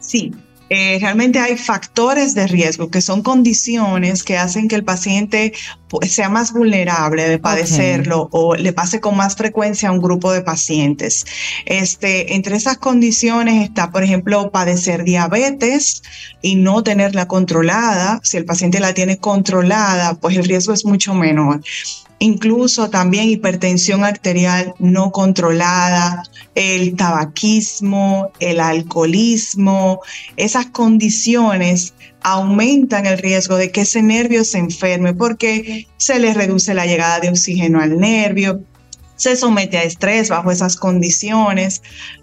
Sí, 0.00 0.32
eh, 0.70 0.98
realmente 1.00 1.38
hay 1.38 1.56
factores 1.56 2.34
de 2.34 2.46
riesgo 2.46 2.90
que 2.90 3.00
son 3.00 3.22
condiciones 3.22 4.22
que 4.22 4.36
hacen 4.36 4.68
que 4.68 4.76
el 4.76 4.84
paciente 4.84 5.52
pues, 5.88 6.12
sea 6.12 6.28
más 6.28 6.52
vulnerable 6.52 7.28
de 7.28 7.38
padecerlo 7.38 8.28
o 8.32 8.54
le 8.54 8.72
pase 8.72 9.00
con 9.00 9.16
más 9.16 9.36
frecuencia 9.36 9.88
a 9.88 9.92
un 9.92 10.00
grupo 10.00 10.32
de 10.32 10.42
pacientes. 10.42 11.24
Este, 11.64 12.34
entre 12.34 12.56
esas 12.56 12.78
condiciones 12.78 13.62
está, 13.62 13.90
por 13.90 14.02
ejemplo, 14.02 14.50
padecer 14.50 15.04
diabetes 15.04 16.02
y 16.42 16.56
no 16.56 16.82
tenerla 16.82 17.26
controlada. 17.28 18.20
Si 18.22 18.36
el 18.36 18.44
paciente 18.44 18.80
la 18.80 18.92
tiene 18.92 19.18
controlada, 19.18 20.14
pues 20.14 20.36
el 20.36 20.44
riesgo 20.44 20.72
es 20.72 20.84
mucho 20.84 21.14
menor 21.14 21.62
incluso 22.18 22.90
también 22.90 23.28
hipertensión 23.28 24.04
arterial 24.04 24.74
no 24.78 25.12
controlada, 25.12 26.24
el 26.54 26.96
tabaquismo, 26.96 28.32
el 28.40 28.60
alcoholismo, 28.60 30.00
esas 30.36 30.66
condiciones 30.66 31.94
aumentan 32.22 33.06
el 33.06 33.18
riesgo 33.18 33.56
de 33.56 33.70
que 33.70 33.82
ese 33.82 34.02
nervio 34.02 34.44
se 34.44 34.58
enferme 34.58 35.14
porque 35.14 35.86
se 35.96 36.18
le 36.18 36.34
reduce 36.34 36.74
la 36.74 36.86
llegada 36.86 37.20
de 37.20 37.30
oxígeno 37.30 37.80
al 37.80 37.98
nervio, 37.98 38.62
se 39.18 39.36
somete 39.36 39.78
a 39.78 39.82
estrés 39.82 40.28
bajo 40.28 40.50
esas 40.50 40.76
condiciones. 40.76 41.82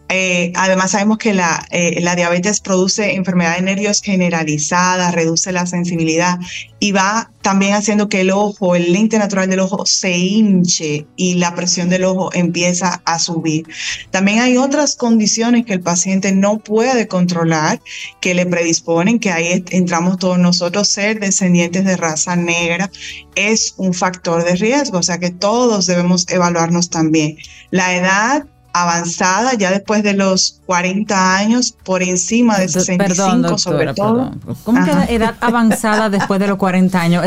Eh, 0.09 0.51
además 0.55 0.91
sabemos 0.91 1.17
que 1.17 1.33
la, 1.33 1.65
eh, 1.71 1.99
la, 2.01 2.15
diabetes 2.15 2.59
produce 2.59 3.15
enfermedad 3.15 3.55
de 3.55 3.63
nervios 3.63 4.01
generalizada, 4.01 5.09
reduce 5.09 5.51
la 5.51 5.65
sensibilidad 5.65 6.37
y 6.79 6.91
va 6.91 7.31
también 7.41 7.73
haciendo 7.73 8.07
que 8.07 8.21
el 8.21 8.29
ojo, 8.29 8.75
el 8.75 8.93
lente 8.93 9.17
natural 9.17 9.49
del 9.49 9.61
ojo 9.61 9.85
se 9.87 10.15
hinche 10.15 11.07
y 11.15 11.35
la 11.35 11.55
presión 11.55 11.89
del 11.89 12.03
ojo 12.03 12.29
empieza 12.33 13.01
a 13.05 13.17
subir. 13.17 13.65
También 14.11 14.39
hay 14.39 14.57
otras 14.57 14.95
condiciones 14.95 15.65
que 15.65 15.73
el 15.73 15.81
paciente 15.81 16.31
no 16.31 16.59
puede 16.59 17.07
controlar, 17.07 17.81
que 18.21 18.35
le 18.35 18.45
predisponen, 18.45 19.19
que 19.19 19.31
ahí 19.31 19.63
entramos 19.71 20.19
todos 20.19 20.37
nosotros, 20.37 20.87
ser 20.87 21.19
descendientes 21.19 21.83
de 21.83 21.97
raza 21.97 22.35
negra, 22.35 22.91
es 23.35 23.73
un 23.77 23.93
factor 23.93 24.43
de 24.43 24.55
riesgo, 24.55 24.99
o 24.99 25.03
sea 25.03 25.17
que 25.17 25.31
todos 25.31 25.87
debemos 25.87 26.27
evaluarnos 26.29 26.91
también. 26.91 27.37
La 27.71 27.95
edad 27.95 28.45
avanzada, 28.75 29.53
ya 29.53 29.71
después 29.71 30.03
de 30.03 30.13
los 30.13 30.59
40 30.65 31.37
años, 31.37 31.73
por 31.85 32.03
encima 32.03 32.57
de 32.57 32.67
65 32.67 32.97
perdón, 32.97 33.41
doctora, 33.41 33.57
sobre 33.57 33.93
todo. 33.93 34.31
Perdón. 34.31 34.57
¿Cómo 34.65 34.81
Ajá. 34.81 35.07
que 35.07 35.15
edad 35.15 35.35
avanzada 35.39 36.09
después 36.09 36.41
de 36.41 36.47
los 36.47 36.57
40 36.57 37.01
años? 37.01 37.25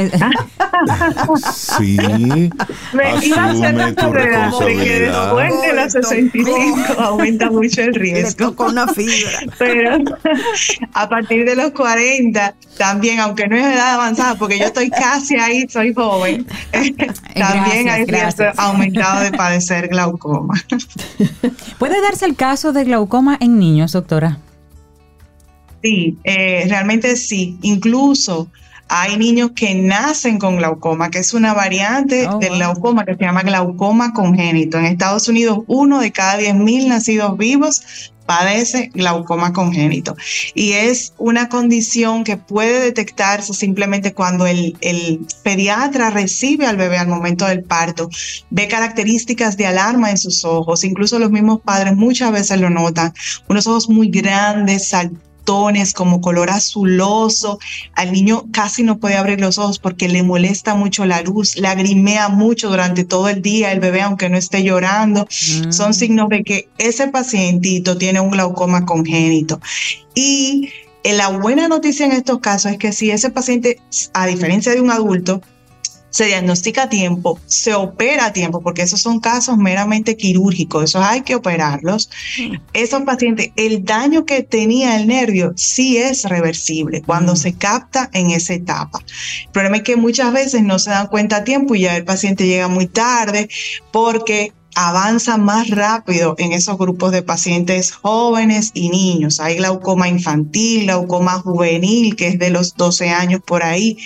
sí. 1.78 1.96
Me 2.92 3.26
iba 3.26 3.44
a 3.44 3.50
hacer 3.50 3.74
la 3.74 3.94
carrera 3.94 4.50
después 4.50 5.62
de 5.62 5.72
los 5.74 5.92
65 5.92 6.76
aumenta 6.98 7.50
mucho 7.50 7.80
el 7.80 7.94
riesgo. 7.94 8.54
con 8.54 8.72
una 8.72 8.86
fibra. 8.88 9.40
Pero 9.58 9.98
a 10.92 11.08
partir 11.08 11.46
de 11.46 11.56
los 11.56 11.70
40 11.70 12.54
también, 12.76 13.20
aunque 13.20 13.48
no 13.48 13.56
es 13.56 13.64
edad 13.64 13.94
avanzada, 13.94 14.34
porque 14.34 14.58
yo 14.58 14.66
estoy 14.66 14.90
casi 14.90 15.36
ahí, 15.36 15.66
soy 15.68 15.94
joven, 15.94 16.46
también 17.34 17.86
gracias, 17.86 17.88
hay 17.88 18.04
riesgo 18.04 18.44
aumentado 18.56 19.22
de 19.22 19.32
padecer 19.32 19.88
glaucoma. 19.88 20.54
¿Puede 21.78 22.00
darse 22.00 22.26
el 22.26 22.36
caso 22.36 22.72
de 22.72 22.84
glaucoma 22.84 23.36
en 23.40 23.58
niños, 23.58 23.92
doctora? 23.92 24.38
Sí, 25.82 26.18
eh, 26.24 26.66
realmente 26.68 27.16
sí. 27.16 27.58
Incluso 27.62 28.50
hay 28.88 29.16
niños 29.16 29.52
que 29.54 29.74
nacen 29.74 30.38
con 30.38 30.56
glaucoma, 30.56 31.10
que 31.10 31.18
es 31.18 31.34
una 31.34 31.54
variante 31.54 32.26
oh, 32.26 32.38
del 32.38 32.50
wow. 32.50 32.58
glaucoma 32.58 33.04
que 33.04 33.16
se 33.16 33.24
llama 33.24 33.42
glaucoma 33.42 34.12
congénito. 34.12 34.78
En 34.78 34.86
Estados 34.86 35.28
Unidos, 35.28 35.60
uno 35.66 36.00
de 36.00 36.12
cada 36.12 36.40
10.000 36.40 36.88
nacidos 36.88 37.36
vivos 37.36 37.82
padece 38.28 38.90
glaucoma 38.92 39.54
congénito. 39.54 40.14
Y 40.54 40.72
es 40.72 41.14
una 41.16 41.48
condición 41.48 42.24
que 42.24 42.36
puede 42.36 42.80
detectarse 42.80 43.54
simplemente 43.54 44.12
cuando 44.12 44.46
el, 44.46 44.76
el, 44.82 45.20
pediatra 45.42 46.10
recibe 46.10 46.66
al 46.66 46.76
bebé 46.76 46.98
al 46.98 47.08
momento 47.08 47.46
del 47.46 47.64
parto, 47.64 48.10
ve 48.50 48.68
características 48.68 49.56
de 49.56 49.66
alarma 49.66 50.10
en 50.10 50.18
sus 50.18 50.44
ojos, 50.44 50.84
incluso 50.84 51.18
los 51.18 51.30
mismos 51.30 51.60
padres 51.62 51.96
muchas 51.96 52.30
veces 52.30 52.60
lo 52.60 52.68
notan, 52.68 53.14
unos 53.48 53.66
ojos 53.66 53.88
muy 53.88 54.10
grandes, 54.10 54.88
saltosos 54.88 55.27
como 55.94 56.20
color 56.20 56.50
azuloso. 56.50 57.58
Al 57.94 58.12
niño 58.12 58.44
casi 58.52 58.82
no 58.82 58.98
puede 58.98 59.16
abrir 59.16 59.40
los 59.40 59.58
ojos 59.58 59.78
porque 59.78 60.08
le 60.08 60.22
molesta 60.22 60.74
mucho 60.74 61.06
la 61.06 61.22
luz, 61.22 61.56
lagrimea 61.56 62.28
mucho 62.28 62.68
durante 62.68 63.04
todo 63.04 63.28
el 63.28 63.40
día 63.40 63.72
el 63.72 63.80
bebé 63.80 64.02
aunque 64.02 64.28
no 64.28 64.36
esté 64.36 64.62
llorando. 64.62 65.24
Mm. 65.24 65.72
Son 65.72 65.94
signos 65.94 66.28
de 66.28 66.42
que 66.42 66.68
ese 66.78 67.08
pacientito 67.08 67.96
tiene 67.96 68.20
un 68.20 68.30
glaucoma 68.30 68.84
congénito. 68.84 69.60
Y 70.14 70.68
eh, 71.02 71.14
la 71.14 71.28
buena 71.28 71.68
noticia 71.68 72.04
en 72.04 72.12
estos 72.12 72.40
casos 72.40 72.72
es 72.72 72.78
que 72.78 72.92
si 72.92 73.10
ese 73.10 73.30
paciente, 73.30 73.80
a 74.12 74.26
diferencia 74.26 74.72
de 74.72 74.80
un 74.80 74.90
adulto, 74.90 75.40
se 76.10 76.26
diagnostica 76.26 76.84
a 76.84 76.88
tiempo, 76.88 77.38
se 77.46 77.74
opera 77.74 78.26
a 78.26 78.32
tiempo, 78.32 78.60
porque 78.60 78.82
esos 78.82 79.00
son 79.00 79.20
casos 79.20 79.58
meramente 79.58 80.16
quirúrgicos, 80.16 80.84
esos 80.84 81.02
hay 81.04 81.22
que 81.22 81.34
operarlos. 81.34 82.10
Esos 82.72 83.02
pacientes, 83.02 83.50
el 83.56 83.84
daño 83.84 84.24
que 84.24 84.42
tenía 84.42 84.96
el 84.96 85.06
nervio 85.06 85.52
sí 85.56 85.98
es 85.98 86.24
reversible 86.24 87.02
cuando 87.02 87.36
se 87.36 87.54
capta 87.54 88.10
en 88.12 88.30
esa 88.30 88.54
etapa. 88.54 89.00
El 89.46 89.50
problema 89.50 89.76
es 89.78 89.82
que 89.82 89.96
muchas 89.96 90.32
veces 90.32 90.62
no 90.62 90.78
se 90.78 90.90
dan 90.90 91.08
cuenta 91.08 91.36
a 91.36 91.44
tiempo 91.44 91.74
y 91.74 91.80
ya 91.80 91.96
el 91.96 92.04
paciente 92.04 92.46
llega 92.46 92.68
muy 92.68 92.86
tarde 92.86 93.48
porque 93.92 94.52
avanza 94.74 95.36
más 95.38 95.70
rápido 95.70 96.34
en 96.38 96.52
esos 96.52 96.78
grupos 96.78 97.12
de 97.12 97.22
pacientes 97.22 97.92
jóvenes 97.92 98.70
y 98.74 98.90
niños. 98.90 99.40
Hay 99.40 99.56
glaucoma 99.56 100.08
infantil, 100.08 100.84
glaucoma 100.84 101.40
juvenil, 101.40 102.16
que 102.16 102.28
es 102.28 102.38
de 102.38 102.50
los 102.50 102.74
12 102.74 103.10
años 103.10 103.40
por 103.44 103.62
ahí, 103.62 103.98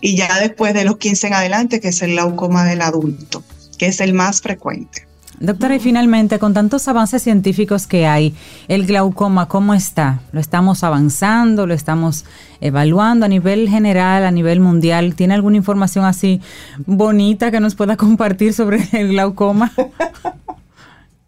y 0.00 0.16
ya 0.16 0.40
después 0.40 0.74
de 0.74 0.84
los 0.84 0.96
15 0.96 1.26
en 1.26 1.34
adelante, 1.34 1.80
que 1.80 1.88
es 1.88 2.02
el 2.02 2.12
glaucoma 2.12 2.64
del 2.64 2.82
adulto, 2.82 3.42
que 3.78 3.86
es 3.86 4.00
el 4.00 4.14
más 4.14 4.40
frecuente. 4.40 5.06
Doctora, 5.40 5.74
y 5.74 5.80
finalmente, 5.80 6.38
con 6.38 6.54
tantos 6.54 6.86
avances 6.86 7.22
científicos 7.22 7.86
que 7.86 8.06
hay, 8.06 8.34
el 8.68 8.86
glaucoma, 8.86 9.48
¿cómo 9.48 9.74
está? 9.74 10.20
¿Lo 10.32 10.40
estamos 10.40 10.84
avanzando? 10.84 11.66
¿Lo 11.66 11.74
estamos 11.74 12.24
evaluando 12.60 13.26
a 13.26 13.28
nivel 13.28 13.68
general, 13.68 14.24
a 14.24 14.30
nivel 14.30 14.60
mundial? 14.60 15.14
¿Tiene 15.14 15.34
alguna 15.34 15.56
información 15.56 16.04
así 16.04 16.40
bonita 16.86 17.50
que 17.50 17.60
nos 17.60 17.74
pueda 17.74 17.96
compartir 17.98 18.54
sobre 18.54 18.88
el 18.92 19.08
glaucoma? 19.08 19.72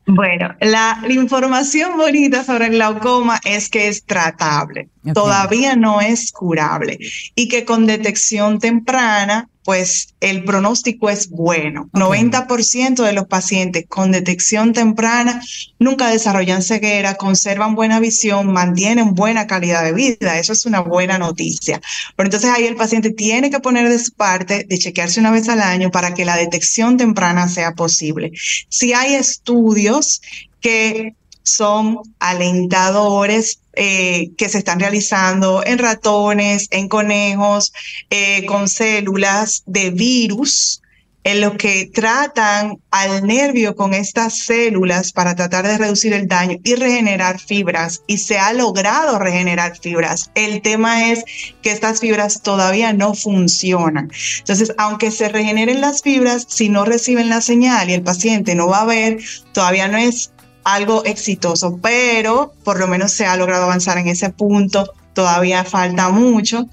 Bueno, 0.09 0.55
la, 0.61 1.01
la 1.03 1.13
información 1.13 1.97
bonita 1.97 2.45
sobre 2.45 2.67
el 2.67 2.75
glaucoma 2.75 3.41
es 3.45 3.69
que 3.69 3.89
es 3.89 4.05
tratable, 4.05 4.89
Todavía 5.15 5.77
no 5.77 6.01
es 6.01 6.33
curable 6.33 6.99
y 7.35 7.49
que 7.49 7.65
con 7.65 7.87
detección 7.87 8.59
temprana, 8.59 9.49
pues 9.65 10.15
el 10.21 10.45
pronóstico 10.45 11.11
es 11.11 11.29
bueno. 11.29 11.91
Ok. 11.93 12.01
90% 12.01 13.03
de 13.03 13.13
los 13.13 13.27
pacientes 13.27 13.85
con 13.89 14.13
detección 14.13 14.73
temprana 14.73 15.43
nunca 15.79 16.09
desarrollan 16.09 16.63
ceguera, 16.63 17.17
conservan 17.17 17.75
buena 17.75 17.99
visión, 17.99 18.53
mantienen 18.53 19.15
buena 19.15 19.47
calidad 19.47 19.85
de 19.85 19.93
vida. 19.93 20.39
Eso 20.39 20.53
es 20.53 20.67
una 20.67 20.81
buena 20.81 21.19
noticia. 21.19 21.81
Pero 22.15 22.29
entonces 22.29 22.51
ahí 22.51 22.65
el 22.65 22.77
paciente 22.77 23.11
tiene 23.11 23.51
que 23.51 23.61
poner 23.61 23.89
de 23.89 23.99
su 23.99 24.13
parte, 24.13 24.65
de 24.69 24.79
chequearse 24.79 25.21
una 25.21 25.33
vez 25.33 25.49
al 25.49 25.61
año 25.61 25.91
para 25.91 26.15
que 26.15 26.25
la 26.25 26.37
detección 26.37 26.97
temprana 26.97 27.49
sea 27.49 27.73
posible. 27.73 28.33
Si 28.69 28.93
hay 28.93 29.15
estudios 29.15 30.21
que 30.61 31.15
son 31.47 32.01
alentadores 32.19 33.61
eh, 33.75 34.31
que 34.37 34.49
se 34.49 34.59
están 34.59 34.81
realizando 34.81 35.63
en 35.65 35.79
ratones, 35.79 36.67
en 36.71 36.89
conejos, 36.89 37.73
eh, 38.11 38.45
con 38.47 38.69
células 38.69 39.63
de 39.67 39.91
virus, 39.91 40.83
en 41.23 41.41
los 41.41 41.55
que 41.57 41.91
tratan 41.93 42.79
al 42.91 43.27
nervio 43.27 43.75
con 43.75 43.95
estas 43.95 44.39
células 44.45 45.13
para 45.13 45.35
tratar 45.35 45.67
de 45.67 45.77
reducir 45.77 46.13
el 46.13 46.29
daño 46.29 46.57
y 46.63 46.75
regenerar 46.75 47.41
fibras. 47.41 48.03
Y 48.07 48.19
se 48.19 48.39
ha 48.39 48.53
logrado 48.53 49.19
regenerar 49.19 49.77
fibras. 49.77 50.31
El 50.37 50.63
tema 50.63 51.11
es 51.11 51.25
que 51.63 51.73
estas 51.73 51.99
fibras 52.01 52.43
todavía 52.43 52.93
no 52.93 53.15
funcionan. 53.15 54.11
Entonces, 54.39 54.73
aunque 54.79 55.11
se 55.11 55.29
regeneren 55.29 55.81
las 55.81 56.03
fibras, 56.03 56.47
si 56.49 56.69
no 56.69 56.85
reciben 56.85 57.29
la 57.29 57.41
señal 57.41 57.91
y 57.91 57.95
el 57.95 58.03
paciente 58.03 58.55
no 58.55 58.69
va 58.69 58.83
a 58.83 58.87
ver, 58.87 59.19
todavía 59.53 59.89
no 59.89 59.99
es 59.99 60.31
algo 60.67 61.05
exitoso, 61.05 61.79
pero 61.81 62.53
por 62.65 62.81
lo 62.81 62.89
menos 62.89 63.13
se 63.13 63.25
ha 63.25 63.37
logrado 63.37 63.65
avanzar 63.65 63.99
en 63.99 64.09
ese 64.09 64.31
punto. 64.31 64.93
Todavía 65.15 65.65
falta 65.65 66.09
mucho, 66.11 66.67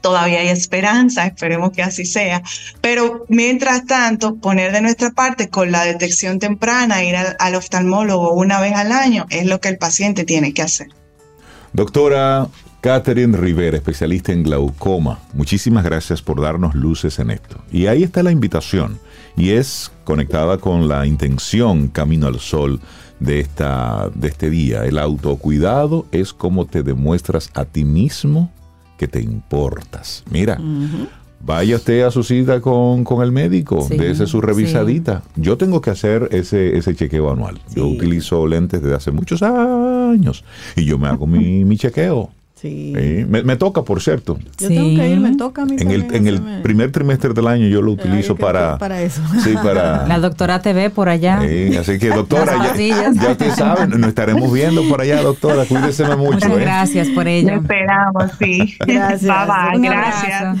todavía 0.00 0.38
hay 0.38 0.48
esperanza, 0.48 1.26
esperemos 1.26 1.72
que 1.72 1.82
así 1.82 2.06
sea. 2.06 2.44
Pero 2.80 3.26
mientras 3.28 3.86
tanto, 3.86 4.36
poner 4.36 4.70
de 4.70 4.80
nuestra 4.80 5.10
parte 5.10 5.48
con 5.48 5.72
la 5.72 5.84
detección 5.84 6.38
temprana, 6.38 7.02
ir 7.02 7.16
al, 7.16 7.36
al 7.40 7.56
oftalmólogo 7.56 8.32
una 8.34 8.60
vez 8.60 8.74
al 8.76 8.92
año, 8.92 9.26
es 9.30 9.46
lo 9.46 9.60
que 9.60 9.68
el 9.68 9.78
paciente 9.78 10.22
tiene 10.22 10.54
que 10.54 10.62
hacer. 10.62 10.86
Doctora 11.72 12.46
Catherine 12.80 13.36
Rivera, 13.36 13.76
especialista 13.76 14.30
en 14.30 14.44
glaucoma, 14.44 15.18
muchísimas 15.32 15.82
gracias 15.82 16.22
por 16.22 16.40
darnos 16.40 16.76
luces 16.76 17.18
en 17.18 17.30
esto. 17.30 17.56
Y 17.72 17.88
ahí 17.88 18.04
está 18.04 18.22
la 18.22 18.30
invitación, 18.30 19.00
y 19.36 19.50
es 19.50 19.90
conectada 20.04 20.58
con 20.58 20.86
la 20.86 21.04
intención 21.04 21.88
Camino 21.88 22.28
al 22.28 22.38
Sol 22.38 22.80
de, 23.20 23.40
esta, 23.40 24.10
de 24.14 24.28
este 24.28 24.50
día. 24.50 24.84
El 24.84 24.98
autocuidado 24.98 26.06
es 26.12 26.32
como 26.32 26.66
te 26.66 26.82
demuestras 26.82 27.50
a 27.54 27.64
ti 27.64 27.84
mismo 27.84 28.50
que 28.98 29.08
te 29.08 29.20
importas. 29.20 30.24
Mira, 30.30 30.60
vaya 31.40 31.76
usted 31.76 32.02
a 32.02 32.10
su 32.10 32.22
cita 32.22 32.60
con, 32.60 33.04
con 33.04 33.22
el 33.22 33.32
médico, 33.32 33.86
Sí, 33.88 33.96
dése 33.96 34.26
su 34.26 34.40
revisadita. 34.40 35.22
Yo 35.36 35.56
tengo 35.56 35.80
que 35.80 35.90
hacer 35.90 36.28
ese, 36.32 36.76
ese 36.76 36.94
chequeo 36.94 37.30
anual. 37.30 37.60
Yo 37.74 37.86
utilizo 37.86 38.46
lentes 38.46 38.82
desde 38.82 38.96
hace 38.96 39.10
muchos 39.10 39.42
años 39.42 40.44
y 40.76 40.84
yo 40.84 40.98
me 40.98 41.08
hago 41.08 41.26
mi, 41.26 41.64
mi 41.64 41.76
chequeo. 41.76 42.30
Sí. 42.64 42.94
Sí, 42.96 43.24
Me, 43.28 43.42
me 43.42 43.56
toca, 43.56 43.82
por 43.82 44.00
cierto. 44.02 44.38
Yo 44.58 44.68
tengo 44.68 44.96
que 44.98 45.08
ir, 45.10 45.20
me 45.20 45.28
Sí. 45.32 45.36
toca 45.36 45.60
a 45.62 45.64
mí 45.66 45.76
En 45.78 45.90
el, 45.90 46.14
en 46.14 46.26
el 46.26 46.62
primer 46.62 46.90
trimestre 46.92 47.34
del 47.34 47.46
año 47.46 47.66
yo 47.68 47.82
lo 47.82 47.90
Ay, 47.90 47.96
utilizo 47.98 48.36
que- 48.36 48.40
para... 48.42 48.78
para 48.78 49.02
eso. 49.02 49.20
Sí, 49.42 49.52
para... 49.62 50.06
La 50.08 50.18
doctora 50.18 50.62
te 50.62 50.72
ve 50.72 50.88
por 50.88 51.10
allá. 51.10 51.42
Sí, 51.46 51.76
así 51.76 51.98
que 51.98 52.08
doctora, 52.08 52.74
ya, 52.74 53.12
ya 53.12 53.30
usted 53.32 53.50
sabe, 53.54 53.86
nos 53.86 54.08
estaremos 54.08 54.50
viendo 54.50 54.82
por 54.88 55.02
allá, 55.02 55.20
doctora. 55.20 55.66
Cuídese 55.66 56.04
mucho. 56.16 56.32
Muchas 56.32 56.50
¿eh? 56.52 56.56
gracias 56.58 57.08
por 57.08 57.24
Lo 57.24 57.30
ello. 57.30 57.52
esperamos, 57.54 58.30
sí. 58.38 58.76
Gracias. 58.86 59.20
Bye 59.22 59.46
bye, 59.80 59.88
gracias. 59.90 60.56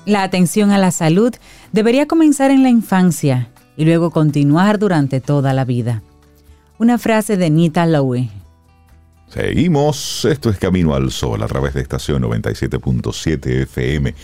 La 0.06 0.22
atención 0.22 0.70
a 0.70 0.78
la 0.78 0.90
salud 0.90 1.34
debería 1.72 2.06
comenzar 2.06 2.50
en 2.50 2.62
la 2.62 2.68
infancia 2.68 3.48
y 3.76 3.84
luego 3.84 4.10
continuar 4.10 4.78
durante 4.78 5.20
toda 5.20 5.52
la 5.54 5.64
vida. 5.64 6.02
Una 6.78 6.98
frase 6.98 7.36
de 7.36 7.50
Nita 7.50 7.86
Lowe. 7.86 8.28
Seguimos. 9.28 10.24
Esto 10.26 10.50
es 10.50 10.58
Camino 10.58 10.94
al 10.94 11.10
Sol 11.10 11.42
a 11.42 11.46
través 11.46 11.74
de 11.74 11.80
estación 11.80 12.22
97.7 12.22 13.62
FM. 13.62 14.14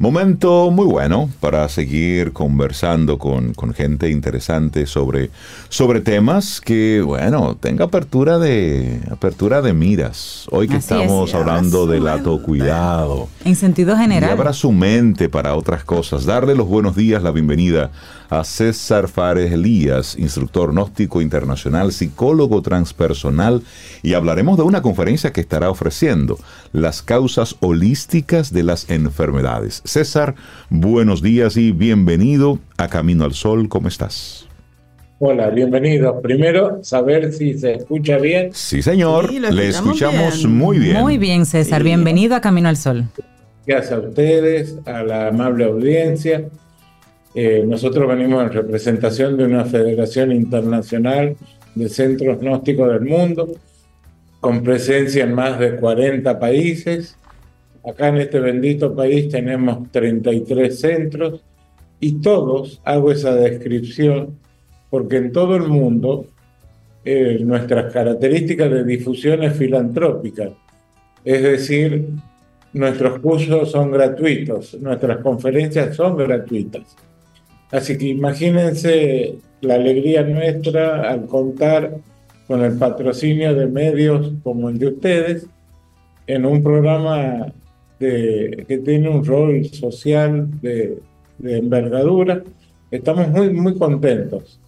Momento 0.00 0.70
muy 0.70 0.86
bueno 0.86 1.28
para 1.40 1.68
seguir 1.68 2.32
conversando 2.32 3.18
con, 3.18 3.52
con 3.52 3.74
gente 3.74 4.08
interesante 4.08 4.86
sobre, 4.86 5.28
sobre 5.68 6.00
temas 6.00 6.62
que, 6.62 7.02
bueno, 7.04 7.54
tenga 7.60 7.84
apertura 7.84 8.38
de, 8.38 9.02
apertura 9.10 9.60
de 9.60 9.74
miras. 9.74 10.46
Hoy 10.52 10.68
que 10.68 10.76
Así 10.76 10.94
es. 10.94 11.00
estamos 11.02 11.30
Y 11.30 11.36
abra 11.36 11.52
hablando 11.52 11.86
del 11.86 12.08
autocuidado. 12.08 13.28
En 13.44 13.54
sentido 13.54 13.94
Y 13.94 13.98
general. 13.98 14.30
abra 14.30 14.54
su 14.54 14.72
mente 14.72 15.28
para 15.28 15.54
otras 15.54 15.84
cosas. 15.84 16.24
Darle 16.24 16.54
los 16.54 16.66
buenos 16.66 16.96
días, 16.96 17.22
la 17.22 17.30
bienvenida 17.30 17.90
a 18.30 18.44
César 18.44 19.08
Fares 19.08 19.52
Elías, 19.52 20.16
instructor 20.18 20.72
gnóstico 20.72 21.20
internacional, 21.20 21.90
psicólogo 21.92 22.62
transpersonal, 22.62 23.62
y 24.02 24.14
hablaremos 24.14 24.56
de 24.56 24.62
una 24.62 24.82
conferencia 24.82 25.32
que 25.32 25.40
estará 25.40 25.68
ofreciendo, 25.68 26.38
las 26.72 27.02
causas 27.02 27.56
holísticas 27.60 28.52
de 28.52 28.62
las 28.62 28.88
enfermedades. 28.88 29.82
César, 29.84 30.36
buenos 30.70 31.22
días 31.22 31.56
y 31.56 31.72
bienvenido 31.72 32.60
a 32.78 32.88
Camino 32.88 33.24
al 33.24 33.34
Sol. 33.34 33.68
¿Cómo 33.68 33.88
estás? 33.88 34.46
Hola, 35.18 35.50
bienvenidos. 35.50 36.14
Primero, 36.22 36.78
saber 36.82 37.32
si 37.32 37.58
se 37.58 37.74
escucha 37.74 38.16
bien. 38.16 38.50
Sí, 38.54 38.80
señor. 38.80 39.28
Sí, 39.28 39.38
Le 39.40 39.48
escuchamos 39.68 39.96
escuchamos 39.96 40.38
bien. 40.38 40.56
muy 40.56 40.78
bien. 40.78 40.96
Muy 41.00 41.18
bien, 41.18 41.44
César. 41.44 41.80
Sí. 41.80 41.84
Bienvenido 41.84 42.36
a 42.36 42.40
Camino 42.40 42.70
al 42.70 42.78
Sol. 42.78 43.04
Gracias 43.66 43.92
a 43.92 43.98
ustedes, 43.98 44.78
a 44.86 45.02
la 45.02 45.28
amable 45.28 45.64
audiencia. 45.64 46.44
Eh, 47.34 47.64
nosotros 47.66 48.08
venimos 48.08 48.42
en 48.42 48.52
representación 48.52 49.36
de 49.36 49.44
una 49.44 49.64
federación 49.64 50.32
internacional 50.32 51.36
de 51.74 51.88
centros 51.88 52.40
gnósticos 52.40 52.88
del 52.88 53.02
mundo, 53.02 53.52
con 54.40 54.62
presencia 54.62 55.24
en 55.24 55.34
más 55.34 55.58
de 55.58 55.76
40 55.76 56.38
países. 56.38 57.16
Acá 57.88 58.08
en 58.08 58.16
este 58.16 58.40
bendito 58.40 58.94
país 58.94 59.28
tenemos 59.28 59.90
33 59.92 60.78
centros 60.78 61.40
y 62.00 62.20
todos, 62.20 62.80
hago 62.84 63.12
esa 63.12 63.34
descripción, 63.34 64.38
porque 64.90 65.18
en 65.18 65.32
todo 65.32 65.54
el 65.56 65.68
mundo 65.68 66.26
eh, 67.04 67.38
nuestras 67.42 67.92
características 67.92 68.70
de 68.70 68.84
difusión 68.84 69.44
es 69.44 69.56
filantrópica, 69.56 70.50
es 71.24 71.42
decir, 71.42 72.08
nuestros 72.72 73.20
cursos 73.20 73.70
son 73.70 73.90
gratuitos, 73.90 74.74
nuestras 74.80 75.18
conferencias 75.18 75.94
son 75.94 76.16
gratuitas. 76.16 76.96
Así 77.70 77.96
que 77.96 78.06
imagínense 78.06 79.36
la 79.60 79.74
alegría 79.74 80.22
nuestra 80.22 81.10
al 81.10 81.26
contar 81.26 81.96
con 82.46 82.62
el 82.64 82.76
patrocinio 82.78 83.54
de 83.54 83.66
medios 83.66 84.32
como 84.42 84.68
el 84.68 84.78
de 84.78 84.88
ustedes 84.88 85.46
en 86.26 86.46
un 86.46 86.62
programa 86.62 87.52
que 87.98 88.82
tiene 88.84 89.08
un 89.10 89.24
rol 89.24 89.66
social 89.66 90.48
de, 90.62 90.98
de 91.38 91.58
envergadura. 91.58 92.42
Estamos 92.90 93.28
muy, 93.28 93.50
muy 93.50 93.76
contentos. 93.76 94.58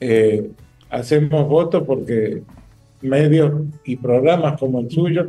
Eh, 0.00 0.50
hacemos 0.90 1.48
votos 1.48 1.84
porque 1.86 2.42
medios 3.00 3.62
y 3.84 3.96
programas 3.96 4.58
como 4.58 4.80
el 4.80 4.90
suyo, 4.90 5.28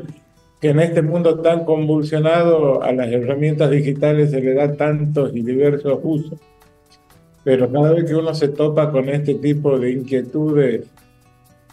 que 0.60 0.70
en 0.70 0.80
este 0.80 1.02
mundo 1.02 1.40
tan 1.40 1.66
convulsionado 1.66 2.82
a 2.82 2.92
las 2.92 3.08
herramientas 3.12 3.70
digitales 3.70 4.32
se 4.32 4.42
le 4.42 4.54
da 4.54 4.74
tantos 4.74 5.32
y 5.36 5.42
diversos 5.42 6.00
usos, 6.02 6.40
pero 7.45 7.72
cada 7.72 7.91
vez 7.91 8.05
que 8.05 8.15
uno 8.15 8.34
se 8.34 8.49
topa 8.49 8.91
con 8.91 9.07
este 9.07 9.35
tipo 9.35 9.80
de 9.80 9.91
inquietudes 9.91 10.84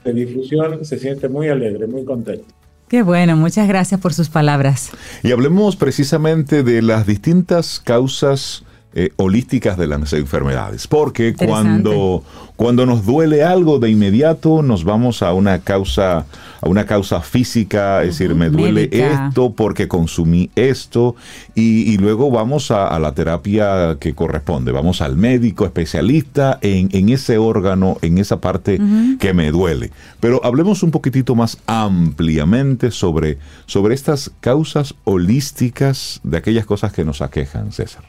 de 0.05 0.13
difusión, 0.13 0.85
se 0.85 0.99
siente 0.99 1.29
muy 1.29 1.49
alegre, 1.49 1.87
muy 1.87 2.05
contento. 2.05 2.45
Qué 2.89 3.03
bueno, 3.03 3.37
muchas 3.37 3.67
gracias 3.67 3.99
por 4.01 4.13
sus 4.13 4.29
palabras. 4.29 4.91
Y 5.23 5.33
hablemos 5.33 5.77
precisamente 5.77 6.63
de 6.63 6.83
las 6.83 7.07
distintas 7.07 7.81
causas 7.81 8.65
eh, 8.95 9.11
holísticas 9.17 9.77
de 9.79 9.87
las 9.87 10.13
enfermedades. 10.13 10.87
Porque 10.87 11.35
cuando, 11.35 12.23
cuando 12.57 12.87
nos 12.87 13.07
duele 13.07 13.43
algo 13.43 13.79
de 13.79 13.91
inmediato, 13.91 14.63
nos 14.63 14.85
vamos 14.85 15.23
a 15.23 15.33
una 15.33 15.61
causa, 15.61 16.27
a 16.61 16.69
una 16.69 16.85
causa 16.87 17.21
física, 17.21 18.03
es 18.03 18.19
decir, 18.19 18.35
me 18.35 18.51
duele 18.51 18.89
Médica. 18.91 19.29
esto 19.29 19.53
porque 19.53 19.89
consumí 19.89 20.51
esto, 20.57 21.17
y, 21.55 21.91
y 21.93 21.97
luego 21.97 22.31
vamos 22.31 22.71
a, 22.71 22.89
a 22.89 22.99
la 22.99 23.13
terapia 23.13 23.97
que 23.99 24.15
corresponde. 24.15 24.73
Vamos 24.73 25.01
al 25.01 25.17
médico 25.17 25.65
especialista 25.65 26.59
en, 26.61 26.89
en 26.93 27.09
ese 27.09 27.39
órgano, 27.39 27.99
en 28.03 28.19
esa 28.19 28.41
parte 28.41 28.79
que 29.19 29.35
me 29.35 29.51
duele. 29.51 29.91
Pero 30.21 30.41
hablemos 30.45 30.83
un 30.83 30.91
poquitito 30.91 31.35
más 31.35 31.59
ampliamente 31.67 32.91
sobre, 32.91 33.39
sobre 33.67 33.95
estas 33.95 34.31
causas 34.41 34.95
holísticas 35.05 36.21
de 36.23 36.37
aquellas 36.37 36.67
cosas 36.67 36.93
que 36.93 37.05
nos 37.05 37.23
aquejan, 37.23 37.73
César. 37.73 38.05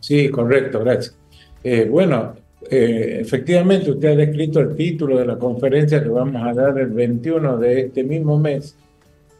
Sí, 0.00 0.28
correcto, 0.28 0.80
gracias. 0.80 1.16
Eh, 1.62 1.86
bueno, 1.90 2.34
eh, 2.70 3.18
efectivamente 3.20 3.90
usted 3.90 4.08
ha 4.08 4.16
descrito 4.16 4.60
el 4.60 4.74
título 4.74 5.18
de 5.18 5.26
la 5.26 5.38
conferencia 5.38 6.02
que 6.02 6.08
vamos 6.08 6.42
a 6.42 6.52
dar 6.52 6.78
el 6.78 6.88
21 6.88 7.58
de 7.58 7.80
este 7.80 8.04
mismo 8.04 8.38
mes 8.38 8.76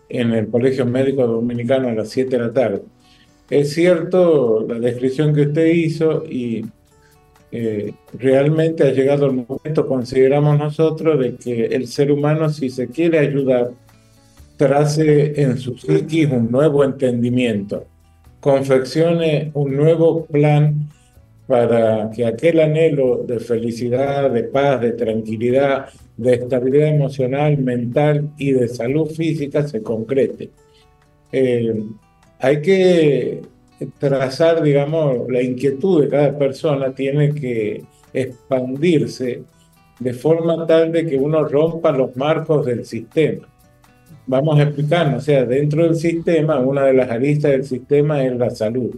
en 0.08 0.32
el 0.32 0.48
Colegio 0.48 0.86
Médico 0.86 1.26
Dominicano 1.26 1.88
a 1.88 1.94
las 1.94 2.08
7 2.10 2.36
de 2.36 2.42
la 2.42 2.52
tarde. 2.52 2.82
Es 3.50 3.72
cierto 3.74 4.66
la 4.68 4.78
descripción 4.78 5.34
que 5.34 5.42
usted 5.42 5.66
hizo 5.66 6.24
y 6.24 6.64
eh, 7.52 7.94
realmente 8.12 8.84
ha 8.84 8.92
llegado 8.92 9.26
el 9.26 9.46
momento, 9.46 9.86
consideramos 9.86 10.58
nosotros, 10.58 11.18
de 11.20 11.36
que 11.36 11.66
el 11.66 11.86
ser 11.86 12.10
humano, 12.10 12.50
si 12.50 12.70
se 12.70 12.88
quiere 12.88 13.18
ayudar, 13.18 13.70
trace 14.56 15.40
en 15.40 15.58
su 15.58 15.76
psiquis 15.76 16.30
un 16.30 16.50
nuevo 16.50 16.82
entendimiento 16.82 17.86
confeccione 18.40 19.50
un 19.54 19.76
nuevo 19.76 20.26
plan 20.26 20.88
para 21.46 22.10
que 22.10 22.26
aquel 22.26 22.60
anhelo 22.60 23.18
de 23.18 23.38
felicidad, 23.38 24.30
de 24.30 24.44
paz, 24.44 24.80
de 24.80 24.92
tranquilidad, 24.92 25.88
de 26.16 26.34
estabilidad 26.34 26.88
emocional, 26.88 27.58
mental 27.58 28.30
y 28.36 28.52
de 28.52 28.68
salud 28.68 29.10
física 29.10 29.66
se 29.66 29.82
concrete. 29.82 30.50
Eh, 31.30 31.84
hay 32.40 32.60
que 32.60 33.42
trazar, 33.98 34.62
digamos, 34.62 35.28
la 35.28 35.42
inquietud 35.42 36.02
de 36.02 36.08
cada 36.08 36.36
persona 36.36 36.94
tiene 36.94 37.32
que 37.32 37.84
expandirse 38.12 39.42
de 40.00 40.12
forma 40.12 40.66
tal 40.66 40.92
de 40.92 41.06
que 41.06 41.16
uno 41.16 41.44
rompa 41.44 41.92
los 41.92 42.16
marcos 42.16 42.66
del 42.66 42.84
sistema 42.84 43.46
vamos 44.26 44.58
a 44.58 44.64
explicarnos, 44.64 45.22
o 45.22 45.24
sea, 45.24 45.44
dentro 45.44 45.84
del 45.84 45.94
sistema, 45.94 46.58
una 46.58 46.84
de 46.84 46.94
las 46.94 47.10
aristas 47.10 47.52
del 47.52 47.64
sistema 47.64 48.24
es 48.24 48.36
la 48.36 48.50
salud. 48.50 48.94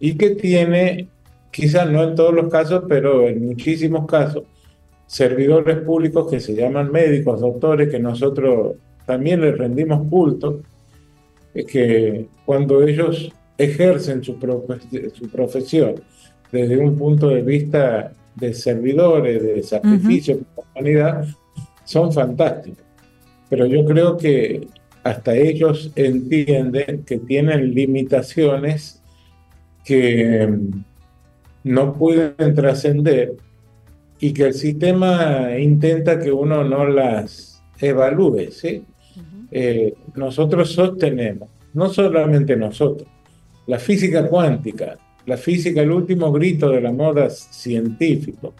Y 0.00 0.14
que 0.14 0.30
tiene, 0.30 1.08
quizás 1.50 1.90
no 1.90 2.02
en 2.02 2.14
todos 2.14 2.34
los 2.34 2.48
casos, 2.50 2.84
pero 2.88 3.28
en 3.28 3.46
muchísimos 3.46 4.06
casos, 4.06 4.44
servidores 5.06 5.78
públicos 5.78 6.28
que 6.30 6.40
se 6.40 6.54
llaman 6.54 6.90
médicos, 6.90 7.40
doctores, 7.40 7.88
que 7.88 8.00
nosotros 8.00 8.76
también 9.06 9.40
les 9.40 9.56
rendimos 9.56 10.08
culto, 10.08 10.60
es 11.54 11.64
que 11.64 12.26
cuando 12.44 12.82
ellos 12.82 13.30
ejercen 13.56 14.22
su, 14.22 14.38
profe- 14.38 15.12
su 15.14 15.28
profesión 15.30 15.94
desde 16.52 16.76
un 16.76 16.96
punto 16.96 17.28
de 17.28 17.42
vista 17.42 18.12
de 18.34 18.52
servidores, 18.52 19.42
de 19.42 19.62
sacrificio 19.62 20.38
por 20.54 20.64
la 20.66 20.70
humanidad, 20.72 21.26
son 21.84 22.12
fantásticos 22.12 22.84
pero 23.48 23.66
yo 23.66 23.84
creo 23.84 24.16
que 24.16 24.66
hasta 25.04 25.36
ellos 25.36 25.92
entienden 25.94 27.04
que 27.04 27.18
tienen 27.18 27.74
limitaciones 27.74 29.02
que 29.84 30.46
mm, 30.46 30.84
no 31.64 31.94
pueden 31.94 32.54
trascender 32.54 33.34
y 34.18 34.32
que 34.32 34.44
el 34.44 34.54
sistema 34.54 35.50
intenta 35.58 36.18
que 36.18 36.32
uno 36.32 36.64
no 36.64 36.86
las 36.86 37.62
evalúe, 37.80 38.50
¿sí? 38.50 38.82
Eh, 39.50 39.94
nosotros 40.14 40.72
sostenemos, 40.72 41.48
no 41.74 41.88
solamente 41.88 42.56
nosotros, 42.56 43.08
la 43.66 43.78
física 43.78 44.26
cuántica, 44.26 44.96
la 45.26 45.36
física, 45.36 45.82
el 45.82 45.90
último 45.90 46.32
grito 46.32 46.70
de 46.70 46.80
la 46.80 46.92
moda 46.92 47.30
científico, 47.30 48.54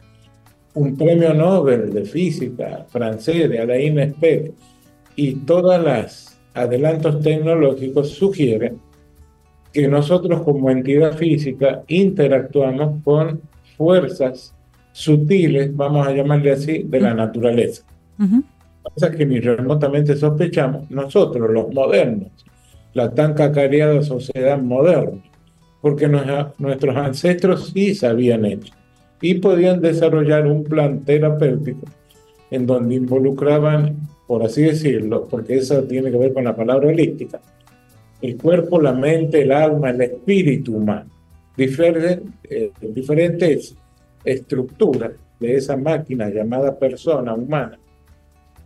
un 0.74 0.96
premio 0.96 1.32
Nobel 1.32 1.92
de 1.92 2.04
física 2.04 2.86
francés 2.88 3.48
de 3.48 3.58
Alain 3.58 4.14
Speck, 4.14 4.52
y 5.16 5.34
todos 5.34 5.82
los 5.82 6.38
adelantos 6.54 7.20
tecnológicos 7.20 8.10
sugieren 8.10 8.78
que 9.72 9.88
nosotros 9.88 10.42
como 10.42 10.70
entidad 10.70 11.16
física 11.16 11.82
interactuamos 11.88 13.02
con 13.02 13.40
fuerzas 13.76 14.54
sutiles, 14.92 15.74
vamos 15.76 16.06
a 16.06 16.12
llamarle 16.12 16.52
así, 16.52 16.82
de 16.84 17.00
la 17.00 17.12
naturaleza. 17.12 17.82
Ujú. 18.18 18.42
Cosas 18.82 19.14
que 19.16 19.26
ni 19.26 19.40
remotamente 19.40 20.16
sospechamos 20.16 20.90
nosotros, 20.90 21.50
los 21.50 21.72
modernos, 21.74 22.30
la 22.94 23.10
tan 23.12 23.34
cacareada 23.34 24.00
sociedad 24.02 24.58
moderna, 24.58 25.20
porque 25.82 26.08
nuestra- 26.08 26.54
nuestros 26.58 26.96
ancestros 26.96 27.70
sí 27.74 27.94
sabían 27.94 28.46
hecho 28.46 28.72
y 29.20 29.34
podían 29.34 29.80
desarrollar 29.82 30.46
un 30.46 30.64
plan 30.64 31.00
terapéutico 31.00 31.84
en 32.50 32.66
donde 32.66 32.94
involucraban, 32.94 33.96
por 34.26 34.42
así 34.42 34.62
decirlo, 34.62 35.26
porque 35.28 35.56
eso 35.56 35.82
tiene 35.84 36.10
que 36.10 36.18
ver 36.18 36.32
con 36.32 36.44
la 36.44 36.56
palabra 36.56 36.88
holística, 36.88 37.40
el 38.20 38.36
cuerpo, 38.36 38.80
la 38.80 38.92
mente, 38.92 39.42
el 39.42 39.52
alma, 39.52 39.90
el 39.90 40.00
espíritu 40.00 40.76
humano, 40.76 41.10
diferentes, 41.56 42.20
eh, 42.44 42.70
diferentes 42.80 43.76
estructuras 44.24 45.12
de 45.38 45.56
esa 45.56 45.76
máquina 45.76 46.28
llamada 46.28 46.78
persona 46.78 47.34
humana, 47.34 47.78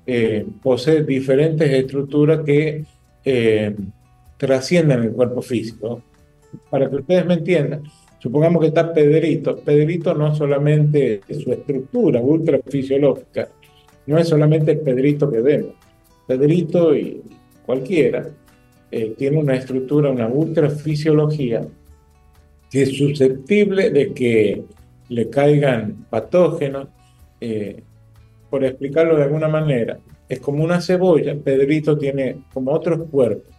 eh, 0.06 0.46
posee 0.62 1.04
diferentes 1.04 1.70
estructuras 1.70 2.40
que 2.40 2.84
eh, 3.24 3.76
trascienden 4.36 5.02
el 5.02 5.12
cuerpo 5.12 5.42
físico. 5.42 6.02
Para 6.70 6.88
que 6.88 6.96
ustedes 6.96 7.26
me 7.26 7.34
entiendan, 7.34 7.82
supongamos 8.18 8.60
que 8.62 8.68
está 8.68 8.92
Pedrito. 8.92 9.58
Pedrito 9.58 10.14
no 10.14 10.34
solamente 10.34 11.20
su 11.28 11.52
estructura 11.52 12.20
ultrafisiológica, 12.20 13.48
no 14.06 14.18
es 14.18 14.28
solamente 14.28 14.72
el 14.72 14.80
Pedrito 14.80 15.30
que 15.30 15.40
vemos. 15.40 15.74
Pedrito 16.26 16.94
y 16.94 17.22
cualquiera 17.64 18.28
eh, 18.90 19.14
tiene 19.16 19.38
una 19.38 19.54
estructura, 19.54 20.10
una 20.10 20.28
ultrafisiología 20.28 21.66
que 22.70 22.82
es 22.82 22.96
susceptible 22.96 23.90
de 23.90 24.12
que 24.12 24.64
le 25.08 25.28
caigan 25.28 26.06
patógenos. 26.08 26.88
eh, 27.40 27.82
por 28.48 28.64
explicarlo 28.64 29.16
de 29.16 29.22
alguna 29.22 29.46
manera, 29.46 29.98
es 30.28 30.40
como 30.40 30.64
una 30.64 30.80
cebolla, 30.80 31.36
Pedrito 31.36 31.96
tiene 31.96 32.38
como 32.52 32.72
otros 32.72 33.08
cuerpos, 33.08 33.54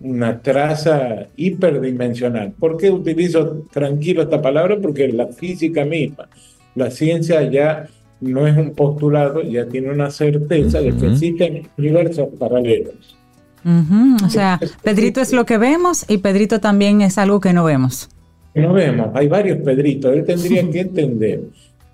una 0.00 0.40
traza 0.40 1.26
hiperdimensional. 1.36 2.52
¿Por 2.52 2.76
qué 2.76 2.90
utilizo 2.90 3.66
tranquilo 3.72 4.22
esta 4.22 4.40
palabra? 4.40 4.78
Porque 4.80 5.08
la 5.08 5.28
física 5.28 5.84
misma, 5.84 6.28
la 6.74 6.90
ciencia 6.90 7.42
ya 7.50 7.88
no 8.22 8.46
es 8.46 8.56
un 8.56 8.70
postulado, 8.70 9.42
ya 9.42 9.66
tiene 9.66 9.90
una 9.90 10.10
certeza 10.10 10.80
de 10.80 10.94
que 10.96 11.08
existen 11.08 11.68
universos 11.76 12.28
paralelos. 12.38 13.16
Ujú, 13.64 14.24
O 14.24 14.30
sea, 14.30 14.58
Pedrito 14.82 15.20
es 15.20 15.32
lo 15.32 15.44
que 15.44 15.58
vemos 15.58 16.04
y 16.08 16.18
Pedrito 16.18 16.60
también 16.60 17.00
es 17.00 17.18
algo 17.18 17.40
que 17.40 17.52
no 17.52 17.64
vemos. 17.64 18.08
no 18.54 18.72
vemos, 18.72 19.08
hay 19.14 19.28
varios 19.28 19.58
Pedritos. 19.58 20.12
Él 20.14 20.24
tendría 20.24 20.68
que 20.70 20.80
entender 20.80 21.40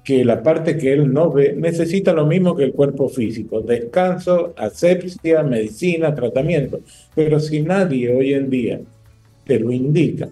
que 0.05 0.25
la 0.25 0.43
parte 0.43 0.79
que 0.79 0.93
él 0.93 1.13
no 1.13 1.31
ve 1.31 1.55
necesita 1.57 2.13
lo 2.13 2.27
mismo 2.27 2.57
que 2.57 2.65
el 2.65 2.73
cuerpo 2.73 3.09
físico, 3.09 3.61
descanso, 3.61 4.55
asepsia, 4.57 5.43
medicina, 5.43 6.15
tratamiento. 6.15 6.81
Pero 7.15 7.41
si 7.41 7.61
nadie 7.63 8.15
hoy 8.15 8.33
en 8.33 8.49
día 8.49 8.81
te 9.47 9.59
lo 9.61 9.71
indica, 9.73 10.29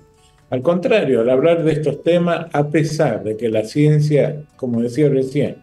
al 0.48 0.62
contrario, 0.62 1.20
al 1.20 1.28
hablar 1.30 1.64
de 1.64 1.72
estos 1.72 2.02
temas, 2.02 2.46
a 2.52 2.68
pesar 2.68 3.24
de 3.24 3.36
que 3.36 3.48
la 3.48 3.64
ciencia, 3.64 4.42
como 4.56 4.80
decía 4.80 5.08
recién, 5.08 5.56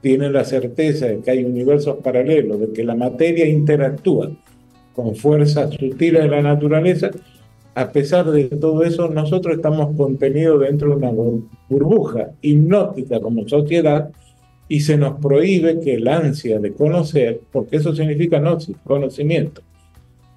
tiene 0.00 0.30
la 0.30 0.44
certeza 0.44 1.06
de 1.06 1.20
que 1.20 1.30
hay 1.30 1.44
universos 1.44 1.96
paralelos, 2.02 2.60
de 2.60 2.72
que 2.72 2.84
la 2.84 2.94
materia 2.94 3.46
interactúa 3.46 4.30
con 4.94 5.14
fuerzas 5.16 5.70
sutiles 5.74 6.22
de 6.22 6.28
la 6.28 6.42
naturaleza, 6.42 7.10
a 7.74 7.92
pesar 7.92 8.30
de 8.30 8.44
todo 8.44 8.82
eso, 8.82 9.08
nosotros 9.08 9.56
estamos 9.56 9.96
contenidos 9.96 10.60
dentro 10.60 10.88
de 10.90 10.96
una 10.96 11.12
burbuja 11.68 12.30
hipnótica 12.42 13.20
como 13.20 13.46
sociedad 13.48 14.10
y 14.68 14.80
se 14.80 14.96
nos 14.96 15.20
prohíbe 15.20 15.80
que 15.80 15.94
el 15.94 16.08
ansia 16.08 16.58
de 16.58 16.72
conocer, 16.72 17.40
porque 17.52 17.76
eso 17.76 17.94
significa 17.94 18.42
conocimiento, 18.84 19.62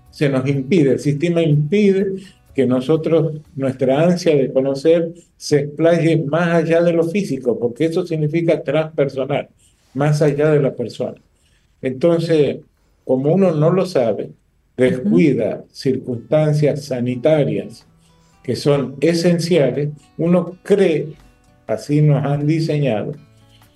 se 0.10 0.30
nos 0.30 0.48
impide, 0.48 0.92
el 0.92 1.00
sistema 1.00 1.42
impide 1.42 2.16
que 2.54 2.66
nosotros, 2.66 3.42
nuestra 3.56 4.04
ansia 4.04 4.36
de 4.36 4.52
conocer 4.52 5.14
se 5.38 5.62
explaye 5.62 6.18
más 6.18 6.50
allá 6.50 6.82
de 6.82 6.94
lo 6.94 7.04
físico, 7.04 7.58
porque 7.58 7.86
eso 7.86 8.06
significa 8.06 8.62
transpersonal, 8.62 9.50
más 9.94 10.22
allá 10.22 10.52
de 10.52 10.62
la 10.62 10.76
persona. 10.76 11.22
Entonces, 11.82 12.58
como 13.06 13.34
uno 13.34 13.52
no 13.52 13.72
lo 13.72 13.86
sabe, 13.86 14.32
descuida 14.78 15.64
circunstancias 15.72 16.86
sanitarias 16.86 17.86
que 18.44 18.56
son 18.56 18.96
esenciales, 19.02 19.90
uno 20.18 20.58
cree, 20.64 21.14
así 21.68 22.02
nos 22.02 22.24
han 22.26 22.48
diseñado, 22.48 23.14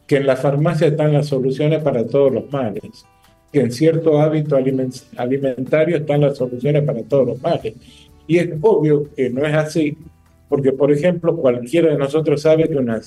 que 0.07 0.18
en 0.18 0.27
la 0.27 0.35
farmacia 0.35 0.88
están 0.88 1.14
las 1.14 1.27
soluciones 1.27 1.84
para 1.84 2.06
todos 2.06 2.34
los 2.34 2.52
males, 2.52 3.06
que 3.52 3.61
en 3.61 3.72
cierto 3.72 4.19
hábito 4.19 4.56
alimentario 4.56 5.97
están 5.97 6.22
las 6.22 6.38
soluciones 6.38 6.84
para 6.84 7.03
todos 7.03 7.27
los 7.27 7.41
males. 7.41 7.73
Y 8.27 8.38
es 8.38 8.49
obvio 8.61 9.10
que 9.15 9.30
no 9.30 9.45
es 9.45 9.53
así, 9.53 9.97
porque 10.49 10.72
por 10.72 10.91
ejemplo 10.91 11.35
cualquiera 11.35 11.89
de 11.89 11.97
nosotros 11.97 12.41
sabe 12.41 12.68
que 12.68 12.76
una 12.76 13.02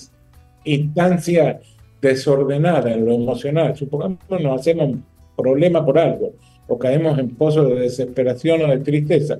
instancia 0.64 1.60
desordenada 2.00 2.92
en 2.92 3.04
lo 3.04 3.14
emocional, 3.14 3.76
supongamos 3.76 4.18
nos 4.28 4.60
hacemos 4.60 4.98
problema 5.36 5.84
por 5.84 5.98
algo, 5.98 6.32
o 6.66 6.78
caemos 6.78 7.18
en 7.18 7.30
pozos 7.30 7.68
de 7.68 7.80
desesperación 7.80 8.62
o 8.62 8.68
de 8.68 8.78
tristeza, 8.78 9.38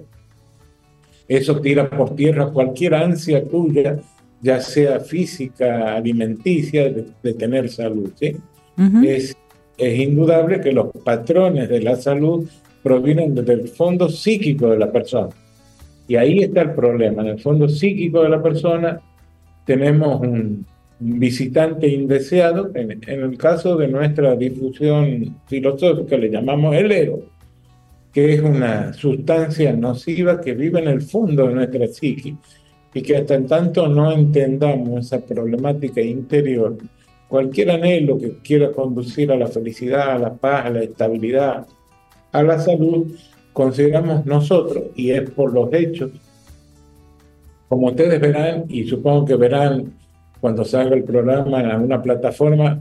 eso 1.28 1.60
tira 1.60 1.88
por 1.90 2.16
tierra 2.16 2.50
cualquier 2.50 2.94
ansia 2.94 3.46
tuya, 3.46 3.98
ya 4.40 4.60
sea 4.60 4.98
física, 4.98 5.94
alimenticia, 5.94 6.90
de, 6.90 7.34
tener 7.34 7.68
salud. 7.68 8.10
¿sí? 8.18 8.36
es, 9.04 9.36
es 9.76 9.98
indudable 9.98 10.60
que 10.60 10.72
los 10.72 10.88
patrones 11.04 11.68
de 11.68 11.82
la 11.82 11.96
salud 11.96 12.48
provienen 12.82 13.34
del 13.34 13.68
fondo 13.68 14.08
psíquico 14.08 14.70
de 14.70 14.78
la 14.78 14.90
persona. 14.90 15.28
Y 16.08 16.16
ahí 16.16 16.40
está 16.40 16.62
el 16.62 16.72
problema. 16.72 17.22
En 17.22 17.28
el 17.28 17.38
fondo 17.38 17.68
psíquico 17.68 18.22
de 18.22 18.30
la 18.30 18.42
persona 18.42 19.00
tenemos 19.64 20.20
un, 20.20 20.66
visitante 21.00 21.88
indeseado, 21.88 22.70
en, 22.74 23.00
el 23.06 23.38
caso 23.38 23.76
de 23.76 23.88
nuestra 23.88 24.34
difusión 24.34 25.36
filosófica 25.46 26.16
le 26.16 26.30
llamamos 26.30 26.74
el 26.74 26.90
ego, 26.90 27.22
que 28.12 28.34
es 28.34 28.40
una 28.40 28.92
sustancia 28.92 29.72
nociva 29.72 30.40
que 30.40 30.54
vive 30.54 30.80
en 30.80 30.88
el 30.88 31.02
fondo 31.02 31.46
de 31.46 31.54
nuestra 31.54 31.86
psique 31.86 32.34
y 32.94 33.02
que 33.02 33.16
hasta 33.16 33.34
en 33.34 33.46
tanto 33.46 33.86
no 33.86 34.10
entendamos 34.10 35.06
esa 35.06 35.24
problemática 35.24 36.00
interior, 36.00 36.76
cualquier 37.28 37.70
anhelo 37.70 38.18
que 38.18 38.38
quiera 38.38 38.72
conducir 38.72 39.30
a 39.30 39.36
la 39.36 39.46
felicidad, 39.46 40.12
a 40.12 40.18
la 40.18 40.34
paz, 40.34 40.66
a 40.66 40.70
la 40.70 40.80
estabilidad, 40.80 41.66
a 42.32 42.42
la 42.42 42.58
salud, 42.58 43.06
consideramos 43.58 44.24
nosotros, 44.24 44.84
y 44.94 45.10
es 45.10 45.28
por 45.30 45.52
los 45.52 45.72
hechos, 45.72 46.12
como 47.68 47.88
ustedes 47.88 48.20
verán, 48.20 48.66
y 48.68 48.84
supongo 48.84 49.24
que 49.24 49.34
verán 49.34 49.94
cuando 50.40 50.64
salga 50.64 50.94
el 50.94 51.02
programa 51.02 51.58
en 51.58 51.66
alguna 51.66 52.00
plataforma, 52.00 52.80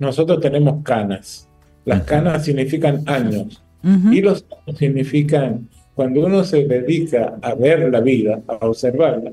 nosotros 0.00 0.40
tenemos 0.40 0.82
canas. 0.82 1.48
Las 1.84 2.02
canas 2.02 2.44
significan 2.44 3.04
años 3.06 3.62
y 3.84 4.20
los 4.20 4.44
años 4.50 4.76
significan, 4.76 5.68
cuando 5.94 6.26
uno 6.26 6.42
se 6.42 6.64
dedica 6.64 7.38
a 7.40 7.54
ver 7.54 7.88
la 7.88 8.00
vida, 8.00 8.40
a 8.48 8.66
observarla, 8.66 9.30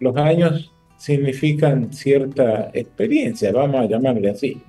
los 0.00 0.14
años 0.18 0.70
significan 0.98 1.94
cierta 1.94 2.70
experiencia, 2.74 3.52
vamos 3.52 3.80
a 3.80 3.86
llamarle 3.86 4.28
así. 4.28 4.60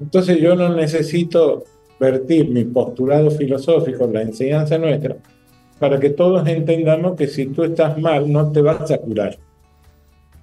Entonces 0.00 0.40
yo 0.40 0.56
no 0.56 0.74
necesito 0.74 1.62
vertir 2.02 2.50
mi 2.50 2.64
postulado 2.64 3.30
filosófico, 3.30 4.10
la 4.12 4.22
enseñanza 4.22 4.76
nuestra, 4.76 5.16
para 5.78 6.00
que 6.00 6.10
todos 6.10 6.46
entendamos 6.48 7.16
que 7.16 7.28
si 7.28 7.46
tú 7.46 7.62
estás 7.62 7.96
mal 7.96 8.30
no 8.30 8.50
te 8.50 8.60
vas 8.60 8.90
a 8.90 8.98
curar. 8.98 9.38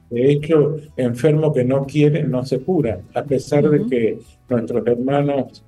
De 0.09 0.31
hecho, 0.31 0.77
enfermo 0.95 1.53
que 1.53 1.65
no 1.65 1.85
quiere 1.85 2.23
no 2.23 2.45
se 2.45 2.59
cura, 2.59 3.01
a 3.13 3.23
pesar 3.23 3.69
de 3.69 3.85
que 3.87 4.19
nuestros 4.49 4.87
hermanos 4.87 5.63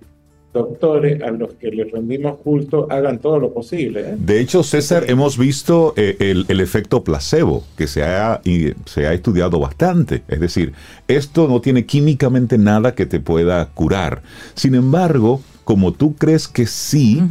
doctores 0.53 1.21
a 1.21 1.31
los 1.31 1.53
que 1.53 1.71
les 1.71 1.91
rendimos 1.91 2.37
culto 2.37 2.87
hagan 2.89 3.19
todo 3.19 3.39
lo 3.39 3.53
posible. 3.53 4.01
¿eh? 4.01 4.15
De 4.17 4.39
hecho, 4.39 4.63
César, 4.63 5.05
hemos 5.07 5.37
visto 5.37 5.93
eh, 5.95 6.17
el, 6.19 6.45
el, 6.49 6.59
efecto 6.59 7.03
placebo, 7.03 7.63
que 7.77 7.87
se 7.87 8.03
ha, 8.03 8.41
y 8.43 8.73
se 8.85 9.07
ha 9.07 9.13
estudiado 9.13 9.59
bastante. 9.59 10.23
Es 10.27 10.39
decir, 10.39 10.73
esto 11.07 11.47
no 11.47 11.61
tiene 11.61 11.85
químicamente 11.85 12.57
nada 12.57 12.95
que 12.95 13.05
te 13.05 13.19
pueda 13.21 13.65
curar. 13.67 14.23
Sin 14.55 14.75
embargo, 14.75 15.41
como 15.71 15.93
tú 15.93 16.17
crees 16.17 16.49
que 16.49 16.67
sí, 16.67 17.23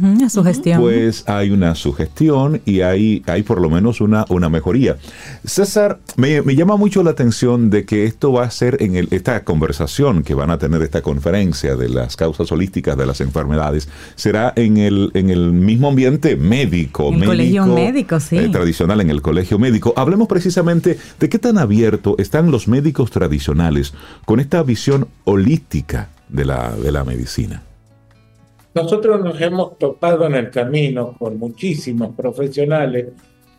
pues 0.79 1.29
hay 1.29 1.51
una 1.51 1.75
sugestión 1.75 2.59
y 2.65 2.81
hay, 2.81 3.21
hay 3.27 3.43
por 3.43 3.61
lo 3.61 3.69
menos 3.69 4.01
una, 4.01 4.25
una 4.29 4.49
mejoría. 4.49 4.97
César, 5.45 5.99
me, 6.15 6.41
llama 6.55 6.75
mucho 6.75 7.03
la 7.03 7.11
atención 7.11 7.69
de 7.69 7.85
que 7.85 8.05
esto 8.05 8.33
va 8.33 8.45
a 8.45 8.49
ser 8.49 8.81
en 8.81 8.95
esta 9.11 9.43
conversación 9.43 10.23
que 10.23 10.33
van 10.33 10.49
a 10.49 10.57
tener, 10.57 10.81
esta 10.81 11.03
conferencia 11.03 11.75
de 11.75 11.87
las 11.87 12.15
causas 12.15 12.51
holísticas 12.51 12.97
de 12.97 13.05
las 13.05 13.21
enfermedades, 13.21 13.87
será 14.15 14.53
en 14.55 14.77
el, 14.77 15.11
en 15.13 15.29
el 15.29 15.51
mismo 15.51 15.89
ambiente 15.89 16.35
médico. 16.35 17.13
El 17.13 17.23
colegio 17.23 17.67
médico, 17.67 18.19
sí. 18.19 18.37
Eh, 18.37 18.49
tradicional, 18.49 19.01
en 19.01 19.11
el 19.11 19.21
colegio 19.21 19.59
médico. 19.59 19.93
Hablemos 19.95 20.27
precisamente 20.27 20.97
de 21.19 21.29
qué 21.29 21.37
tan 21.37 21.59
abierto 21.59 22.15
están 22.17 22.49
los 22.49 22.67
médicos 22.67 23.11
tradicionales 23.11 23.93
con 24.25 24.39
esta 24.39 24.63
visión 24.63 25.07
holística 25.25 26.09
de 26.27 26.45
la, 26.45 26.75
de 26.75 26.91
la 26.91 27.03
medicina. 27.03 27.61
Nosotros 28.73 29.21
nos 29.21 29.39
hemos 29.41 29.77
topado 29.77 30.25
en 30.25 30.35
el 30.35 30.49
camino 30.49 31.15
con 31.17 31.37
muchísimos 31.37 32.15
profesionales 32.15 33.07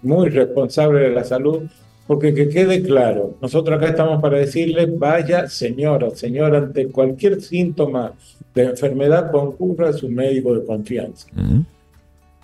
muy 0.02 0.30
responsables 0.30 1.02
de 1.02 1.10
la 1.14 1.24
salud, 1.24 1.62
porque 2.06 2.34
que 2.34 2.48
quede 2.48 2.82
claro, 2.82 3.36
nosotros 3.40 3.76
acá 3.76 3.90
estamos 3.90 4.20
para 4.20 4.38
decirle, 4.38 4.86
vaya 4.86 5.48
señora, 5.48 6.10
señora, 6.10 6.58
ante 6.58 6.88
cualquier 6.88 7.40
síntoma 7.40 8.12
de 8.54 8.64
enfermedad, 8.64 9.30
concurra 9.30 9.90
a 9.90 9.92
su 9.92 10.08
médico 10.08 10.54
de 10.54 10.64
confianza. 10.64 11.28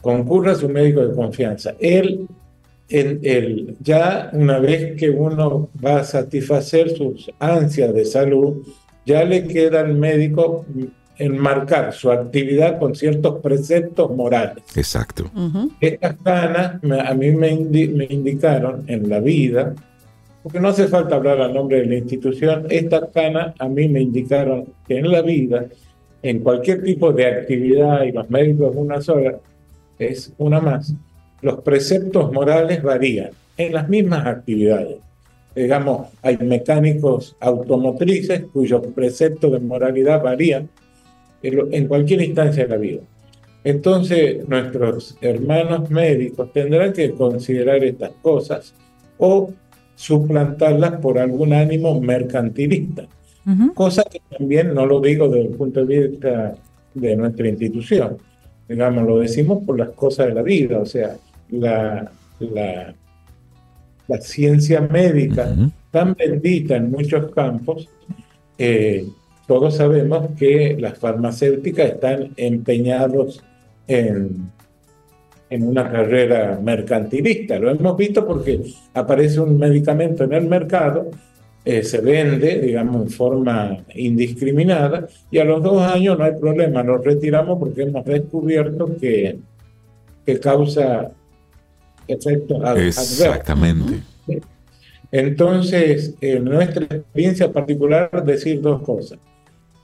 Concurra 0.00 0.52
a 0.52 0.54
su 0.54 0.68
médico 0.68 1.06
de 1.06 1.14
confianza. 1.14 1.74
Él, 1.80 2.28
él, 2.88 3.76
ya 3.80 4.30
una 4.32 4.58
vez 4.58 4.96
que 4.96 5.10
uno 5.10 5.68
va 5.84 6.00
a 6.00 6.04
satisfacer 6.04 6.90
sus 6.90 7.30
ansias 7.38 7.92
de 7.92 8.04
salud, 8.04 8.62
ya 9.04 9.24
le 9.24 9.46
queda 9.48 9.80
al 9.80 9.94
médico 9.94 10.64
enmarcar 11.18 11.92
su 11.92 12.10
actividad 12.10 12.78
con 12.78 12.94
ciertos 12.94 13.40
preceptos 13.40 14.10
morales. 14.14 14.62
Exacto. 14.76 15.30
Estas 15.80 16.16
canas 16.22 16.80
a 17.04 17.14
mí 17.14 17.30
me, 17.32 17.50
indicaron 17.50 18.84
en 18.86 19.08
la 19.08 19.20
vida, 19.20 19.74
porque 20.42 20.60
no 20.60 20.68
hace 20.68 20.86
falta 20.86 21.16
hablar 21.16 21.40
al 21.40 21.52
nombre 21.52 21.80
de 21.80 21.86
la 21.86 21.96
institución, 21.96 22.66
estas 22.70 23.10
canas 23.12 23.54
a 23.58 23.68
mí 23.68 23.88
me 23.88 24.00
indicaron 24.00 24.66
que 24.86 24.98
en 24.98 25.10
la 25.10 25.22
vida, 25.22 25.66
en 26.22 26.38
cualquier 26.40 26.82
tipo 26.82 27.12
de 27.12 27.26
actividad, 27.26 28.04
y 28.04 28.12
los 28.12 28.30
médicos 28.30 28.72
una 28.76 29.00
sola, 29.00 29.34
es 29.98 30.32
una 30.38 30.60
más, 30.60 30.94
los 31.42 31.60
preceptos 31.60 32.32
morales 32.32 32.82
varían 32.82 33.30
en 33.56 33.72
las 33.72 33.88
mismas 33.88 34.24
actividades. 34.26 34.98
Digamos, 35.54 36.08
hay 36.22 36.36
mecánicos 36.36 37.36
automotrices 37.40 38.44
cuyos 38.52 38.86
preceptos 38.94 39.50
de 39.50 39.58
moralidad 39.58 40.22
varían 40.22 40.68
en 41.42 41.86
cualquier 41.88 42.22
instancia 42.22 42.64
de 42.64 42.68
la 42.68 42.76
vida. 42.76 43.00
Entonces, 43.64 44.48
nuestros 44.48 45.16
hermanos 45.20 45.90
médicos 45.90 46.52
tendrán 46.52 46.92
que 46.92 47.12
considerar 47.12 47.82
estas 47.84 48.12
cosas 48.22 48.74
o 49.18 49.50
suplantarlas 49.94 50.92
por 51.00 51.18
algún 51.18 51.52
ánimo 51.52 52.00
mercantilista, 52.00 53.06
cosa 53.74 54.04
que 54.04 54.20
también 54.36 54.72
no 54.74 54.86
lo 54.86 55.00
digo 55.00 55.28
desde 55.28 55.48
el 55.48 55.54
punto 55.54 55.84
de 55.84 56.08
vista 56.08 56.54
de 56.94 57.16
nuestra 57.16 57.48
institución, 57.48 58.18
digamos, 58.68 59.04
lo 59.04 59.18
decimos 59.18 59.64
por 59.64 59.78
las 59.78 59.90
cosas 59.90 60.28
de 60.28 60.34
la 60.34 60.42
vida, 60.42 60.78
o 60.78 60.86
sea, 60.86 61.16
la, 61.50 62.10
la, 62.38 62.94
la 64.06 64.20
ciencia 64.20 64.80
médica 64.80 65.54
tan 65.90 66.14
bendita 66.14 66.76
en 66.76 66.90
muchos 66.90 67.32
campos 67.32 67.88
eh, 68.56 69.06
todos 69.48 69.76
sabemos 69.76 70.28
que 70.38 70.76
las 70.78 70.98
farmacéuticas 70.98 71.92
están 71.92 72.34
empeñados 72.36 73.42
en, 73.86 74.50
en 75.48 75.62
una 75.66 75.90
carrera 75.90 76.60
mercantilista. 76.62 77.58
Lo 77.58 77.70
hemos 77.70 77.96
visto 77.96 78.26
porque 78.26 78.60
aparece 78.92 79.40
un 79.40 79.58
medicamento 79.58 80.24
en 80.24 80.34
el 80.34 80.44
mercado, 80.44 81.10
eh, 81.64 81.82
se 81.82 82.02
vende, 82.02 82.60
digamos, 82.60 83.02
en 83.04 83.08
forma 83.08 83.78
indiscriminada 83.94 85.08
y 85.30 85.38
a 85.38 85.44
los 85.44 85.62
dos 85.62 85.80
años 85.80 86.18
no 86.18 86.24
hay 86.24 86.34
problema, 86.38 86.82
lo 86.82 86.98
retiramos 86.98 87.58
porque 87.58 87.84
hemos 87.84 88.04
descubierto 88.04 88.96
que, 89.00 89.38
que 90.26 90.38
causa 90.38 91.10
efectos 92.06 92.62
adversos. 92.62 93.18
Exactamente. 93.18 94.00
Entonces, 95.10 96.14
en 96.20 96.44
nuestra 96.44 96.84
experiencia 96.84 97.50
particular, 97.50 98.10
decir 98.26 98.60
dos 98.60 98.82
cosas. 98.82 99.18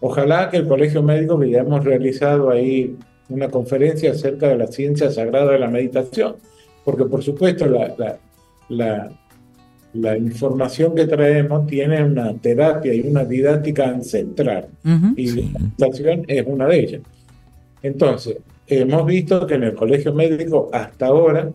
Ojalá 0.06 0.51
que 0.51 0.59
el 0.59 0.68
Colegio 0.68 1.02
Médico, 1.02 1.40
que 1.40 1.48
ya 1.48 1.60
hemos 1.60 1.82
realizado 1.82 2.51
ahí 2.51 2.94
una 3.31 3.48
conferencia 3.48 4.10
acerca 4.10 4.48
de 4.48 4.59
la 4.59 4.66
ciencia 4.66 5.10
sagrada 5.10 5.52
de 5.52 5.59
la 5.59 5.68
meditación, 5.68 6.36
porque 6.85 7.06
por 7.06 7.22
supuesto 7.22 7.64
la, 7.64 7.94
la, 7.97 8.18
la, 8.68 9.10
la 9.94 10.18
información 10.18 10.94
que 10.94 11.06
traemos 11.06 11.66
tiene 11.66 12.05
una 12.05 12.35
terapia 12.35 12.93
y 12.93 13.01
una 13.01 13.24
didáctica 13.24 13.89
ancestral, 13.89 14.66
y 15.16 15.26
la 15.31 15.59
meditación 15.59 16.24
es 16.28 16.44
una 16.47 16.66
de 16.66 16.81
ellas. 16.81 17.02
Entonces, 17.82 18.36
hemos 18.66 19.06
visto 19.06 19.47
que 19.47 19.55
en 19.55 19.62
el 19.62 19.74
Colegio 19.74 20.12
Médico 20.12 20.68
hasta 20.70 21.06
ahora 21.06 21.51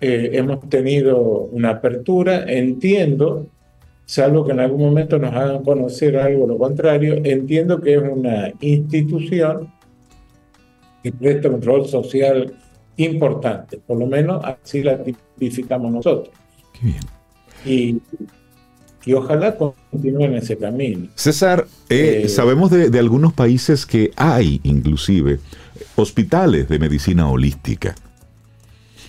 eh, 0.00 0.30
hemos 0.32 0.68
tenido 0.68 1.16
una 1.52 1.70
apertura, 1.70 2.44
entiendo, 2.44 3.46
salvo 4.04 4.44
que 4.44 4.52
en 4.52 4.60
algún 4.60 4.80
momento 4.80 5.18
nos 5.18 5.32
hagan 5.32 5.62
conocer 5.62 6.16
algo 6.16 6.46
lo 6.46 6.58
contrario, 6.58 7.14
entiendo 7.24 7.80
que 7.80 7.94
es 7.94 8.02
una 8.02 8.52
institución 8.60 9.72
que 11.02 11.12
presta 11.12 11.48
un 11.48 11.62
rol 11.62 11.86
social 11.88 12.54
importante, 12.96 13.78
por 13.78 13.98
lo 13.98 14.06
menos 14.06 14.44
así 14.44 14.82
la 14.82 15.02
tipificamos 15.02 15.92
nosotros. 15.92 16.34
Qué 16.72 16.86
bien. 16.86 17.00
Y, 17.64 18.00
y 19.04 19.14
ojalá 19.14 19.56
continúe 19.56 20.24
en 20.24 20.34
ese 20.34 20.56
camino. 20.56 21.08
César, 21.14 21.66
eh, 21.88 22.22
Eh, 22.24 22.28
sabemos 22.28 22.70
de, 22.70 22.90
de 22.90 22.98
algunos 22.98 23.32
países 23.32 23.86
que 23.86 24.10
hay 24.16 24.60
inclusive 24.62 25.40
hospitales 25.96 26.68
de 26.68 26.78
medicina 26.78 27.28
holística. 27.28 27.94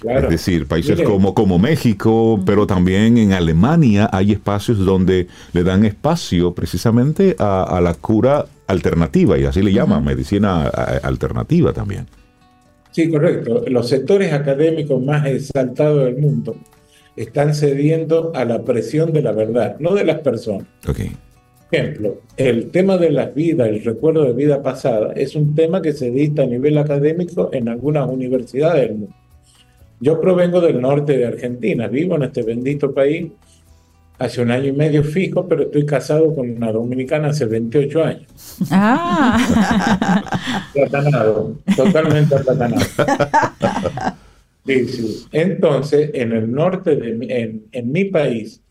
Claro. 0.04 0.26
Es 0.26 0.32
decir, 0.32 0.68
países 0.68 0.98
Mire, 0.98 1.10
como, 1.10 1.34
como 1.34 1.58
México, 1.58 2.40
pero 2.46 2.68
también 2.68 3.18
en 3.18 3.34
Alemania 3.34 4.10
hay 4.12 4.34
espacios 4.34 4.78
donde 4.78 5.28
le 5.54 5.64
dan 5.64 5.86
espacio 5.86 6.54
precisamente 6.54 7.36
a, 7.40 7.64
a 7.64 7.82
la 7.82 7.94
cura 7.96 8.46
alternativa, 8.68 9.38
y 9.38 9.46
así 9.46 9.62
le 9.62 9.72
llaman, 9.74 10.04
medicina 10.04 10.66
alternativa 10.68 11.74
también. 11.74 12.06
Sí, 12.92 13.10
correcto. 13.10 13.64
Los 13.68 13.90
sectores 13.90 14.34
académicos 14.34 15.02
más 15.02 15.26
exaltados 15.26 16.04
del 16.06 16.18
mundo 16.18 16.56
están 17.16 17.56
cediendo 17.56 18.32
a 18.36 18.46
la 18.46 18.64
presión 18.64 19.14
de 19.14 19.22
la 19.22 19.32
verdad, 19.32 19.78
no 19.80 19.96
de 19.96 20.04
las 20.06 20.20
personas. 20.20 20.68
Ok. 20.88 21.00
ejemplo, 21.72 22.18
el 22.38 22.70
tema 22.72 22.98
de 22.98 23.10
las 23.10 23.34
vidas, 23.34 23.70
el 23.70 23.84
recuerdo 23.84 24.26
de 24.26 24.34
vida 24.34 24.62
pasada, 24.62 25.14
es 25.14 25.36
un 25.36 25.56
tema 25.56 25.82
que 25.82 25.94
se 25.94 26.12
dicta 26.12 26.44
a 26.44 26.46
nivel 26.46 26.78
académico 26.78 27.50
en 27.52 27.70
algunas 27.70 28.08
universidades 28.08 28.90
del 28.90 28.98
mundo. 29.00 29.16
Yo 30.00 30.20
provengo 30.20 30.60
del 30.62 30.82
norte 30.82 31.18
de 31.18 31.26
Argentina, 31.26 31.88
vivo 31.88 32.16
en 32.16 32.24
este 32.24 32.44
bendito 32.44 32.94
país 32.94 33.32
hace 34.20 34.42
un 34.42 34.52
año 34.52 34.68
y 34.68 34.72
medio 34.72 35.04
fijo, 35.04 35.48
pero 35.48 35.64
estoy 35.64 35.86
casado 35.86 36.34
con 36.34 36.50
una 36.50 36.72
dominicana 36.72 37.30
hace 37.30 37.46
28 37.46 38.04
años. 38.04 38.58
Ah, 38.72 39.38
Aplatanado, 40.70 41.56
totalmente 41.76 42.36
aplatanado. 42.36 42.86
Sí, 44.66 44.88
sí. 44.88 45.26
Entonces, 45.32 46.12
en 46.14 46.32
el 46.32 46.52
norte 46.52 46.96
de 46.96 47.14
mi, 47.14 47.32
en, 47.32 47.66
en 47.72 47.92
mi 47.92 48.06
país, 48.06 48.62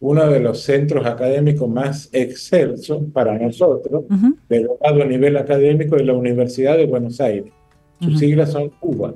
uno 0.00 0.26
de 0.28 0.40
los 0.40 0.62
centros 0.62 1.04
académicos 1.06 1.68
más 1.68 2.08
excelsos 2.12 3.02
para 3.12 3.38
nosotros, 3.38 4.04
de 4.48 4.68
grado 4.80 5.02
a 5.02 5.04
nivel 5.04 5.36
académico, 5.36 5.96
es 5.96 6.06
la 6.06 6.14
Universidad 6.14 6.76
de 6.76 6.86
Buenos 6.86 7.20
Aires. 7.20 7.52
Sus 8.00 8.18
siglas 8.18 8.52
son 8.52 8.72
UBA. 8.80 9.14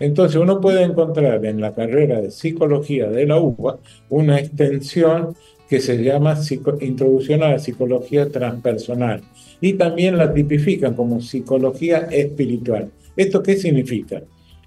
Entonces, 0.00 0.36
uno 0.36 0.60
puede 0.60 0.82
encontrar 0.82 1.44
en 1.44 1.60
la 1.60 1.72
carrera 1.74 2.20
de 2.20 2.30
psicología 2.30 3.08
de 3.08 3.26
la 3.26 3.38
UBA 3.38 3.78
una 4.08 4.38
extensión 4.38 5.34
que 5.68 5.80
se 5.80 6.02
llama 6.02 6.36
psico- 6.36 6.78
Introducción 6.80 7.42
a 7.42 7.50
la 7.50 7.58
Psicología 7.58 8.28
Transpersonal 8.28 9.22
y 9.60 9.74
también 9.74 10.18
la 10.18 10.32
tipifican 10.32 10.94
como 10.94 11.20
psicología 11.20 12.08
espiritual. 12.10 12.90
¿Esto 13.16 13.42
qué 13.42 13.56
significa? 13.56 14.22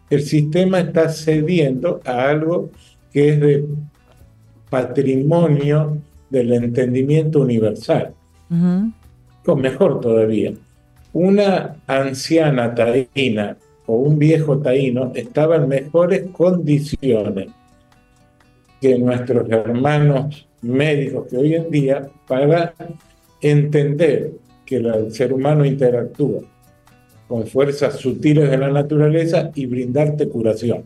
El 0.09 0.21
sistema 0.23 0.79
está 0.79 1.09
cediendo 1.09 1.99
a 2.05 2.29
algo 2.29 2.71
que 3.11 3.29
es 3.29 3.39
de 3.41 3.65
patrimonio 4.69 5.97
del 6.29 6.53
entendimiento 6.53 7.41
universal 7.41 8.13
o 9.45 9.55
mejor 9.55 9.99
todavía, 10.01 10.53
una 11.13 11.75
anciana 11.87 12.73
taína 12.75 13.57
o 13.87 13.95
un 13.95 14.19
viejo 14.19 14.59
taíno 14.59 15.11
estaba 15.15 15.55
en 15.55 15.67
mejores 15.67 16.27
condiciones 16.31 17.47
que 18.79 18.99
nuestros 18.99 19.49
hermanos 19.49 20.47
médicos 20.61 21.27
que 21.27 21.37
hoy 21.37 21.55
en 21.55 21.71
día 21.71 22.07
para 22.27 22.73
entender 23.41 24.33
que 24.65 24.75
el 24.75 25.11
ser 25.11 25.33
humano 25.33 25.65
interactúa 25.65 26.41
con 27.27 27.47
fuerzas 27.47 27.95
sutiles 27.95 28.49
de 28.49 28.57
la 28.57 28.69
naturaleza 28.69 29.51
y 29.55 29.65
brindarte 29.65 30.29
curación. 30.29 30.83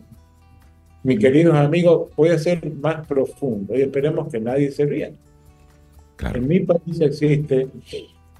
Mis 1.04 1.18
queridos 1.18 1.54
amigos, 1.54 2.10
puede 2.14 2.38
ser 2.38 2.72
más 2.74 3.06
profundo 3.06 3.76
y 3.76 3.82
esperemos 3.82 4.30
que 4.30 4.40
nadie 4.40 4.70
se 4.70 4.86
ría. 4.86 5.10
Claro. 6.16 6.38
En 6.38 6.46
mi 6.46 6.60
país 6.60 7.00
existe 7.00 7.68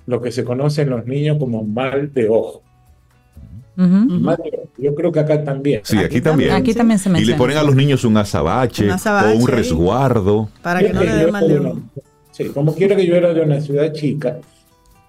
lo 0.06 0.20
que 0.20 0.30
se 0.30 0.44
conoce 0.44 0.82
en 0.82 0.90
los 0.90 1.06
niños 1.06 1.38
como 1.38 1.64
mal 1.64 2.12
de 2.12 2.28
ojo. 2.28 2.62
Ojo. 3.76 4.36
Yo 4.78 4.94
creo 4.94 5.12
que 5.12 5.20
acá 5.20 5.42
también. 5.44 5.80
Sí, 5.84 5.96
aquí 5.98 6.20
también. 6.20 6.52
Aquí 6.52 6.74
también 6.74 6.98
se 6.98 7.08
Y 7.08 7.12
le 7.12 7.18
menciona. 7.18 7.38
ponen 7.38 7.56
a 7.58 7.62
los 7.62 7.74
niños 7.74 8.04
un 8.04 8.16
azabache, 8.16 8.84
Un 8.84 8.90
azabache, 8.90 9.36
o 9.36 9.40
un 9.40 9.46
resguardo. 9.48 10.48
Para 10.62 10.80
que 10.80 10.92
no 10.92 11.02
le 11.02 11.12
dé 11.12 11.30
mal 11.32 11.48
de 11.48 11.58
ojo. 11.58 11.78
Sí, 12.32 12.46
como 12.46 12.74
quiera 12.74 12.96
que 12.96 13.06
yo 13.06 13.14
era 13.14 13.32
de 13.34 13.40
una 13.42 13.60
ciudad 13.60 13.92
chica, 13.92 14.38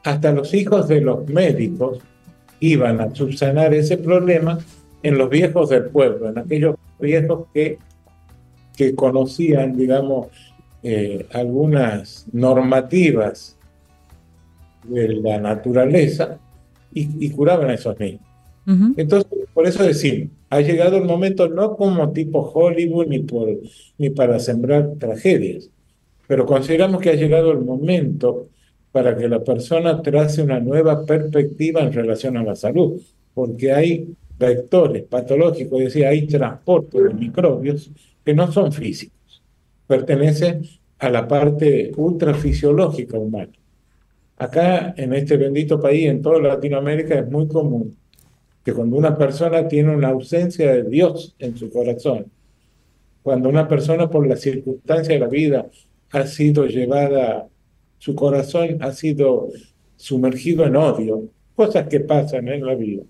hasta 0.03 0.31
los 0.31 0.53
hijos 0.53 0.88
de 0.88 1.02
los 1.02 1.27
médicos 1.30 1.99
iban 2.60 2.99
a 3.02 3.14
subsanar 3.15 3.73
ese 3.73 3.98
problema 3.98 4.60
en 5.02 5.18
los 5.18 5.30
viejos 5.30 5.69
del 5.69 5.85
pueblo, 5.85 6.30
en 6.30 6.38
aquellos 6.38 6.76
viejos 6.99 7.48
que, 7.53 7.77
que 8.76 8.95
conocían, 8.95 9.76
digamos, 9.76 10.27
eh, 10.84 11.26
algunas 11.34 12.26
normativas 12.34 13.57
de 14.84 15.07
la 15.15 15.40
naturaleza 15.40 16.38
y, 16.94 17.26
y 17.26 17.30
curaban 17.31 17.69
a 17.69 17.73
esos 17.73 17.98
niños. 17.99 18.22
Ujú. 18.65 18.94
Entonces, 18.98 19.31
por 19.53 19.68
eso 19.68 19.84
decimos, 19.84 20.30
ha 20.49 20.61
llegado 20.61 20.98
el 20.98 21.06
momento 21.06 21.48
no 21.49 21.76
como 21.76 22.11
tipo 22.11 22.40
Hollywood 22.41 23.07
ni, 23.07 23.19
por, 23.19 23.49
ni 23.98 24.10
para 24.10 24.40
sembrar 24.40 24.94
tragedias, 24.99 25.69
pero 26.27 26.45
consideramos 26.45 27.02
que 27.02 27.10
ha 27.10 27.15
llegado 27.15 27.52
el 27.52 27.60
momento 27.60 28.48
para 28.91 29.18
que 29.18 29.27
la 29.27 29.44
persona 29.44 30.02
trace 30.02 30.41
una 30.41 30.60
nueva 30.60 31.06
perspectiva 31.06 31.81
en 31.81 31.91
relación 31.91 32.38
a 32.38 32.44
la 32.44 32.56
salud, 32.56 33.02
porque 33.34 33.73
hay 33.73 34.15
vectores 34.38 35.03
patológicos, 35.03 35.80
es 35.80 35.85
decir, 35.85 36.06
hay 36.06 36.27
transporte 36.27 37.02
de 37.02 37.14
microbios 37.14 37.91
que 38.23 38.34
no 38.34 38.52
son 38.52 38.72
físicos, 38.72 39.41
pertenecen 39.88 40.61
a 40.99 41.10
la 41.10 41.27
parte 41.27 41.91
ultrafisiológica 41.98 43.18
humana. 43.18 43.52
Acá, 44.38 44.94
en 44.95 45.14
este 45.14 45.38
bendito 45.38 45.80
país, 45.80 46.07
en 46.07 46.22
toda 46.22 46.40
Latinoamérica, 46.40 47.19
es 47.19 47.30
muy 47.30 47.48
común 47.48 47.95
que 48.64 48.73
cuando 48.73 48.95
una 48.98 49.18
persona 49.18 49.68
tiene 49.68 49.95
una 49.95 50.10
ausencia 50.10 50.73
de 50.73 50.84
Dios 50.84 51.35
en 51.40 51.57
su 51.57 51.69
corazón, 51.69 52.31
cuando 53.22 53.49
una 53.49 53.68
persona 53.68 54.10
por 54.10 54.27
la 54.27 54.35
circunstancia 54.35 55.14
de 55.14 55.19
la 55.19 55.27
vida 55.27 55.68
ha 56.11 56.27
sido 56.27 56.65
llevada, 56.65 57.48
su 57.98 58.15
corazón 58.15 58.77
ha 58.81 58.91
sido 58.91 59.49
sumergido 59.95 60.65
en 60.65 60.76
odio, 60.76 61.30
cosas 61.56 61.88
que 61.88 61.99
pasan 62.02 62.48
en 62.48 62.65
la 62.65 62.76
vida. 62.76 63.03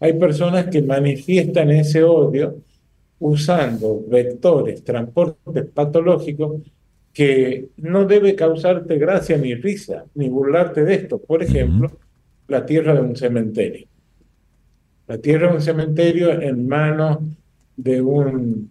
Hay 0.00 0.12
personas 0.14 0.66
que 0.66 0.82
manifiestan 0.82 1.70
ese 1.70 2.02
odio 2.02 2.58
usando 3.18 4.04
vectores, 4.06 4.84
transportes 4.84 5.64
patológicos 5.72 6.60
que 7.12 7.70
no 7.78 8.04
debe 8.04 8.34
causarte 8.34 8.98
gracia 8.98 9.38
ni 9.38 9.54
risa, 9.54 10.04
ni 10.14 10.28
burlarte 10.28 10.84
de 10.84 10.94
esto. 10.94 11.18
Por 11.18 11.42
ejemplo, 11.42 11.90
la 12.46 12.66
tierra 12.66 12.94
de 12.94 13.00
un 13.00 13.16
cementerio. 13.16 13.86
La 15.06 15.18
tierra 15.18 15.48
de 15.50 15.56
un 15.56 15.62
cementerio 15.62 16.40
en 16.40 16.66
manos 16.66 17.18
de 17.76 18.00
un- 18.02 18.70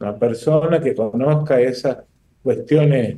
una 0.00 0.16
persona 0.16 0.80
que 0.80 0.94
conozca 0.94 1.60
esas 1.60 1.98
cuestiones, 2.42 3.16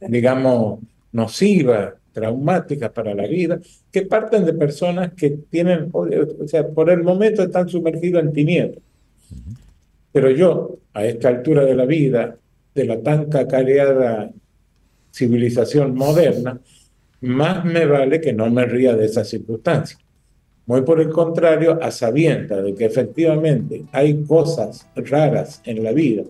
digamos, 0.00 0.80
nocivas, 1.12 1.94
traumáticas 2.12 2.90
para 2.90 3.14
la 3.14 3.26
vida, 3.26 3.60
que 3.90 4.02
parten 4.02 4.44
de 4.44 4.52
personas 4.52 5.12
que 5.14 5.30
tienen, 5.48 5.88
o 5.92 6.06
sea, 6.46 6.66
por 6.68 6.90
el 6.90 7.02
momento 7.02 7.42
están 7.42 7.68
sumergidos 7.68 8.22
en 8.22 8.32
tinieblas. 8.32 8.78
Pero 10.12 10.30
yo, 10.30 10.76
a 10.92 11.04
esta 11.04 11.28
altura 11.28 11.64
de 11.64 11.74
la 11.76 11.86
vida, 11.86 12.36
de 12.74 12.84
la 12.84 13.00
tan 13.00 13.26
cacareada 13.26 14.30
civilización 15.12 15.94
moderna, 15.94 16.58
más 17.20 17.64
me 17.64 17.86
vale 17.86 18.20
que 18.20 18.32
no 18.32 18.50
me 18.50 18.64
ría 18.64 18.96
de 18.96 19.06
esas 19.06 19.28
circunstancias. 19.28 20.00
Muy 20.70 20.82
por 20.82 21.00
el 21.00 21.08
contrario, 21.08 21.80
a 21.82 21.90
sabienda 21.90 22.62
de 22.62 22.76
que 22.76 22.84
efectivamente 22.84 23.82
hay 23.90 24.22
cosas 24.22 24.86
raras 24.94 25.60
en 25.64 25.82
la 25.82 25.90
vida 25.90 26.22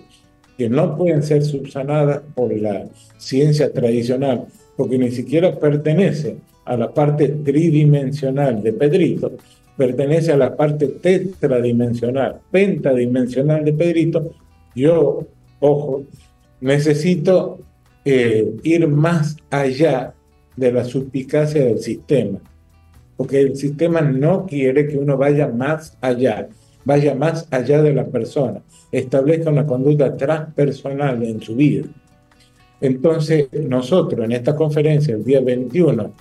que 0.57 0.67
no 0.67 0.97
pueden 0.97 1.23
ser 1.23 1.43
subsanadas 1.43 2.23
por 2.35 2.51
la 2.57 2.87
ciencia 3.19 3.71
tradicional, 3.71 4.47
porque 4.79 4.97
ni 4.97 5.11
siquiera 5.11 5.59
pertenece 5.59 6.39
a 6.65 6.75
la 6.79 6.91
parte 6.91 7.29
tridimensional 7.29 8.62
de 8.62 8.73
Pedrito, 8.73 9.33
pertenece 9.77 10.33
a 10.33 10.39
la 10.39 10.57
parte 10.57 10.87
tetradimensional, 10.87 12.41
pentadimensional 12.51 13.62
de 13.62 13.75
Pedrito, 13.75 14.33
yo, 14.75 15.27
ojo, 15.61 16.05
necesito 16.62 17.59
eh, 18.07 18.57
ir 18.62 18.89
más 18.89 19.37
allá 19.51 20.15
de 20.57 20.73
la 20.73 20.85
suspicacia 20.85 21.62
del 21.62 21.81
sistema, 21.81 22.41
porque 23.21 23.39
el 23.39 23.55
sistema 23.55 24.01
no 24.01 24.47
quiere 24.47 24.89
que 24.89 24.97
uno 24.97 25.19
vaya 25.19 25.47
más 25.47 25.95
allá, 26.01 26.49
vaya 26.87 27.15
más 27.15 27.47
allá 27.51 27.83
de 27.83 27.93
la 27.93 28.07
persona, 28.07 28.63
establezca 28.91 29.51
una 29.51 29.67
conducta 29.67 30.17
transpersonal 30.17 31.23
en 31.23 31.39
su 31.43 31.55
vida. 31.55 31.85
Entonces, 32.81 33.49
nosotros 33.53 34.25
en 34.25 34.33
esta 34.33 34.57
conferencia, 34.57 35.17
el 35.17 35.23
día 35.23 35.43
21 35.43 36.15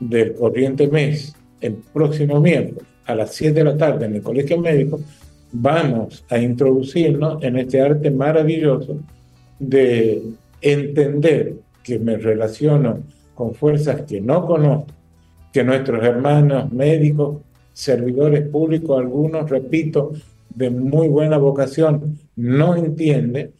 del 0.00 0.34
corriente 0.34 0.88
mes, 0.88 1.32
el 1.60 1.74
próximo 1.74 2.40
miércoles, 2.40 2.88
a 3.06 3.14
las 3.14 3.32
7 3.36 3.54
de 3.54 3.64
la 3.64 3.76
tarde 3.76 4.06
en 4.06 4.16
el 4.16 4.22
Colegio 4.22 4.58
Médico, 4.58 4.98
vamos 5.52 6.24
a 6.28 6.38
introducirnos 6.38 7.40
en 7.44 7.58
este 7.58 7.80
arte 7.80 8.10
maravilloso 8.10 8.96
de 9.60 10.24
entender 10.60 11.54
que 11.84 12.00
me 12.00 12.16
relaciono 12.16 12.98
con 13.36 13.54
fuerzas 13.54 14.02
que 14.02 14.20
no 14.20 14.44
conozco, 14.44 14.92
que 15.52 15.64
nuestros 15.64 16.02
hermanos 16.02 16.72
médicos, 16.72 17.42
servidores 17.72 18.48
públicos, 18.48 18.98
algunos, 18.98 19.48
repito, 19.50 20.12
de 20.54 20.70
muy 20.70 21.08
buena 21.08 21.38
vocación, 21.38 22.18
no 22.36 22.76
entienden 22.76 23.52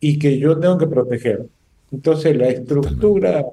y 0.00 0.18
que 0.18 0.38
yo 0.38 0.58
tengo 0.58 0.78
que 0.78 0.86
proteger. 0.86 1.46
Entonces 1.92 2.36
la 2.36 2.48
estructura 2.48 3.44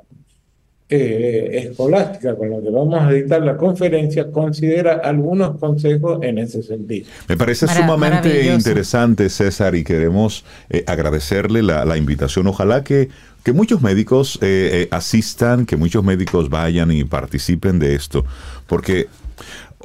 eh, 0.90 1.66
escolástica 1.70 2.36
con 2.36 2.50
la 2.50 2.62
que 2.62 2.70
vamos 2.70 3.00
a 3.00 3.12
editar 3.12 3.42
la 3.42 3.58
conferencia 3.58 4.32
considera 4.32 5.02
algunos 5.04 5.58
consejos 5.58 6.20
en 6.24 6.38
ese 6.38 6.64
sentido. 6.64 7.08
Me 7.28 7.36
parece 7.36 7.68
sumamente 7.68 8.54
interesante, 8.54 9.30
César, 9.30 9.76
y 9.76 9.84
queremos 9.84 10.46
eh, 10.70 10.84
agradecerle 10.88 11.62
la, 11.62 11.98
invitación. 11.98 12.48
Ojalá 12.48 12.84
que, 12.84 13.10
que 13.44 13.54
muchos 13.54 13.82
médicos 13.82 14.40
eh, 14.42 14.88
asistan, 14.92 15.66
que 15.66 15.76
muchos 15.76 16.04
médicos 16.04 16.50
vayan 16.50 16.92
y 16.92 17.04
participen 17.04 17.80
de 17.80 17.96
esto, 17.96 18.26
porque, 18.68 19.08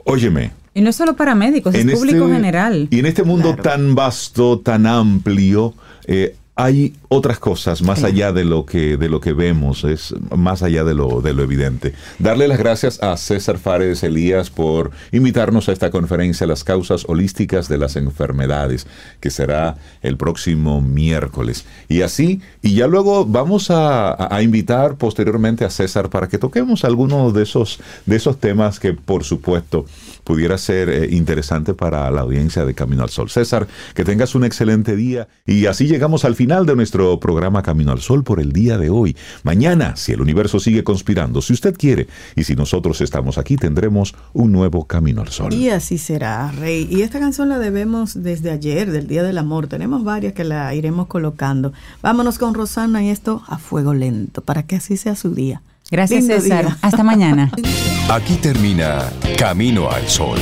óyeme, 0.05 0.53
y 0.75 0.81
no 0.81 0.91
es 0.91 0.97
solo 0.97 1.17
para 1.17 1.35
médicos, 1.35 1.75
es 1.75 1.85
público 1.85 2.25
este 2.25 2.35
general. 2.35 2.89
Y 2.91 3.01
en 3.01 3.07
este 3.07 3.25
mundo 3.25 3.55
tan 3.57 3.95
vasto, 3.95 4.61
tan 4.61 4.87
amplio, 4.87 5.75
eh, 6.07 6.35
hay 6.55 6.95
otras 7.15 7.39
cosas 7.39 7.83
más 7.83 8.05
allá 8.05 8.33
de 8.33 8.45
lo 8.45 8.65
que 8.65 8.97
de 8.97 9.11
lo 9.11 9.21
que 9.21 9.35
vemos, 9.35 9.85
es 9.85 10.15
más 10.35 10.63
allá 10.63 10.83
de 10.83 10.95
lo 10.95 11.21
de 11.21 11.35
lo 11.35 11.43
evidente. 11.43 11.93
Darle 12.19 12.49
las 12.49 12.59
gracias 12.59 13.03
a 13.03 13.19
César 13.19 13.59
Fares 13.59 14.03
Elías 14.03 14.49
por 14.49 14.93
invitarnos 15.13 15.69
a 15.69 15.73
esta 15.73 15.91
conferencia 15.91 16.47
Las 16.47 16.65
causas 16.65 17.05
holísticas 17.07 17.69
de 17.69 17.77
las 17.77 17.97
enfermedades, 17.97 18.87
que 19.21 19.31
será 19.31 19.77
el 20.01 20.17
próximo 20.17 20.81
miércoles. 20.81 21.67
Y 21.89 22.01
así, 22.01 22.41
y 22.63 22.75
ya 22.77 22.87
luego 22.87 23.27
vamos 23.27 23.71
a, 23.71 24.35
a 24.35 24.43
invitar 24.43 24.97
posteriormente 24.97 25.67
a 25.67 25.71
César 25.71 26.09
para 26.09 26.29
que 26.29 26.39
toquemos 26.39 26.83
algunos 26.85 27.35
de 27.35 27.43
esos 27.43 27.79
de 28.07 28.17
esos 28.17 28.39
temas 28.39 28.81
que 28.81 28.95
por 28.95 29.25
supuesto 29.25 29.85
pudiera 30.25 30.57
ser 30.57 30.89
eh, 30.89 31.09
interesante 31.11 31.75
para 31.75 32.11
la 32.11 32.23
audiencia 32.23 32.65
de 32.65 32.75
Camino 32.75 33.03
al 33.03 33.11
Sol. 33.11 33.29
César, 33.29 33.67
que 33.95 34.05
tengas 34.05 34.35
un 34.35 34.45
excelente 34.45 34.97
día 34.97 35.29
y 35.47 35.67
así 35.67 35.87
llegamos 35.87 36.25
al 36.25 36.37
final 36.37 36.65
de 36.65 36.77
nuestro 36.77 37.02
programa 37.21 37.63
Camino 37.63 37.93
al 37.93 38.01
Sol 38.01 38.25
por 38.25 38.41
el 38.41 38.53
día 38.53 38.79
de 38.79 38.91
hoy. 38.91 39.17
Mañana, 39.43 39.97
si 39.97 40.13
el 40.13 40.21
universo 40.21 40.61
sigue 40.61 40.85
conspirando, 40.85 41.43
si 41.43 41.53
usted 41.53 41.77
quiere 41.77 42.07
y 42.37 42.45
si 42.45 42.55
nosotros 42.55 43.01
estamos 43.01 43.39
aquí, 43.39 43.57
tendremos 43.57 44.15
un 44.33 44.53
nuevo 44.53 44.87
Camino 44.87 45.23
al 45.23 45.29
Sol. 45.29 45.53
Y 45.53 45.69
así 45.71 45.99
será, 45.99 46.53
Rey. 46.53 46.87
Y 46.91 47.03
esta 47.03 47.19
canción 47.19 47.49
la 47.49 47.59
debemos 47.59 48.23
desde 48.23 48.51
ayer, 48.51 48.91
del 48.91 49.07
Día 49.07 49.23
del 49.23 49.39
Amor. 49.39 49.67
Tenemos 49.67 50.05
varias 50.05 50.33
que 50.33 50.45
la 50.45 50.75
iremos 50.75 51.07
colocando. 51.07 51.73
Vámonos 52.03 52.39
con 52.39 52.55
Rosana 52.55 53.05
y 53.05 53.11
esto 53.11 53.43
a 53.47 53.59
fuego 53.59 53.95
lento, 53.95 54.43
para 54.43 54.63
que 54.63 54.77
así 54.77 54.97
sea 54.97 55.17
su 55.17 55.35
día. 55.35 55.63
Gracias, 55.91 56.27
César. 56.27 56.77
Hasta 56.81 57.03
mañana. 57.03 57.51
Aquí 58.11 58.37
termina 58.37 59.11
Camino 59.37 59.91
al 59.91 60.09
Sol. 60.09 60.39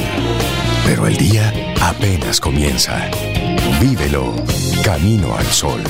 Pero 0.85 1.07
el 1.07 1.17
día 1.17 1.53
apenas 1.81 2.41
comienza. 2.41 3.11
Vívelo 3.81 4.35
Camino 4.85 5.37
al 5.37 5.47
Sol. 5.47 5.81